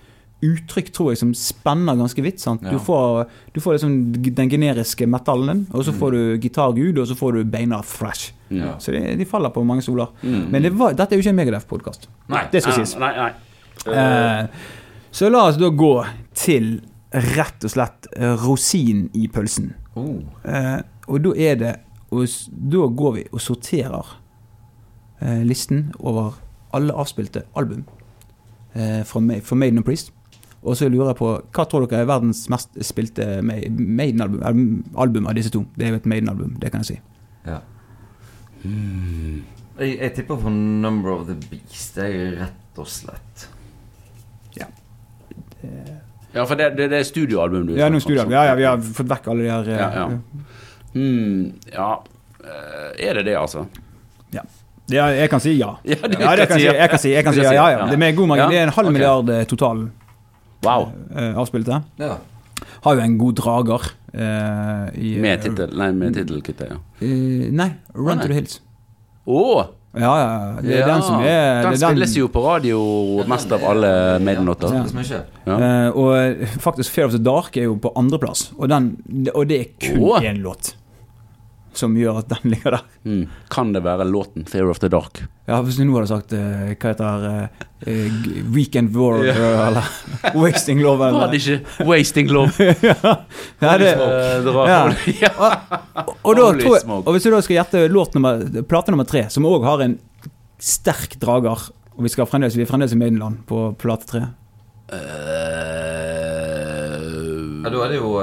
uttrykk, 0.43 0.91
tror 0.95 1.11
jeg, 1.11 1.19
som 1.21 1.33
spenner 1.37 1.97
ganske 1.99 2.23
vidt. 2.25 2.41
sant? 2.43 2.63
Du 2.67 2.77
får, 2.81 3.25
du 3.55 3.59
får 3.63 3.77
liksom 3.77 3.95
den 4.35 4.51
generiske 4.51 5.07
metallen 5.09 5.51
din, 5.51 5.65
og 5.71 5.85
så 5.87 5.93
får 5.95 6.15
du 6.17 6.21
gitargud, 6.43 6.99
og 6.99 7.07
så 7.09 7.17
får 7.19 7.39
du 7.39 7.43
beina 7.55 7.81
fresh. 7.81 8.33
Ja. 8.53 8.75
Så 8.79 8.93
de, 8.95 9.01
de 9.17 9.27
faller 9.29 9.53
på 9.55 9.63
mange 9.65 9.85
stoler. 9.85 10.11
Mm. 10.21 10.47
Men 10.51 10.67
det 10.67 10.73
var, 10.77 10.95
dette 10.97 11.15
er 11.15 11.21
jo 11.21 11.25
ikke 11.25 11.33
en 11.33 11.41
Megadeth-podkast. 11.41 12.09
Nei, 12.33 12.45
Det 12.51 12.63
skal 12.63 12.79
sies. 12.81 12.97
Nei, 13.01 13.13
nei. 13.17 13.31
Eh, 13.93 14.45
så 15.13 15.29
la 15.29 15.47
oss 15.49 15.59
da 15.61 15.69
gå 15.69 15.93
til 16.37 16.75
rett 17.13 17.65
og 17.65 17.69
slett 17.69 18.07
Rosin 18.17 18.37
rosinen 18.47 19.09
i 19.13 19.27
pølsen. 19.29 19.73
Oh. 19.95 20.21
Eh, 20.45 20.79
og 21.07 21.19
da 21.25 21.33
er 21.37 21.59
det 21.59 21.73
og 22.13 22.29
Da 22.69 22.87
går 22.93 23.13
vi 23.15 23.23
og 23.31 23.41
sorterer 23.41 24.17
eh, 25.21 25.41
listen 25.43 25.91
over 25.99 26.35
alle 26.73 26.93
avspilte 26.93 27.43
album 27.57 27.83
eh, 28.73 29.01
fra, 29.05 29.19
Made, 29.19 29.41
fra 29.41 29.55
Maiden 29.55 29.81
og 29.81 29.85
Priest. 29.87 30.11
Og 30.63 30.77
så 30.79 30.87
lurer 30.89 31.11
jeg 31.11 31.19
på 31.19 31.29
hva 31.55 31.65
tror 31.67 31.85
dere 31.87 32.03
er 32.05 32.07
verdens 32.07 32.45
mest 32.51 32.77
spilte 32.87 33.25
Maiden-album 33.43 34.43
album, 34.47 34.83
album 34.95 35.27
av 35.27 35.35
disse 35.35 35.51
to? 35.51 35.65
Det 35.75 35.87
er 35.87 35.89
jo 35.95 35.99
et 36.01 36.05
Maiden-album, 36.07 36.53
det 36.61 36.71
kan 36.71 36.83
jeg 36.85 36.93
si. 36.93 36.99
Ja. 37.47 37.59
Jeg, 38.63 39.89
jeg 39.99 40.13
tipper 40.15 40.39
på 40.39 40.49
Number 40.53 41.17
of 41.17 41.25
the 41.27 41.35
Beast. 41.49 41.97
Det 41.97 42.07
er 42.07 42.37
rett 42.45 42.79
og 42.79 42.87
slett. 42.87 43.47
Ja, 44.59 44.69
Ja, 46.33 46.43
for 46.49 46.57
det, 46.57 46.71
det, 46.77 46.87
det 46.89 46.97
er 46.97 47.05
studioalbum 47.05 47.67
du 47.67 47.75
Ja, 47.77 47.91
noen 47.93 48.01
studioalbum. 48.01 48.33
Ja, 48.33 48.47
ja, 48.49 48.55
vi 48.57 48.63
har 48.65 48.79
fått 48.81 49.09
vekk 49.11 49.27
alle 49.29 49.43
de 49.45 49.51
her 49.51 49.67
eh, 49.69 49.81
Ja, 49.83 49.89
ja. 49.99 50.05
Hmm, 50.95 51.43
ja. 51.69 51.89
Eh, 52.41 53.07
Er 53.09 53.19
det 53.19 53.27
det, 53.29 53.35
altså? 53.37 53.67
Ja, 54.91 55.05
jeg 55.15 55.29
kan 55.31 55.39
si 55.39 55.53
ja. 55.55 55.69
Ja, 55.87 55.95
det 56.01 56.17
Ja, 56.19 56.33
det 56.35 56.47
kan 56.49 56.57
kan 56.57 56.59
jeg 56.59 56.65
si. 56.65 56.65
Jeg 56.75 56.89
kan 56.89 56.99
si, 56.99 57.09
jeg 57.13 57.23
kan 57.23 57.33
si 57.37 57.43
ja, 57.45 57.67
ja. 57.71 57.85
Det 57.87 57.93
er 57.95 58.01
med 58.01 58.15
god 58.17 58.27
margin. 58.27 58.43
Ja, 58.43 58.49
Det 58.51 58.57
er 58.59 58.63
en 58.67 58.73
halv 58.75 58.91
milliard 58.91 59.29
eh, 59.29 59.43
total 59.45 59.85
Wow. 60.63 60.89
eh, 61.15 61.37
avspilte. 61.37 61.81
Ja. 62.01 62.17
Har 62.83 62.95
jo 62.95 63.01
en 63.03 63.17
god 63.17 63.35
drager. 63.35 63.91
eh, 64.13 64.89
i, 64.99 65.15
Med 65.21 65.41
tittel 65.41 65.71
Nei, 65.77 65.91
med 65.91 66.13
tittelkuttet, 66.15 66.69
ja. 66.69 66.77
Eh, 67.01 67.47
nei, 67.51 67.71
Run 67.95 68.17
nei. 68.17 68.21
to 68.21 68.27
the 68.27 68.33
Hills. 68.33 68.59
Oh. 69.25 69.63
Ja, 69.93 70.09
ja, 70.17 70.61
det 70.61 70.73
er 70.73 70.79
ja. 70.79 70.85
den 70.89 71.03
som 71.05 71.19
er 71.21 71.61
Den 71.61 71.75
det 71.75 71.79
spilles 71.83 72.15
jo 72.17 72.27
på 72.33 72.41
radio 72.41 72.77
mest 73.29 73.51
av 73.53 73.61
alle 73.69 73.91
Maiden-låter. 74.25 74.73
Ja. 74.73 75.19
Ja. 75.45 75.57
Uh, 75.59 75.97
og 76.01 76.47
faktisk 76.63 76.89
Fear 76.95 77.11
of 77.11 77.13
the 77.13 77.21
Dark 77.21 77.57
er 77.61 77.67
jo 77.67 77.75
på 77.77 77.91
andreplass, 77.95 78.47
og, 78.57 78.69
den- 78.73 78.95
og 79.35 79.45
det 79.51 79.59
er 79.59 79.67
kun 79.77 80.23
én 80.23 80.39
oh. 80.39 80.47
låt 80.49 80.73
som 81.77 81.93
gjør 81.97 82.19
at 82.23 82.29
den 82.29 82.51
ligger 82.55 82.79
der. 82.79 82.83
Mm. 83.05 83.23
Kan 83.53 83.73
det 83.73 83.83
være 83.85 84.05
låten 84.09 84.45
'Fear 84.49 84.69
of 84.69 84.79
the 84.79 84.89
Dark'? 84.89 85.27
Ja, 85.43 85.57
Hvis 85.61 85.75
du 85.75 85.83
nå 85.83 85.91
hadde 85.97 86.07
sagt 86.07 86.31
uh, 86.31 86.69
hva 86.71 86.91
heter 86.93 87.25
uh, 87.35 87.47
Weekend 88.55 88.93
War 88.95 89.17
eller 89.27 89.83
Wasting 90.39 90.79
Love 90.79 91.01
Var 91.03 91.09
eller 91.11 91.33
det 91.33 91.41
ikke 91.41 91.83
'Wasting 91.83 92.29
Love'? 92.31 92.63
ja, 93.65 93.73
det, 93.77 93.89
Eh, 93.91 94.37
dra- 94.45 94.67
Ja. 94.69 94.77
ja. 95.19 95.33
og, 96.23 96.31
da 96.37 96.45
Holy 96.47 96.63
tror 96.63 96.77
jeg, 96.77 96.85
smoke. 96.85 97.03
og 97.07 97.11
hvis 97.17 97.23
du 97.27 97.29
da 97.33 97.41
skal 97.43 97.57
gjette 97.59 97.83
låt 97.91 98.15
nummer, 98.15 98.39
plate 98.71 98.91
nummer 98.95 99.03
tre, 99.09 99.25
som 99.29 99.43
òg 99.45 99.65
har 99.67 99.83
en 99.83 99.97
sterk 100.63 101.19
drager 101.19 101.59
Og 101.97 102.03
vi, 102.07 102.09
skal 102.09 102.25
fremdeles, 102.25 102.55
vi 102.55 102.63
er 102.63 102.69
fremdeles 102.71 102.93
i 102.95 102.97
Maidenland 102.97 103.43
på 103.45 103.75
plate 103.77 104.07
tre. 104.09 104.21
Ja, 107.63 107.69
da 107.69 107.83
er 107.85 107.91
det 107.93 107.99
jo 107.99 108.13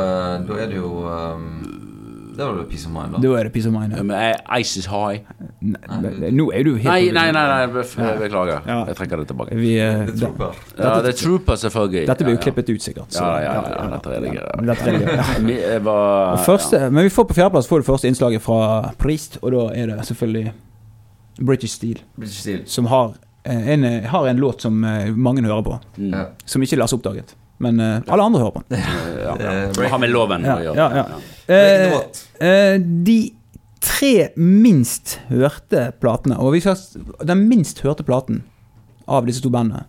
Da 0.49 0.57
er 0.61 0.67
det 0.73 0.77
jo 0.81 0.91
um, 1.07 1.60
Det 2.41 2.47
var 2.49 2.57
det 2.57 2.69
Peace 2.71 2.87
of 2.89 2.93
Mind, 2.95 3.13
da. 3.13 3.19
Da 3.21 3.33
er 3.39 3.45
det 3.45 3.53
Peace 3.53 3.69
of 3.69 3.75
Mind. 3.75 3.93
Ja, 3.93 3.97
Ja. 3.99 4.03
men 4.09 4.17
er 4.17 4.61
Ice 4.61 4.77
is 4.81 4.87
high. 4.89 5.21
Nei, 5.61 6.31
Nå 6.33 6.47
er 6.57 6.65
du 6.65 6.71
helt 6.77 6.85
Nei, 6.89 7.11
nei, 7.13 7.27
nei, 7.37 7.43
nei 7.51 7.67
bef- 7.75 7.97
beklager. 8.19 8.63
Ja. 8.67 8.79
Jeg 8.89 8.97
trekker 8.97 9.21
det 9.21 9.27
tilbake. 9.29 9.55
Vi, 9.61 9.75
eh, 9.79 10.07
The 10.07 10.13
da- 10.13 10.27
Trooper. 10.27 10.55
Ja, 10.79 10.95
det 11.05 11.09
er 11.15 11.19
Trooper, 11.21 11.55
selvfølgelig. 11.61 12.07
dette 12.07 12.25
blir 12.25 12.33
jo 12.35 12.39
Ja, 12.39 12.41
ja. 12.41 12.45
klippet 12.51 12.69
ut, 12.75 12.81
sikkert. 12.83 13.09
så- 13.13 13.21
Ja, 13.21 13.41
ja, 13.41 13.53
ja, 13.53 13.85
ja, 13.85 13.91
dette 13.97 14.17
er 14.17 14.21
det 14.21 14.31
gøy. 14.33 14.67
Dette 14.67 14.89
er 14.89 14.99
det 14.99 15.03
gøy, 15.07 15.17
ja. 15.17 15.25
Vi 16.41 16.45
Første, 16.45 16.91
Men 16.91 17.05
vi 17.05 17.11
får 17.11 17.25
på 17.29 17.35
fjerdeplass 17.35 17.69
får 17.69 17.79
det 17.83 17.87
første 17.87 18.09
innslaget 18.09 18.41
fra 18.41 18.91
Priest, 18.99 19.39
og 19.43 19.53
da 19.53 19.67
er 19.75 19.87
det 19.93 19.99
selvfølgelig 20.07 20.53
British 21.41 21.75
Steel, 21.75 21.99
British 22.19 22.41
Steel. 22.41 22.63
som 22.67 22.87
har 22.87 23.15
eh, 23.45 23.69
en, 23.73 23.85
eh, 23.85 24.03
har 24.09 24.27
en 24.29 24.37
låt 24.37 24.61
som 24.61 24.83
eh, 24.85 25.11
mange 25.17 25.43
hører 25.43 25.63
på, 25.65 25.79
Mm. 25.99 26.13
Ja. 26.13 26.25
som 26.45 26.63
ikke 26.63 26.77
Lars 26.77 26.93
oppdaget. 26.93 27.35
Men 27.59 27.79
eh, 27.81 28.01
alle 28.09 28.23
andre 28.23 28.41
hører 28.41 28.53
på 28.53 28.63
den. 28.69 28.79
Ja, 28.79 29.37
ja. 29.41 29.67
Det 29.73 29.91
har 29.91 29.99
med 29.99 30.11
loven 30.11 30.43
Ja, 30.45 30.57
å 30.57 30.61
gjøre. 30.65 30.77
ja, 30.77 30.89
ja. 30.97 31.05
Eh, 31.51 31.97
eh, 32.47 32.77
de 32.79 33.19
tre 33.83 34.31
minst 34.37 35.19
hørte 35.31 35.89
platene, 36.03 36.39
og 36.39 36.55
vi 36.55 36.63
skal, 36.63 36.77
den 37.27 37.47
minst 37.51 37.81
hørte 37.83 38.07
platen 38.07 38.45
av 39.11 39.27
disse 39.27 39.43
to 39.43 39.51
bandene, 39.53 39.87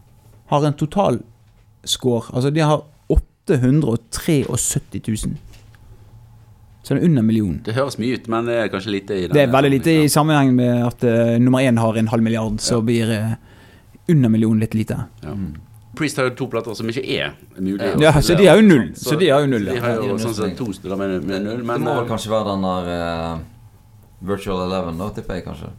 har 0.52 0.66
en 0.66 0.78
totalscore 0.78 2.32
Altså, 2.34 2.50
de 2.50 2.64
har 2.66 2.84
873 3.12 4.46
000. 4.50 5.38
Så 6.82 6.96
det 6.96 7.02
er 7.02 7.06
under 7.06 7.22
millionen. 7.22 7.62
Det 7.66 7.76
høres 7.78 8.00
mye 8.02 8.18
ut, 8.18 8.28
men 8.32 8.48
det 8.50 8.58
er 8.58 8.70
kanskje 8.74 8.94
lite 8.96 9.16
i 9.16 9.26
den. 9.28 9.36
Det 9.38 9.44
er 9.44 9.52
veldig 9.54 9.72
lite 9.76 9.98
i 10.02 10.10
sammenheng 10.10 10.56
med 10.58 10.86
at 10.88 11.04
uh, 11.06 11.38
nummer 11.42 11.62
én 11.62 11.78
har 11.78 11.98
en 11.98 12.10
halv 12.10 12.26
milliard, 12.26 12.58
så 12.60 12.82
blir 12.82 13.12
uh, 13.12 13.36
under 14.10 14.34
millionen 14.34 14.64
litt 14.64 14.74
lite. 14.74 14.98
Ja. 15.22 15.36
Priest 15.96 16.18
har 16.18 16.30
jo 16.30 16.36
to 16.40 16.48
plater 16.52 16.76
som 16.78 16.88
ikke 16.88 17.04
er 17.04 17.34
mulig. 17.60 17.88
Ja, 18.00 18.14
så 18.24 18.36
de 18.40 18.46
har 18.48 18.60
jo 18.62 18.64
null. 18.64 18.92
Så, 18.96 19.10
Så 19.12 19.16
de 19.20 19.28
har 19.30 19.44
jo 19.44 19.50
null, 19.52 19.66
De 19.68 19.80
har 19.84 19.98
jo 20.00 20.20
sånn 20.22 20.36
sett 20.38 20.54
to 20.60 20.70
spiller 20.76 21.00
med, 21.00 21.18
med 21.28 21.44
null, 21.44 21.66
Det 21.66 21.80
må 21.84 21.96
vel 21.98 22.06
eh, 22.06 22.12
kanskje 22.12 22.32
være 22.32 22.54
den 22.54 22.68
der 22.68 22.92
uh, 22.92 23.42
Virtual 24.30 24.62
Eleven, 24.68 25.02
da, 25.02 25.10
tipper 25.18 25.40
jeg 25.40 25.44
kanskje. 25.50 25.72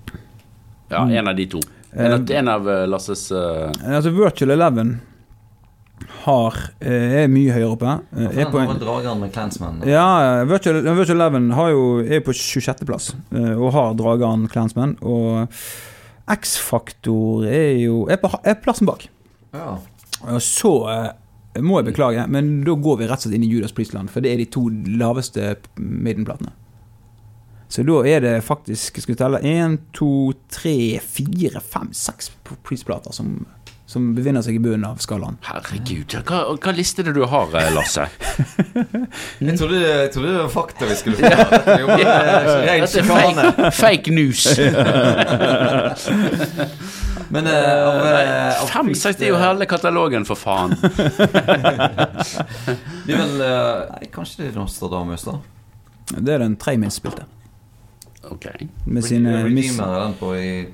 ja, 0.92 1.06
en 1.06 1.30
av 1.32 1.38
de 1.38 1.46
to. 1.54 1.62
En 1.92 2.16
av, 2.18 2.34
en 2.40 2.50
av 2.52 2.68
eh, 2.74 2.84
Lasses 2.88 3.24
uh... 3.32 3.70
Altså, 3.88 4.12
Virtual 4.16 4.52
Eleven 4.52 4.98
har, 6.26 6.58
er 6.82 7.30
mye 7.32 7.54
høyere 7.54 7.70
oppe. 7.72 7.94
Er 8.20 8.50
på 8.52 8.60
en, 8.60 8.74
drageren 8.78 9.22
med 9.22 9.32
Clansman. 9.32 9.80
ja, 9.88 10.04
Virtual, 10.50 10.82
Virtual 10.84 11.16
Eleven 11.16 11.48
har 11.56 11.72
jo, 11.72 11.86
er 12.04 12.20
på 12.26 12.34
26.-plass 12.36 13.14
og 13.56 13.72
har 13.74 13.96
drageren 13.98 14.44
Clansman. 14.52 14.94
Og 15.00 15.48
X-Faktor 16.36 17.48
er 17.48 17.80
jo 17.80 18.04
er, 18.10 18.20
på, 18.22 18.30
er 18.44 18.60
plassen 18.62 18.86
bak. 18.90 19.08
Ja. 19.52 19.76
Så 20.42 20.72
eh, 20.90 21.62
må 21.62 21.80
jeg 21.80 21.90
beklage, 21.90 22.26
men 22.30 22.60
da 22.66 22.76
går 22.78 23.00
vi 23.00 23.08
rett 23.10 23.20
og 23.20 23.26
slett 23.26 23.36
inn 23.36 23.46
i 23.46 23.52
Judas 23.52 23.74
Priestland, 23.76 24.12
for 24.12 24.24
det 24.24 24.32
er 24.32 24.42
de 24.42 24.48
to 24.52 24.66
laveste 24.70 25.56
Maiden-platene. 25.76 26.54
Så 27.72 27.84
da 27.88 28.02
er 28.04 28.20
det 28.20 28.32
faktisk 28.44 28.98
Skal 29.00 29.14
vi 29.14 29.16
telle 29.16 29.38
én, 29.48 29.78
to, 29.96 30.34
tre, 30.52 31.00
fire, 31.00 31.60
fem, 31.64 31.88
seks 31.96 32.28
Priest-plater 32.66 33.14
som, 33.16 33.46
som 33.92 34.14
befinner 34.16 34.40
seg 34.44 34.54
i 34.56 34.60
bunnen 34.62 34.86
av 34.88 34.96
skalaen. 35.04 35.36
Herregud, 35.44 36.14
hva, 36.28 36.38
hva 36.56 36.72
liste 36.72 37.02
er 37.02 37.06
det 37.10 37.16
du 37.18 37.24
har, 37.28 37.48
eh, 37.60 37.72
Lasse? 37.74 38.04
Jeg 39.42 39.58
trodde, 39.58 39.78
jeg 39.82 40.10
trodde 40.14 40.28
det 40.30 40.38
var 40.38 40.48
fakta 40.52 40.86
vi 40.88 40.94
skulle 40.96 41.16
få. 41.18 41.24
Jo 41.82 41.86
bare 41.90 42.06
er 42.72 42.86
fake, 42.88 43.70
fake 43.76 44.10
news. 44.14 44.42
Men 47.32 47.46
uh, 47.48 47.52
av, 47.52 48.06
eh, 48.06 48.66
Fem, 48.68 48.94
seks, 48.96 49.16
det 49.20 49.26
er 49.28 49.32
jo 49.32 49.38
hele 49.40 49.66
katalogen, 49.68 50.24
for 50.28 50.36
faen. 50.38 50.70
Det 50.76 50.92
er 53.12 53.18
vel 53.18 53.40
uh, 53.40 53.46
nei, 53.92 54.06
Kanskje 54.12 54.36
det 54.42 54.48
er 54.50 54.54
Nostradamus, 54.60 55.22
da? 55.28 55.34
Det 56.12 56.30
er 56.34 56.38
den 56.44 56.56
tre 56.60 56.72
minst 56.80 56.96
spilte. 57.00 57.24
Ok. 58.30 58.46
Med 58.84 59.02
sine 59.04 59.44
Redeemer 59.44 59.88
er 59.88 60.00
den 60.06 60.14
på 60.20 60.34
i 60.38 60.66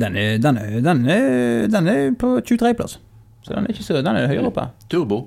den, 0.00 0.16
er, 0.16 0.38
den, 0.42 0.58
er, 0.58 0.80
den, 0.80 1.04
er, 1.10 1.66
den 1.72 1.88
er 1.92 2.10
på 2.18 2.36
23.-plass. 2.40 2.98
Så 3.42 3.54
den 3.54 3.66
er 3.66 3.74
ikke 3.74 3.84
så 3.84 4.00
Den 4.02 4.16
er 4.16 4.28
høyere 4.30 4.50
oppe. 4.52 4.68
Turbo. 4.92 5.24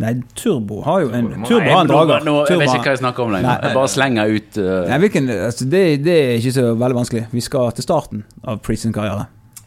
Nei, 0.00 0.14
Turbo 0.38 0.80
har 0.86 1.02
jo 1.02 1.10
en 1.12 1.26
Turbo. 1.28 1.48
Turbo 1.50 1.66
har 1.66 1.82
en 1.82 1.90
Nei, 1.90 1.96
nå- 1.96 1.96
drager. 1.96 2.24
Nå, 2.24 2.36
jeg 2.48 2.60
vet 2.62 2.70
ikke 2.70 2.86
hva 2.86 2.94
jeg 2.94 3.02
snakker 3.02 3.26
om 3.26 3.34
lenger. 3.34 3.64
Jeg 3.66 3.76
bare 3.76 3.90
slenger 3.92 4.36
ut 4.36 4.60
uh... 4.62 4.70
Nei, 4.88 4.98
hvilken, 5.02 5.28
altså 5.48 5.66
det, 5.74 5.82
det 6.06 6.16
er 6.22 6.32
ikke 6.38 6.54
så 6.56 6.66
veldig 6.80 6.98
vanskelig. 7.02 7.26
Vi 7.34 7.44
skal 7.44 7.74
til 7.76 7.84
starten 7.84 8.24
av 8.48 8.62
Priest 8.64 8.88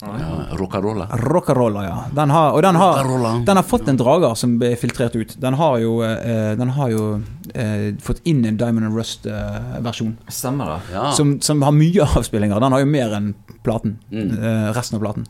sin 0.03 0.13
Rocarola, 0.13 0.47
ja, 0.49 0.57
Rockarolla. 0.57 1.07
Rockarolla, 1.17 1.83
ja. 1.85 1.97
Den 2.15 2.29
har, 2.29 2.51
og 2.51 2.61
den 2.61 2.75
har, 2.75 3.43
den 3.45 3.57
har 3.59 3.63
fått 3.63 3.87
en 3.87 3.97
drager 3.97 4.35
som 4.39 4.57
ble 4.61 4.73
filtrert 4.79 5.15
ut. 5.15 5.35
Den 5.41 5.57
har 5.59 5.77
jo, 5.81 5.95
eh, 6.05 6.53
den 6.59 6.73
har 6.77 6.93
jo 6.93 7.07
eh, 7.53 7.89
fått 8.03 8.21
inn 8.29 8.45
en 8.45 8.57
Diamond 8.57 8.89
and 8.89 8.97
Rust-versjon. 8.97 10.15
Stemmer 10.27 10.75
det? 10.75 10.79
Ja. 10.95 11.11
som, 11.17 11.35
som 11.41 11.61
har 11.65 11.75
mye 11.75 12.07
avspillinger. 12.17 12.59
Den 12.63 12.75
har 12.75 12.83
jo 12.83 12.89
mer 12.93 13.17
enn 13.19 13.33
platen. 13.63 13.97
Mm. 14.11 14.31
eh, 14.37 14.71
resten 14.75 14.99
av 14.99 15.05
platen. 15.05 15.27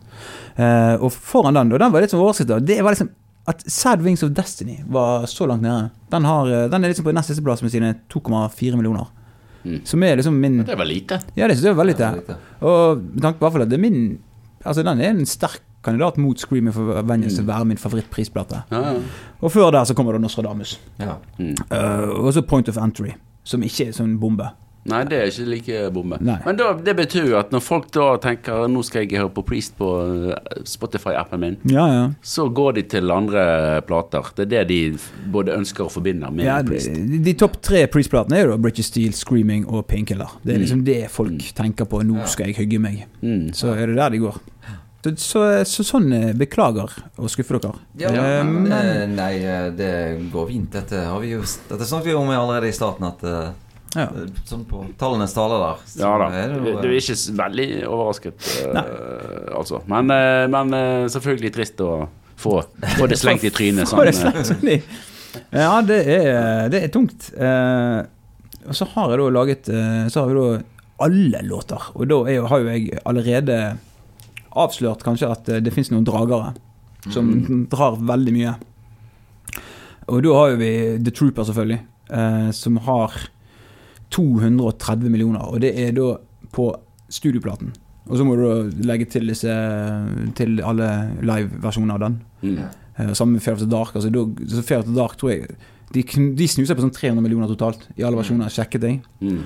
Eh, 0.56 0.96
og 1.00 1.12
foran 1.14 1.58
den, 1.60 1.74
og 1.74 1.80
den 1.84 1.94
var 1.94 2.04
litt 2.04 2.14
som 2.14 2.24
oversikt, 2.24 2.50
da, 2.50 2.60
det 2.60 2.82
var 2.82 2.96
liksom 2.96 3.12
at 3.46 3.64
Sad 3.68 4.02
Wings 4.02 4.24
of 4.24 4.32
Destiny 4.32 4.78
var 4.88 5.26
så 5.28 5.46
langt 5.46 5.62
nede. 5.62 5.90
Den, 6.10 6.26
har, 6.26 6.48
eh, 6.48 6.70
den 6.72 6.84
er 6.84 6.94
liksom 6.94 7.06
på 7.06 7.12
nest 7.16 7.32
siste 7.32 7.44
plass 7.44 7.62
med 7.62 7.74
sine 7.74 7.96
2,4 8.14 8.78
millioner. 8.80 9.10
Mm. 9.64 9.82
Som 9.88 10.04
er 10.04 10.16
liksom 10.20 10.40
min 10.40 10.64
Det 10.66 10.76
var 10.76 10.86
lite. 10.86 11.20
Ja, 11.36 11.48
det 11.48 11.62
det 11.62 11.70
er 11.70 11.76
veldig 11.76 11.96
lite. 11.96 12.38
Og 12.62 12.98
med 13.00 13.22
tanke 13.22 13.40
på 13.40 13.48
at 13.48 13.70
det 13.70 13.78
er 13.78 13.84
min 13.84 14.20
Altså, 14.64 14.84
den 14.84 15.02
er 15.02 15.12
en 15.12 15.26
sterk 15.28 15.62
kandidat 15.84 16.18
mot 16.18 16.40
Screaming 16.40 16.74
for 16.74 17.02
Vengeance 17.04 17.36
til 17.38 17.46
å 17.46 17.52
være 17.52 17.68
min 17.68 17.80
favorittprisplate. 17.80 18.64
Ja. 18.72 18.96
Og 19.44 19.52
før 19.52 19.72
der 19.76 19.88
så 19.88 19.96
kommer 19.98 20.16
da 20.16 20.22
Nostradamus. 20.24 20.78
Ja. 21.00 21.18
Mm. 21.38 21.56
Uh, 21.68 22.24
og 22.24 22.34
så 22.34 22.46
Point 22.48 22.72
of 22.72 22.80
Entry, 22.80 23.12
som 23.44 23.64
ikke 23.66 23.90
er 23.90 23.98
sånn 23.98 24.16
bombe. 24.22 24.48
Nei, 24.86 25.04
det 25.08 25.16
er 25.22 25.30
ikke 25.32 25.46
like 25.48 25.82
bombe. 25.96 26.18
Nei. 26.20 26.36
Men 26.46 26.58
da, 26.60 26.74
det 26.76 26.96
betyr 26.98 27.30
jo 27.30 27.38
at 27.40 27.54
når 27.56 27.62
folk 27.64 27.86
da 27.96 28.18
tenker 28.20 28.66
nå 28.68 28.82
skal 28.84 29.06
jeg 29.06 29.16
høre 29.22 29.32
på 29.32 29.44
Priest 29.48 29.78
på 29.80 29.88
eh, 30.34 30.64
Spotify-appen 30.68 31.40
min, 31.40 31.56
Ja, 31.72 31.86
ja. 31.88 32.02
så 32.22 32.50
går 32.52 32.74
de 32.80 32.84
til 32.92 33.12
andre 33.16 33.46
plater. 33.88 34.28
Det 34.36 34.44
er 34.44 34.52
det 34.52 34.64
de 34.68 34.80
både 35.32 35.56
ønsker 35.56 35.86
og 35.88 35.94
forbinder 35.96 36.32
med 36.36 36.46
ja 36.50 36.58
Priest. 36.68 36.92
de 37.24 37.34
topp 37.40 37.62
tre 37.64 37.86
Priest-platene 37.88 38.42
er 38.42 38.46
jo 38.48 38.52
da 38.58 38.60
British 38.66 38.92
Steel, 38.92 39.14
Screaming 39.16 39.64
og 39.72 39.86
Painkiller. 39.88 40.36
Det 40.44 40.52
er 40.54 40.58
Mm. 40.60 40.66
liksom 40.66 40.84
det 40.86 41.00
folk 41.12 41.54
tenker 41.56 41.86
på. 41.86 42.04
Nå 42.04 42.28
skal 42.28 42.48
jeg 42.52 42.56
hygge 42.60 42.80
meg. 42.84 43.06
Mm. 43.24 43.54
Så 43.56 43.72
er 43.78 43.88
det 43.88 43.96
der 43.96 44.10
de 44.10 44.18
går. 44.20 44.36
Så, 45.04 45.12
så, 45.20 45.40
så 45.68 45.84
sånn 45.84 46.14
eh, 46.16 46.30
Beklager 46.34 46.92
å 47.20 47.28
skuffe 47.32 47.60
dere. 47.60 47.80
Ja, 48.00 48.12
Eh, 48.12 48.44
men, 48.44 49.16
Nei, 49.16 49.34
det 49.76 49.90
går 50.32 50.48
fint. 50.52 50.70
Dette, 50.72 51.02
har 51.08 51.20
vi 51.20 51.32
jo, 51.34 51.42
dette 51.42 51.84
snakket 51.88 52.12
vi 52.12 52.14
om 52.16 52.30
allerede 52.32 52.68
i 52.70 52.76
starten. 52.76 53.08
At 53.10 53.24
ja. 53.96 54.08
Sånn 54.50 54.64
på 54.70 54.84
tallenes 55.00 55.36
tale 55.36 55.60
der. 55.62 55.82
så 55.90 56.02
Ja 56.02 56.12
da. 56.22 56.28
er 56.34 56.54
det 56.54 56.74
du 56.82 56.88
er 56.90 56.96
eh, 56.96 57.00
ikke 57.00 57.38
veldig 57.40 57.68
overrasket, 57.88 58.50
uh, 58.74 59.58
altså. 59.60 59.82
Men, 59.92 60.10
uh, 60.12 60.44
men 60.54 60.74
uh, 60.74 61.06
selvfølgelig 61.14 61.54
trist 61.56 61.84
å 61.86 61.92
få, 62.40 62.60
få 62.98 63.08
det 63.12 63.20
slengt 63.22 63.46
i 63.48 63.54
trynet. 63.54 63.90
Få 63.92 64.06
det 64.08 64.16
Sånn. 64.18 64.68
Ja, 65.54 65.80
det 65.86 66.02
er, 66.14 66.68
det 66.70 66.84
er 66.84 66.92
tungt. 66.94 67.32
Eh, 67.34 68.02
og 68.70 68.76
så 68.78 68.86
har 68.92 69.10
jeg 69.12 69.18
da 69.20 69.30
laget 69.34 69.70
Så 70.14 70.22
har 70.22 70.30
vi 70.30 70.36
da 70.38 70.60
alle 71.04 71.42
låter. 71.48 71.88
Og 71.98 72.06
da 72.08 72.20
er, 72.28 72.36
jo- 72.36 72.46
har 72.52 72.62
jo 72.62 72.70
jeg 72.70 73.00
allerede 73.10 73.56
avslørt 74.54 75.02
kanskje 75.04 75.32
at 75.34 75.50
det 75.66 75.74
fins 75.74 75.90
noen 75.90 76.06
dragere 76.06 76.54
som 77.12 77.66
drar 77.72 77.98
veldig 77.98 78.34
mye. 78.36 78.54
Og 80.12 80.22
da 80.24 80.36
har 80.38 80.54
jo 80.54 80.60
vi 80.62 80.72
The 81.04 81.14
Trooper, 81.16 81.48
selvfølgelig, 81.48 81.80
eh, 82.12 82.50
som 82.56 82.78
har 82.86 83.18
230 84.14 85.10
millioner. 85.14 85.44
Og 85.50 85.60
det 85.64 85.74
er 85.80 85.92
da 85.98 86.12
på 86.54 86.70
studioplaten. 87.14 87.74
Og 88.10 88.18
så 88.20 88.26
må 88.28 88.36
du 88.36 88.82
legge 88.84 89.06
til 89.08 89.30
disse 89.32 89.48
Til 90.36 90.58
alle 90.60 90.88
live-versjoner 91.24 91.96
av 91.96 92.02
den. 92.04 92.18
Mm. 92.44 92.58
Eh, 92.98 93.14
Sammen 93.16 93.38
med 93.38 93.44
Fair 93.46 93.56
of 93.56 93.62
the 93.64 93.70
Dark. 93.72 93.96
Altså, 93.96 94.12
så 94.52 94.64
Fair 94.68 94.80
of 94.84 94.90
the 94.90 94.96
Dark 94.98 95.16
tror 95.18 95.32
jeg 95.32 95.48
De, 95.94 96.04
de 96.36 96.48
snuser 96.50 96.76
på 96.76 96.82
sånn 96.84 96.92
300 96.94 97.22
millioner 97.24 97.48
totalt 97.52 97.86
i 97.96 98.04
alle 98.04 98.18
versjoner. 98.20 98.50
Sjekket 98.52 98.82
jeg. 98.88 99.02
Mm. 99.22 99.44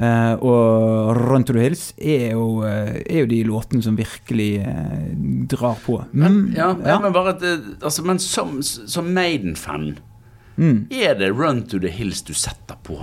Uh, 0.00 0.32
og 0.48 1.10
Run 1.18 1.42
to 1.44 1.52
the 1.52 1.60
Hills 1.60 1.90
er 2.00 2.30
jo, 2.32 2.62
eh, 2.64 3.02
er 3.04 3.18
jo 3.20 3.26
de 3.28 3.40
låtene 3.44 3.82
som 3.84 3.98
virkelig 3.98 4.62
uh, 4.64 5.10
drar 5.52 5.76
på. 5.84 5.98
Men, 6.16 6.38
Mm, 6.46 6.54
ja, 6.56 6.70
ja. 6.86 6.98
men 7.02 7.12
bare 7.12 7.34
at 7.34 7.42
altså, 7.84 8.02
Men 8.06 8.18
som, 8.18 8.62
som 8.62 9.10
Maiden-fan, 9.12 9.98
Mm. 10.56 10.86
er 10.90 11.14
det 11.20 11.30
Run 11.36 11.62
to 11.68 11.78
the 11.78 11.88
Hills 11.92 12.22
du 12.22 12.32
setter 12.32 12.76
på? 12.82 12.96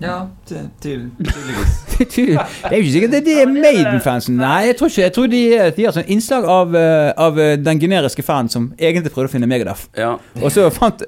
Ja, 0.00 0.26
ty- 0.48 0.54
ty- 0.82 1.08
tydeligvis. 1.22 1.74
det 1.98 2.28
er 2.36 2.76
jo 2.76 2.82
ikke 2.82 2.92
sikkert 2.92 3.12
det 3.24 3.36
er 3.40 3.46
Maiden-fansen 3.48 4.36
Nei, 4.36 4.66
jeg 4.66 4.76
tror 4.76 4.90
ikke 4.90 5.02
Jeg 5.06 5.12
tror 5.16 5.26
de, 5.32 5.40
er- 5.56 5.70
de 5.76 5.84
har 5.86 5.94
sånn 5.96 6.10
innslag 6.12 6.44
av, 6.52 6.74
eh, 6.76 7.12
av 7.16 7.38
eh, 7.40 7.54
den 7.56 7.80
generiske 7.80 8.24
fan 8.26 8.50
som 8.52 8.72
egentlig 8.78 9.12
prøvde 9.14 9.30
å 9.30 9.34
finne 9.36 9.48
Megadeth. 9.48 9.86
Ja. 9.96 10.16
Og 10.42 10.50
så 10.52 10.66
fant 10.74 11.02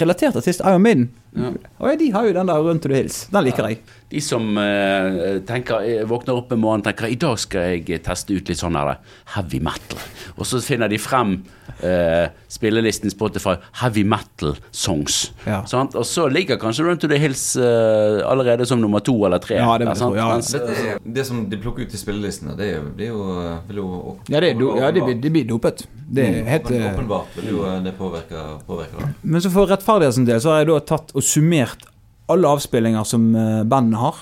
relatert 0.00 0.36
artist 0.38 0.62
Iron 0.64 0.82
Maiden. 0.86 1.10
Ja. 1.36 1.52
Og 1.78 1.90
ja, 1.92 1.96
de 2.00 2.10
har 2.14 2.26
jo 2.26 2.34
den 2.34 2.50
der 2.50 2.62
Run 2.64 2.80
to 2.82 2.90
the 2.90 3.00
Hills. 3.00 3.22
Den 3.30 3.46
liker 3.46 3.68
jeg. 3.70 3.80
De 4.10 4.20
som 4.24 4.58
eh, 4.58 5.38
tenker, 5.46 5.84
eh, 5.86 6.02
våkner 6.10 6.40
opp 6.40 6.50
en 6.50 6.58
morgen 6.58 6.82
og 6.82 6.88
tenker 6.88 7.06
i 7.12 7.18
dag 7.20 7.38
skal 7.38 7.76
jeg 7.78 8.00
teste 8.02 8.34
ut 8.34 8.50
litt 8.50 8.58
sånn 8.58 8.74
her 8.74 8.96
heavy 9.36 9.60
metal. 9.62 10.00
Og 10.34 10.48
så 10.48 10.58
finner 10.64 10.90
de 10.90 10.98
frem 10.98 11.36
eh, 11.78 12.26
spillelisten 12.50 13.12
Spotify 13.14 13.54
heavy 13.78 14.02
metal 14.02 14.56
songs. 14.74 15.28
Ja. 15.46 15.62
Sant? 15.70 15.94
Og 15.94 16.06
så 16.08 16.26
ligger 16.32 16.58
kanskje 16.58 16.88
Run 16.88 16.98
to 16.98 17.10
the 17.10 17.20
Hills 17.22 17.44
eh, 17.54 18.18
allerede 18.26 18.66
som 18.66 18.82
nummer 18.82 19.04
to 19.06 19.14
eller 19.28 19.38
tre. 19.38 19.60
Ja, 19.60 19.78
det 19.78 19.86
jeg 19.92 20.02
sant? 20.02 20.18
ja. 20.18 20.26
Mens, 20.34 20.50
det, 20.50 20.98
det 21.06 21.26
som 21.30 21.44
de 21.50 21.62
plukker 21.62 21.86
ut 21.86 21.94
i 21.94 22.00
spillelistene, 22.02 22.58
det 22.58 22.72
er 22.72 22.76
jo, 22.80 22.90
det 22.98 23.06
er 23.06 23.14
jo, 23.14 23.24
vil 23.70 23.82
jo 23.84 23.88
Ja, 24.26 24.42
det, 24.42 24.52
do, 24.58 24.74
ja, 24.80 24.90
det, 24.90 25.06
blir, 25.06 25.22
det 25.22 25.34
blir 25.38 25.46
dopet. 25.54 25.86
Det 26.10 26.26
er 26.26 26.42
helt 26.50 26.70
Men 26.70 26.82
eh, 26.82 26.90
Åpenbart 26.90 27.38
vil 27.38 27.52
jo 27.52 27.62
det 27.84 27.94
påvirke, 27.94 28.44
påvirke 28.66 28.98
det. 28.98 29.12
Men 29.22 29.44
så 29.44 29.54
for 29.54 29.70
rettferdighetens 29.70 30.26
del 30.26 30.42
så 30.42 30.56
har 30.56 30.64
jeg 30.64 30.72
da 30.72 30.78
tatt 30.90 31.14
og 31.20 31.26
summert 31.28 31.86
alle 32.30 32.48
avspillinger 32.56 33.04
som 33.08 33.30
bandet 33.34 33.68
bandene 33.70 34.00
har. 34.00 34.20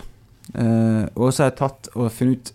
Eh, 0.54 1.02
og 1.14 1.28
så 1.32 1.44
har 1.44 1.50
jeg 1.52 1.58
tatt 1.60 1.90
og 1.94 2.08
funnet 2.12 2.48
ut 2.48 2.54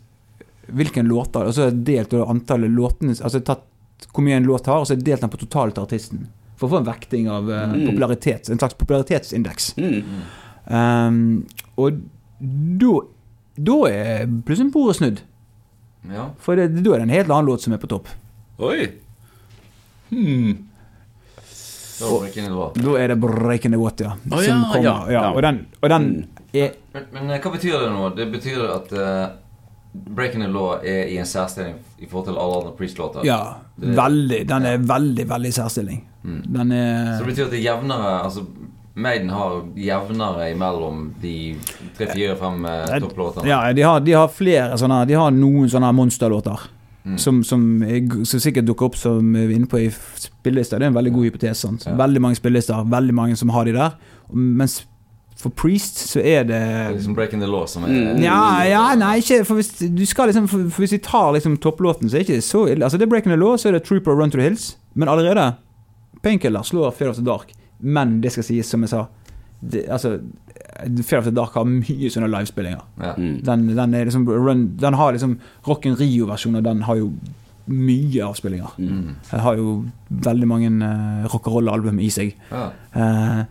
hvilken 0.74 1.06
låter 1.12 1.46
Og 1.46 1.54
så 1.54 1.62
har 1.66 1.68
jeg 1.70 1.84
delt 1.86 2.14
antallet 2.24 2.72
låtene 2.74 3.12
Altså 3.14 3.38
jeg 3.38 3.44
har 3.44 3.50
tatt 3.52 4.08
hvor 4.16 4.24
mye 4.26 4.38
en 4.40 4.48
låt 4.48 4.66
har, 4.68 4.80
og 4.82 4.88
så 4.88 4.94
har 4.94 4.98
jeg 5.00 5.06
delt 5.06 5.22
den 5.22 5.30
på 5.34 5.40
totalt 5.44 5.76
til 5.78 5.84
artisten. 5.86 6.24
For 6.58 6.68
å 6.68 6.72
få 6.74 6.80
en 6.82 6.88
vekting 6.88 7.28
av 7.32 7.48
eh, 7.52 7.68
Mm. 7.74 7.86
popularitet. 7.92 8.50
En 8.50 8.60
slags 8.60 8.74
popularitetsindeks. 8.80 9.74
mm, 9.78 10.04
Um, 10.72 11.46
og 11.78 11.98
da 12.80 12.92
Da 13.60 13.76
er 13.92 14.26
plutselig 14.48 14.72
bordet 14.74 14.96
snudd. 14.98 15.20
Ja. 16.10 16.30
For 16.40 16.56
da 16.56 16.64
er 16.64 16.70
det 16.74 17.02
en 17.02 17.10
helt 17.10 17.30
annen 17.30 17.46
låt 17.52 17.62
som 17.62 17.74
er 17.74 17.78
på 17.84 17.88
topp. 17.92 18.08
Oi! 18.60 18.88
Da 20.10 20.16
var 20.16 20.20
det 20.20 20.22
ikke 20.24 20.48
noe 20.48 20.56
bra. 20.56 21.83
Da 22.00 22.96
er 23.00 23.08
det 23.14 23.18
'Breaking 23.22 23.72
the 23.74 23.80
Water' 23.80 24.04
ja. 24.04 24.14
oh, 24.32 24.42
som 24.44 24.62
ja, 24.62 24.70
kommer. 24.74 24.84
ja, 24.84 25.06
Ja, 25.08 25.22
ja. 25.22 25.32
og 25.32 25.42
den, 25.42 25.66
og 25.82 25.90
den 25.90 26.28
er 26.54 26.70
Men, 26.94 27.04
men 27.14 27.42
hva 27.42 27.52
betyr 27.52 27.80
det 27.80 27.90
nå? 27.90 28.10
Det 28.16 28.28
betyr 28.32 28.66
at 28.70 28.92
uh, 28.94 29.34
Breaking 29.94 30.44
the 30.44 30.50
Law 30.50 30.78
er 30.84 31.08
i 31.10 31.18
en 31.18 31.26
særstilling 31.26 31.76
i 31.98 32.06
forhold 32.10 32.28
til 32.28 32.38
alle 32.38 32.60
andre 32.60 32.74
Priest-låter? 32.78 33.26
Ja, 33.26 33.40
veldig. 33.78 34.44
Den 34.50 34.66
er 34.66 34.78
veldig, 34.78 35.26
veldig 35.30 35.54
særstilling. 35.54 36.04
Mm. 36.24 36.44
Den 36.54 36.72
er 36.72 37.18
Så 37.18 37.24
det 37.24 37.32
betyr 37.32 37.46
at 37.46 37.52
det 37.52 37.60
er 37.60 37.66
jevnere 37.68 38.24
Altså 38.24 38.46
Maiden 38.96 39.30
har 39.30 39.64
jevnere 39.76 40.52
imellom 40.52 41.14
de 41.22 41.56
tre, 41.98 42.08
fire, 42.14 42.36
fem 42.38 42.66
eh, 42.66 43.00
topplåtene? 43.02 43.50
Ja, 43.50 43.74
de 43.74 43.82
har, 43.82 44.00
de 44.06 44.14
har 44.14 44.30
flere 44.30 44.78
sånne 44.78 45.00
De 45.10 45.18
har 45.18 45.34
noen 45.34 45.70
sånne 45.70 45.90
monsterlåter. 45.98 46.68
Mm. 47.06 47.18
Som, 47.20 47.42
som, 47.44 47.64
er 47.84 48.06
som 48.24 48.40
sikkert 48.40 48.66
dukker 48.70 48.86
opp 48.88 48.96
som 48.96 49.34
vi 49.36 49.42
er 49.44 49.50
inne 49.58 49.68
på 49.68 49.80
i 49.82 49.90
spillelister. 49.92 50.80
Det 50.80 50.86
er 50.88 50.92
en 50.94 50.96
veldig 50.96 51.12
god 51.14 51.26
hypotese. 51.28 51.60
Sant? 51.66 51.84
Ja. 51.86 51.98
Veldig 52.00 52.22
mange 52.24 52.36
spillelister, 52.40 52.86
veldig 52.88 53.14
mange 53.18 53.36
som 53.36 53.50
har 53.52 53.66
de 53.68 53.74
der. 53.76 53.98
Mens 54.32 54.86
for 55.36 55.50
Priest 55.52 55.98
så 56.14 56.22
er 56.22 56.44
det 56.48 56.56
Det 56.56 56.86
er 56.86 56.94
liksom 56.96 57.16
Breaking 57.18 57.42
the 57.42 57.48
Law 57.50 57.66
som 57.68 57.84
er 57.84 57.90
Mm. 57.90 58.22
ja, 58.24 58.64
ja, 58.64 58.96
nei, 58.96 59.18
ikke 59.20 59.44
For 59.46 59.56
hvis 59.56 59.74
du 59.98 60.06
skal 60.06 60.28
liksom 60.30 60.48
For, 60.48 60.70
for 60.70 60.82
hvis 60.86 60.94
vi 60.94 60.98
tar 61.04 61.34
liksom 61.34 61.58
topplåten, 61.58 62.08
så 62.10 62.16
er 62.16 62.24
det 62.24 62.30
ikke 62.30 62.42
så 62.42 62.62
ille. 62.72 62.86
Altså 62.86 62.98
Det 62.98 63.06
er 63.08 63.10
Breaking 63.10 63.34
the 63.34 63.40
Law, 63.42 63.58
så 63.58 63.68
er 63.68 63.72
det 63.74 63.84
Trooper 63.84 64.14
Run 64.16 64.32
to 64.32 64.38
the 64.38 64.44
Hills. 64.48 64.78
Men 64.96 65.10
allerede 65.10 65.54
Painkiller 66.24 66.62
slår 66.64 66.92
Fear 66.94 67.10
of 67.10 67.16
the 67.18 67.26
Dark. 67.26 67.52
Men 67.82 68.22
det 68.22 68.32
skal 68.32 68.44
sies, 68.44 68.66
som 68.70 68.82
jeg 68.82 68.90
sa 68.90 69.06
det, 69.62 69.86
Altså 69.90 70.20
Fear 71.04 71.20
of 71.20 71.28
the 71.30 71.36
Dark 71.36 71.54
har 71.58 71.68
mye 71.70 72.10
sånne 72.12 72.32
livespillinger. 72.32 72.84
ja. 73.02 73.14
Mm. 73.18 73.40
Den, 73.46 73.68
den, 73.76 73.94
er 73.94 74.10
liksom 74.10 74.28
run, 74.28 74.68
den 74.80 74.98
har 75.00 75.14
liksom 75.14 75.38
Rock 75.68 75.86
in 75.86 75.98
Rio-versjonen, 76.00 76.64
den 76.66 76.82
har 76.88 77.00
jo 77.00 77.12
mye 77.72 78.24
avspillinger. 78.26 78.74
Mm. 78.78 79.16
Den 79.30 79.44
har 79.46 79.60
jo 79.60 79.76
veldig 80.10 80.48
mange 80.50 80.72
uh, 80.84 81.28
rock'n'roll-album 81.32 82.02
i 82.04 82.10
seg. 82.12 82.34
Ja. 82.52 82.66
Eh, 82.94 83.44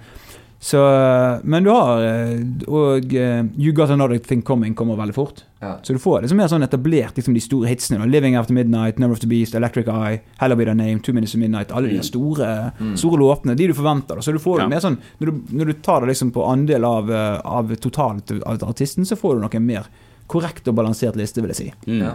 så 0.62 1.40
Men 1.44 1.64
du 1.66 1.70
har 1.74 2.02
eh, 2.06 2.40
Og 2.70 3.14
eh, 3.18 3.40
You 3.58 3.72
Got 3.74 3.90
Another 3.90 4.18
Thing 4.22 4.42
Coming 4.46 4.74
kommer 4.78 4.94
veldig 4.96 5.14
fort. 5.16 5.40
Ja. 5.60 5.72
Så 5.82 5.92
du 5.92 5.98
får 5.98 6.22
liksom 6.22 6.38
mer 6.38 6.46
sånn 6.50 6.62
etablert 6.62 7.16
liksom 7.18 7.34
de 7.34 7.40
store 7.42 7.66
hitsene. 7.66 7.98
da. 7.98 8.06
Living 8.06 8.36
After 8.38 8.54
Midnight, 8.54 8.98
Number 9.02 9.14
of 9.16 9.20
the 9.20 9.26
Beast, 9.26 9.54
Electric 9.58 9.88
Eye, 9.90 10.20
Hell 10.38 10.54
Be 10.56 10.64
The 10.68 10.74
Name, 10.74 11.00
Two 11.02 11.12
Minutes 11.14 11.34
of 11.34 11.40
Midnight. 11.42 11.72
Alle 11.74 11.88
de 11.88 11.96
Mm. 11.98 12.02
store, 12.06 12.72
Mm. 12.78 12.96
store 12.96 13.18
låtene. 13.18 13.56
De 13.56 13.66
du 13.66 13.74
forventer. 13.74 14.14
da. 14.14 14.20
Så 14.22 14.32
du 14.32 14.38
får 14.38 14.60
Ja. 14.60 14.68
mer 14.68 14.78
sånn 14.80 14.98
når 15.20 15.26
du, 15.26 15.32
når 15.58 15.66
du 15.66 15.72
tar 15.82 16.00
det 16.00 16.08
liksom 16.14 16.30
på 16.32 16.46
andel 16.48 16.84
av, 16.84 17.10
eh, 17.10 17.40
av 17.44 17.74
totalt 17.76 18.30
av 18.46 18.62
artisten, 18.68 19.04
så 19.04 19.16
får 19.16 19.34
du 19.34 19.40
nok 19.40 19.54
en 19.56 19.66
mer 19.66 19.86
korrekt 20.28 20.68
og 20.68 20.74
balansert 20.76 21.16
liste, 21.16 21.40
vil 21.42 21.50
jeg 21.50 21.56
si. 21.56 21.72
Mm. 21.86 22.00
Ja. 22.02 22.14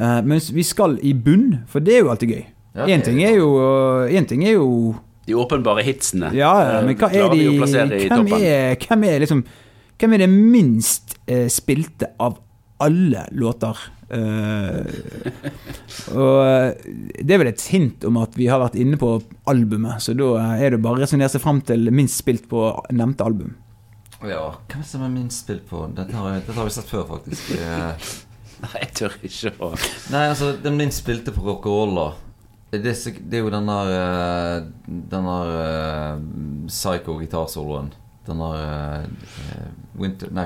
Eh, 0.00 0.22
men 0.22 0.40
vi 0.52 0.62
skal 0.62 0.98
i 1.02 1.12
bunn, 1.12 1.60
for 1.66 1.80
det 1.80 1.94
er 1.94 2.02
jo 2.02 2.08
alltid 2.10 2.30
gøy. 2.30 2.44
Én 2.76 2.86
det 2.98 3.04
ting 3.04 3.22
er 3.22 3.34
jo 3.36 4.06
En 4.06 4.24
ting 4.26 4.44
er 4.44 4.52
jo 4.52 4.94
De 5.28 5.36
åpenbare 5.36 5.84
hitsene 5.86 6.32
Ja, 6.36 6.52
ja, 6.64 6.80
men 6.86 6.96
hva 6.98 7.10
er 7.12 7.28
de 7.34 7.44
Hvem 7.60 8.32
er, 8.40 8.74
hvem 8.80 9.06
er 9.10 9.22
liksom 9.24 9.44
Hvem 9.98 10.14
er 10.14 10.22
det 10.24 10.30
minst 10.32 11.16
eh, 11.26 11.46
spilte 11.52 12.12
av 12.22 12.38
alle 12.78 13.24
låter? 13.34 13.74
Uh, 14.08 14.86
og 16.16 16.36
eh, 16.46 16.92
det 17.20 17.34
er 17.34 17.40
vel 17.42 17.50
et 17.50 17.64
hint 17.74 18.06
om 18.08 18.20
at 18.22 18.36
vi 18.38 18.46
har 18.48 18.62
vært 18.62 18.78
inne 18.80 18.96
på 19.00 19.10
albumet, 19.50 20.00
så 20.00 20.14
da 20.16 20.30
er 20.56 20.72
det 20.72 20.80
bare 20.84 21.00
å 21.00 21.02
resonnere 21.02 21.32
seg 21.32 21.42
fram 21.42 21.58
til 21.66 21.90
minst 21.92 22.22
spilt 22.22 22.46
på 22.48 22.62
nevnte 22.94 23.26
album. 23.26 23.56
ja. 24.22 24.46
Hvem 24.70 24.86
som 24.86 25.04
er 25.04 25.12
minst 25.12 25.44
spilt 25.44 25.66
på? 25.68 25.82
Dette 25.98 26.16
har, 26.16 26.38
dette 26.38 26.56
har 26.56 26.70
vi 26.70 26.76
sett 26.78 26.88
før, 26.88 27.04
faktisk. 27.10 27.50
Eh, 27.58 28.08
Nei, 28.62 28.72
jeg 28.80 28.94
tør 28.98 29.18
ikke 29.28 29.52
å 29.62 29.74
Nei, 30.14 30.24
altså, 30.30 30.54
den 30.62 30.78
minst 30.80 31.02
spilte 31.04 31.34
på 31.34 31.44
rock'n'roll, 31.44 31.98
det, 31.98 32.06
er 32.06 32.14
sik- 32.14 32.27
det 32.70 33.38
er 33.38 33.38
jo 33.40 33.48
den 33.50 33.66
der 33.70 33.92
eh, 33.96 34.64
Den 34.86 35.24
der 35.24 35.52
eh, 35.62 36.18
psycho-gitarsoloen. 36.68 37.92
Den 38.28 38.42
der 38.42 39.06
eh, 39.06 39.70
Winter 39.98 40.28
Nei, 40.36 40.44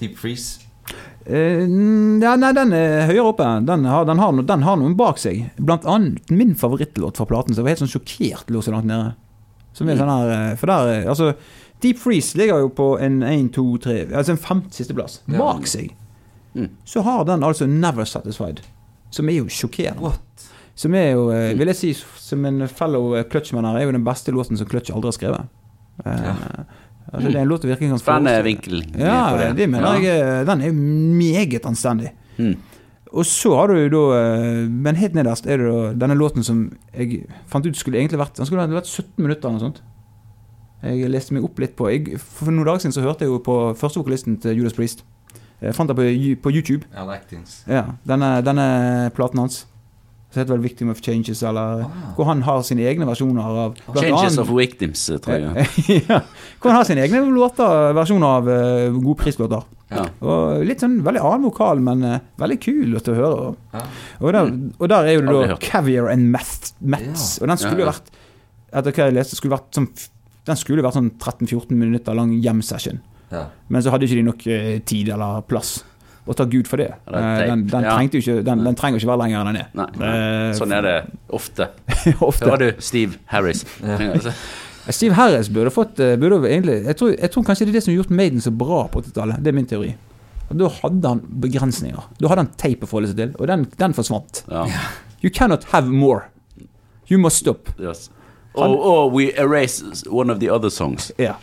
Deep 0.00 0.18
Freeze. 0.20 0.60
Uh, 1.22 1.62
ja, 2.20 2.32
nei, 2.36 2.50
den 2.56 2.72
er 2.74 3.06
høyere 3.06 3.28
oppe. 3.30 3.46
Den 3.64 3.84
har, 3.86 4.04
den, 4.08 4.18
har, 4.18 4.34
den 4.42 4.64
har 4.66 4.76
noen 4.80 4.96
bak 4.98 5.20
seg. 5.22 5.44
Blant 5.62 5.86
annet 5.88 6.28
min 6.34 6.56
favorittlåt 6.58 7.16
fra 7.20 7.26
platen, 7.30 7.54
som 7.54 7.62
jeg 7.62 7.68
var 7.68 7.76
helt 7.76 7.84
sånn 7.84 7.92
sjokkert 7.94 8.50
lå 8.52 8.62
så 8.66 8.74
langt 8.74 8.90
nede. 8.90 9.12
Som 9.72 9.88
er 9.88 9.94
Mm. 9.96 10.02
sånn 10.02 10.10
her 10.12 10.56
For 10.60 10.66
der 10.68 11.06
Altså, 11.08 11.30
Deep 11.80 11.96
Freeze 12.02 12.36
ligger 12.36 12.58
jo 12.60 12.68
på 12.68 12.90
en 13.00 13.22
1, 13.22 13.46
2, 13.54 13.62
3 13.80 13.94
Altså 14.12 14.34
en 14.34 14.42
femte 14.42 14.74
sisteplass. 14.76 15.20
Ja. 15.28 15.38
Bak 15.38 15.66
seg 15.70 15.94
Mm. 16.54 16.68
så 16.84 17.00
har 17.02 17.24
den 17.24 17.40
altså 17.42 17.64
Never 17.66 18.04
Satisfied. 18.04 18.60
Som 19.10 19.28
er 19.30 19.38
jo 19.38 19.46
sjokkerende. 19.48 20.02
What? 20.02 20.51
Som 20.74 20.94
er 20.96 21.10
jo, 21.12 21.26
eh, 21.30 21.52
vil 21.58 21.66
jeg 21.68 21.76
si, 21.76 21.92
som 21.94 22.44
en 22.48 22.66
fellow 22.68 23.14
eh, 23.18 23.24
Clutchman 23.28 23.64
her, 23.68 23.76
er 23.82 23.84
jo 23.84 23.92
den 23.92 24.04
beste 24.06 24.32
låten 24.32 24.56
som 24.56 24.66
Clutch 24.66 24.90
aldri 24.90 25.10
har 25.10 25.18
skrevet. 25.18 25.48
Eh, 26.06 26.22
Ja. 26.24 26.34
altså, 27.12 27.26
det 27.28 27.36
er 27.36 27.42
en 27.42 27.48
låt 27.48 27.64
virker 27.68 27.88
ganske 27.90 28.06
Spennende 28.06 28.42
vinkel 28.44 28.82
Ja, 28.98 29.30
på 29.32 29.38
det, 29.38 29.56
det. 29.56 29.68
mener 29.68 29.82
Ja. 29.82 30.00
jeg. 30.00 30.46
Den 30.46 30.60
er 30.62 30.72
meget 30.72 31.66
anstendig. 31.66 32.10
Mm. 32.38 32.56
Og 33.12 33.24
så 33.26 33.54
har 33.54 33.66
du 33.68 33.74
jo 33.74 33.88
da 33.90 34.68
Men 34.70 34.96
helt 34.96 35.12
nederst 35.14 35.44
er 35.46 35.58
det 35.58 35.66
da 35.68 36.06
denne 36.06 36.16
låten 36.16 36.42
som 36.42 36.72
jeg 36.96 37.26
fant 37.46 37.66
ut 37.66 37.76
skulle 37.76 37.98
egentlig 38.00 38.18
vært 38.18 38.36
Den 38.38 38.46
skulle 38.46 38.66
vært 38.72 38.86
17 38.88 39.18
minutter 39.22 39.48
eller 39.50 39.58
noe 39.60 39.66
sånt. 39.68 39.82
Jeg 40.82 41.10
leste 41.10 41.32
meg 41.34 41.44
opp 41.44 41.58
litt 41.60 41.76
på 41.76 41.90
jeg, 41.92 42.18
For 42.18 42.50
noen 42.50 42.64
dager 42.64 42.80
siden 42.80 42.92
så 42.96 43.02
hørte 43.04 43.20
jeg 43.26 43.28
jo 43.28 43.38
på 43.38 43.76
førstevokalisten 43.76 44.40
til 44.40 44.56
Judas 44.56 44.72
Priest. 44.72 45.04
Jeg 45.60 45.74
fant 45.74 45.88
den 45.88 45.96
på, 45.96 46.02
på 46.42 46.50
YouTube. 46.50 46.84
Ja, 46.94 47.04
Ja, 47.68 47.84
denne, 48.08 48.42
denne 48.42 49.10
platen 49.14 49.38
hans. 49.38 49.66
Så 50.32 50.40
heter 50.40 50.54
vel 50.54 50.62
'Victim 50.64 50.88
of 50.90 51.00
Changes', 51.04 51.42
eller 51.44 51.82
Ah. 51.84 52.14
Hvor 52.16 52.24
han 52.24 52.40
har 52.42 52.62
sine 52.64 52.86
egne 52.88 53.04
versjoner 53.04 53.42
av 53.44 53.74
Changes 53.94 54.32
annet- 54.32 54.38
of 54.40 54.48
Victims, 54.56 55.04
tror 55.20 55.36
jeg. 55.36 55.66
ja, 56.08 56.20
Hvor 56.60 56.70
han 56.70 56.78
har 56.78 56.84
sine 56.88 57.04
egne 57.04 57.20
låter, 57.36 57.92
versjoner 57.92 58.26
av 58.26 58.48
uh, 58.48 59.00
gode 59.02 59.18
prislåter. 59.20 59.62
Ja. 59.92 60.06
Og 60.24 60.64
litt 60.64 60.80
sånn 60.80 61.02
veldig 61.04 61.20
annen 61.20 61.44
vokal, 61.50 61.80
men 61.84 62.02
uh, 62.04 62.18
veldig 62.40 62.58
kul 62.64 62.96
til 63.00 63.12
å 63.12 63.18
høre. 63.18 63.52
Ja. 63.74 63.84
Og 64.22 64.32
der, 64.32 64.50
og 64.80 64.88
der 64.88 65.10
er 65.10 65.18
jo 65.18 65.26
det 65.28 65.48
da. 65.52 65.56
Caviar 65.60 66.08
and 66.08 66.30
Mats, 66.32 66.72
Mets. 66.80 67.38
Og 67.42 67.48
den 67.52 67.60
skulle 67.60 67.84
jo 67.84 67.92
vært 67.92 68.08
Etter 68.72 68.88
hva 68.96 69.04
jeg 69.10 69.12
leste, 69.18 69.36
skulle 69.36 69.52
vært 69.52 69.76
sånn 69.76 69.90
den 70.48 70.58
skulle 70.58 70.82
vært 70.82 70.96
sånn 70.96 71.10
13-14 71.20 71.76
minutter 71.78 72.16
lang 72.18 72.32
hjem-session. 72.42 72.98
Ja. 73.30 73.44
Men 73.70 73.84
så 73.84 73.92
hadde 73.92 74.08
ikke 74.08 74.18
de 74.18 74.24
nok 74.26 74.46
eh, 74.50 74.78
tid 74.88 75.10
eller 75.14 75.44
plass. 75.46 75.84
Og 76.22 76.36
takk 76.38 76.52
Gud 76.52 76.68
for 76.70 76.78
det. 76.78 76.90
Eh, 77.10 77.46
den, 77.48 77.64
den, 77.66 77.82
Ja. 77.82 77.96
jo 77.98 78.20
ikke, 78.20 78.42
den, 78.46 78.64
den 78.64 78.76
trenger 78.78 78.98
jo 78.98 79.02
ikke 79.02 79.10
være 79.10 79.22
lenger 79.24 79.40
enn 79.40 79.48
den 79.50 79.56
er. 79.62 79.70
Nei, 79.74 79.86
nei. 79.98 80.52
sånn 80.54 80.74
er 80.76 80.84
det 80.86 80.96
ofte. 81.34 81.66
Ofte. 82.30 82.46
Hører 82.46 82.62
du 82.62 82.82
Steve 82.82 83.18
Harris? 83.32 83.64
Ja. 84.82 84.90
Steve 84.90 85.14
Harris 85.14 85.46
burde 85.54 85.70
fått 85.70 86.00
eh, 86.02 86.16
burde 86.18 86.40
egentlig, 86.48 86.80
jeg, 86.88 86.96
tror, 86.98 87.12
jeg 87.14 87.30
tror 87.30 87.44
kanskje 87.46 87.66
det 87.68 87.70
er 87.70 87.76
det 87.76 87.82
som 87.84 87.92
har 87.92 88.00
gjort 88.00 88.14
Maiden 88.18 88.42
så 88.42 88.50
bra 88.50 88.80
på 88.90 89.02
80-tallet. 89.02 89.38
Det 89.42 89.52
er 89.52 89.54
min 89.54 89.68
teori. 89.70 89.92
Og 90.50 90.56
Da 90.58 90.70
hadde 90.80 91.12
han 91.12 91.20
begrensninger. 91.42 92.08
Da 92.18 92.30
hadde 92.32 92.44
han 92.44 92.50
teip 92.58 92.82
å 92.82 92.88
forholde 92.90 93.12
seg 93.12 93.20
til, 93.20 93.36
og 93.38 93.46
den, 93.50 93.66
den 93.78 93.94
forsvant. 93.94 94.42
Ja. 94.50 94.64
You 95.22 95.30
cannot 95.30 95.68
have 95.70 95.86
more. 95.90 96.26
You 97.10 97.18
must 97.22 97.38
stop. 97.38 97.70
Yes. 97.78 98.10
Og, 98.54 98.74
or 98.74 99.10
we 99.10 99.30
erase 99.38 99.82
one 100.10 100.30
of 100.30 100.40
the 100.42 100.50
other 100.50 100.68
songs. 100.70 101.12
Ja. 101.18 101.36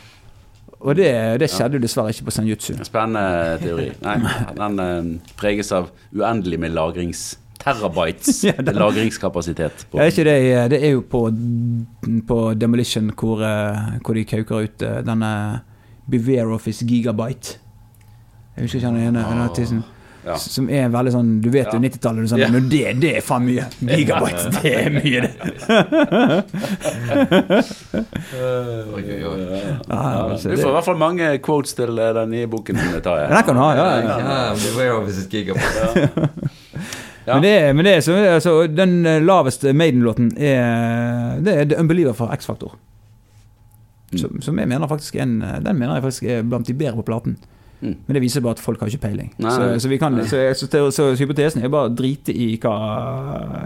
Og 0.80 0.96
det, 0.96 1.10
det 1.42 1.50
skjedde 1.52 1.76
jo 1.76 1.84
dessverre 1.84 2.14
ikke 2.14 2.30
på 2.30 2.32
Senjutsu. 2.32 2.74
Spennende 2.88 3.58
teori. 3.60 3.90
Nei, 4.06 4.16
den 4.56 4.80
eh, 4.80 5.10
preges 5.40 5.72
av 5.76 5.90
uendelig 6.16 6.60
med 6.64 6.72
lagrings... 6.76 7.24
Terabytes 7.60 8.38
Ja, 8.48 8.54
den- 8.56 8.78
lagringskapasitet. 8.80 9.82
På. 9.92 10.00
Ja, 10.00 10.06
ikke 10.08 10.24
det, 10.24 10.36
det 10.72 10.80
er 10.88 10.94
jo 10.94 11.02
på, 11.04 11.26
på 12.30 12.38
Demolition 12.56 13.12
hvor, 13.20 13.44
eh, 13.44 13.98
hvor 14.00 14.16
de 14.16 14.24
kauker 14.30 14.64
ut 14.70 14.86
eh, 14.88 15.02
denne 15.04 15.32
Beware 16.10 16.56
Office 16.56 16.88
gigabyte. 16.88 17.58
Jeg 18.56 18.64
husker 18.64 18.80
ikke 18.80 18.94
han 18.94 19.02
ene 19.10 19.26
Oh. 19.28 19.84
Ja. 20.26 20.36
Som 20.36 20.70
er 20.70 20.89
veldig 20.91 21.11
sånn 21.13 21.41
Du 21.41 21.49
vet 21.49 21.67
jo 21.72 21.80
Ja. 21.80 21.88
90-tallet. 21.88 22.28
Sånn, 22.30 22.39
Ja. 22.41 22.47
Men 22.51 22.67
det, 22.70 22.93
det 22.99 23.15
er 23.17 23.22
faen 23.24 23.45
mye. 23.47 23.63
Gigabyte, 23.97 24.49
det 24.61 24.74
er 24.76 24.89
mye, 24.91 25.22
det. 25.24 25.30
Oi, 28.93 29.03
oi, 29.03 29.24
oi. 29.24 29.39
Ja, 29.88 30.30
altså, 30.30 30.49
Du 30.49 30.57
får 30.59 30.70
i 30.70 30.72
hvert 30.76 30.86
fall 30.88 30.97
mange 30.99 31.30
quotes 31.45 31.74
til 31.78 31.99
eh, 31.99 32.13
den 32.17 32.30
nye 32.34 32.47
boken 32.51 32.76
din. 32.80 32.91
Den 32.99 33.43
kan 33.47 33.55
du 33.55 33.61
ha, 33.63 33.70
ja. 33.78 33.86
ja. 34.03 34.07
Ja, 34.20 34.53
gigabyte. 35.32 36.03
Ja. 37.26 37.34
Men 37.36 37.41
det, 37.45 37.51
er- 37.61 37.74
men 37.78 37.86
det 37.86 37.91
er 37.93 37.99
så, 38.01 38.13
altså, 38.26 38.53
den 38.74 39.03
eh, 39.05 39.20
laveste 39.22 39.70
Maiden-låten 39.78 40.32
er 40.38 41.38
Det 41.45 41.53
er 41.59 41.65
The 41.70 41.78
Unbeliever 41.84 42.13
fra 42.17 42.32
X-Factor. 42.34 42.72
Som, 44.17 44.39
som 44.41 44.57
jeg 44.57 44.67
mener 44.72 44.88
faktisk 44.89 45.15
er 45.20 45.24
en, 45.28 45.36
Den 45.61 45.78
mener 45.78 45.93
jeg 45.99 46.03
faktisk 46.07 46.24
er 46.24 46.41
blant 46.49 46.65
de 46.67 46.74
bedre 46.74 46.95
på 46.97 47.03
platen. 47.05 47.38
Mm. 47.80 47.96
Men 48.06 48.18
det 48.18 48.22
viser 48.26 48.44
bare 48.44 48.58
at 48.58 48.62
folk 48.62 48.82
har 48.84 48.92
ikke 48.92 49.06
peiling. 49.06 49.30
Nei, 49.40 49.52
så, 49.56 49.68
så, 49.80 49.90
vi 49.92 49.98
kan, 50.02 50.18
så, 50.28 50.42
så, 50.58 50.68
så, 50.68 50.82
så 50.92 51.06
hypotesen 51.16 51.64
er 51.64 51.72
bare 51.72 51.88
å 51.88 51.94
drite 51.96 52.34
i 52.36 52.50
hva, 52.60 52.74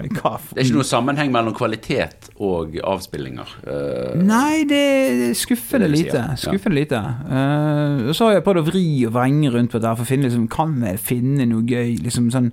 hva 0.05 0.34
Det 0.51 0.61
er 0.61 0.68
ikke 0.68 0.78
noe 0.78 0.86
sammenheng 0.88 1.34
mellom 1.34 1.55
kvalitet 1.57 2.30
og 2.38 2.78
avspillinger. 2.78 3.55
Uh, 3.66 4.14
Nei, 4.22 4.64
det 4.70 4.82
er 4.84 5.24
skuffende 5.38 5.89
Det 5.89 5.97
det 5.97 6.03
lite. 6.03 6.24
Skuffende 6.43 6.78
ja. 6.78 6.84
Lite. 6.84 7.01
Uh, 7.26 8.11
og 8.11 8.18
så 8.18 8.30
har 8.30 8.38
jeg 8.38 8.45
prøvd 8.45 8.61
å 8.61 8.66
vri 8.70 8.86
og 9.07 9.16
vrenge 9.18 9.53
rundt 9.55 9.74
på 9.74 9.82
det 9.82 9.95
for 9.97 10.05
å 10.05 10.11
finne 10.14 10.30
liksom, 10.30 10.47
kan 10.53 10.78
vi 10.84 10.93
finne 11.01 11.49
noe 11.49 11.66
gøy. 11.66 11.97
Liksom, 12.05 12.30
sånn. 12.34 12.51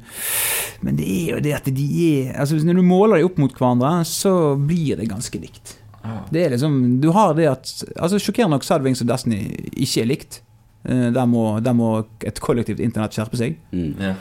Men 0.87 0.97
det 0.97 1.11
er 1.13 1.35
jo 1.35 1.45
det 1.45 1.57
at 1.61 1.69
de 1.69 1.89
er 2.07 2.35
altså, 2.41 2.57
Når 2.65 2.81
du 2.81 2.87
måler 2.87 3.21
dem 3.21 3.29
opp 3.29 3.41
mot 3.43 3.61
hverandre, 3.61 3.93
så 4.09 4.55
blir 4.57 4.97
det 5.01 5.11
ganske 5.13 5.43
likt. 5.43 5.77
Ah. 6.01 6.23
Det 6.33 6.47
er 6.47 6.55
liksom, 6.55 7.01
du 7.03 7.11
har 7.13 7.35
det 7.37 7.51
at 7.51 7.73
altså 8.01 8.17
Sjokkerende 8.17 8.57
nok 8.57 8.65
Sad 8.65 8.87
Wings 8.87 9.03
og 9.05 9.11
Destiny 9.11 9.43
ikke 9.75 10.07
er 10.07 10.09
likt. 10.09 10.41
Eh, 10.85 11.09
der, 11.12 11.26
må, 11.28 11.61
der 11.61 11.74
må 11.76 11.91
et 12.26 12.41
kollektivt 12.41 12.81
internett 12.81 13.16
skjerpe 13.16 13.37
seg. 13.41 13.59
Mm. 13.72 13.95
Ja. 14.01 14.14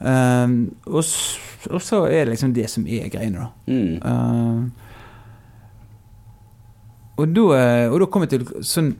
Um, 0.00 0.74
og, 0.88 1.04
og 1.68 1.82
så 1.84 2.06
er 2.08 2.24
det 2.24 2.32
liksom 2.32 2.54
det 2.56 2.70
som 2.72 2.86
er 2.88 3.10
greiene, 3.12 3.44
da. 3.44 3.48
Mm. 3.68 3.94
Eh, 4.00 4.88
og, 7.20 7.28
da, 7.36 7.46
eh, 7.58 7.86
og 7.92 8.00
da 8.00 8.08
kom 8.08 8.24
jeg 8.24 8.32
til 8.34 8.46
sånn 8.64 8.94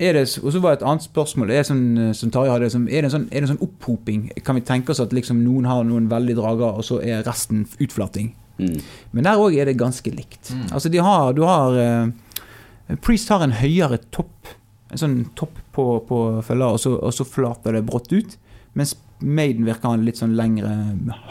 er 0.00 0.16
det, 0.16 0.24
Og 0.42 0.50
så 0.50 0.58
var 0.58 0.72
det 0.72 0.80
et 0.80 0.88
annet 0.90 1.04
spørsmål. 1.04 1.50
Er, 1.52 1.60
det 1.60 1.68
sånn, 1.68 1.82
eh, 2.02 2.14
som 2.18 2.30
Tarjei 2.34 2.50
hadde, 2.50 2.70
som, 2.72 2.86
er, 2.88 3.04
det 3.04 3.10
en 3.10 3.12
sånn, 3.12 3.26
er 3.30 3.36
det 3.36 3.46
en 3.46 3.52
sånn 3.52 3.62
opphoping? 3.62 4.24
Kan 4.46 4.58
vi 4.58 4.64
tenke 4.66 4.90
oss 4.90 5.02
at 5.04 5.14
liksom 5.14 5.44
noen 5.44 5.68
har 5.70 5.84
noen 5.86 6.08
veldig 6.10 6.34
drager, 6.40 6.80
og 6.80 6.86
så 6.86 6.98
er 7.04 7.22
resten 7.26 7.62
utflating? 7.78 8.32
Mm. 8.58 8.80
Men 9.14 9.28
der 9.28 9.38
òg 9.38 9.54
er 9.54 9.70
det 9.70 9.76
ganske 9.78 10.10
likt. 10.10 10.50
Mm. 10.50 10.66
Altså 10.74 10.90
de 10.90 10.98
har, 11.04 11.30
du 11.36 11.44
har 11.46 11.78
uh, 11.78 12.96
Priest 13.06 13.30
har 13.30 13.44
en 13.46 13.54
høyere 13.54 14.00
topp. 14.14 14.50
En 14.90 15.00
sånn 15.04 15.16
topp 15.38 15.62
på, 15.74 15.84
på 16.08 16.20
fella, 16.46 16.70
og, 16.74 16.80
så- 16.82 16.98
og 17.00 17.12
så 17.14 17.26
flater 17.26 17.72
det 17.78 17.84
brått 17.88 18.12
ut. 18.14 18.36
Mens 18.74 18.96
Maiden 19.24 19.64
virker 19.64 19.88
ha 19.88 19.94
en 19.94 20.04
litt 20.04 20.18
sånn 20.18 20.34
lengre 20.36 20.70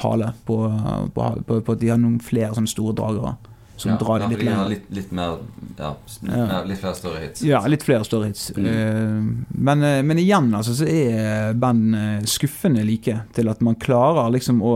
hale 0.02 0.32
på, 0.48 0.56
på, 1.14 1.26
på, 1.48 1.58
på 1.68 1.74
at 1.76 1.82
de 1.82 1.90
har 1.92 2.00
noen 2.00 2.20
flere 2.24 2.54
sånne 2.56 2.72
store 2.72 2.96
dragere. 2.98 3.36
Som 3.76 3.92
ja, 3.92 3.98
drar 3.98 4.20
det 4.22 4.28
litt 4.36 4.44
lenger. 4.46 4.70
litt, 4.70 4.84
litt 4.94 5.12
mer 5.18 5.32
ja, 5.80 5.90
litt, 5.98 6.20
Ja. 6.30 6.44
Mer, 6.46 6.66
Litt 6.70 6.80
flere 6.80 6.96
større 6.96 7.22
hits. 7.24 7.42
Ja, 7.44 7.60
litt 7.68 7.84
flere 7.84 8.06
store 8.06 8.28
hits. 8.30 8.52
Mm. 8.56 8.68
Eh, 8.70 9.56
men, 9.68 9.84
eh, 9.84 10.02
men 10.06 10.22
igjen 10.22 10.52
altså, 10.56 10.76
så 10.78 10.86
er 10.88 11.58
bandene 11.58 12.22
skuffende 12.30 12.86
like 12.86 13.18
til 13.34 13.50
at 13.52 13.62
man 13.66 13.76
klarer 13.82 14.30
liksom 14.38 14.62
å 14.62 14.76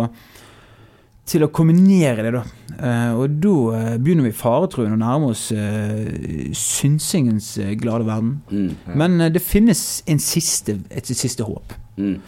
til 1.27 1.45
å 1.45 1.51
kombinere 1.53 2.25
det, 2.25 2.33
da. 2.37 2.43
Eh, 2.77 3.13
og 3.17 3.37
da 3.41 3.53
eh, 3.77 3.93
begynner 4.01 4.27
vi 4.27 4.35
faretruen 4.37 4.93
å 4.93 4.99
nærme 5.01 5.31
oss 5.33 5.47
uh, 5.55 6.51
synsingens 6.55 7.55
eh, 7.63 7.73
glade 7.79 8.07
verden. 8.07 8.35
Mm. 8.51 8.67
Ja. 8.73 8.97
Men 9.01 9.21
eh, 9.21 9.31
det 9.33 9.43
finnes 9.43 9.81
en 10.07 10.21
siste, 10.23 10.79
et 10.93 11.09
siste 11.09 11.47
håp. 11.47 11.73
Mm. 11.97 12.19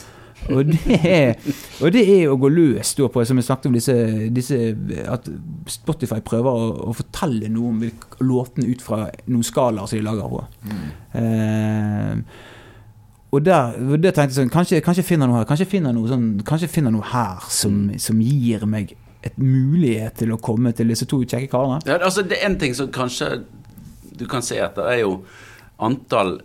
Og 0.50 0.70
det 0.72 0.98
er, 1.04 1.34
og 1.84 1.92
det 1.94 2.02
er 2.08 2.30
å 2.32 2.38
gå 2.40 2.50
løs 2.52 2.94
da 2.98 3.10
på, 3.12 3.24
som 3.28 3.40
jeg 3.40 3.46
snakket 3.46 3.70
om, 3.70 3.76
disse, 3.76 3.96
disse 4.34 4.60
At 5.12 5.28
Spotify 5.70 6.22
prøver 6.26 6.48
å, 6.48 6.70
å 6.90 6.96
fortelle 6.96 7.52
noe 7.52 7.74
om 7.74 7.82
låten 7.84 8.24
låtene 8.30 8.72
ut 8.72 8.84
fra 8.84 9.04
noen 9.28 9.46
skalaer 9.46 9.90
som 9.90 10.00
de 10.00 10.06
lager 10.08 10.32
på. 10.32 10.42
Mm. 10.70 10.88
Eh, 11.20 12.40
og 13.32 13.44
der, 13.46 13.76
der 13.98 14.12
tenkte 14.12 14.32
jeg 14.34 14.38
sånn, 14.40 14.50
kanskje, 14.54 14.80
kanskje 14.82 15.04
jeg 15.04 15.10
finner 15.12 15.30
noe 15.30 15.38
her 15.42 15.46
Kanskje 15.50 15.68
finner 15.70 15.94
noe, 15.94 16.08
sånn, 16.10 16.28
kanskje 16.48 16.70
finner 16.72 16.94
noe 16.96 17.06
her 17.12 17.44
som, 17.54 17.76
som 18.02 18.22
gir 18.26 18.66
meg 18.66 18.96
et 19.22 19.36
mulighet 19.38 20.16
til 20.22 20.32
å 20.32 20.38
komme 20.42 20.72
til 20.74 20.88
disse 20.90 21.04
to 21.12 21.20
kjekke 21.28 21.50
karene. 21.52 21.82
Ja, 21.86 21.98
altså, 22.08 22.24
det 22.24 22.38
er 22.40 22.48
en 22.48 22.56
ting 22.62 22.72
som 22.78 22.88
kanskje 22.96 23.42
du 24.20 24.24
kan 24.32 24.42
se 24.44 24.56
etter, 24.64 24.88
er 24.88 25.02
jo 25.04 25.18
antall 25.84 26.38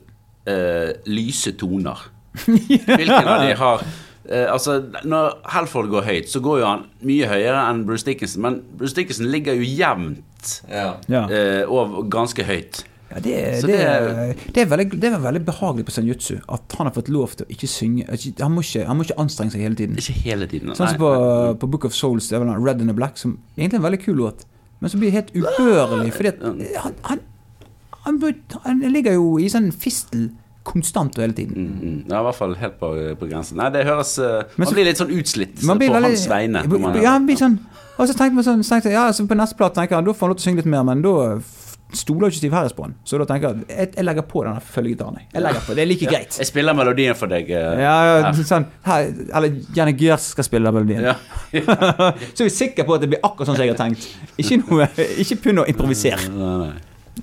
eh, 0.51 0.91
lyse 1.07 1.53
toner. 1.59 2.03
Hvilken 2.45 3.29
av 3.31 3.45
de 3.47 3.53
har 3.61 3.85
eh, 4.27 4.49
Altså, 4.51 4.81
når 5.07 5.37
Helford 5.55 5.89
går 5.93 6.07
høyt, 6.09 6.29
så 6.33 6.43
går 6.43 6.61
jo 6.65 6.67
han 6.67 6.83
mye 7.07 7.29
høyere 7.31 7.61
enn 7.71 7.85
Bruce 7.87 8.07
Dickinson, 8.09 8.43
men 8.43 8.59
Bruce 8.79 8.97
Dickinson 8.99 9.31
ligger 9.31 9.55
jo 9.59 9.67
jevnt 9.71 10.57
Ja. 10.69 10.97
Ja. 11.09 11.25
eh, 11.31 11.63
og 11.71 12.11
ganske 12.13 12.45
høyt. 12.45 12.83
Ja, 13.11 13.21
det, 13.21 13.35
det, 13.63 13.75
det- 14.55 14.63
er 14.65 14.67
veldig, 14.71 14.87
det 15.01 15.11
er 15.13 15.19
veldig 15.23 15.43
behagelig 15.47 15.85
på 15.87 15.93
Senjutsu 15.95 16.39
at 16.49 16.73
han 16.79 16.89
har 16.89 16.95
fått 16.97 17.09
lov 17.13 17.35
til 17.37 17.45
å 17.47 17.51
ikke 17.53 17.69
synge 17.69 18.07
Han 18.41 18.53
må 18.57 18.65
ikke, 18.65 18.87
han 18.89 18.97
må 18.99 19.05
ikke 19.07 19.19
anstrenge 19.23 19.53
seg 19.55 19.61
hele 19.63 19.77
tiden. 19.79 19.97
Ikke 20.01 20.17
hele 20.25 20.49
tiden. 20.51 20.73
Sånn 20.75 20.89
som 20.95 20.99
på, 20.99 21.11
på 21.61 21.69
Book 21.71 21.85
of 21.85 21.95
Souls, 21.95 22.29
det 22.31 22.39
er 22.39 22.43
vel 22.45 22.57
Red 22.65 22.81
and 22.81 22.89
the 22.91 22.97
Black, 22.97 23.19
som 23.21 23.37
egentlig 23.57 23.77
er 23.79 23.83
en 23.83 23.87
veldig 23.87 24.01
kul 24.07 24.17
låt, 24.19 24.47
men 24.81 24.91
som 24.91 25.01
blir 25.05 25.13
helt 25.15 25.31
ubørlig, 25.37 26.11
fordi 26.17 26.33
at 26.33 26.41
han, 26.85 26.97
han, 27.11 27.21
han, 28.09 28.19
han 28.65 28.81
ligger 28.93 29.15
jo 29.21 29.29
i 29.39 29.47
sånn 29.53 29.71
fistel 29.73 30.31
konstant 30.65 31.19
og 31.19 31.27
hele 31.27 31.37
tiden. 31.37 31.55
Mm, 31.61 31.73
mm. 31.85 31.97
Ja, 32.09 32.23
i 32.23 32.25
hvert 32.25 32.39
fall 32.41 32.55
helt 32.57 32.79
på, 32.81 32.89
på 33.21 33.27
grensen. 33.29 33.59
Nei, 33.61 33.69
det 33.75 33.85
høres 33.85 34.15
eh, 34.19 34.47
Man 34.57 34.67
så- 34.71 34.75
blir 34.79 34.87
litt 34.89 34.97
sånn 35.01 35.13
utslitt 35.13 35.61
Man 35.69 35.77
på 35.79 35.91
veldig- 35.93 36.09
hans 36.17 36.25
vegne. 36.31 36.63
Ja, 37.05 37.11
han 37.19 37.27
blir 37.29 37.37
sånn 37.37 37.59
Og 37.99 38.09
så 38.09 38.15
tenker 38.17 38.35
man 38.41 38.47
sånn, 38.47 38.63
så 38.65 38.75
tenkte 38.79 38.91
ja, 38.97 39.05
så 39.15 39.23
på 39.29 39.37
neste 39.39 39.55
plate 39.61 39.77
tenker 39.77 39.95
jeg, 40.01 40.07
da 40.09 40.15
får 40.17 40.25
han 40.27 40.33
lov 40.33 40.39
til 40.41 40.43
å 40.43 40.47
synge 40.49 40.63
litt 40.65 40.71
mer, 40.73 40.83
men 40.89 41.03
da 41.05 41.13
stoler 41.97 42.29
ikke 42.33 42.37
Steve 42.41 42.57
Harris 42.57 42.73
på 42.77 42.85
den. 42.87 42.95
Så 43.07 43.19
da 43.21 43.25
tenker 43.29 43.49
jeg 43.53 43.65
at 43.65 43.75
jeg, 43.79 43.91
jeg 43.97 44.05
legger 44.05 44.27
på 44.29 44.43
denne 44.47 44.61
følgegitaren. 44.61 45.19
jeg. 45.33 45.43
Legger 45.43 45.61
på, 45.67 45.75
Det 45.79 45.83
er 45.85 45.87
like 45.91 46.07
greit. 46.11 46.39
Jeg 46.39 46.47
spiller 46.47 46.75
melodien 46.75 47.15
for 47.19 47.27
deg. 47.31 47.51
Uh, 47.51 47.81
Ja, 47.81 47.95
ja, 48.21 48.33
sånn, 48.45 48.67
her, 48.87 49.11
eller 49.35 49.59
Janne 49.77 49.95
Gjørs 49.99 50.31
skal 50.35 50.45
spille 50.49 50.71
den 50.71 50.75
melodien. 50.75 51.05
Ja. 51.05 51.15
Så 52.35 52.45
er 52.45 52.49
vi 52.49 52.55
sikre 52.55 52.85
på 52.89 52.95
at 52.97 53.05
det 53.05 53.13
blir 53.15 53.23
akkurat 53.25 53.47
sånn 53.51 53.57
som 53.59 53.65
jeg 53.67 53.75
har 53.75 53.81
tenkt. 53.81 54.09
Ikke 54.41 54.59
noe, 54.65 54.89
ikke 55.23 55.39
pynn 55.45 55.63
å 55.63 55.67
improvisere. 55.71 56.29
Nei, 56.35 56.57
nei. 56.67 56.73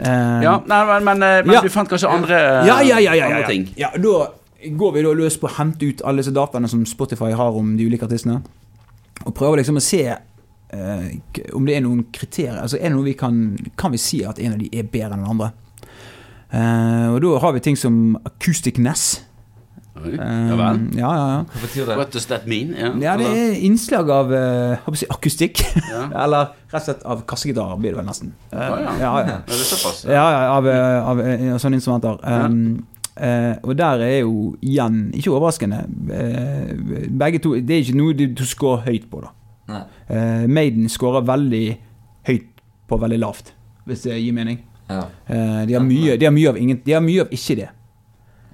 Uh, 0.02 0.38
Ja, 0.45 0.53
nei, 0.65 0.81
men, 0.88 1.03
men, 1.10 1.23
eh, 1.27 1.41
men 1.45 1.56
Ja. 1.57 1.61
du 1.61 1.69
fant 1.69 1.89
kanskje 1.91 2.07
andre, 2.10 2.38
ja, 2.65 2.77
ja, 2.81 2.98
ja, 3.03 3.14
ja, 3.19 3.27
ja, 3.41 3.48
ting? 3.48 3.65
ja. 3.77 3.89
Da 3.99 4.30
går 4.77 4.93
vi 4.95 5.02
da 5.03 5.11
løs 5.18 5.35
på 5.41 5.49
å 5.49 5.56
hente 5.57 5.88
ut 5.89 6.02
alle 6.06 6.22
disse 6.23 6.31
dataene 6.31 6.69
som 6.69 6.85
Spotify 6.85 7.31
har 7.35 7.57
om 7.57 7.73
de 7.77 7.88
ulike 7.89 8.06
artistene. 8.07 8.39
Og 9.26 9.34
prøver 9.35 9.60
liksom 9.60 9.77
å 9.77 9.84
se 9.84 10.03
om 11.53 11.65
det 11.68 11.76
er 11.76 11.81
noen 11.84 12.06
kriterier. 12.15 12.61
Altså 12.61 12.77
er 12.80 12.89
det 12.89 12.95
noe 12.95 13.03
vi 13.10 13.18
kan 13.19 13.41
Kan 13.77 13.91
vi 13.91 13.99
si 13.99 14.22
at 14.23 14.39
en 14.39 14.53
av 14.56 14.61
de 14.61 14.69
er 14.72 14.88
bedre 14.88 15.18
enn 15.18 15.26
den 15.26 15.34
andre? 15.34 15.52
Eh, 16.52 17.07
og 17.11 17.22
da 17.23 17.38
har 17.43 17.53
vi 17.56 17.60
ting 17.64 17.77
som 17.80 18.18
Acoustic 18.26 18.77
Ness. 18.80 19.22
Oi, 20.02 20.14
Eh, 20.15 20.48
Ja 20.49 20.56
vel. 20.56 20.80
ja, 20.95 21.10
ja, 21.15 21.26
ja. 21.31 21.41
Hva 21.43 21.61
betyr 21.61 21.85
det? 21.85 21.98
What 21.98 22.14
does 22.14 22.26
that 22.26 22.48
mean? 22.48 22.73
Ja, 22.77 22.91
Ja, 23.02 23.18
det 23.18 23.27
er 23.27 23.57
innslag 23.68 24.10
av 24.10 24.31
eh, 24.34 24.77
jeg 24.88 24.98
si, 24.98 25.06
akustikk. 25.10 25.61
Ja. 25.91 26.06
Eller 26.23 26.56
rett 26.72 26.80
og 26.80 26.85
slett 26.88 27.03
av 27.06 27.26
kassegitarer, 27.27 27.76
blir 27.77 27.91
det 27.91 27.99
vel 27.99 28.07
nesten. 28.07 28.31
Uh, 28.53 28.57
ah, 28.60 28.80
ja. 28.80 28.93
ja, 28.99 29.11
ja. 29.19 29.35
Er 29.43 29.52
det 29.52 29.68
såpass? 29.68 30.06
Ja, 30.07 30.23
ja, 30.31 30.39
av, 30.56 30.68
av, 30.68 31.11
av 31.11 31.22
eh, 31.27 31.57
sånne 31.60 31.77
instrumenter. 31.80 32.18
Um, 32.23 32.85
uh, 33.19 33.53
og 33.68 33.76
der 33.77 34.06
er 34.07 34.18
jo 34.22 34.56
igjen, 34.64 35.11
ikke 35.14 35.35
overraskende 35.35 35.84
eh, 36.15 36.72
Begge 37.11 37.41
to 37.43 37.53
Det 37.60 37.76
er 37.76 37.84
ikke 37.84 37.98
noe 37.99 38.15
du, 38.15 38.26
du 38.31 38.45
scorer 38.48 38.88
høyt 38.88 39.10
på, 39.11 39.22
da. 39.27 39.35
Nei. 39.72 39.84
Eh, 40.11 40.48
Maiden 40.52 40.89
scorer 40.91 41.26
veldig 41.27 41.65
høyt 42.27 42.64
på 42.91 42.99
veldig 43.02 43.19
lavt, 43.22 43.53
hvis 43.89 44.07
det 44.07 44.19
gir 44.19 44.35
mening. 44.35 44.60
Ja. 44.91 45.06
Uh, 45.30 45.61
de, 45.68 45.77
har 45.77 45.85
mye, 45.85 46.18
de 46.19 46.27
har 46.27 46.34
mye 46.35 46.49
av 46.52 46.57
ingen 46.60 46.81
De 46.84 46.91
har 46.91 47.03
mye 47.03 47.23
av 47.23 47.30
ikke 47.31 47.56
det. 47.61 47.69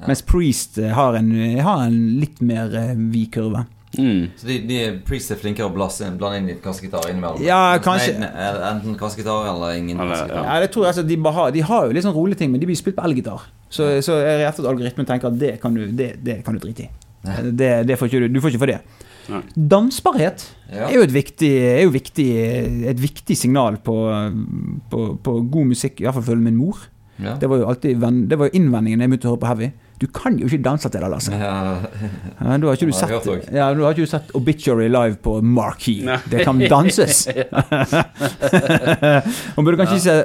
Mens 0.06 0.22
Priest 0.22 0.78
eh, 0.78 0.92
har 0.94 1.18
en, 1.18 1.32
har 1.66 1.88
en 1.88 1.96
litt 2.22 2.38
mer 2.46 2.70
vid 3.10 3.32
kurve. 3.34 3.64
Mm. 3.98 4.28
Så 4.38 4.46
de, 4.46 4.58
de 4.70 4.78
Priest 5.08 5.32
er 5.34 5.40
flinkere 5.42 5.70
å 5.70 5.74
blasse 5.74 6.06
inn, 6.06 6.20
blande 6.20 6.42
inn 6.42 6.52
litt 6.52 6.60
kassegitar 6.62 7.08
innimellom? 7.10 7.42
Ja, 7.46 7.80
kanskje. 7.82 8.14
Maiden 8.14 8.28
er 8.30 8.60
enten 8.70 9.00
kassegitar 9.00 9.50
eller 9.50 9.80
ingen 9.80 9.98
kassegitar? 9.98 10.46
Ja, 10.46 10.60
det 10.62 10.70
tror 10.76 10.86
jeg 10.86 10.94
altså, 10.94 11.08
de, 11.08 11.18
bare 11.26 11.40
har, 11.40 11.56
de 11.56 11.66
har 11.72 11.88
jo 11.88 11.98
litt 11.98 12.06
sånn 12.06 12.16
rolige 12.18 12.44
ting, 12.44 12.54
men 12.54 12.62
de 12.62 12.70
blir 12.70 12.78
spilt 12.78 13.00
på 13.00 13.08
elgitar. 13.08 13.50
Så, 13.68 13.90
så 14.06 14.20
jeg 14.22 14.44
rett 14.44 14.54
og 14.54 14.62
slett 14.62 14.72
algoritmen 14.76 15.10
tenker 15.10 15.32
at 15.32 15.42
det 15.42 15.56
kan 15.64 15.76
du, 15.76 15.88
det, 15.98 16.12
det 16.24 16.40
kan 16.46 16.56
du 16.56 16.62
drite 16.64 16.88
i. 16.88 16.92
Det, 17.58 17.72
det 17.88 17.98
får 18.00 18.12
ikke 18.12 18.24
du, 18.24 18.30
du 18.38 18.42
får 18.44 18.54
ikke 18.54 18.64
for 18.64 18.72
det. 18.72 19.07
Nei. 19.30 19.42
Dansbarhet 19.56 20.46
Ja. 20.72 20.88
er 20.90 20.94
jo 20.98 21.02
et 21.04 21.14
viktig, 21.16 21.50
er 21.64 21.82
jo 21.84 21.90
viktig, 21.94 22.28
et 22.92 23.00
viktig 23.02 23.36
signal 23.38 23.78
på, 23.84 23.96
på, 24.92 25.02
på 25.24 25.36
god 25.52 25.66
musikk, 25.74 26.00
i 26.02 26.08
hvert 26.08 26.16
fall 26.20 26.28
følge 26.34 26.44
min 26.50 26.58
mor. 26.60 26.78
Ja. 27.20 27.36
Det 27.42 27.50
var 27.50 27.58
jo 27.62 27.68
alltid 27.72 28.04
det 28.30 28.38
var 28.38 28.50
jo 28.52 28.60
innvendingen 28.60 29.02
jeg 29.02 29.10
begynte 29.10 29.28
å 29.30 29.34
høre 29.36 29.42
på 29.44 29.50
heavy. 29.52 29.72
Du 29.98 30.06
kan 30.14 30.36
jo 30.38 30.46
ikke 30.46 30.60
danse 30.62 30.92
til 30.94 31.02
det, 31.02 31.08
Lasse. 31.10 31.34
Ja. 31.34 31.82
Ja, 32.38 32.54
da 32.62 32.68
har 32.70 32.76
ikke 32.78 32.86
du 32.86 32.94
sett, 32.94 33.10
ja, 33.50 33.72
du 33.74 33.80
har 33.82 33.96
ikke 33.96 34.06
du 34.06 34.10
sett 34.12 34.28
Obituary 34.38 34.86
live 34.94 35.18
på 35.26 35.40
Marquee. 35.42 36.04
Nei. 36.06 36.20
Det 36.30 36.44
kan 36.46 36.60
danses. 36.70 37.24
Man 39.58 39.66
burde 39.66 39.78
kanskje 39.80 39.96
ikke 39.98 40.06
se 40.06 40.16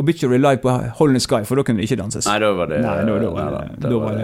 Obituary 0.00 0.38
live 0.40 0.60
på 0.62 0.72
Hole 1.00 1.20
Sky, 1.20 1.42
for 1.48 1.60
da 1.60 1.64
kunne 1.68 1.80
det 1.82 1.88
ikke 1.90 1.98
danses. 2.00 2.24
Nei, 2.28 2.38
da 2.40 2.48
var 2.56 2.70
det 2.72 2.78
Nei, 2.84 2.94
da, 3.04 3.16
da, 3.20 3.28
var 3.34 3.50
da, 3.52 3.60
det, 3.66 3.76
da, 3.82 3.90
da, 3.90 3.98
var 3.98 4.16
da 4.16 4.22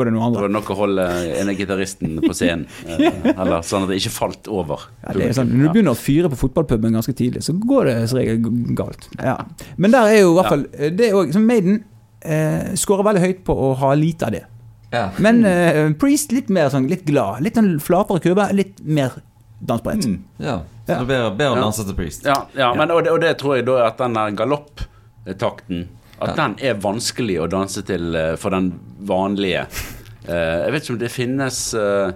var 0.00 0.10
det 0.10 0.14
noe 0.16 0.24
Da 0.24 0.26
andre. 0.30 0.42
var 0.46 0.54
nok 0.56 0.72
å 0.74 0.78
holde 0.80 1.04
ene 1.36 1.54
gitaristen 1.58 2.18
på 2.24 2.32
scenen. 2.34 2.66
eh, 2.90 3.30
Eller 3.36 3.62
sånn 3.66 3.86
at 3.86 3.92
det 3.94 4.00
ikke 4.02 4.14
falt 4.16 4.50
over. 4.50 4.88
Ja, 5.04 5.14
det 5.14 5.28
er 5.30 5.36
sånn, 5.38 5.54
når 5.54 5.70
du 5.70 5.74
begynner 5.78 5.94
å 5.94 6.00
fyre 6.00 6.32
på 6.32 6.40
fotballpuben 6.48 6.98
ganske 6.98 7.14
tidlig, 7.14 7.44
så 7.46 7.54
går 7.54 7.92
det 7.92 7.96
som 8.10 8.18
regel 8.18 8.42
galt. 8.74 9.06
Ja. 9.22 9.38
Men 9.78 9.94
der 9.94 10.10
er 10.16 10.24
jo 10.24 10.34
i 10.34 10.36
hvert 10.40 10.50
fall 10.56 10.66
det 10.98 11.12
er 11.12 11.14
også, 11.14 11.38
som 11.38 11.46
Maiden 11.46 11.84
eh, 12.24 12.72
skårer 12.78 13.06
veldig 13.10 13.22
høyt 13.24 13.44
på 13.46 13.54
å 13.54 13.72
ha 13.80 13.92
lite 13.98 14.28
av 14.28 14.36
det. 14.36 14.44
ja. 14.92 15.08
Men 15.18 15.44
eh, 15.48 15.82
Priest 16.00 16.34
litt 16.34 16.50
mer 16.52 16.70
sånn 16.72 16.88
litt 16.90 17.06
glad. 17.08 17.42
Litt 17.44 17.58
sånn 17.58 17.78
flatere 17.82 18.22
kurve, 18.24 18.50
litt 18.56 18.80
mer 18.84 19.20
dansbarhet. 19.60 20.06
Mm. 20.08 20.20
ja. 20.38 20.60
Så 20.90 20.96
det 20.96 21.04
er 21.04 21.06
bedre, 21.06 21.30
bedre 21.38 21.54
å 21.54 21.64
danse 21.68 21.86
til 21.86 21.94
Priest. 21.94 22.24
Ja, 22.26 22.40
ja 22.58 22.72
men, 22.74 22.90
og, 22.90 23.04
det, 23.06 23.12
og 23.14 23.22
det 23.22 23.36
tror 23.38 23.58
jeg 23.58 23.68
da 23.68 23.76
at 23.86 24.00
den 24.00 24.16
der 24.18 24.32
galopptakten 24.40 25.84
At 26.20 26.34
den 26.36 26.56
er 26.66 26.80
vanskelig 26.82 27.38
å 27.44 27.46
danse 27.50 27.84
til 27.86 28.16
eh, 28.18 28.34
for 28.40 28.56
den 28.56 28.72
vanlige. 29.06 29.68
Eh, 30.26 30.56
jeg 30.66 30.74
vet 30.74 30.84
ikke 30.84 30.96
om 30.96 30.98
det 31.00 31.12
finnes 31.14 31.60
eh, 31.78 32.10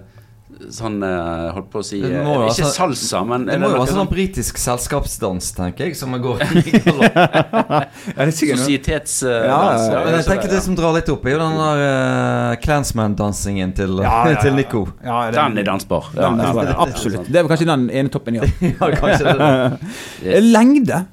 sånn 0.73 0.97
eh, 1.03 1.51
Holdt 1.55 1.69
på 1.73 1.81
å 1.81 1.85
si 1.85 1.99
eh, 2.01 2.11
Ikke 2.11 2.45
altså- 2.49 2.69
salsa, 2.73 3.21
men 3.27 3.45
Det 3.47 3.57
må 3.61 3.69
jo 3.69 3.77
være 3.77 3.87
sånn 3.91 4.01
sånn 4.01 4.11
britisk 4.11 4.59
selskapsdans, 4.61 5.51
tenker 5.57 5.89
jeg, 5.89 5.97
som 5.99 6.15
går 6.21 6.43
i 6.61 6.79
galopp. 6.79 7.15
Ja, 7.15 7.81
er 8.15 8.31
sikkert 8.31 8.61
sosietetsdans. 8.63 9.23
Ja, 9.23 9.59
ja, 9.71 10.03
ja. 10.05 10.15
Jeg 10.17 10.27
tenker 10.29 10.53
det 10.55 10.61
som 10.65 10.77
drar 10.77 10.95
litt 10.97 11.09
opp, 11.11 11.25
er 11.25 11.35
jo 11.37 11.41
den 11.43 11.57
der 11.59 11.83
uh, 11.85 12.55
Clansman-dansingen 12.63 13.75
til, 13.77 13.97
Ja, 14.03 14.21
ja, 14.25 14.35
ja. 14.35 14.41
til 14.45 14.55
Nico. 14.59 14.85
Ja, 15.03 15.25
Den 15.35 15.57
er 15.61 15.67
dansbar. 15.71 16.11
Ja, 16.15 16.29
Den 16.29 16.43
ja, 16.45 16.69
ja. 16.71 16.77
absolutt. 16.85 17.27
Det 17.31 17.41
er 17.41 17.49
kanskje 17.51 17.69
den 17.71 17.89
ene 17.89 18.13
toppen, 18.13 18.39
ja. 18.39 18.47
Ja, 18.75 18.91
kanskje 18.95 19.35
det. 19.35 20.87
da. 20.87 21.03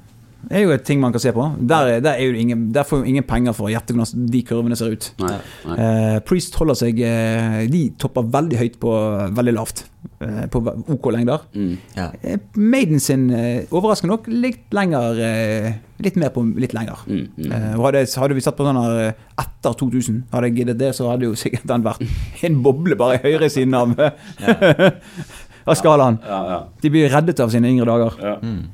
Lengde 0.43 0.59
er 0.59 0.63
jo 0.67 0.71
et 0.75 0.83
ting 0.85 0.99
man 0.99 1.13
kan 1.15 1.21
se 1.23 1.31
på. 1.33 1.45
Der, 1.71 1.87
er- 1.95 2.01
der, 2.03 2.17
er 2.19 2.27
jo 2.27 2.33
ingen, 2.37 2.65
der 2.75 2.83
får 2.83 2.99
jo 3.03 3.09
ingen 3.13 3.23
penger 3.23 3.53
for 3.55 3.69
å 3.69 3.71
gjette 3.73 3.93
hvordan 3.95 4.27
de 4.33 4.41
kurvene 4.43 4.75
ser 4.77 4.91
ut. 4.93 5.07
Nei, 5.23 5.37
nei. 5.69 5.77
Eh, 5.79 6.19
Priest 6.27 6.55
holder 6.59 6.75
seg 6.75 6.99
eh, 6.99 7.63
De 7.71 7.85
topper 7.97 8.27
veldig 8.33 8.59
høyt 8.59 8.75
på 8.83 8.91
veldig 9.39 9.53
lavt. 9.55 9.85
eh, 10.19 10.43
på 10.51 10.59
OK 10.91 11.07
lengder. 11.15 11.45
Mm. 11.55 11.77
Ja. 11.95 12.09
Eh, 12.21 12.37
Maiden 12.59 12.99
sin 12.99 13.29
eh, 13.31 13.63
overraskende 13.71 14.13
nok 14.17 14.27
litt 14.27 14.67
lenger 14.75 15.19
eh, 15.23 15.69
Litt 16.03 16.17
mer 16.19 16.33
på 16.35 16.41
litt 16.59 16.73
lenger. 16.75 16.99
Mm, 17.07 17.21
mm. 17.37 17.51
Eh, 17.55 17.67
hadde, 17.79 18.01
hadde 18.19 18.35
vi 18.35 18.41
satt 18.43 18.57
på 18.57 18.65
sånn 18.67 18.79
her 18.81 19.13
etter 19.39 19.77
2000, 19.79 20.17
hadde 20.33 20.49
jeg 20.49 20.57
giddet 20.57 20.79
det, 20.81 20.89
så 20.97 21.07
hadde 21.13 21.29
jo 21.29 21.37
sikkert 21.39 21.63
den 21.69 21.85
vært 21.85 22.03
en 22.49 22.57
boble 22.65 22.97
bare 22.99 23.21
i 23.21 23.23
høyre 23.29 23.47
siden 23.53 23.77
av, 23.79 23.93
av 25.69 25.77
skalaen. 25.79 26.17
Ja, 26.27 26.39
ja, 26.51 26.57
De 26.83 26.91
blir 26.91 27.07
reddet 27.13 27.39
av 27.39 27.53
sine 27.53 27.71
yngre 27.71 27.87
dager. 27.87 28.19
ja. 28.19 28.35
Mm. 28.43 28.65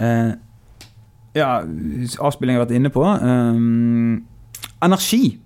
Eh, 0.00 0.32
ja, 1.34 1.62
avspilling 2.20 2.56
har 2.56 2.62
jeg 2.62 2.68
vært 2.68 2.76
inne 2.80 2.90
på. 2.92 3.04
Um, 3.04 4.24
energi. 4.84 5.38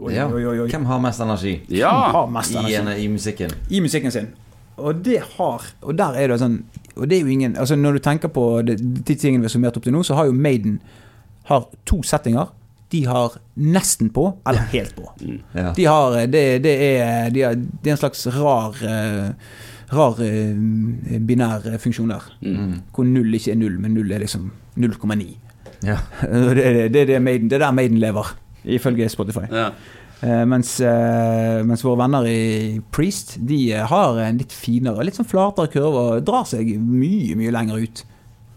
Oi, 0.00 0.14
Ja. 0.14 0.26
oi, 0.32 0.44
oi, 0.46 0.58
oi. 0.64 0.68
Hvem 0.72 0.86
har 0.88 1.00
mest 1.04 1.20
energi 1.20 1.58
ja. 1.68 1.90
Har 2.14 2.30
mest 2.32 2.54
i, 2.54 2.56
energi 2.56 2.76
en, 2.78 2.88
i 2.96 3.08
musikken? 3.12 3.50
i 3.68 3.80
musikken 3.84 4.10
sin. 4.14 4.28
Og 4.80 5.02
det 5.04 5.18
har 5.36 5.66
Og 5.82 5.92
der 5.98 6.14
er 6.16 6.28
det 6.32 6.38
sånn 6.40 6.54
Og 6.96 7.04
det 7.10 7.18
er 7.18 7.26
jo 7.26 7.28
ingen 7.34 7.52
Altså 7.60 7.76
Når 7.76 7.98
du 7.98 8.00
tenker 8.06 8.28
på 8.32 8.62
det, 8.64 8.78
de 8.80 9.14
tingene 9.14 9.42
vi 9.42 9.50
har 9.50 9.52
summert 9.52 9.76
opp 9.76 9.84
til 9.84 9.92
nå, 9.92 10.00
så 10.06 10.14
har 10.16 10.30
jo 10.30 10.32
Maiden 10.32 10.78
har 11.50 11.66
to 11.84 11.98
settinger. 12.06 12.48
De 12.92 13.02
har 13.06 13.36
nesten 13.56 14.08
på, 14.14 14.24
eller 14.46 14.64
helt 14.72 14.94
på. 14.96 15.04
Ja. 15.54 15.72
De 15.76 15.84
har 15.84 16.16
Det, 16.32 16.62
det, 16.64 16.74
er, 16.96 17.28
de 17.34 17.42
har, 17.44 17.54
det 17.60 17.90
er 17.90 17.96
en 17.96 18.00
slags 18.00 18.24
rar 18.38 18.80
eh, 18.86 19.30
Rar 19.92 20.20
eh, 20.22 21.18
binær 21.26 21.66
funksjon 21.82 22.08
der. 22.14 22.24
Mm. 22.40 22.76
Hvor 22.94 23.04
null 23.04 23.34
ikke 23.34 23.52
er 23.52 23.58
null, 23.60 23.76
men 23.82 23.92
null 23.98 24.12
er 24.14 24.22
liksom 24.22 24.48
0,9. 24.82 25.30
Ja. 25.86 25.96
Det 26.56 26.92
det, 26.92 27.06
det, 27.08 27.22
Maiden, 27.22 27.48
det 27.48 27.56
er 27.56 27.66
der 27.66 27.72
Maiden 27.72 28.00
lever, 28.02 28.34
ifølge 28.64 29.08
Spotify. 29.08 29.46
ja. 29.52 29.70
Uh, 30.20 30.42
mens, 30.44 30.74
uh, 30.84 31.62
mens 31.64 31.80
våre 31.80 31.96
venner 32.02 32.26
i 32.28 32.80
Priest 32.92 33.38
De 33.48 33.56
eh, 33.72 33.86
har 33.88 34.18
en 34.20 34.36
litt 34.36 34.52
finere, 34.52 35.00
litt 35.08 35.16
sånn 35.16 35.24
flatere 35.24 35.70
kurve 35.72 36.02
og 36.10 36.26
drar 36.28 36.44
seg 36.44 36.74
mye 36.76 37.38
mye 37.40 37.54
lenger 37.56 37.80
ut 37.80 38.02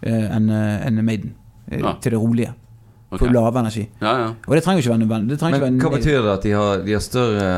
uh, 0.03 0.35
enn 0.35 0.49
enn 0.51 0.99
Maiden. 1.07 1.31
Ja. 1.71 1.93
Til 2.03 2.17
det 2.17 2.19
rolige. 2.19 2.51
Okay. 3.13 3.29
På 3.29 3.31
lave 3.31 3.61
energi. 3.61 3.85
ja, 4.01 4.11
ja. 4.19 4.27
Og 4.47 4.55
det 4.57 4.63
trenger 4.65 4.81
jo 4.81 4.83
ikke 4.83 4.91
være 4.91 5.03
nødvendig. 5.05 5.39
Men 5.53 5.79
hva 5.79 5.91
betyr 5.93 6.19
det 6.25 6.31
at 6.33 6.43
de 6.43 6.53
har, 6.57 6.83
de 6.83 6.95
har 6.97 7.03
større 7.05 7.49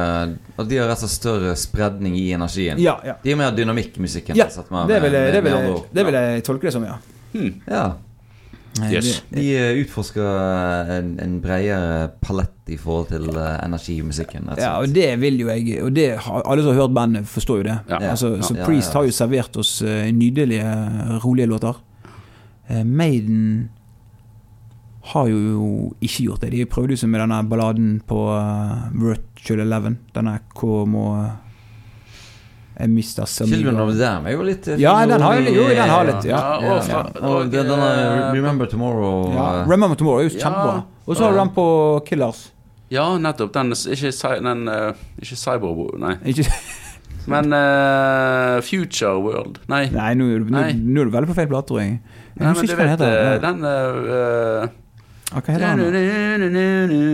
At 0.54 0.70
de 0.70 0.80
har 0.82 0.90
rett 0.92 1.00
og 1.00 1.08
slett 1.08 1.16
større 1.16 1.54
spredning 1.58 2.18
i 2.20 2.26
energien? 2.36 2.82
Ja, 2.84 3.00
ja. 3.08 3.16
De 3.24 3.34
har 3.34 3.40
mer 3.40 3.56
dynamikk 3.58 3.98
i 3.98 4.06
musikken? 4.06 4.38
ja 4.38 4.50
med- 4.70 4.92
det, 4.92 5.02
vil 5.02 5.18
jeg, 5.18 5.34
det, 5.34 5.44
vil 5.48 5.56
jeg, 5.56 5.78
det 5.98 6.06
vil 6.06 6.20
jeg 6.20 6.44
tolke 6.44 6.68
det 6.70 6.74
som, 6.76 6.86
ja. 6.86 7.00
Ja. 7.66 7.86
Eh, 8.82 8.92
Yes. 8.92 9.24
De, 9.30 9.36
De 9.40 9.46
eh, 9.56 9.78
utforsker 9.86 10.90
en, 10.98 11.14
en 11.24 11.36
bredere 11.42 12.10
palett 12.22 12.52
i 12.68 12.76
forhold 12.78 13.08
til 13.08 13.30
energimusikken 13.30 13.64
energi 13.64 13.96
i 14.00 14.02
musikken. 14.04 14.50
Ja, 14.58 14.74
og 14.82 14.90
det 14.96 15.20
vil 15.22 15.40
jo 15.40 15.48
jeg 15.48 15.80
Og 15.84 15.94
det 15.96 16.10
alle 16.28 16.62
som 16.64 16.72
har 16.74 16.82
hørt 16.82 16.94
bandet, 16.96 17.26
forstår 17.30 17.58
jo 17.62 17.64
det. 17.70 17.78
Ja. 17.90 18.00
Altså, 18.12 18.36
Ja. 18.36 18.42
så 18.42 18.56
Ja, 18.58 18.66
Priest 18.66 18.92
ja. 18.94 19.00
har 19.00 19.06
jo 19.06 19.12
servert 19.12 19.58
oss 19.58 19.82
eh, 19.82 20.12
nydelige, 20.12 20.66
rolige 21.24 21.48
låter. 21.48 21.76
Eh, 22.70 22.84
Maiden 22.84 23.70
har 25.14 25.28
jo 25.30 25.94
ikke 26.02 26.24
gjort 26.26 26.42
det. 26.42 26.52
De 26.52 26.66
prøvde 26.66 26.96
jo 26.96 26.98
seg 26.98 27.10
med 27.10 27.22
denne 27.22 27.44
balladen 27.50 28.02
på 28.08 28.20
eh, 28.36 28.90
Virtual 28.98 29.60
Eleven. 29.62 30.00
Denne 30.16 30.40
KMO 30.58 31.06
Jeg 32.80 32.90
mista 32.92 33.24
så 33.26 33.46
mye 33.48 33.56
Children 33.56 33.78
of 33.86 33.94
Dam 33.98 34.26
er 34.28 34.32
jo 34.36 34.42
litt 34.44 34.68
eh, 34.68 34.78
Ja, 34.82 34.94
den 35.08 35.22
har 35.22 35.36
jo- 35.40 35.68
den 35.70 35.90
har 35.90 36.06
litt, 36.10 36.26
ja. 36.28 36.40
Ja, 36.40 36.74
og 36.76 36.90
Ja. 36.90 37.04
Og 37.22 37.50
den, 37.52 37.68
denne 37.70 37.92
eh, 37.92 38.32
Remember 38.36 38.66
Tomorrow 38.68 39.34
ja, 39.34 39.46
eh, 39.62 39.70
Remember 39.70 39.96
Tomorrow 39.96 40.20
er 40.20 40.30
jo 40.30 40.36
kjempebra. 40.40 40.84
Og 41.08 41.16
så 41.16 41.24
har 41.24 41.32
du 41.32 41.38
den 41.40 41.50
på 41.56 41.66
Killers. 42.06 42.52
Ja, 42.92 43.06
nettopp. 43.18 43.54
Den, 43.54 43.72
ikke, 43.72 44.12
den 44.44 44.68
Ikke 45.22 45.36
Cyber... 45.40 45.98
Nei. 46.00 46.16
Ikke, 46.26 46.46
Men 47.32 47.50
uh, 47.54 48.62
Future 48.62 49.18
World. 49.20 49.58
Nei. 49.68 49.88
nei, 49.90 50.12
nå, 50.14 50.28
er 50.30 50.40
du- 50.44 50.52
nå, 50.54 50.60
nå 50.78 51.02
er 51.02 51.06
du 51.06 51.12
veldig 51.16 51.30
på 51.32 51.38
feil 51.40 51.48
plate, 51.50 51.68
tror 51.72 51.80
jeg. 51.82 51.96
Jeg 52.36 52.44
Nei, 52.44 52.52
husker 52.52 52.68
ikke 52.68 52.76
hva 52.76 52.84
den 52.84 52.94
heter. 52.94 53.08
eh, 53.16 53.40
den 53.42 53.58
uh, 53.66 54.68
hva 55.34 55.42
heter 55.48 55.64
den? 55.64 55.80
da? 55.80 57.06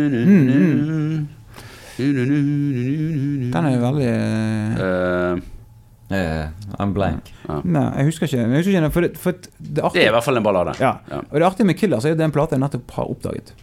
Den 3.51 3.65
er 3.67 3.79
veldig 3.81 4.07
eh, 4.81 5.41
Eh, 6.11 6.31
Eh, 6.41 6.47
I'm 6.79 6.93
blank. 6.93 7.31
Nei, 7.63 7.85
jeg 7.97 8.05
husker 8.11 8.27
ikke. 8.27 8.37
Jeg 8.37 8.57
husker 8.63 8.77
ikke 8.77 8.91
for 8.91 9.01
det, 9.01 9.17
for 9.17 9.31
det 9.59 9.83
er 9.83 9.89
det 9.93 10.03
er 10.05 10.09
i 10.09 10.15
hvert 10.15 10.23
fall 10.27 10.37
en 10.37 10.43
ballade. 10.43 10.73
Ja. 10.79 10.97
Ja. 11.09 11.21
Og 11.31 11.35
det 11.39 11.47
artige 11.47 11.65
med 11.65 11.77
Killers 11.79 12.05
er 12.05 12.11
at 12.15 12.17
det 12.19 12.25
er 12.25 12.29
en 12.31 12.35
plate 12.35 12.57
jeg 12.57 12.63
nettopp 12.63 12.91
har 12.97 13.09
oppdaget. 13.11 13.53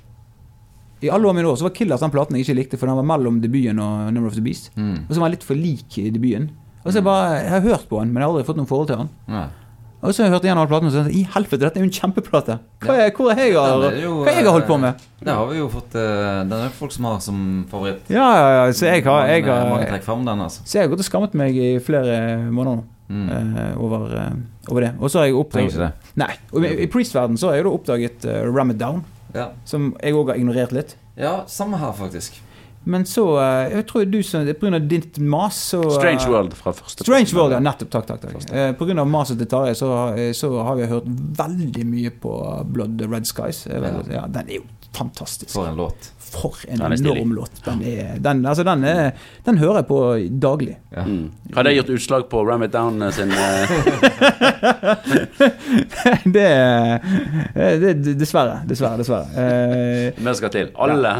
I 1.02 1.10
alle 1.14 1.28
år 1.28 1.34
mine 1.36 1.46
år 1.46 1.56
så 1.60 1.62
var 1.68 1.74
Killers 1.76 2.00
den 2.02 2.10
platen 2.10 2.34
jeg 2.36 2.44
ikke 2.46 2.56
likte, 2.58 2.78
for 2.80 2.90
den 2.90 2.96
var 2.98 3.06
mellom 3.06 3.40
debuten 3.40 3.78
og 3.78 4.12
Number 4.12 4.28
of 4.32 4.34
the 4.34 4.42
Beast. 4.42 4.72
Mm. 4.76 5.04
Og 5.08 5.14
så 5.14 5.20
var 5.20 5.28
den 5.28 5.36
litt 5.36 5.46
for 5.46 5.54
lik 5.54 5.98
i 6.02 6.10
debuten. 6.10 6.50
Og 6.84 6.90
så 6.92 6.98
jeg 6.98 7.04
bare, 7.06 7.42
jeg 7.42 7.50
har 7.50 7.60
hørt 7.60 7.88
på 7.88 8.00
den, 8.00 8.12
men 8.12 8.22
jeg 8.22 8.26
har 8.28 8.34
aldri 8.34 8.46
fått 8.48 8.56
noe 8.58 8.66
forhold 8.70 8.88
til 8.90 8.96
den. 9.04 9.10
Og 9.98 10.12
så 10.14 10.22
har 10.22 10.30
jeg 10.38 10.52
alle 10.54 10.66
platene 10.70 10.92
og 10.92 10.94
så 10.94 11.02
i 11.10 11.24
helvete, 11.34 11.58
dette 11.64 11.80
er 11.80 11.82
jo 11.82 11.88
en 11.88 11.94
kjempeplate. 11.96 12.54
Hva 12.84 12.94
er, 13.02 13.08
hvor 13.16 13.32
er 13.32 13.40
jeg, 13.42 13.54
har, 13.58 13.96
jo, 13.98 14.12
hva 14.22 14.34
jeg 14.36 14.44
har 14.46 14.52
holdt 14.54 14.68
på 14.68 14.76
med? 14.78 14.94
eh, 14.94 15.24
Det 15.26 15.34
har 15.34 15.48
vi 15.50 15.56
jo 15.58 15.64
fått 15.72 15.96
eh, 15.98 16.44
Den 16.46 16.52
er 16.54 16.68
folk 16.76 16.92
som 16.94 17.08
har 17.10 17.18
som 17.24 17.40
favoritt. 17.70 18.04
Ja, 18.14 18.28
ja, 18.38 18.52
ja, 18.54 18.68
så 18.72 18.86
jeg 18.86 19.02
har, 19.08 19.26
jeg 19.26 19.42
Mange- 19.42 19.56
Mange 19.72 19.82
har, 19.82 19.90
trekker 19.96 20.22
den, 20.28 20.44
altså. 20.46 20.62
så 20.64 20.78
jeg 20.78 20.86
har 20.86 20.92
gått 20.94 21.02
og 21.02 21.08
skammet 21.10 21.34
meg 21.34 21.56
i 21.58 21.72
flere 21.82 22.14
måneder 22.46 22.78
nå. 22.78 22.86
Mm. 23.08 23.28
Uh, 23.32 23.82
over, 23.82 24.02
uh, 24.14 24.70
over 24.70 24.84
det. 24.84 24.90
Og 25.00 25.08
så 25.10 25.18
har 25.22 25.24
jeg 25.30 25.34
oppdaget. 25.40 25.94
Nei. 26.20 26.28
I, 26.52 26.72
i 26.84 26.88
Priest-verden 26.92 27.38
så 27.40 27.48
har 27.48 27.56
jeg 27.56 27.64
da 27.64 27.70
oppdaget 27.72 28.26
uh, 28.28 28.42
Ram 28.52 28.70
It 28.74 28.78
Down, 28.78 29.02
Ja. 29.34 29.46
som 29.64 29.94
jeg 30.02 30.12
òg 30.14 30.28
har 30.28 30.36
ignorert 30.36 30.72
litt. 30.76 30.94
ja, 31.16 31.42
samme 31.48 31.78
her, 31.80 31.92
faktisk. 31.96 32.36
Men 32.84 33.04
så 33.06 33.24
eh, 33.40 33.72
Jeg 33.74 33.86
tror 33.90 34.04
du 34.08 34.22
som 34.22 34.46
Pga. 34.46 34.78
ditt 34.78 35.18
mas, 35.18 35.58
så 35.72 35.82
eh, 35.82 35.96
Strange 35.98 36.28
World 36.30 36.54
fra 36.56 36.72
første 36.72 37.04
Strange 37.04 37.34
World, 37.36 37.52
ja. 37.56 37.60
Nettopp. 37.60 37.90
Takk, 37.90 38.06
takk. 38.06 38.20
takk. 38.22 38.50
Eh, 38.52 38.98
av 38.98 39.08
maset 39.10 39.38
til 39.38 39.50
Tarjei 39.50 39.74
så, 39.76 39.92
så 40.34 40.52
har 40.62 40.78
vi 40.78 40.88
hørt 40.90 41.08
veldig 41.38 41.86
mye 41.86 42.10
på 42.22 42.34
Blood 42.72 43.02
Red 43.08 43.28
Skies. 43.28 43.66
Eh, 43.66 43.80
vel, 43.82 44.02
Ja, 44.12 44.26
den 44.26 44.48
er 44.48 44.60
jo 44.62 44.66
fantastisk. 44.98 45.52
For 45.52 45.68
en 45.68 45.76
låt. 45.76 46.12
For 46.18 46.54
en 46.68 46.78
Den 46.78 46.92
enorm 46.92 47.32
låt. 47.32 47.64
Den, 47.64 47.82
er, 47.82 48.18
den, 48.18 48.46
altså, 48.46 48.64
den, 48.64 48.84
er, 48.84 49.10
den 49.44 49.58
hører 49.58 49.74
jeg 49.80 49.86
på 49.88 50.00
daglig. 50.42 50.76
Ja. 50.92 51.04
Mm. 51.06 51.30
Har 51.54 51.62
det 51.64 51.72
gjort 51.76 51.88
utslag 51.96 52.28
på 52.28 52.44
Ram 52.48 52.62
It 52.66 52.72
Down 52.72 53.02
eh, 53.02 53.10
sin 53.10 53.32
eh, 53.32 53.38
det, 56.24 56.50
det, 57.80 58.14
Dessverre. 58.18 58.60
Dessverre. 58.68 58.96
dessverre. 59.00 59.26
Eh, 59.32 60.22
Mer 60.24 60.32
skal 60.38 60.52
til. 60.52 60.72
Alle 60.76 61.14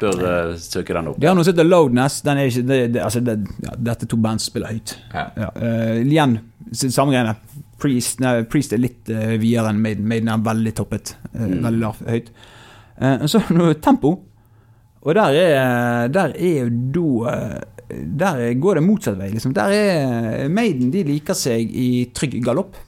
bør 0.00 0.22
uh, 0.24 0.54
søke 0.60 0.94
den 0.96 1.10
opp. 1.12 1.18
de 1.20 1.28
har 1.28 1.36
noe 1.36 1.46
som 1.46 1.54
heter 1.54 1.68
Loudness. 1.68 2.20
Den 2.26 2.40
er 2.40 2.50
ikke, 2.50 2.64
det, 2.68 2.78
det, 2.96 3.02
altså 3.04 3.22
det, 3.24 3.36
ja, 3.64 3.74
dette 3.90 4.08
to 4.10 4.18
band 4.20 4.42
spiller 4.42 4.74
høyt. 4.74 4.96
Ja. 5.14 5.26
Ja, 5.44 5.50
uh, 5.58 6.00
igjen, 6.02 6.38
samme 6.72 7.14
greiene. 7.14 7.36
Priest, 7.82 8.20
nei, 8.22 8.36
Priest 8.48 8.72
er 8.72 8.80
litt 8.82 9.10
uh, 9.12 9.34
videre 9.40 9.72
enn 9.72 9.82
Maiden. 9.84 10.06
Maiden 10.10 10.30
er 10.32 10.44
veldig 10.50 10.74
toppet. 10.82 11.16
Uh, 11.34 11.44
Mm. 11.44 11.60
Veldig 11.66 11.80
lav, 11.82 11.98
høyt. 12.08 12.28
Så 13.26 13.40
tempo. 13.82 14.12
Og 15.04 15.14
der 15.18 15.34
er, 15.36 16.08
der 16.14 16.32
er 16.38 16.68
jo 16.68 16.68
da 16.94 17.16
Der 18.22 18.38
går 18.54 18.78
det 18.78 18.84
motsatt 18.86 19.18
vei. 19.18 19.28
Liksom. 19.34 19.52
Der 19.52 19.74
er 19.74 20.48
Maiden 20.48 20.92
de 20.94 21.02
liker 21.04 21.36
seg 21.36 21.68
i 21.74 22.06
trygg 22.14 22.38
galopp. 22.46 22.78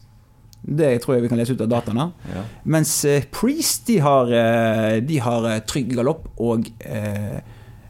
Det 0.66 0.88
tror 1.02 1.14
jeg 1.16 1.22
vi 1.26 1.28
kan 1.30 1.38
lese 1.38 1.54
ut 1.54 1.60
av 1.62 1.68
dataene. 1.70 2.08
Ja. 2.34 2.42
Mens 2.74 2.92
eh, 3.06 3.22
Priest 3.30 3.86
de 3.86 4.00
har, 4.02 4.32
eh, 4.34 4.96
de 5.06 5.20
har 5.22 5.46
eh, 5.50 5.60
trygg 5.62 5.92
galopp 5.94 6.26
og 6.42 6.66
eh, 6.82 7.38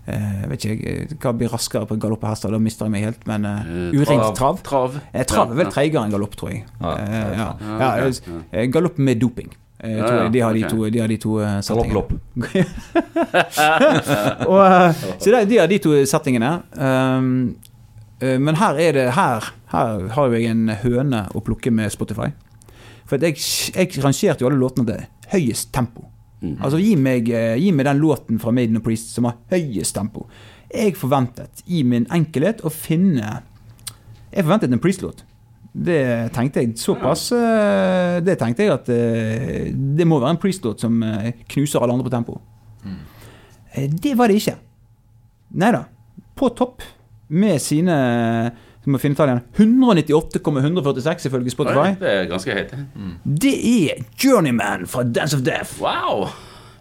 vet 0.07 0.63
ikke 0.63 0.77
jeg, 0.77 1.17
hva 1.23 1.33
blir 1.35 1.51
raskere 1.51 1.89
på 1.89 1.97
galopp 1.99 2.23
og 2.23 2.31
hester, 2.31 2.53
da 2.55 2.61
mister 2.63 2.87
jeg 2.87 2.95
meg 2.95 3.07
helt, 3.09 3.25
men 3.27 3.43
uh, 3.43 3.91
uringt 3.91 4.37
trav. 4.39 4.61
Trav. 4.67 4.99
Trav 5.27 5.51
er 5.51 5.59
vel 5.65 5.71
treigere 5.75 6.05
enn 6.07 6.15
galopp, 6.15 6.37
tror 6.39 6.53
jeg. 6.53 6.63
Ja, 6.79 6.93
ja. 7.35 7.49
Ja, 7.81 7.89
eh, 8.07 8.69
Galopp 8.71 9.01
med 9.03 9.19
doping. 9.19 9.51
Ja, 9.83 10.07
tror 10.07 10.21
jeg. 10.23 10.33
De 10.33 10.41
har 10.45 10.55
de 10.57 10.63
to, 10.71 10.85
de 10.95 11.03
har 11.03 11.11
de 11.11 11.19
to 11.21 11.41
settingene. 11.67 11.95
lopp. 11.99 12.15
Eh, 14.47 14.95
så 15.19 15.31
det, 15.33 15.45
de 15.51 15.59
har 15.59 15.69
de 15.69 15.79
to 15.83 15.93
settingene. 16.09 16.51
Um, 16.79 17.57
men 18.21 18.57
her 18.57 18.79
er 18.81 18.95
det 18.97 19.07
her, 19.17 19.45
her 19.73 20.07
har 20.15 20.33
jeg 20.33 20.49
en 20.51 20.71
høne 20.81 21.27
å 21.37 21.43
plukke 21.45 21.73
med 21.75 21.93
Spotify. 21.93 22.31
For 23.07 23.23
jeg, 23.23 23.39
jeg 23.75 24.03
rangerte 24.03 24.43
jo 24.43 24.51
alle 24.51 24.61
låtene 24.61 24.87
til 24.89 25.33
høyest 25.33 25.73
tempo. 25.75 26.07
Mm. 26.43 26.57
Altså 26.61 26.81
gi 26.83 26.93
meg, 27.01 27.31
eh, 27.33 27.55
gi 27.61 27.71
meg 27.73 27.87
den 27.89 28.03
låten 28.03 28.41
fra 28.43 28.53
Maiden 28.55 28.81
og 28.81 28.85
Priest 28.87 29.15
som 29.15 29.29
har 29.29 29.39
høyest 29.53 29.97
tempo. 29.97 30.27
Jeg 30.73 30.97
forventet 30.99 31.63
i 31.71 31.83
min 31.87 32.09
enkelhet 32.13 32.65
å 32.67 32.73
finne 32.75 33.43
Jeg 34.35 34.45
forventet 34.45 34.73
en 34.75 34.83
Priest-låt. 34.83 35.23
Det 35.73 36.33
tenkte 36.35 36.61
jeg 36.61 36.75
såpass 36.81 37.31
eh, 37.37 38.19
Det 38.25 38.35
tenkte 38.41 38.65
jeg 38.65 38.73
at 38.75 38.89
eh, 38.93 39.71
det 39.71 40.05
må 40.09 40.19
være 40.21 40.35
en 40.35 40.41
Priest-låt 40.43 40.83
som 40.83 40.99
knuser 41.55 41.81
alle 41.81 41.95
andre 41.95 42.09
på 42.09 42.13
tempo. 42.13 42.41
Mm. 42.83 42.99
Det 44.03 44.13
var 44.19 44.29
det 44.29 44.41
ikke. 44.43 44.57
Nei 45.63 45.73
da. 45.73 45.85
På 46.37 46.51
topp 46.57 46.85
med 47.29 47.63
sine 47.63 47.97
så 48.87 48.93
må 48.95 49.01
finne 49.03 49.19
tallene 49.19 49.43
198,146 49.59 51.27
ifølge 51.27 51.51
Spotify. 51.51 51.89
Oi, 51.89 51.95
Det 51.99 52.11
er 52.13 52.29
ganske 52.31 52.55
høyt. 52.55 52.75
Det 53.43 53.55
er 53.73 54.05
Journeyman 54.23 54.87
fra 54.87 55.03
Dance 55.03 55.35
of 55.35 55.43
Death. 55.43 55.81
Wow! 55.83 56.29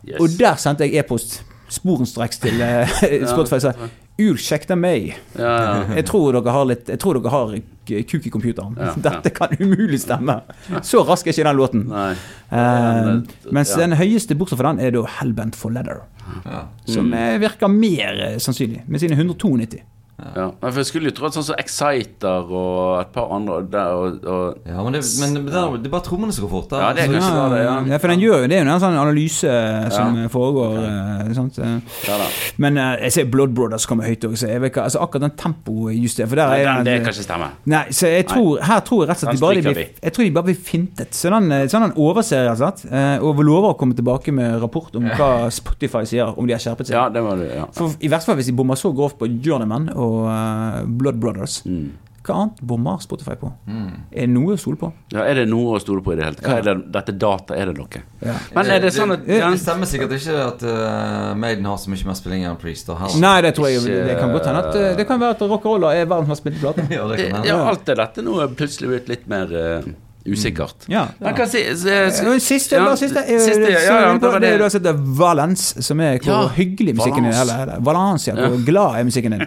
Yes. 0.05 0.19
Og 0.21 0.35
der 0.37 0.59
sendte 0.61 0.85
jeg 0.85 1.01
e-post 1.01 1.39
sporenstreks 1.73 2.37
til 2.43 2.61
uh, 2.61 2.85
Spotify. 3.25 3.57
og 3.57 3.61
sa 3.65 4.75
meg. 4.77 5.15
ja, 5.33 5.55
ja. 5.55 5.95
Jeg 5.97 6.05
tror 6.05 6.37
dere 6.37 6.53
har 6.53 6.67
litt 6.69 6.87
Jeg 6.93 6.99
tror 7.01 7.17
dere 7.17 7.33
har 7.33 7.55
kuk 7.89 8.27
i 8.27 8.29
computeren. 8.29 8.77
Ja, 8.77 8.91
ja. 8.93 8.93
Dette 9.09 9.33
kan 9.33 9.57
umulig 9.59 9.99
stemme. 10.05 10.37
Så 10.85 11.01
rask 11.09 11.25
er 11.25 11.33
ikke 11.33 11.47
den 11.49 11.57
låten. 11.57 11.83
Nei. 11.89 12.13
Eh, 12.51 13.09
mens 13.51 13.73
Ja. 13.73 13.81
den 13.81 13.97
høyeste 13.97 14.37
bortsett 14.37 14.61
fra 14.61 14.73
den 14.73 14.85
er 14.85 14.91
da 14.91 15.03
Hellbent 15.17 15.55
for 15.57 15.73
Leather. 15.73 16.05
Ja. 16.45 16.67
Som 16.85 17.09
mm. 17.09 17.41
virker 17.41 17.67
mer 17.67 18.21
eh, 18.29 18.37
sannsynlig, 18.37 18.85
med 18.85 19.01
sine 19.01 19.17
192. 19.17 19.81
Ja. 20.15 20.29
ja. 20.39 20.43
For 20.63 20.77
jeg 20.79 20.85
skulle 20.87 21.09
jo 21.09 21.15
tro 21.17 21.25
at 21.27 21.35
sånn 21.35 21.43
som 21.43 21.57
Exciter 21.59 22.45
og 22.47 23.01
et 23.01 23.09
par 23.11 23.33
andre 23.35 23.57
der, 23.67 23.89
og, 23.99 24.21
og 24.23 24.61
Ja, 24.63 24.79
men 24.85 24.93
det, 24.95 25.01
men 25.19 25.33
det, 25.35 25.53
er- 25.53 25.75
det 25.75 25.89
er 25.89 25.91
bare 25.91 26.05
trommene 26.05 26.31
som 26.31 26.45
går 26.45 26.51
fort. 26.53 26.69
da. 26.71 26.79
Ja, 26.85 26.93
det 26.95 27.03
er 27.03 27.09
kanskje 27.11 27.31
kanskje 27.33 27.49
det, 27.55 27.63
ja. 27.65 27.73
ja, 27.91 27.97
for 27.99 28.13
den 28.13 28.21
gjør 28.23 28.37
jo 28.45 28.47
det. 28.47 28.55
er 28.59 28.63
jo 28.63 28.71
en 28.75 28.79
sånn 28.85 28.95
analyse 29.01 29.55
som 29.91 30.15
Ja. 30.21 30.27
foregår. 30.31 31.33
sant? 31.35 31.59
eh. 31.59 31.79
Ja 32.07 32.17
da. 32.21 32.29
Men 32.63 32.77
uh, 32.79 32.95
jeg 33.03 33.11
ser 33.17 33.25
Blood 33.33 33.53
Brothers 33.57 33.85
kommer 33.91 34.07
høyt 34.07 34.23
òg, 34.29 34.37
så 34.39 34.47
jeg 34.47 34.61
vet 34.63 34.71
ikke, 34.71 34.85
altså 34.87 35.01
akkurat 35.03 35.25
den 35.27 35.35
tempojusteringen 35.41 36.29
For 36.31 36.39
der 36.39 36.55
er 36.55 36.69
den, 36.69 36.85
det 36.87 36.95
kan 37.03 37.11
ikke 37.13 37.27
stemme. 37.27 37.49
Nei, 37.75 37.83
så 37.91 38.07
jeg 38.13 38.27
tror, 38.31 38.61
her 38.63 38.79
tror 38.87 39.03
jeg 39.03 39.09
rett 39.11 39.19
og 39.19 39.25
slett 39.25 39.35
de 39.35 39.43
bare 39.43 39.75
blir, 39.75 39.91
jeg 40.05 40.15
tror 40.15 40.23
de 40.23 40.31
bare 40.39 40.47
blir 40.49 40.59
fintet. 40.71 41.11
Så 41.19 41.29
den, 41.33 41.51
eh, 41.51 41.65
sånn 41.71 41.85
den 41.89 41.95
overser 41.99 42.47
rett 42.47 42.55
og 42.55 42.63
slett. 42.63 43.21
Og 43.21 43.43
lover 43.43 43.73
å 43.73 43.77
komme 43.79 43.95
tilbake 43.97 44.31
med 44.31 44.61
rapport 44.63 44.95
om 44.95 45.03
hva 45.19 45.29
Spotify 45.59 46.05
sier, 46.07 46.31
om 46.37 46.47
de 46.47 46.55
har 46.55 46.63
skjerpet 46.63 46.87
seg. 46.87 46.95
Ja, 46.95 47.09
det 47.11 47.21
var 47.25 47.35
det. 47.43 47.51
Ja. 47.55 47.67
For 47.75 47.91
I 47.99 48.07
hvert 48.11 48.23
fall 48.23 48.39
hvis 48.39 48.47
de 48.49 48.55
bommer 48.57 48.79
så 48.79 48.93
grovt 48.95 49.19
på 49.19 49.27
Journeyman 49.43 49.89
og 49.95 50.04
eh, 50.31 50.81
Blood 51.01 51.21
Brothers. 51.21 51.61
Mm. 51.65 51.93
Hva 52.25 52.33
annet 52.41 52.61
bommer 52.65 52.97
Spotify 53.03 53.35
på? 53.37 53.51
Mm. 53.69 53.89
Er 54.09 54.23
det 54.25 54.31
noe 54.33 54.55
å 54.55 54.57
stole 54.57 54.79
på? 54.81 54.87
ja, 55.13 55.21
Er 55.29 55.37
det 55.37 55.43
noe 55.51 55.75
å 55.77 55.81
stole 55.83 56.01
på 56.01 56.15
i 56.15 56.15
det 56.17 56.23
hele 56.25 56.39
tatt? 56.39 56.47
Hva 56.47 56.55
er 56.57 56.63
det, 56.65 56.73
dette 56.95 57.13
data, 57.21 57.53
er 57.53 57.69
det 57.69 57.75
noe? 57.77 57.99
Ja. 58.25 58.33
Men 58.55 58.71
er 58.73 58.79
det 58.81 58.89
sånn 58.95 59.13
at 59.13 59.27
det, 59.27 59.37
ja, 59.43 59.51
det 59.53 59.59
stemmer 59.61 59.85
sikkert 59.91 60.15
ikke 60.17 60.39
at 60.41 60.65
uh, 60.65 61.35
Maiden 61.37 61.67
har 61.69 61.77
så 61.77 61.93
mye 61.93 62.07
mer 62.09 62.17
spilling 62.17 62.47
enn 62.49 62.57
Priest. 62.57 62.89
Og. 62.89 63.03
Nei, 63.21 63.35
det 63.45 63.51
tror 63.59 63.69
jeg 63.69 63.83
Ikke- 63.83 64.07
Det 64.09 64.15
kan 64.23 64.33
godt 64.33 64.49
hende 64.49 64.63
at 64.63 64.79
uh, 64.79 64.87
Det 64.97 65.05
kan 65.11 65.21
være 65.21 65.37
at 65.37 65.45
rock'n'roll 65.53 65.85
er 65.91 66.09
verdens 66.09 66.33
mest 66.33 66.41
spilte 66.41 66.63
plate. 66.65 66.87
Ja, 66.97 67.05
det 67.11 67.19
det, 67.21 67.29
kan 67.29 67.37
hende. 67.43 67.51
ja, 67.53 67.61
alt 67.69 67.93
er 67.93 68.01
dette 68.01 68.25
nå 68.25 68.41
er 68.41 68.57
plutselig 68.57 68.89
blitt 68.95 69.13
litt 69.13 69.29
mer 69.29 69.53
uh, 69.53 69.87
usikkert. 70.25 70.89
Ja. 70.89 71.05
Men 71.21 71.37
hva 71.37 71.45
si, 71.45 71.61
si, 71.77 71.93
si, 72.09 72.35
Siste, 72.49 72.81
ja, 72.81 72.89
siste, 72.97 73.21
siste, 73.21 73.69
ja, 73.69 73.85
ja, 73.85 73.97
det, 74.09 74.21
det 74.25 74.33
var 74.33 74.41
det 74.41 74.55
Du 74.57 74.65
har 74.65 74.73
sett 74.73 74.89
Valence, 75.21 75.77
som 75.85 76.01
er 76.01 76.17
hvor 76.17 76.33
Ja, 76.33 76.43
hyggelig 76.57 76.97
musikken 76.97 77.29
din 77.29 77.37
er. 77.37 77.77
Valence, 77.85 78.31
ja, 78.33 78.39
hvor 78.49 78.63
glad 78.65 78.97
er 79.03 79.11
musikken 79.13 79.37
din. 79.37 79.45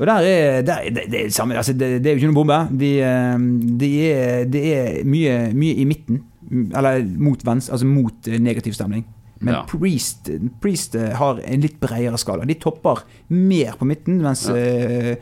Og 0.00 0.08
der 0.08 0.24
er, 0.24 0.62
der, 0.64 0.88
det, 0.88 1.06
det, 1.12 1.26
er 1.26 1.32
samme, 1.34 1.56
altså 1.60 1.74
det, 1.76 1.98
det 2.00 2.08
er 2.08 2.14
jo 2.16 2.22
ikke 2.22 2.30
noen 2.30 2.38
bombe. 2.40 2.60
De, 2.80 2.90
eh, 3.04 3.46
de 3.82 3.90
er, 4.08 4.44
det 4.48 4.62
er 4.72 5.00
mye, 5.04 5.38
mye 5.52 5.74
i 5.82 5.84
midten. 5.88 6.22
Eller 6.50 7.04
mot 7.20 7.42
venstre, 7.46 7.76
altså 7.76 7.86
mot 7.86 8.28
eh, 8.30 8.40
negativ 8.40 8.72
stemning. 8.78 9.04
Men 9.40 9.54
Ja. 9.54 9.60
Priest, 9.68 10.30
Priest 10.60 10.96
eh, 10.96 11.12
har 11.16 11.40
en 11.44 11.60
litt 11.64 11.78
bredere 11.80 12.18
skala. 12.20 12.48
De 12.48 12.56
topper 12.60 13.04
mer 13.28 13.76
på 13.78 13.88
midten, 13.88 14.20
mens, 14.24 14.46
eh, 14.48 15.14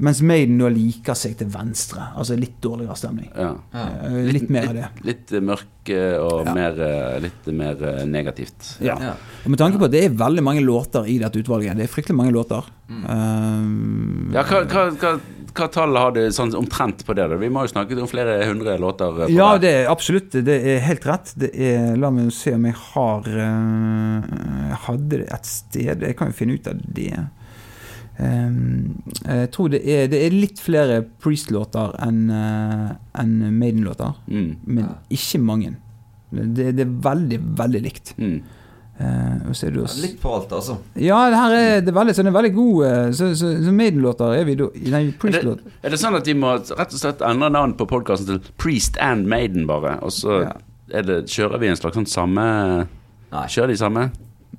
mens 0.00 0.22
Maiden 0.24 0.56
nå 0.60 0.68
liker 0.72 1.14
seg 1.18 1.36
til 1.40 1.50
venstre. 1.52 2.10
Altså 2.16 2.36
litt 2.40 2.56
dårligere 2.64 2.96
stemning. 2.96 3.28
ja. 3.36 3.52
Ja. 3.74 3.86
Eh, 4.08 4.32
Litt 4.32 4.48
mer 4.50 4.68
av 4.70 4.74
det. 4.78 4.88
Litt 5.04 5.30
litt 5.30 5.42
mørke 5.44 5.98
og 6.20 6.46
Ja. 6.46 6.54
mer, 6.54 6.80
eh, 6.80 7.18
litt 7.20 7.46
mer 7.56 7.76
eh, 7.84 8.04
negativt. 8.06 8.76
Ja. 8.80 8.96
Ja. 9.00 9.12
Og 9.44 9.50
med 9.50 9.58
tanke 9.60 9.78
på 9.78 9.84
at 9.84 9.92
det 9.92 10.04
er 10.06 10.14
veldig 10.16 10.42
mange 10.42 10.62
låter 10.64 11.06
i 11.08 11.18
dette 11.18 11.38
utvalget. 11.42 11.76
Det 11.76 11.84
er 11.84 11.92
fryktelig 11.92 12.16
mange 12.16 12.32
låter. 12.32 12.64
Mm. 12.88 13.04
Um, 13.10 14.30
Ja, 14.34 14.42
hva, 14.46 14.62
hva, 14.66 14.84
hva, 14.98 15.12
hva 15.54 15.68
tall 15.72 15.96
har 15.98 16.12
du 16.16 16.20
sånn 16.34 16.52
omtrent 16.58 17.04
på 17.06 17.14
det? 17.14 17.28
da? 17.30 17.36
Vi 17.40 17.48
må 17.52 17.64
jo 17.66 17.72
snakke 17.74 17.98
om 18.00 18.08
flere 18.10 18.38
hundre 18.46 18.78
låter. 18.78 19.10
på 19.26 19.30
ja, 19.30 19.50
det 19.58 19.72
er 19.84 19.90
absolutt. 19.90 20.30
Det 20.32 20.56
er 20.64 20.80
helt 20.86 21.04
rett. 21.06 21.32
Det 21.36 21.50
er, 21.54 21.96
la 22.00 22.10
meg 22.10 22.32
se 22.32 22.54
om 22.54 22.64
jeg 22.64 22.74
har 22.74 23.20
uh, 23.20 24.22
Jeg 24.70 24.78
hadde 24.86 25.08
det 25.18 25.28
et 25.32 25.46
sted. 25.46 26.00
Jeg 26.08 26.16
kan 26.18 26.30
jo 26.30 26.38
finne 26.38 26.54
ut 26.58 26.66
av 26.70 26.80
det. 26.94 27.12
Um, 28.20 29.02
jeg 29.24 29.50
tror 29.54 29.70
det 29.72 29.80
er, 29.88 30.08
det 30.12 30.18
er 30.26 30.34
litt 30.34 30.58
flere 30.60 30.98
Priest-låter 31.24 31.94
enn 32.04 32.26
uh, 32.28 32.90
enn 33.16 33.36
Maiden-låter. 33.56 34.18
Mm. 34.28 34.50
Men 34.66 34.84
Ja. 34.84 34.94
ikke 35.16 35.40
mange. 35.40 35.76
Det, 36.30 36.74
det 36.76 36.84
er 36.84 36.90
veldig, 37.08 37.38
veldig 37.58 37.80
likt. 37.82 38.12
Mm. 38.20 38.42
Eh, 39.00 39.06
er 39.48 39.70
det 39.72 39.78
jo 39.80 39.86
Litt 40.02 40.18
på 40.20 40.28
alt, 40.36 40.50
altså. 40.52 40.74
Ja, 41.00 41.22
det 41.32 41.38
her 41.40 41.54
er, 41.56 41.80
det 41.80 41.88
er 41.88 41.96
veldig, 41.96 42.14
sånn, 42.18 42.26
det 42.28 42.32
er 42.34 42.36
veldig 42.36 42.50
god 42.52 42.80
eh, 42.84 43.12
Så, 43.16 43.30
så, 43.38 43.52
så 43.64 43.72
Maiden-låter 43.72 44.34
er 44.36 44.44
vi 44.44 44.56
da 44.60 44.66
Nei, 44.76 44.98
Er 45.00 45.06
det, 45.08 45.14
Priest-låt. 45.22 45.62
er 45.80 45.94
det 45.94 46.00
sånn 46.02 46.18
at 46.18 46.26
de 46.28 46.34
må 46.36 46.50
rett 46.58 46.92
og 46.92 47.00
slett 47.00 47.24
endre 47.24 47.48
navn 47.54 47.72
på 47.78 47.86
podkasten 47.88 48.28
til 48.28 48.52
Priest 48.60 48.98
and 49.00 49.24
Maiden, 49.30 49.64
bare? 49.70 49.94
Og 50.04 50.12
så 50.12 50.42
Ja. 50.44 50.52
er 50.92 51.06
det, 51.08 51.16
kjører 51.32 51.62
vi 51.62 51.70
en 51.72 51.80
slags 51.80 51.96
sånn 51.96 52.10
samme 52.12 52.44
Nei. 53.30 53.46
Kjører 53.48 53.72
de 53.72 53.78
samme? 53.80 54.04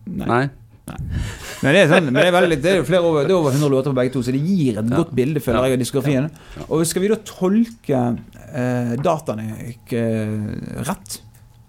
Nei? 0.10 0.42
Men 0.90 1.76
det 1.76 1.82
er 1.84 1.90
sånn, 1.92 2.08
men 2.10 2.18
det 2.18 2.28
er, 2.28 2.36
veldig, 2.36 2.58
det 2.62 2.72
er 2.74 2.86
flere 2.88 3.06
over, 3.06 3.28
det 3.28 3.34
er 3.34 3.38
over 3.38 3.54
100 3.54 3.72
låter 3.72 3.94
på 3.94 4.00
begge 4.00 4.14
to, 4.16 4.24
så 4.26 4.34
det 4.34 4.42
gir 4.42 4.80
et 4.82 4.90
godt 4.92 5.12
bilde, 5.16 5.44
føler 5.44 5.68
jeg, 5.70 5.78
av 5.78 5.84
diskografien. 5.84 6.30
Og 6.68 6.86
skal 6.90 7.04
vi 7.04 7.12
da 7.12 7.20
tolke 7.28 8.00
eh, 8.50 8.96
dataene 9.02 9.46
eh, 9.70 10.34
rett, 10.90 11.20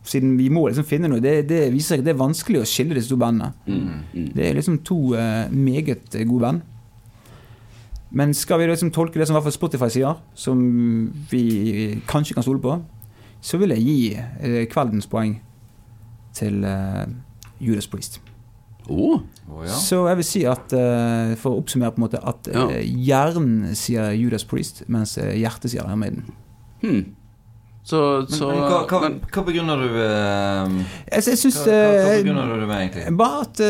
siden 0.09 0.35
vi 0.41 0.49
må 0.51 0.65
liksom 0.69 0.87
finne 0.89 1.11
noe, 1.13 1.23
det, 1.23 1.43
det 1.51 1.67
viser 1.75 2.01
at 2.01 2.09
det 2.09 2.15
er 2.15 2.23
vanskelig 2.23 2.63
å 2.63 2.69
skille 2.69 2.97
disse 2.99 3.13
to 3.13 3.21
bandene. 3.21 3.53
Mm, 3.69 4.01
mm. 4.15 4.29
Det 4.35 4.49
er 4.49 4.59
liksom 4.59 4.81
to 4.87 4.99
eh, 5.19 5.53
meget 5.53 6.17
gode 6.25 6.43
band. 6.47 6.69
Men 8.13 8.35
skal 8.37 8.61
vi 8.61 8.67
liksom 8.69 8.91
tolke 8.93 9.21
det 9.21 9.29
som 9.29 9.39
hvert 9.39 9.55
Spotify 9.55 9.89
sier, 9.93 10.19
som 10.37 10.59
vi 11.31 12.03
kanskje 12.09 12.37
kan 12.37 12.45
stole 12.45 12.61
på, 12.61 12.81
så 13.43 13.59
vil 13.61 13.73
jeg 13.75 13.87
gi 13.87 14.03
eh, 14.17 14.65
kveldens 14.71 15.09
poeng 15.11 15.39
til 16.37 16.65
eh, 16.65 17.07
Judas 17.61 17.89
Priest. 17.89 18.21
Oh, 18.89 19.21
Oh, 19.53 19.65
ja. 19.67 19.75
Så 19.75 19.99
jeg 20.09 20.17
vil 20.17 20.25
si 20.25 20.41
at, 20.49 20.73
uh, 20.73 21.35
for 21.37 21.53
å 21.53 21.59
oppsummere 21.61 21.93
på 21.93 22.01
en 22.01 22.05
måte, 22.07 22.21
at 22.25 22.47
Ja. 22.49 22.63
uh, 22.71 22.79
hjernen 22.81 23.75
sier 23.77 24.13
Judas 24.17 24.45
Priest, 24.49 24.83
mens 24.89 25.19
eh, 25.19 25.35
hjertet 25.43 25.71
sier 25.75 25.85
Hermeden 25.85 26.23
hmm. 26.81 27.03
Så, 27.85 27.99
så 28.31 28.49
men 28.49 28.61
hva, 28.63 28.79
hva, 28.87 29.01
men, 29.03 29.19
hva 29.35 29.43
begrunner 29.45 29.77
du 29.83 29.89
uh, 29.99 30.79
Jeg, 31.11 31.25
jeg 31.27 31.39
synes, 31.43 31.59
hva, 31.67 31.75
hva, 31.75 32.15
begrunner 32.23 32.49
du 32.55 32.61
det 32.63 32.69
med, 32.71 32.79
egentlig? 32.87 33.17
bare 33.19 33.43
at 33.43 33.63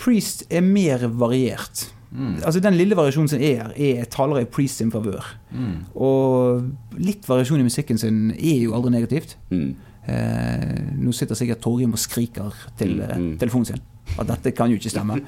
Priest 0.00 0.46
er 0.48 0.62
mer 0.64 1.04
variert. 1.10 1.88
Mm. 2.16 2.36
Altså 2.46 2.60
Den 2.64 2.78
lille 2.78 2.96
variasjonen 2.96 3.28
som 3.28 3.42
er 3.42 3.58
her, 3.64 3.74
er 3.76 4.04
taler 4.14 4.44
i 4.44 4.46
Priest 4.48 4.78
sin 4.80 4.92
favør. 4.94 5.26
Mm. 5.50 5.74
Og 5.98 6.70
litt 7.02 7.26
variasjon 7.28 7.60
i 7.60 7.66
musikken 7.66 7.98
sin 8.00 8.30
er 8.38 8.62
jo 8.62 8.72
aldri 8.78 8.94
negativt. 8.94 9.36
mm. 9.50 9.74
Eh, 10.06 10.74
nå 11.02 11.10
sitter 11.10 11.34
sikkert 11.34 11.58
Torgrim 11.64 11.90
og 11.90 11.98
skriker 11.98 12.54
til 12.78 13.00
eh, 13.02 13.16
Mm, 13.18 13.22
mm. 13.32 13.38
telefonen 13.42 13.66
sin. 13.72 13.80
At 14.16 14.28
dette 14.30 14.52
kan 14.56 14.70
jo 14.70 14.78
ikke 14.78 14.90
stemme. 14.92 15.18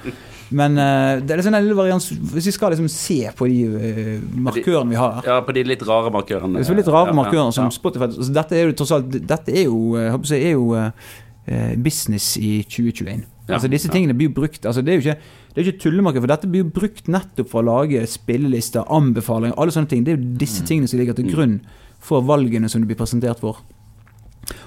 Men 0.55 0.79
uh, 0.81 1.19
det 1.21 1.35
er 1.35 1.41
liksom 1.43 1.57
en 1.59 1.67
varians 1.77 2.07
Hvis 2.33 2.47
vi 2.49 2.53
skal 2.57 2.73
liksom 2.73 2.89
se 2.89 3.19
på 3.37 3.49
de 3.51 3.57
uh, 3.69 4.13
markørene 4.47 4.95
vi 4.95 4.97
har 4.97 5.19
her 5.19 5.27
Ja, 5.29 5.39
på 5.45 5.53
de 5.57 5.65
litt 5.67 5.83
rare 5.85 6.13
markørene. 6.15 6.63
Det 6.63 6.69
så 6.69 6.77
litt 6.79 6.89
rare 6.89 7.13
Ja, 7.13 7.25
ja, 7.35 7.49
som 7.53 7.69
ja. 7.69 7.75
Spotify 7.75 8.07
altså, 8.09 8.31
Dette 8.33 8.57
er 8.57 8.71
jo 8.71 8.77
tross 8.79 8.95
alt 8.97 9.11
Dette 9.13 9.53
er 9.53 9.67
jo, 9.67 9.83
eh, 9.99 10.17
jeg 10.31 10.47
er 10.53 10.55
jo 10.55 10.71
uh, 10.79 11.75
business 11.85 12.37
i 12.41 12.63
2021. 12.65 13.27
Ja, 13.49 13.55
Altså 13.59 13.69
Disse 13.73 13.93
tingene 13.93 14.17
blir 14.17 14.31
jo 14.31 14.37
brukt 14.41 14.65
altså, 14.69 14.85
Det 14.85 14.95
er 14.95 15.01
jo 15.01 15.05
ikke, 15.05 15.19
det 15.53 15.63
er 15.63 15.71
ikke 15.73 15.83
tullemarked, 15.85 16.23
for 16.23 16.33
dette 16.33 16.49
blir 16.53 16.65
jo 16.65 16.73
brukt 16.81 17.09
nettopp 17.13 17.49
for 17.51 17.65
å 17.65 17.69
lage 17.69 18.05
spillelister, 18.09 18.85
anbefalinger, 18.95 19.57
alle 19.59 19.75
sånne 19.75 19.91
ting. 19.91 20.05
Det 20.07 20.15
er 20.15 20.21
jo 20.21 20.37
disse 20.39 20.63
Mm. 20.63 20.69
tingene 20.69 20.89
som 20.89 21.01
ligger 21.01 21.17
til 21.19 21.33
grunn 21.33 21.57
for 21.99 22.23
valgene 22.23 22.69
som 22.71 22.81
du 22.81 22.87
blir 22.87 22.97
presentert 23.01 23.41
for. 23.43 23.59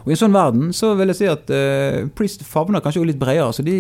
Og 0.04 0.10
I 0.10 0.16
en 0.16 0.20
sånn 0.20 0.36
verden 0.36 0.74
så 0.76 0.94
vil 0.98 1.12
jeg 1.12 1.20
si 1.22 1.30
at 1.30 1.52
uh, 1.54 2.08
Priest 2.18 2.44
favner 2.48 2.84
kanskje 2.84 3.04
litt 3.06 3.22
bredere, 3.22 3.52
så 3.54 3.66
de 3.66 3.76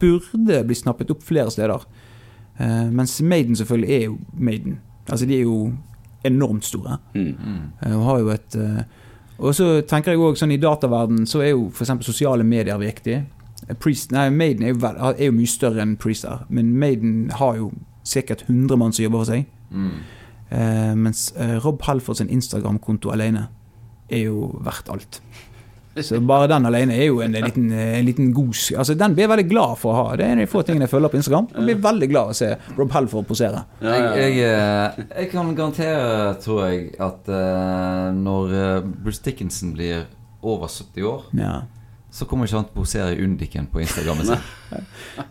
burde 0.00 0.62
bli 0.66 0.78
snappet 0.78 1.10
opp 1.14 1.24
flere 1.26 1.52
steder. 1.54 1.86
Uh, 2.58 2.90
mens 2.94 3.16
Maiden 3.22 3.58
selvfølgelig 3.58 3.94
er 3.96 4.04
jo 4.08 4.18
Maiden. 4.38 4.78
Altså 5.08 5.26
De 5.26 5.38
er 5.38 5.46
jo 5.46 5.72
enormt 6.24 6.64
store. 6.64 6.98
Mm. 7.14 7.34
Eh, 7.84 7.96
Og 7.96 8.04
har 8.04 8.18
jo 8.18 8.28
et 8.32 8.54
Og 9.38 9.54
så 9.54 9.82
tenker 9.82 10.12
jeg 10.12 10.20
også 10.20 10.44
sånn 10.44 10.54
i 10.54 10.60
dataverden 10.62 11.26
så 11.26 11.42
er 11.42 11.50
jo 11.50 11.66
f.eks. 11.68 11.90
sosiale 12.06 12.44
medier 12.46 12.78
viktig. 12.78 13.24
Priest, 13.80 14.12
nei, 14.12 14.28
Maiden 14.30 14.62
er 14.62 14.72
jo, 14.72 14.78
er 14.86 15.26
jo 15.26 15.34
mye 15.34 15.50
større 15.50 15.82
enn 15.82 15.96
Priest 15.96 16.24
er, 16.24 16.46
men 16.48 16.70
Maiden 16.78 17.30
har 17.34 17.56
jo 17.58 17.72
sikkert 18.06 18.44
100 18.46 18.78
mann 18.78 18.92
som 18.92 19.02
jobber 19.02 19.24
for 19.24 19.32
seg. 19.32 19.44
Mm. 19.74 20.96
Mens 21.02 21.34
Rob 21.64 21.82
Halford 21.82 22.20
sin 22.20 22.30
Instagram-konto 22.30 23.10
alene 23.10 23.48
er 24.14 24.24
jo 24.28 24.48
verdt 24.64 24.90
alt. 24.94 25.20
Så 26.02 26.18
bare 26.26 26.48
den 26.50 26.66
alene 26.66 26.96
er 26.98 27.06
jo 27.06 27.20
en, 27.22 27.36
liten, 27.38 27.68
en 27.70 28.04
liten 28.06 28.32
god 28.34 28.56
Altså 28.80 28.96
Den 28.98 29.14
blir 29.14 29.28
jeg 29.28 29.30
veldig 29.30 29.44
glad 29.50 29.76
for 29.78 29.92
å 29.92 29.98
ha. 30.00 30.16
Det 30.18 30.24
er 30.26 30.32
en 30.32 30.40
av 30.42 30.46
de 30.48 30.50
få 30.50 30.62
tingene 30.66 30.88
jeg 30.88 30.90
følger 30.90 31.12
på 31.12 31.20
Instagram. 31.20 31.46
Jeg 31.54 31.66
blir 31.68 31.84
veldig 31.84 32.08
glad 32.10 32.32
å 32.32 32.34
se 32.34 32.48
Rob 32.74 32.90
Halford 32.96 33.28
posere. 33.28 33.60
Ja, 33.78 33.92
ja, 33.92 34.00
ja. 34.00 34.14
Jeg, 34.18 34.32
jeg, 34.40 34.48
eh, 34.48 35.04
jeg 35.20 35.30
kan 35.30 35.52
garantere, 35.54 36.34
tror 36.42 36.64
jeg, 36.66 36.88
at 36.98 37.30
eh, 37.30 38.08
når 38.18 38.56
eh, 38.58 38.88
Bruce 39.04 39.22
Dickinson 39.22 39.70
blir 39.76 40.02
over 40.42 40.66
70 40.66 41.06
år, 41.12 41.28
Ja. 41.38 41.54
så 42.10 42.26
kommer 42.30 42.50
ikke 42.50 42.58
han 42.58 42.66
til 42.66 42.74
å 42.74 42.80
posere 42.82 43.14
i 43.14 43.22
Undiken 43.22 43.70
på 43.70 43.84
Instagrammen 43.84 44.26
sin. 44.32 44.42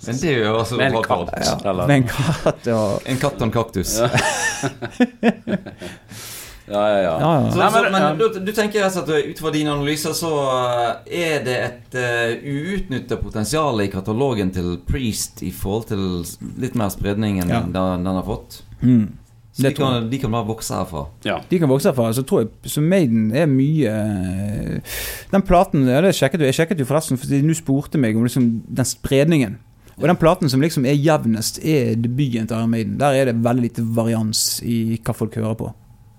Men 0.07 0.21
det 0.21 0.31
gjør 0.37 0.61
altså 0.61 0.79
Med 0.79 0.95
en 0.95 1.03
katt. 1.03 1.33
Ja, 1.43 1.73
med 1.83 1.97
en 1.97 2.07
katt 2.07 2.71
og 2.71 3.03
En 3.11 3.19
katt 3.19 3.35
og 3.35 3.45
en 3.49 3.53
kaktus. 3.59 3.97
Ja, 6.67 6.81
ja, 6.87 6.99
ja. 7.03 7.13
Ja, 7.19 7.31
ja. 7.43 7.49
Så, 7.51 7.69
så, 7.73 7.81
men- 7.91 8.17
du, 8.19 8.39
du 8.45 8.51
tenker 8.55 8.85
altså 8.85 9.01
at 9.03 9.09
ut 9.27 9.39
fra 9.39 9.51
dine 9.51 9.73
analyser 9.73 10.13
så 10.15 10.29
eh, 11.07 11.17
er 11.23 11.41
det 11.43 11.57
et 11.65 11.97
uh, 11.99 12.45
uutnytta 12.45 13.17
potensial 13.19 13.81
i 13.83 13.89
katalogen 13.91 14.51
til 14.55 14.77
Priest 14.87 15.43
i 15.43 15.51
forhold 15.51 15.89
til 15.91 16.05
litt 16.63 16.77
mer 16.79 16.93
spredning 16.93 17.41
enn 17.43 17.51
Ja. 17.51 17.59
den, 17.65 18.05
den 18.07 18.15
har 18.15 18.23
fått. 18.23 18.61
Mm. 18.81 19.09
Så 19.53 19.67
de 19.67 19.73
kan, 19.77 20.07
de 20.09 20.17
kan 20.17 20.31
bare 20.33 20.47
vokse 20.47 20.73
herfra. 20.73 21.03
ja. 21.27 21.35
De 21.49 21.59
kan 21.61 21.69
vokse 21.69 21.91
herfra. 21.91 22.07
Så 22.15 22.23
tror 22.25 22.41
jeg 22.41 22.71
Så 22.71 22.81
Maiden 22.81 23.27
er 23.37 23.45
mye 23.45 23.91
eh, 23.91 24.95
Den 25.29 25.43
platen 25.45 25.83
ja, 25.85 25.99
det 26.01 26.15
sjekket 26.17 26.41
du, 26.41 26.45
Jeg 26.47 26.55
sjekket 26.57 26.79
jo 26.81 26.87
forresten, 26.89 27.19
for 27.21 27.27
du 27.29 27.53
spurte 27.53 27.99
meg 28.01 28.17
om 28.17 28.23
liksom 28.25 28.47
den 28.65 28.85
spredningen. 28.89 29.59
Og 29.99 30.07
den 30.09 30.17
platen 30.17 30.49
som 30.49 30.63
liksom 30.63 30.87
er 30.89 30.97
jevnest, 30.97 31.59
er 31.61 31.93
debuten 32.01 32.47
til 32.49 32.57
Iron 32.57 32.71
Maiden. 32.71 32.97
Der 32.97 33.13
er 33.13 33.29
det 33.29 33.35
veldig 33.45 33.67
lite 33.67 33.83
varians 33.93 34.57
i 34.65 34.97
hva 35.05 35.13
folk 35.13 35.35
hører 35.37 35.53
på. 35.59 35.67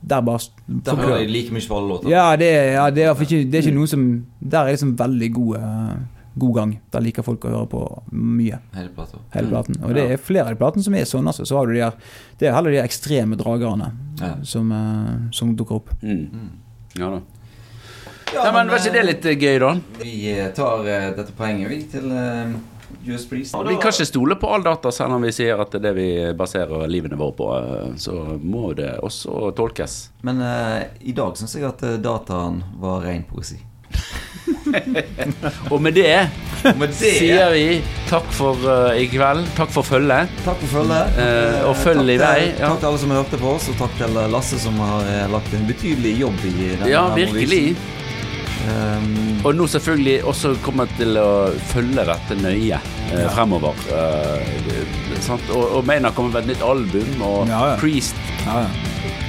Der 0.07 0.21
bare 0.21 0.39
Der 0.85 0.97
hører 0.97 1.21
jeg 1.23 1.31
like 1.31 1.53
mye 1.55 1.65
på 1.69 1.77
alle 1.79 1.89
låter. 1.89 2.11
Ja, 2.13 2.37
det, 2.37 2.49
ja, 2.75 2.91
det 2.91 3.05
er 3.05 3.15
ikke, 3.15 3.39
det 3.51 3.55
er 3.55 3.63
ikke 3.69 3.75
noe 3.79 3.87
som 3.89 4.03
Der 4.41 4.59
er 4.67 4.75
liksom 4.75 4.97
veldig 4.99 5.31
god, 5.33 5.57
eh, 5.57 5.95
god 6.39 6.55
gang. 6.59 6.73
Der 6.93 7.01
liker 7.01 7.23
folk 7.23 7.45
å 7.47 7.53
høre 7.55 7.69
på 7.71 7.81
mye. 8.13 8.59
Hele 8.75 8.89
plata. 8.97 9.19
Hele 9.35 9.47
Mm. 9.47 9.51
platen. 9.55 9.77
Og 9.85 9.95
det 9.95 10.05
er 10.11 10.17
flere 10.19 10.51
av 10.51 10.57
platene 10.59 10.83
som 10.85 10.95
er 10.95 11.05
sånn. 11.05 11.27
Altså. 11.31 11.47
Så 11.47 11.57
har 11.57 11.67
du 11.67 11.73
de 11.75 11.81
her, 11.81 11.93
det 12.39 12.49
er 12.49 12.55
heller 12.55 12.71
de 12.71 12.83
ekstreme 12.83 13.37
dragerne 13.37 13.93
Ja. 14.21 14.35
som, 14.43 14.73
eh, 14.73 15.31
som 15.33 15.57
dukker 15.57 15.77
opp. 15.77 15.91
Mm. 16.03 16.29
Mm. 16.33 16.51
ja 16.99 17.11
da. 17.11 17.21
Ja, 18.35 18.51
men 18.53 18.67
var 18.69 18.79
ikke 18.79 18.93
det 18.93 19.05
litt 19.07 19.25
eh, 19.27 19.37
gøy, 19.37 19.59
da? 19.61 19.75
Vi 20.03 20.31
eh, 20.33 20.49
tar 20.53 20.81
uh, 20.81 21.15
dette 21.17 21.33
poenget 21.39 21.69
vi 21.71 21.83
til 21.93 22.11
uh, 22.11 22.51
US 23.09 23.27
Priest. 23.29 23.55
Vi 23.69 23.77
kan 23.83 23.93
ikke 23.93 24.07
stole 24.09 24.37
på 24.41 24.49
all 24.55 24.63
data, 24.65 24.91
selv 24.93 25.13
om 25.17 25.23
vi 25.27 25.33
sier 25.35 25.61
at 25.61 25.71
det 25.75 25.81
er 25.83 25.87
det 25.91 25.95
vi 25.99 26.09
baserer 26.39 26.87
livene 26.89 27.17
våre 27.21 27.35
på. 27.37 27.49
eh, 27.59 27.95
Så 28.01 28.15
må 28.41 28.73
det 28.77 28.95
også 29.03 29.51
tolkes. 29.57 30.11
Men 30.23 30.41
uh, 30.41 30.83
i 31.01 31.13
dag 31.13 31.37
syns 31.37 31.55
jeg 31.59 31.65
at 31.69 31.83
eh, 31.85 31.99
dataen 32.03 32.63
var 32.81 33.03
ren 33.05 33.25
poesi. 33.29 33.61
Og 35.71 35.79
med 35.83 35.95
det 35.95 36.29
Og 36.67 36.79
med 36.81 36.89
det 36.97 37.13
sier 37.19 37.53
vi 37.55 37.79
takk 38.09 38.27
for 38.35 38.59
uh, 38.67 38.93
i 38.99 39.05
kveld. 39.13 39.45
Takk 39.59 39.71
for 39.75 39.87
følget. 39.87 40.33
Takk 40.47 40.59
for 40.65 40.81
følget. 40.81 41.19
Uh, 41.19 41.69
og 41.71 41.77
følg 41.83 42.15
i 42.15 42.19
vei, 42.21 42.39
ja. 42.55 42.71
Takk 42.71 42.81
til 42.83 42.89
alle 42.91 43.03
som 43.05 43.13
hørte 43.15 43.41
på 43.41 43.53
oss, 43.57 43.69
og 43.73 43.77
takk 43.83 43.95
til 44.01 44.17
Lasse 44.33 44.59
som 44.63 44.79
har 44.81 45.29
lagt 45.33 45.53
en 45.55 45.67
betydelig 45.69 46.17
jobb 46.25 46.41
i 46.49 46.55
denne 46.73 46.89
Ja, 46.91 47.05
virkelig. 47.17 47.61
analysen. 47.77 48.03
Um, 48.65 49.41
Og 49.45 49.53
nå 49.59 49.67
selvfølgelig 49.69 50.23
også 50.25 50.55
kommer 50.65 50.87
jeg 50.89 50.97
til 51.03 51.19
å 51.21 51.29
følge 51.69 52.05
dette 52.09 52.37
nøye 52.41 52.79
eh, 53.13 53.27
fremover. 53.35 53.77
Eh, 53.93 55.19
sant? 55.21 55.45
Og, 55.53 55.67
og 55.79 55.85
Maina 55.89 56.09
kommer 56.17 56.33
med 56.39 56.47
et 56.47 56.55
nytt 56.55 56.65
album, 56.65 57.11
og 57.27 57.51
Ja, 57.53 57.59
ja. 57.73 57.75
Priest 57.83 58.17
Ja, 58.47 58.63
ja. 58.65 58.71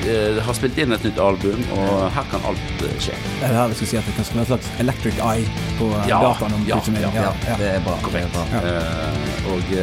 eh, 0.08 0.40
har 0.46 0.56
spilt 0.56 0.80
inn 0.80 0.96
et 0.96 1.04
nytt 1.04 1.20
album, 1.20 1.60
og 1.76 2.06
her 2.16 2.30
kan 2.32 2.48
alt 2.48 2.86
eh, 2.88 2.96
skje. 3.04 3.18
Det 3.42 3.50
er 3.50 3.58
her 3.60 3.74
vi 3.74 3.80
skal 3.82 3.92
si 3.92 4.00
at 4.00 4.08
det 4.08 4.16
kan 4.16 4.30
være 4.32 4.46
et 4.48 4.54
slags 4.54 4.72
electric 4.86 5.20
eye 5.20 5.68
på 5.82 5.92
eh, 5.92 6.08
Ja, 6.14 6.22
dataen. 6.30 6.56
om 6.62 6.66
ja, 6.72 6.80
ja, 6.96 7.12
ja, 7.20 7.36
ja. 7.52 7.60
det 7.60 7.70
er 7.76 7.84
bra. 7.90 8.00
Det 8.08 8.24
er 8.24 8.32
bra. 8.38 8.48
Ja. 8.56 8.64
Eh, 8.72 9.52
og 9.52 9.76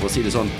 for 0.00 0.10
å 0.10 0.14
si 0.16 0.26
det 0.26 0.34
sånn 0.34 0.50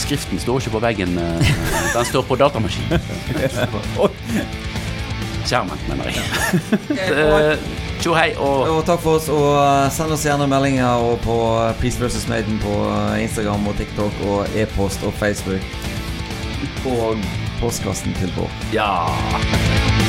Skriften 0.00 0.38
står 0.40 0.62
ikke 0.62 0.70
på 0.72 0.80
veggen, 0.80 1.10
den 1.20 2.06
står 2.08 2.24
på 2.24 2.38
datamaskinen. 2.40 2.96
Skjermen, 5.44 5.78
mener 5.88 6.10
jeg. 6.10 6.22
Eh, 7.12 7.56
Tjo 8.02 8.14
hei 8.18 8.32
og 8.42 8.66
Og 8.72 8.80
takk 8.86 8.98
for 9.04 9.18
oss, 9.20 9.28
og 9.30 9.48
eh, 9.62 9.88
send 9.94 10.14
oss 10.14 10.24
gjerne 10.26 10.48
meldinger 10.50 11.02
og 11.06 11.20
på 11.22 11.36
Peace 11.80 12.00
versus. 12.02 12.26
Maiden 12.30 12.58
på 12.62 12.72
eh, 12.88 13.22
Instagram 13.26 13.66
og 13.70 13.78
TikTok 13.78 14.22
og 14.26 14.56
e-post 14.58 15.04
og 15.06 15.14
Facebook. 15.20 15.62
Og 16.86 17.18
postkassen 17.60 18.14
til 18.18 18.32
Bård. 18.36 18.50
ja. 18.74 20.01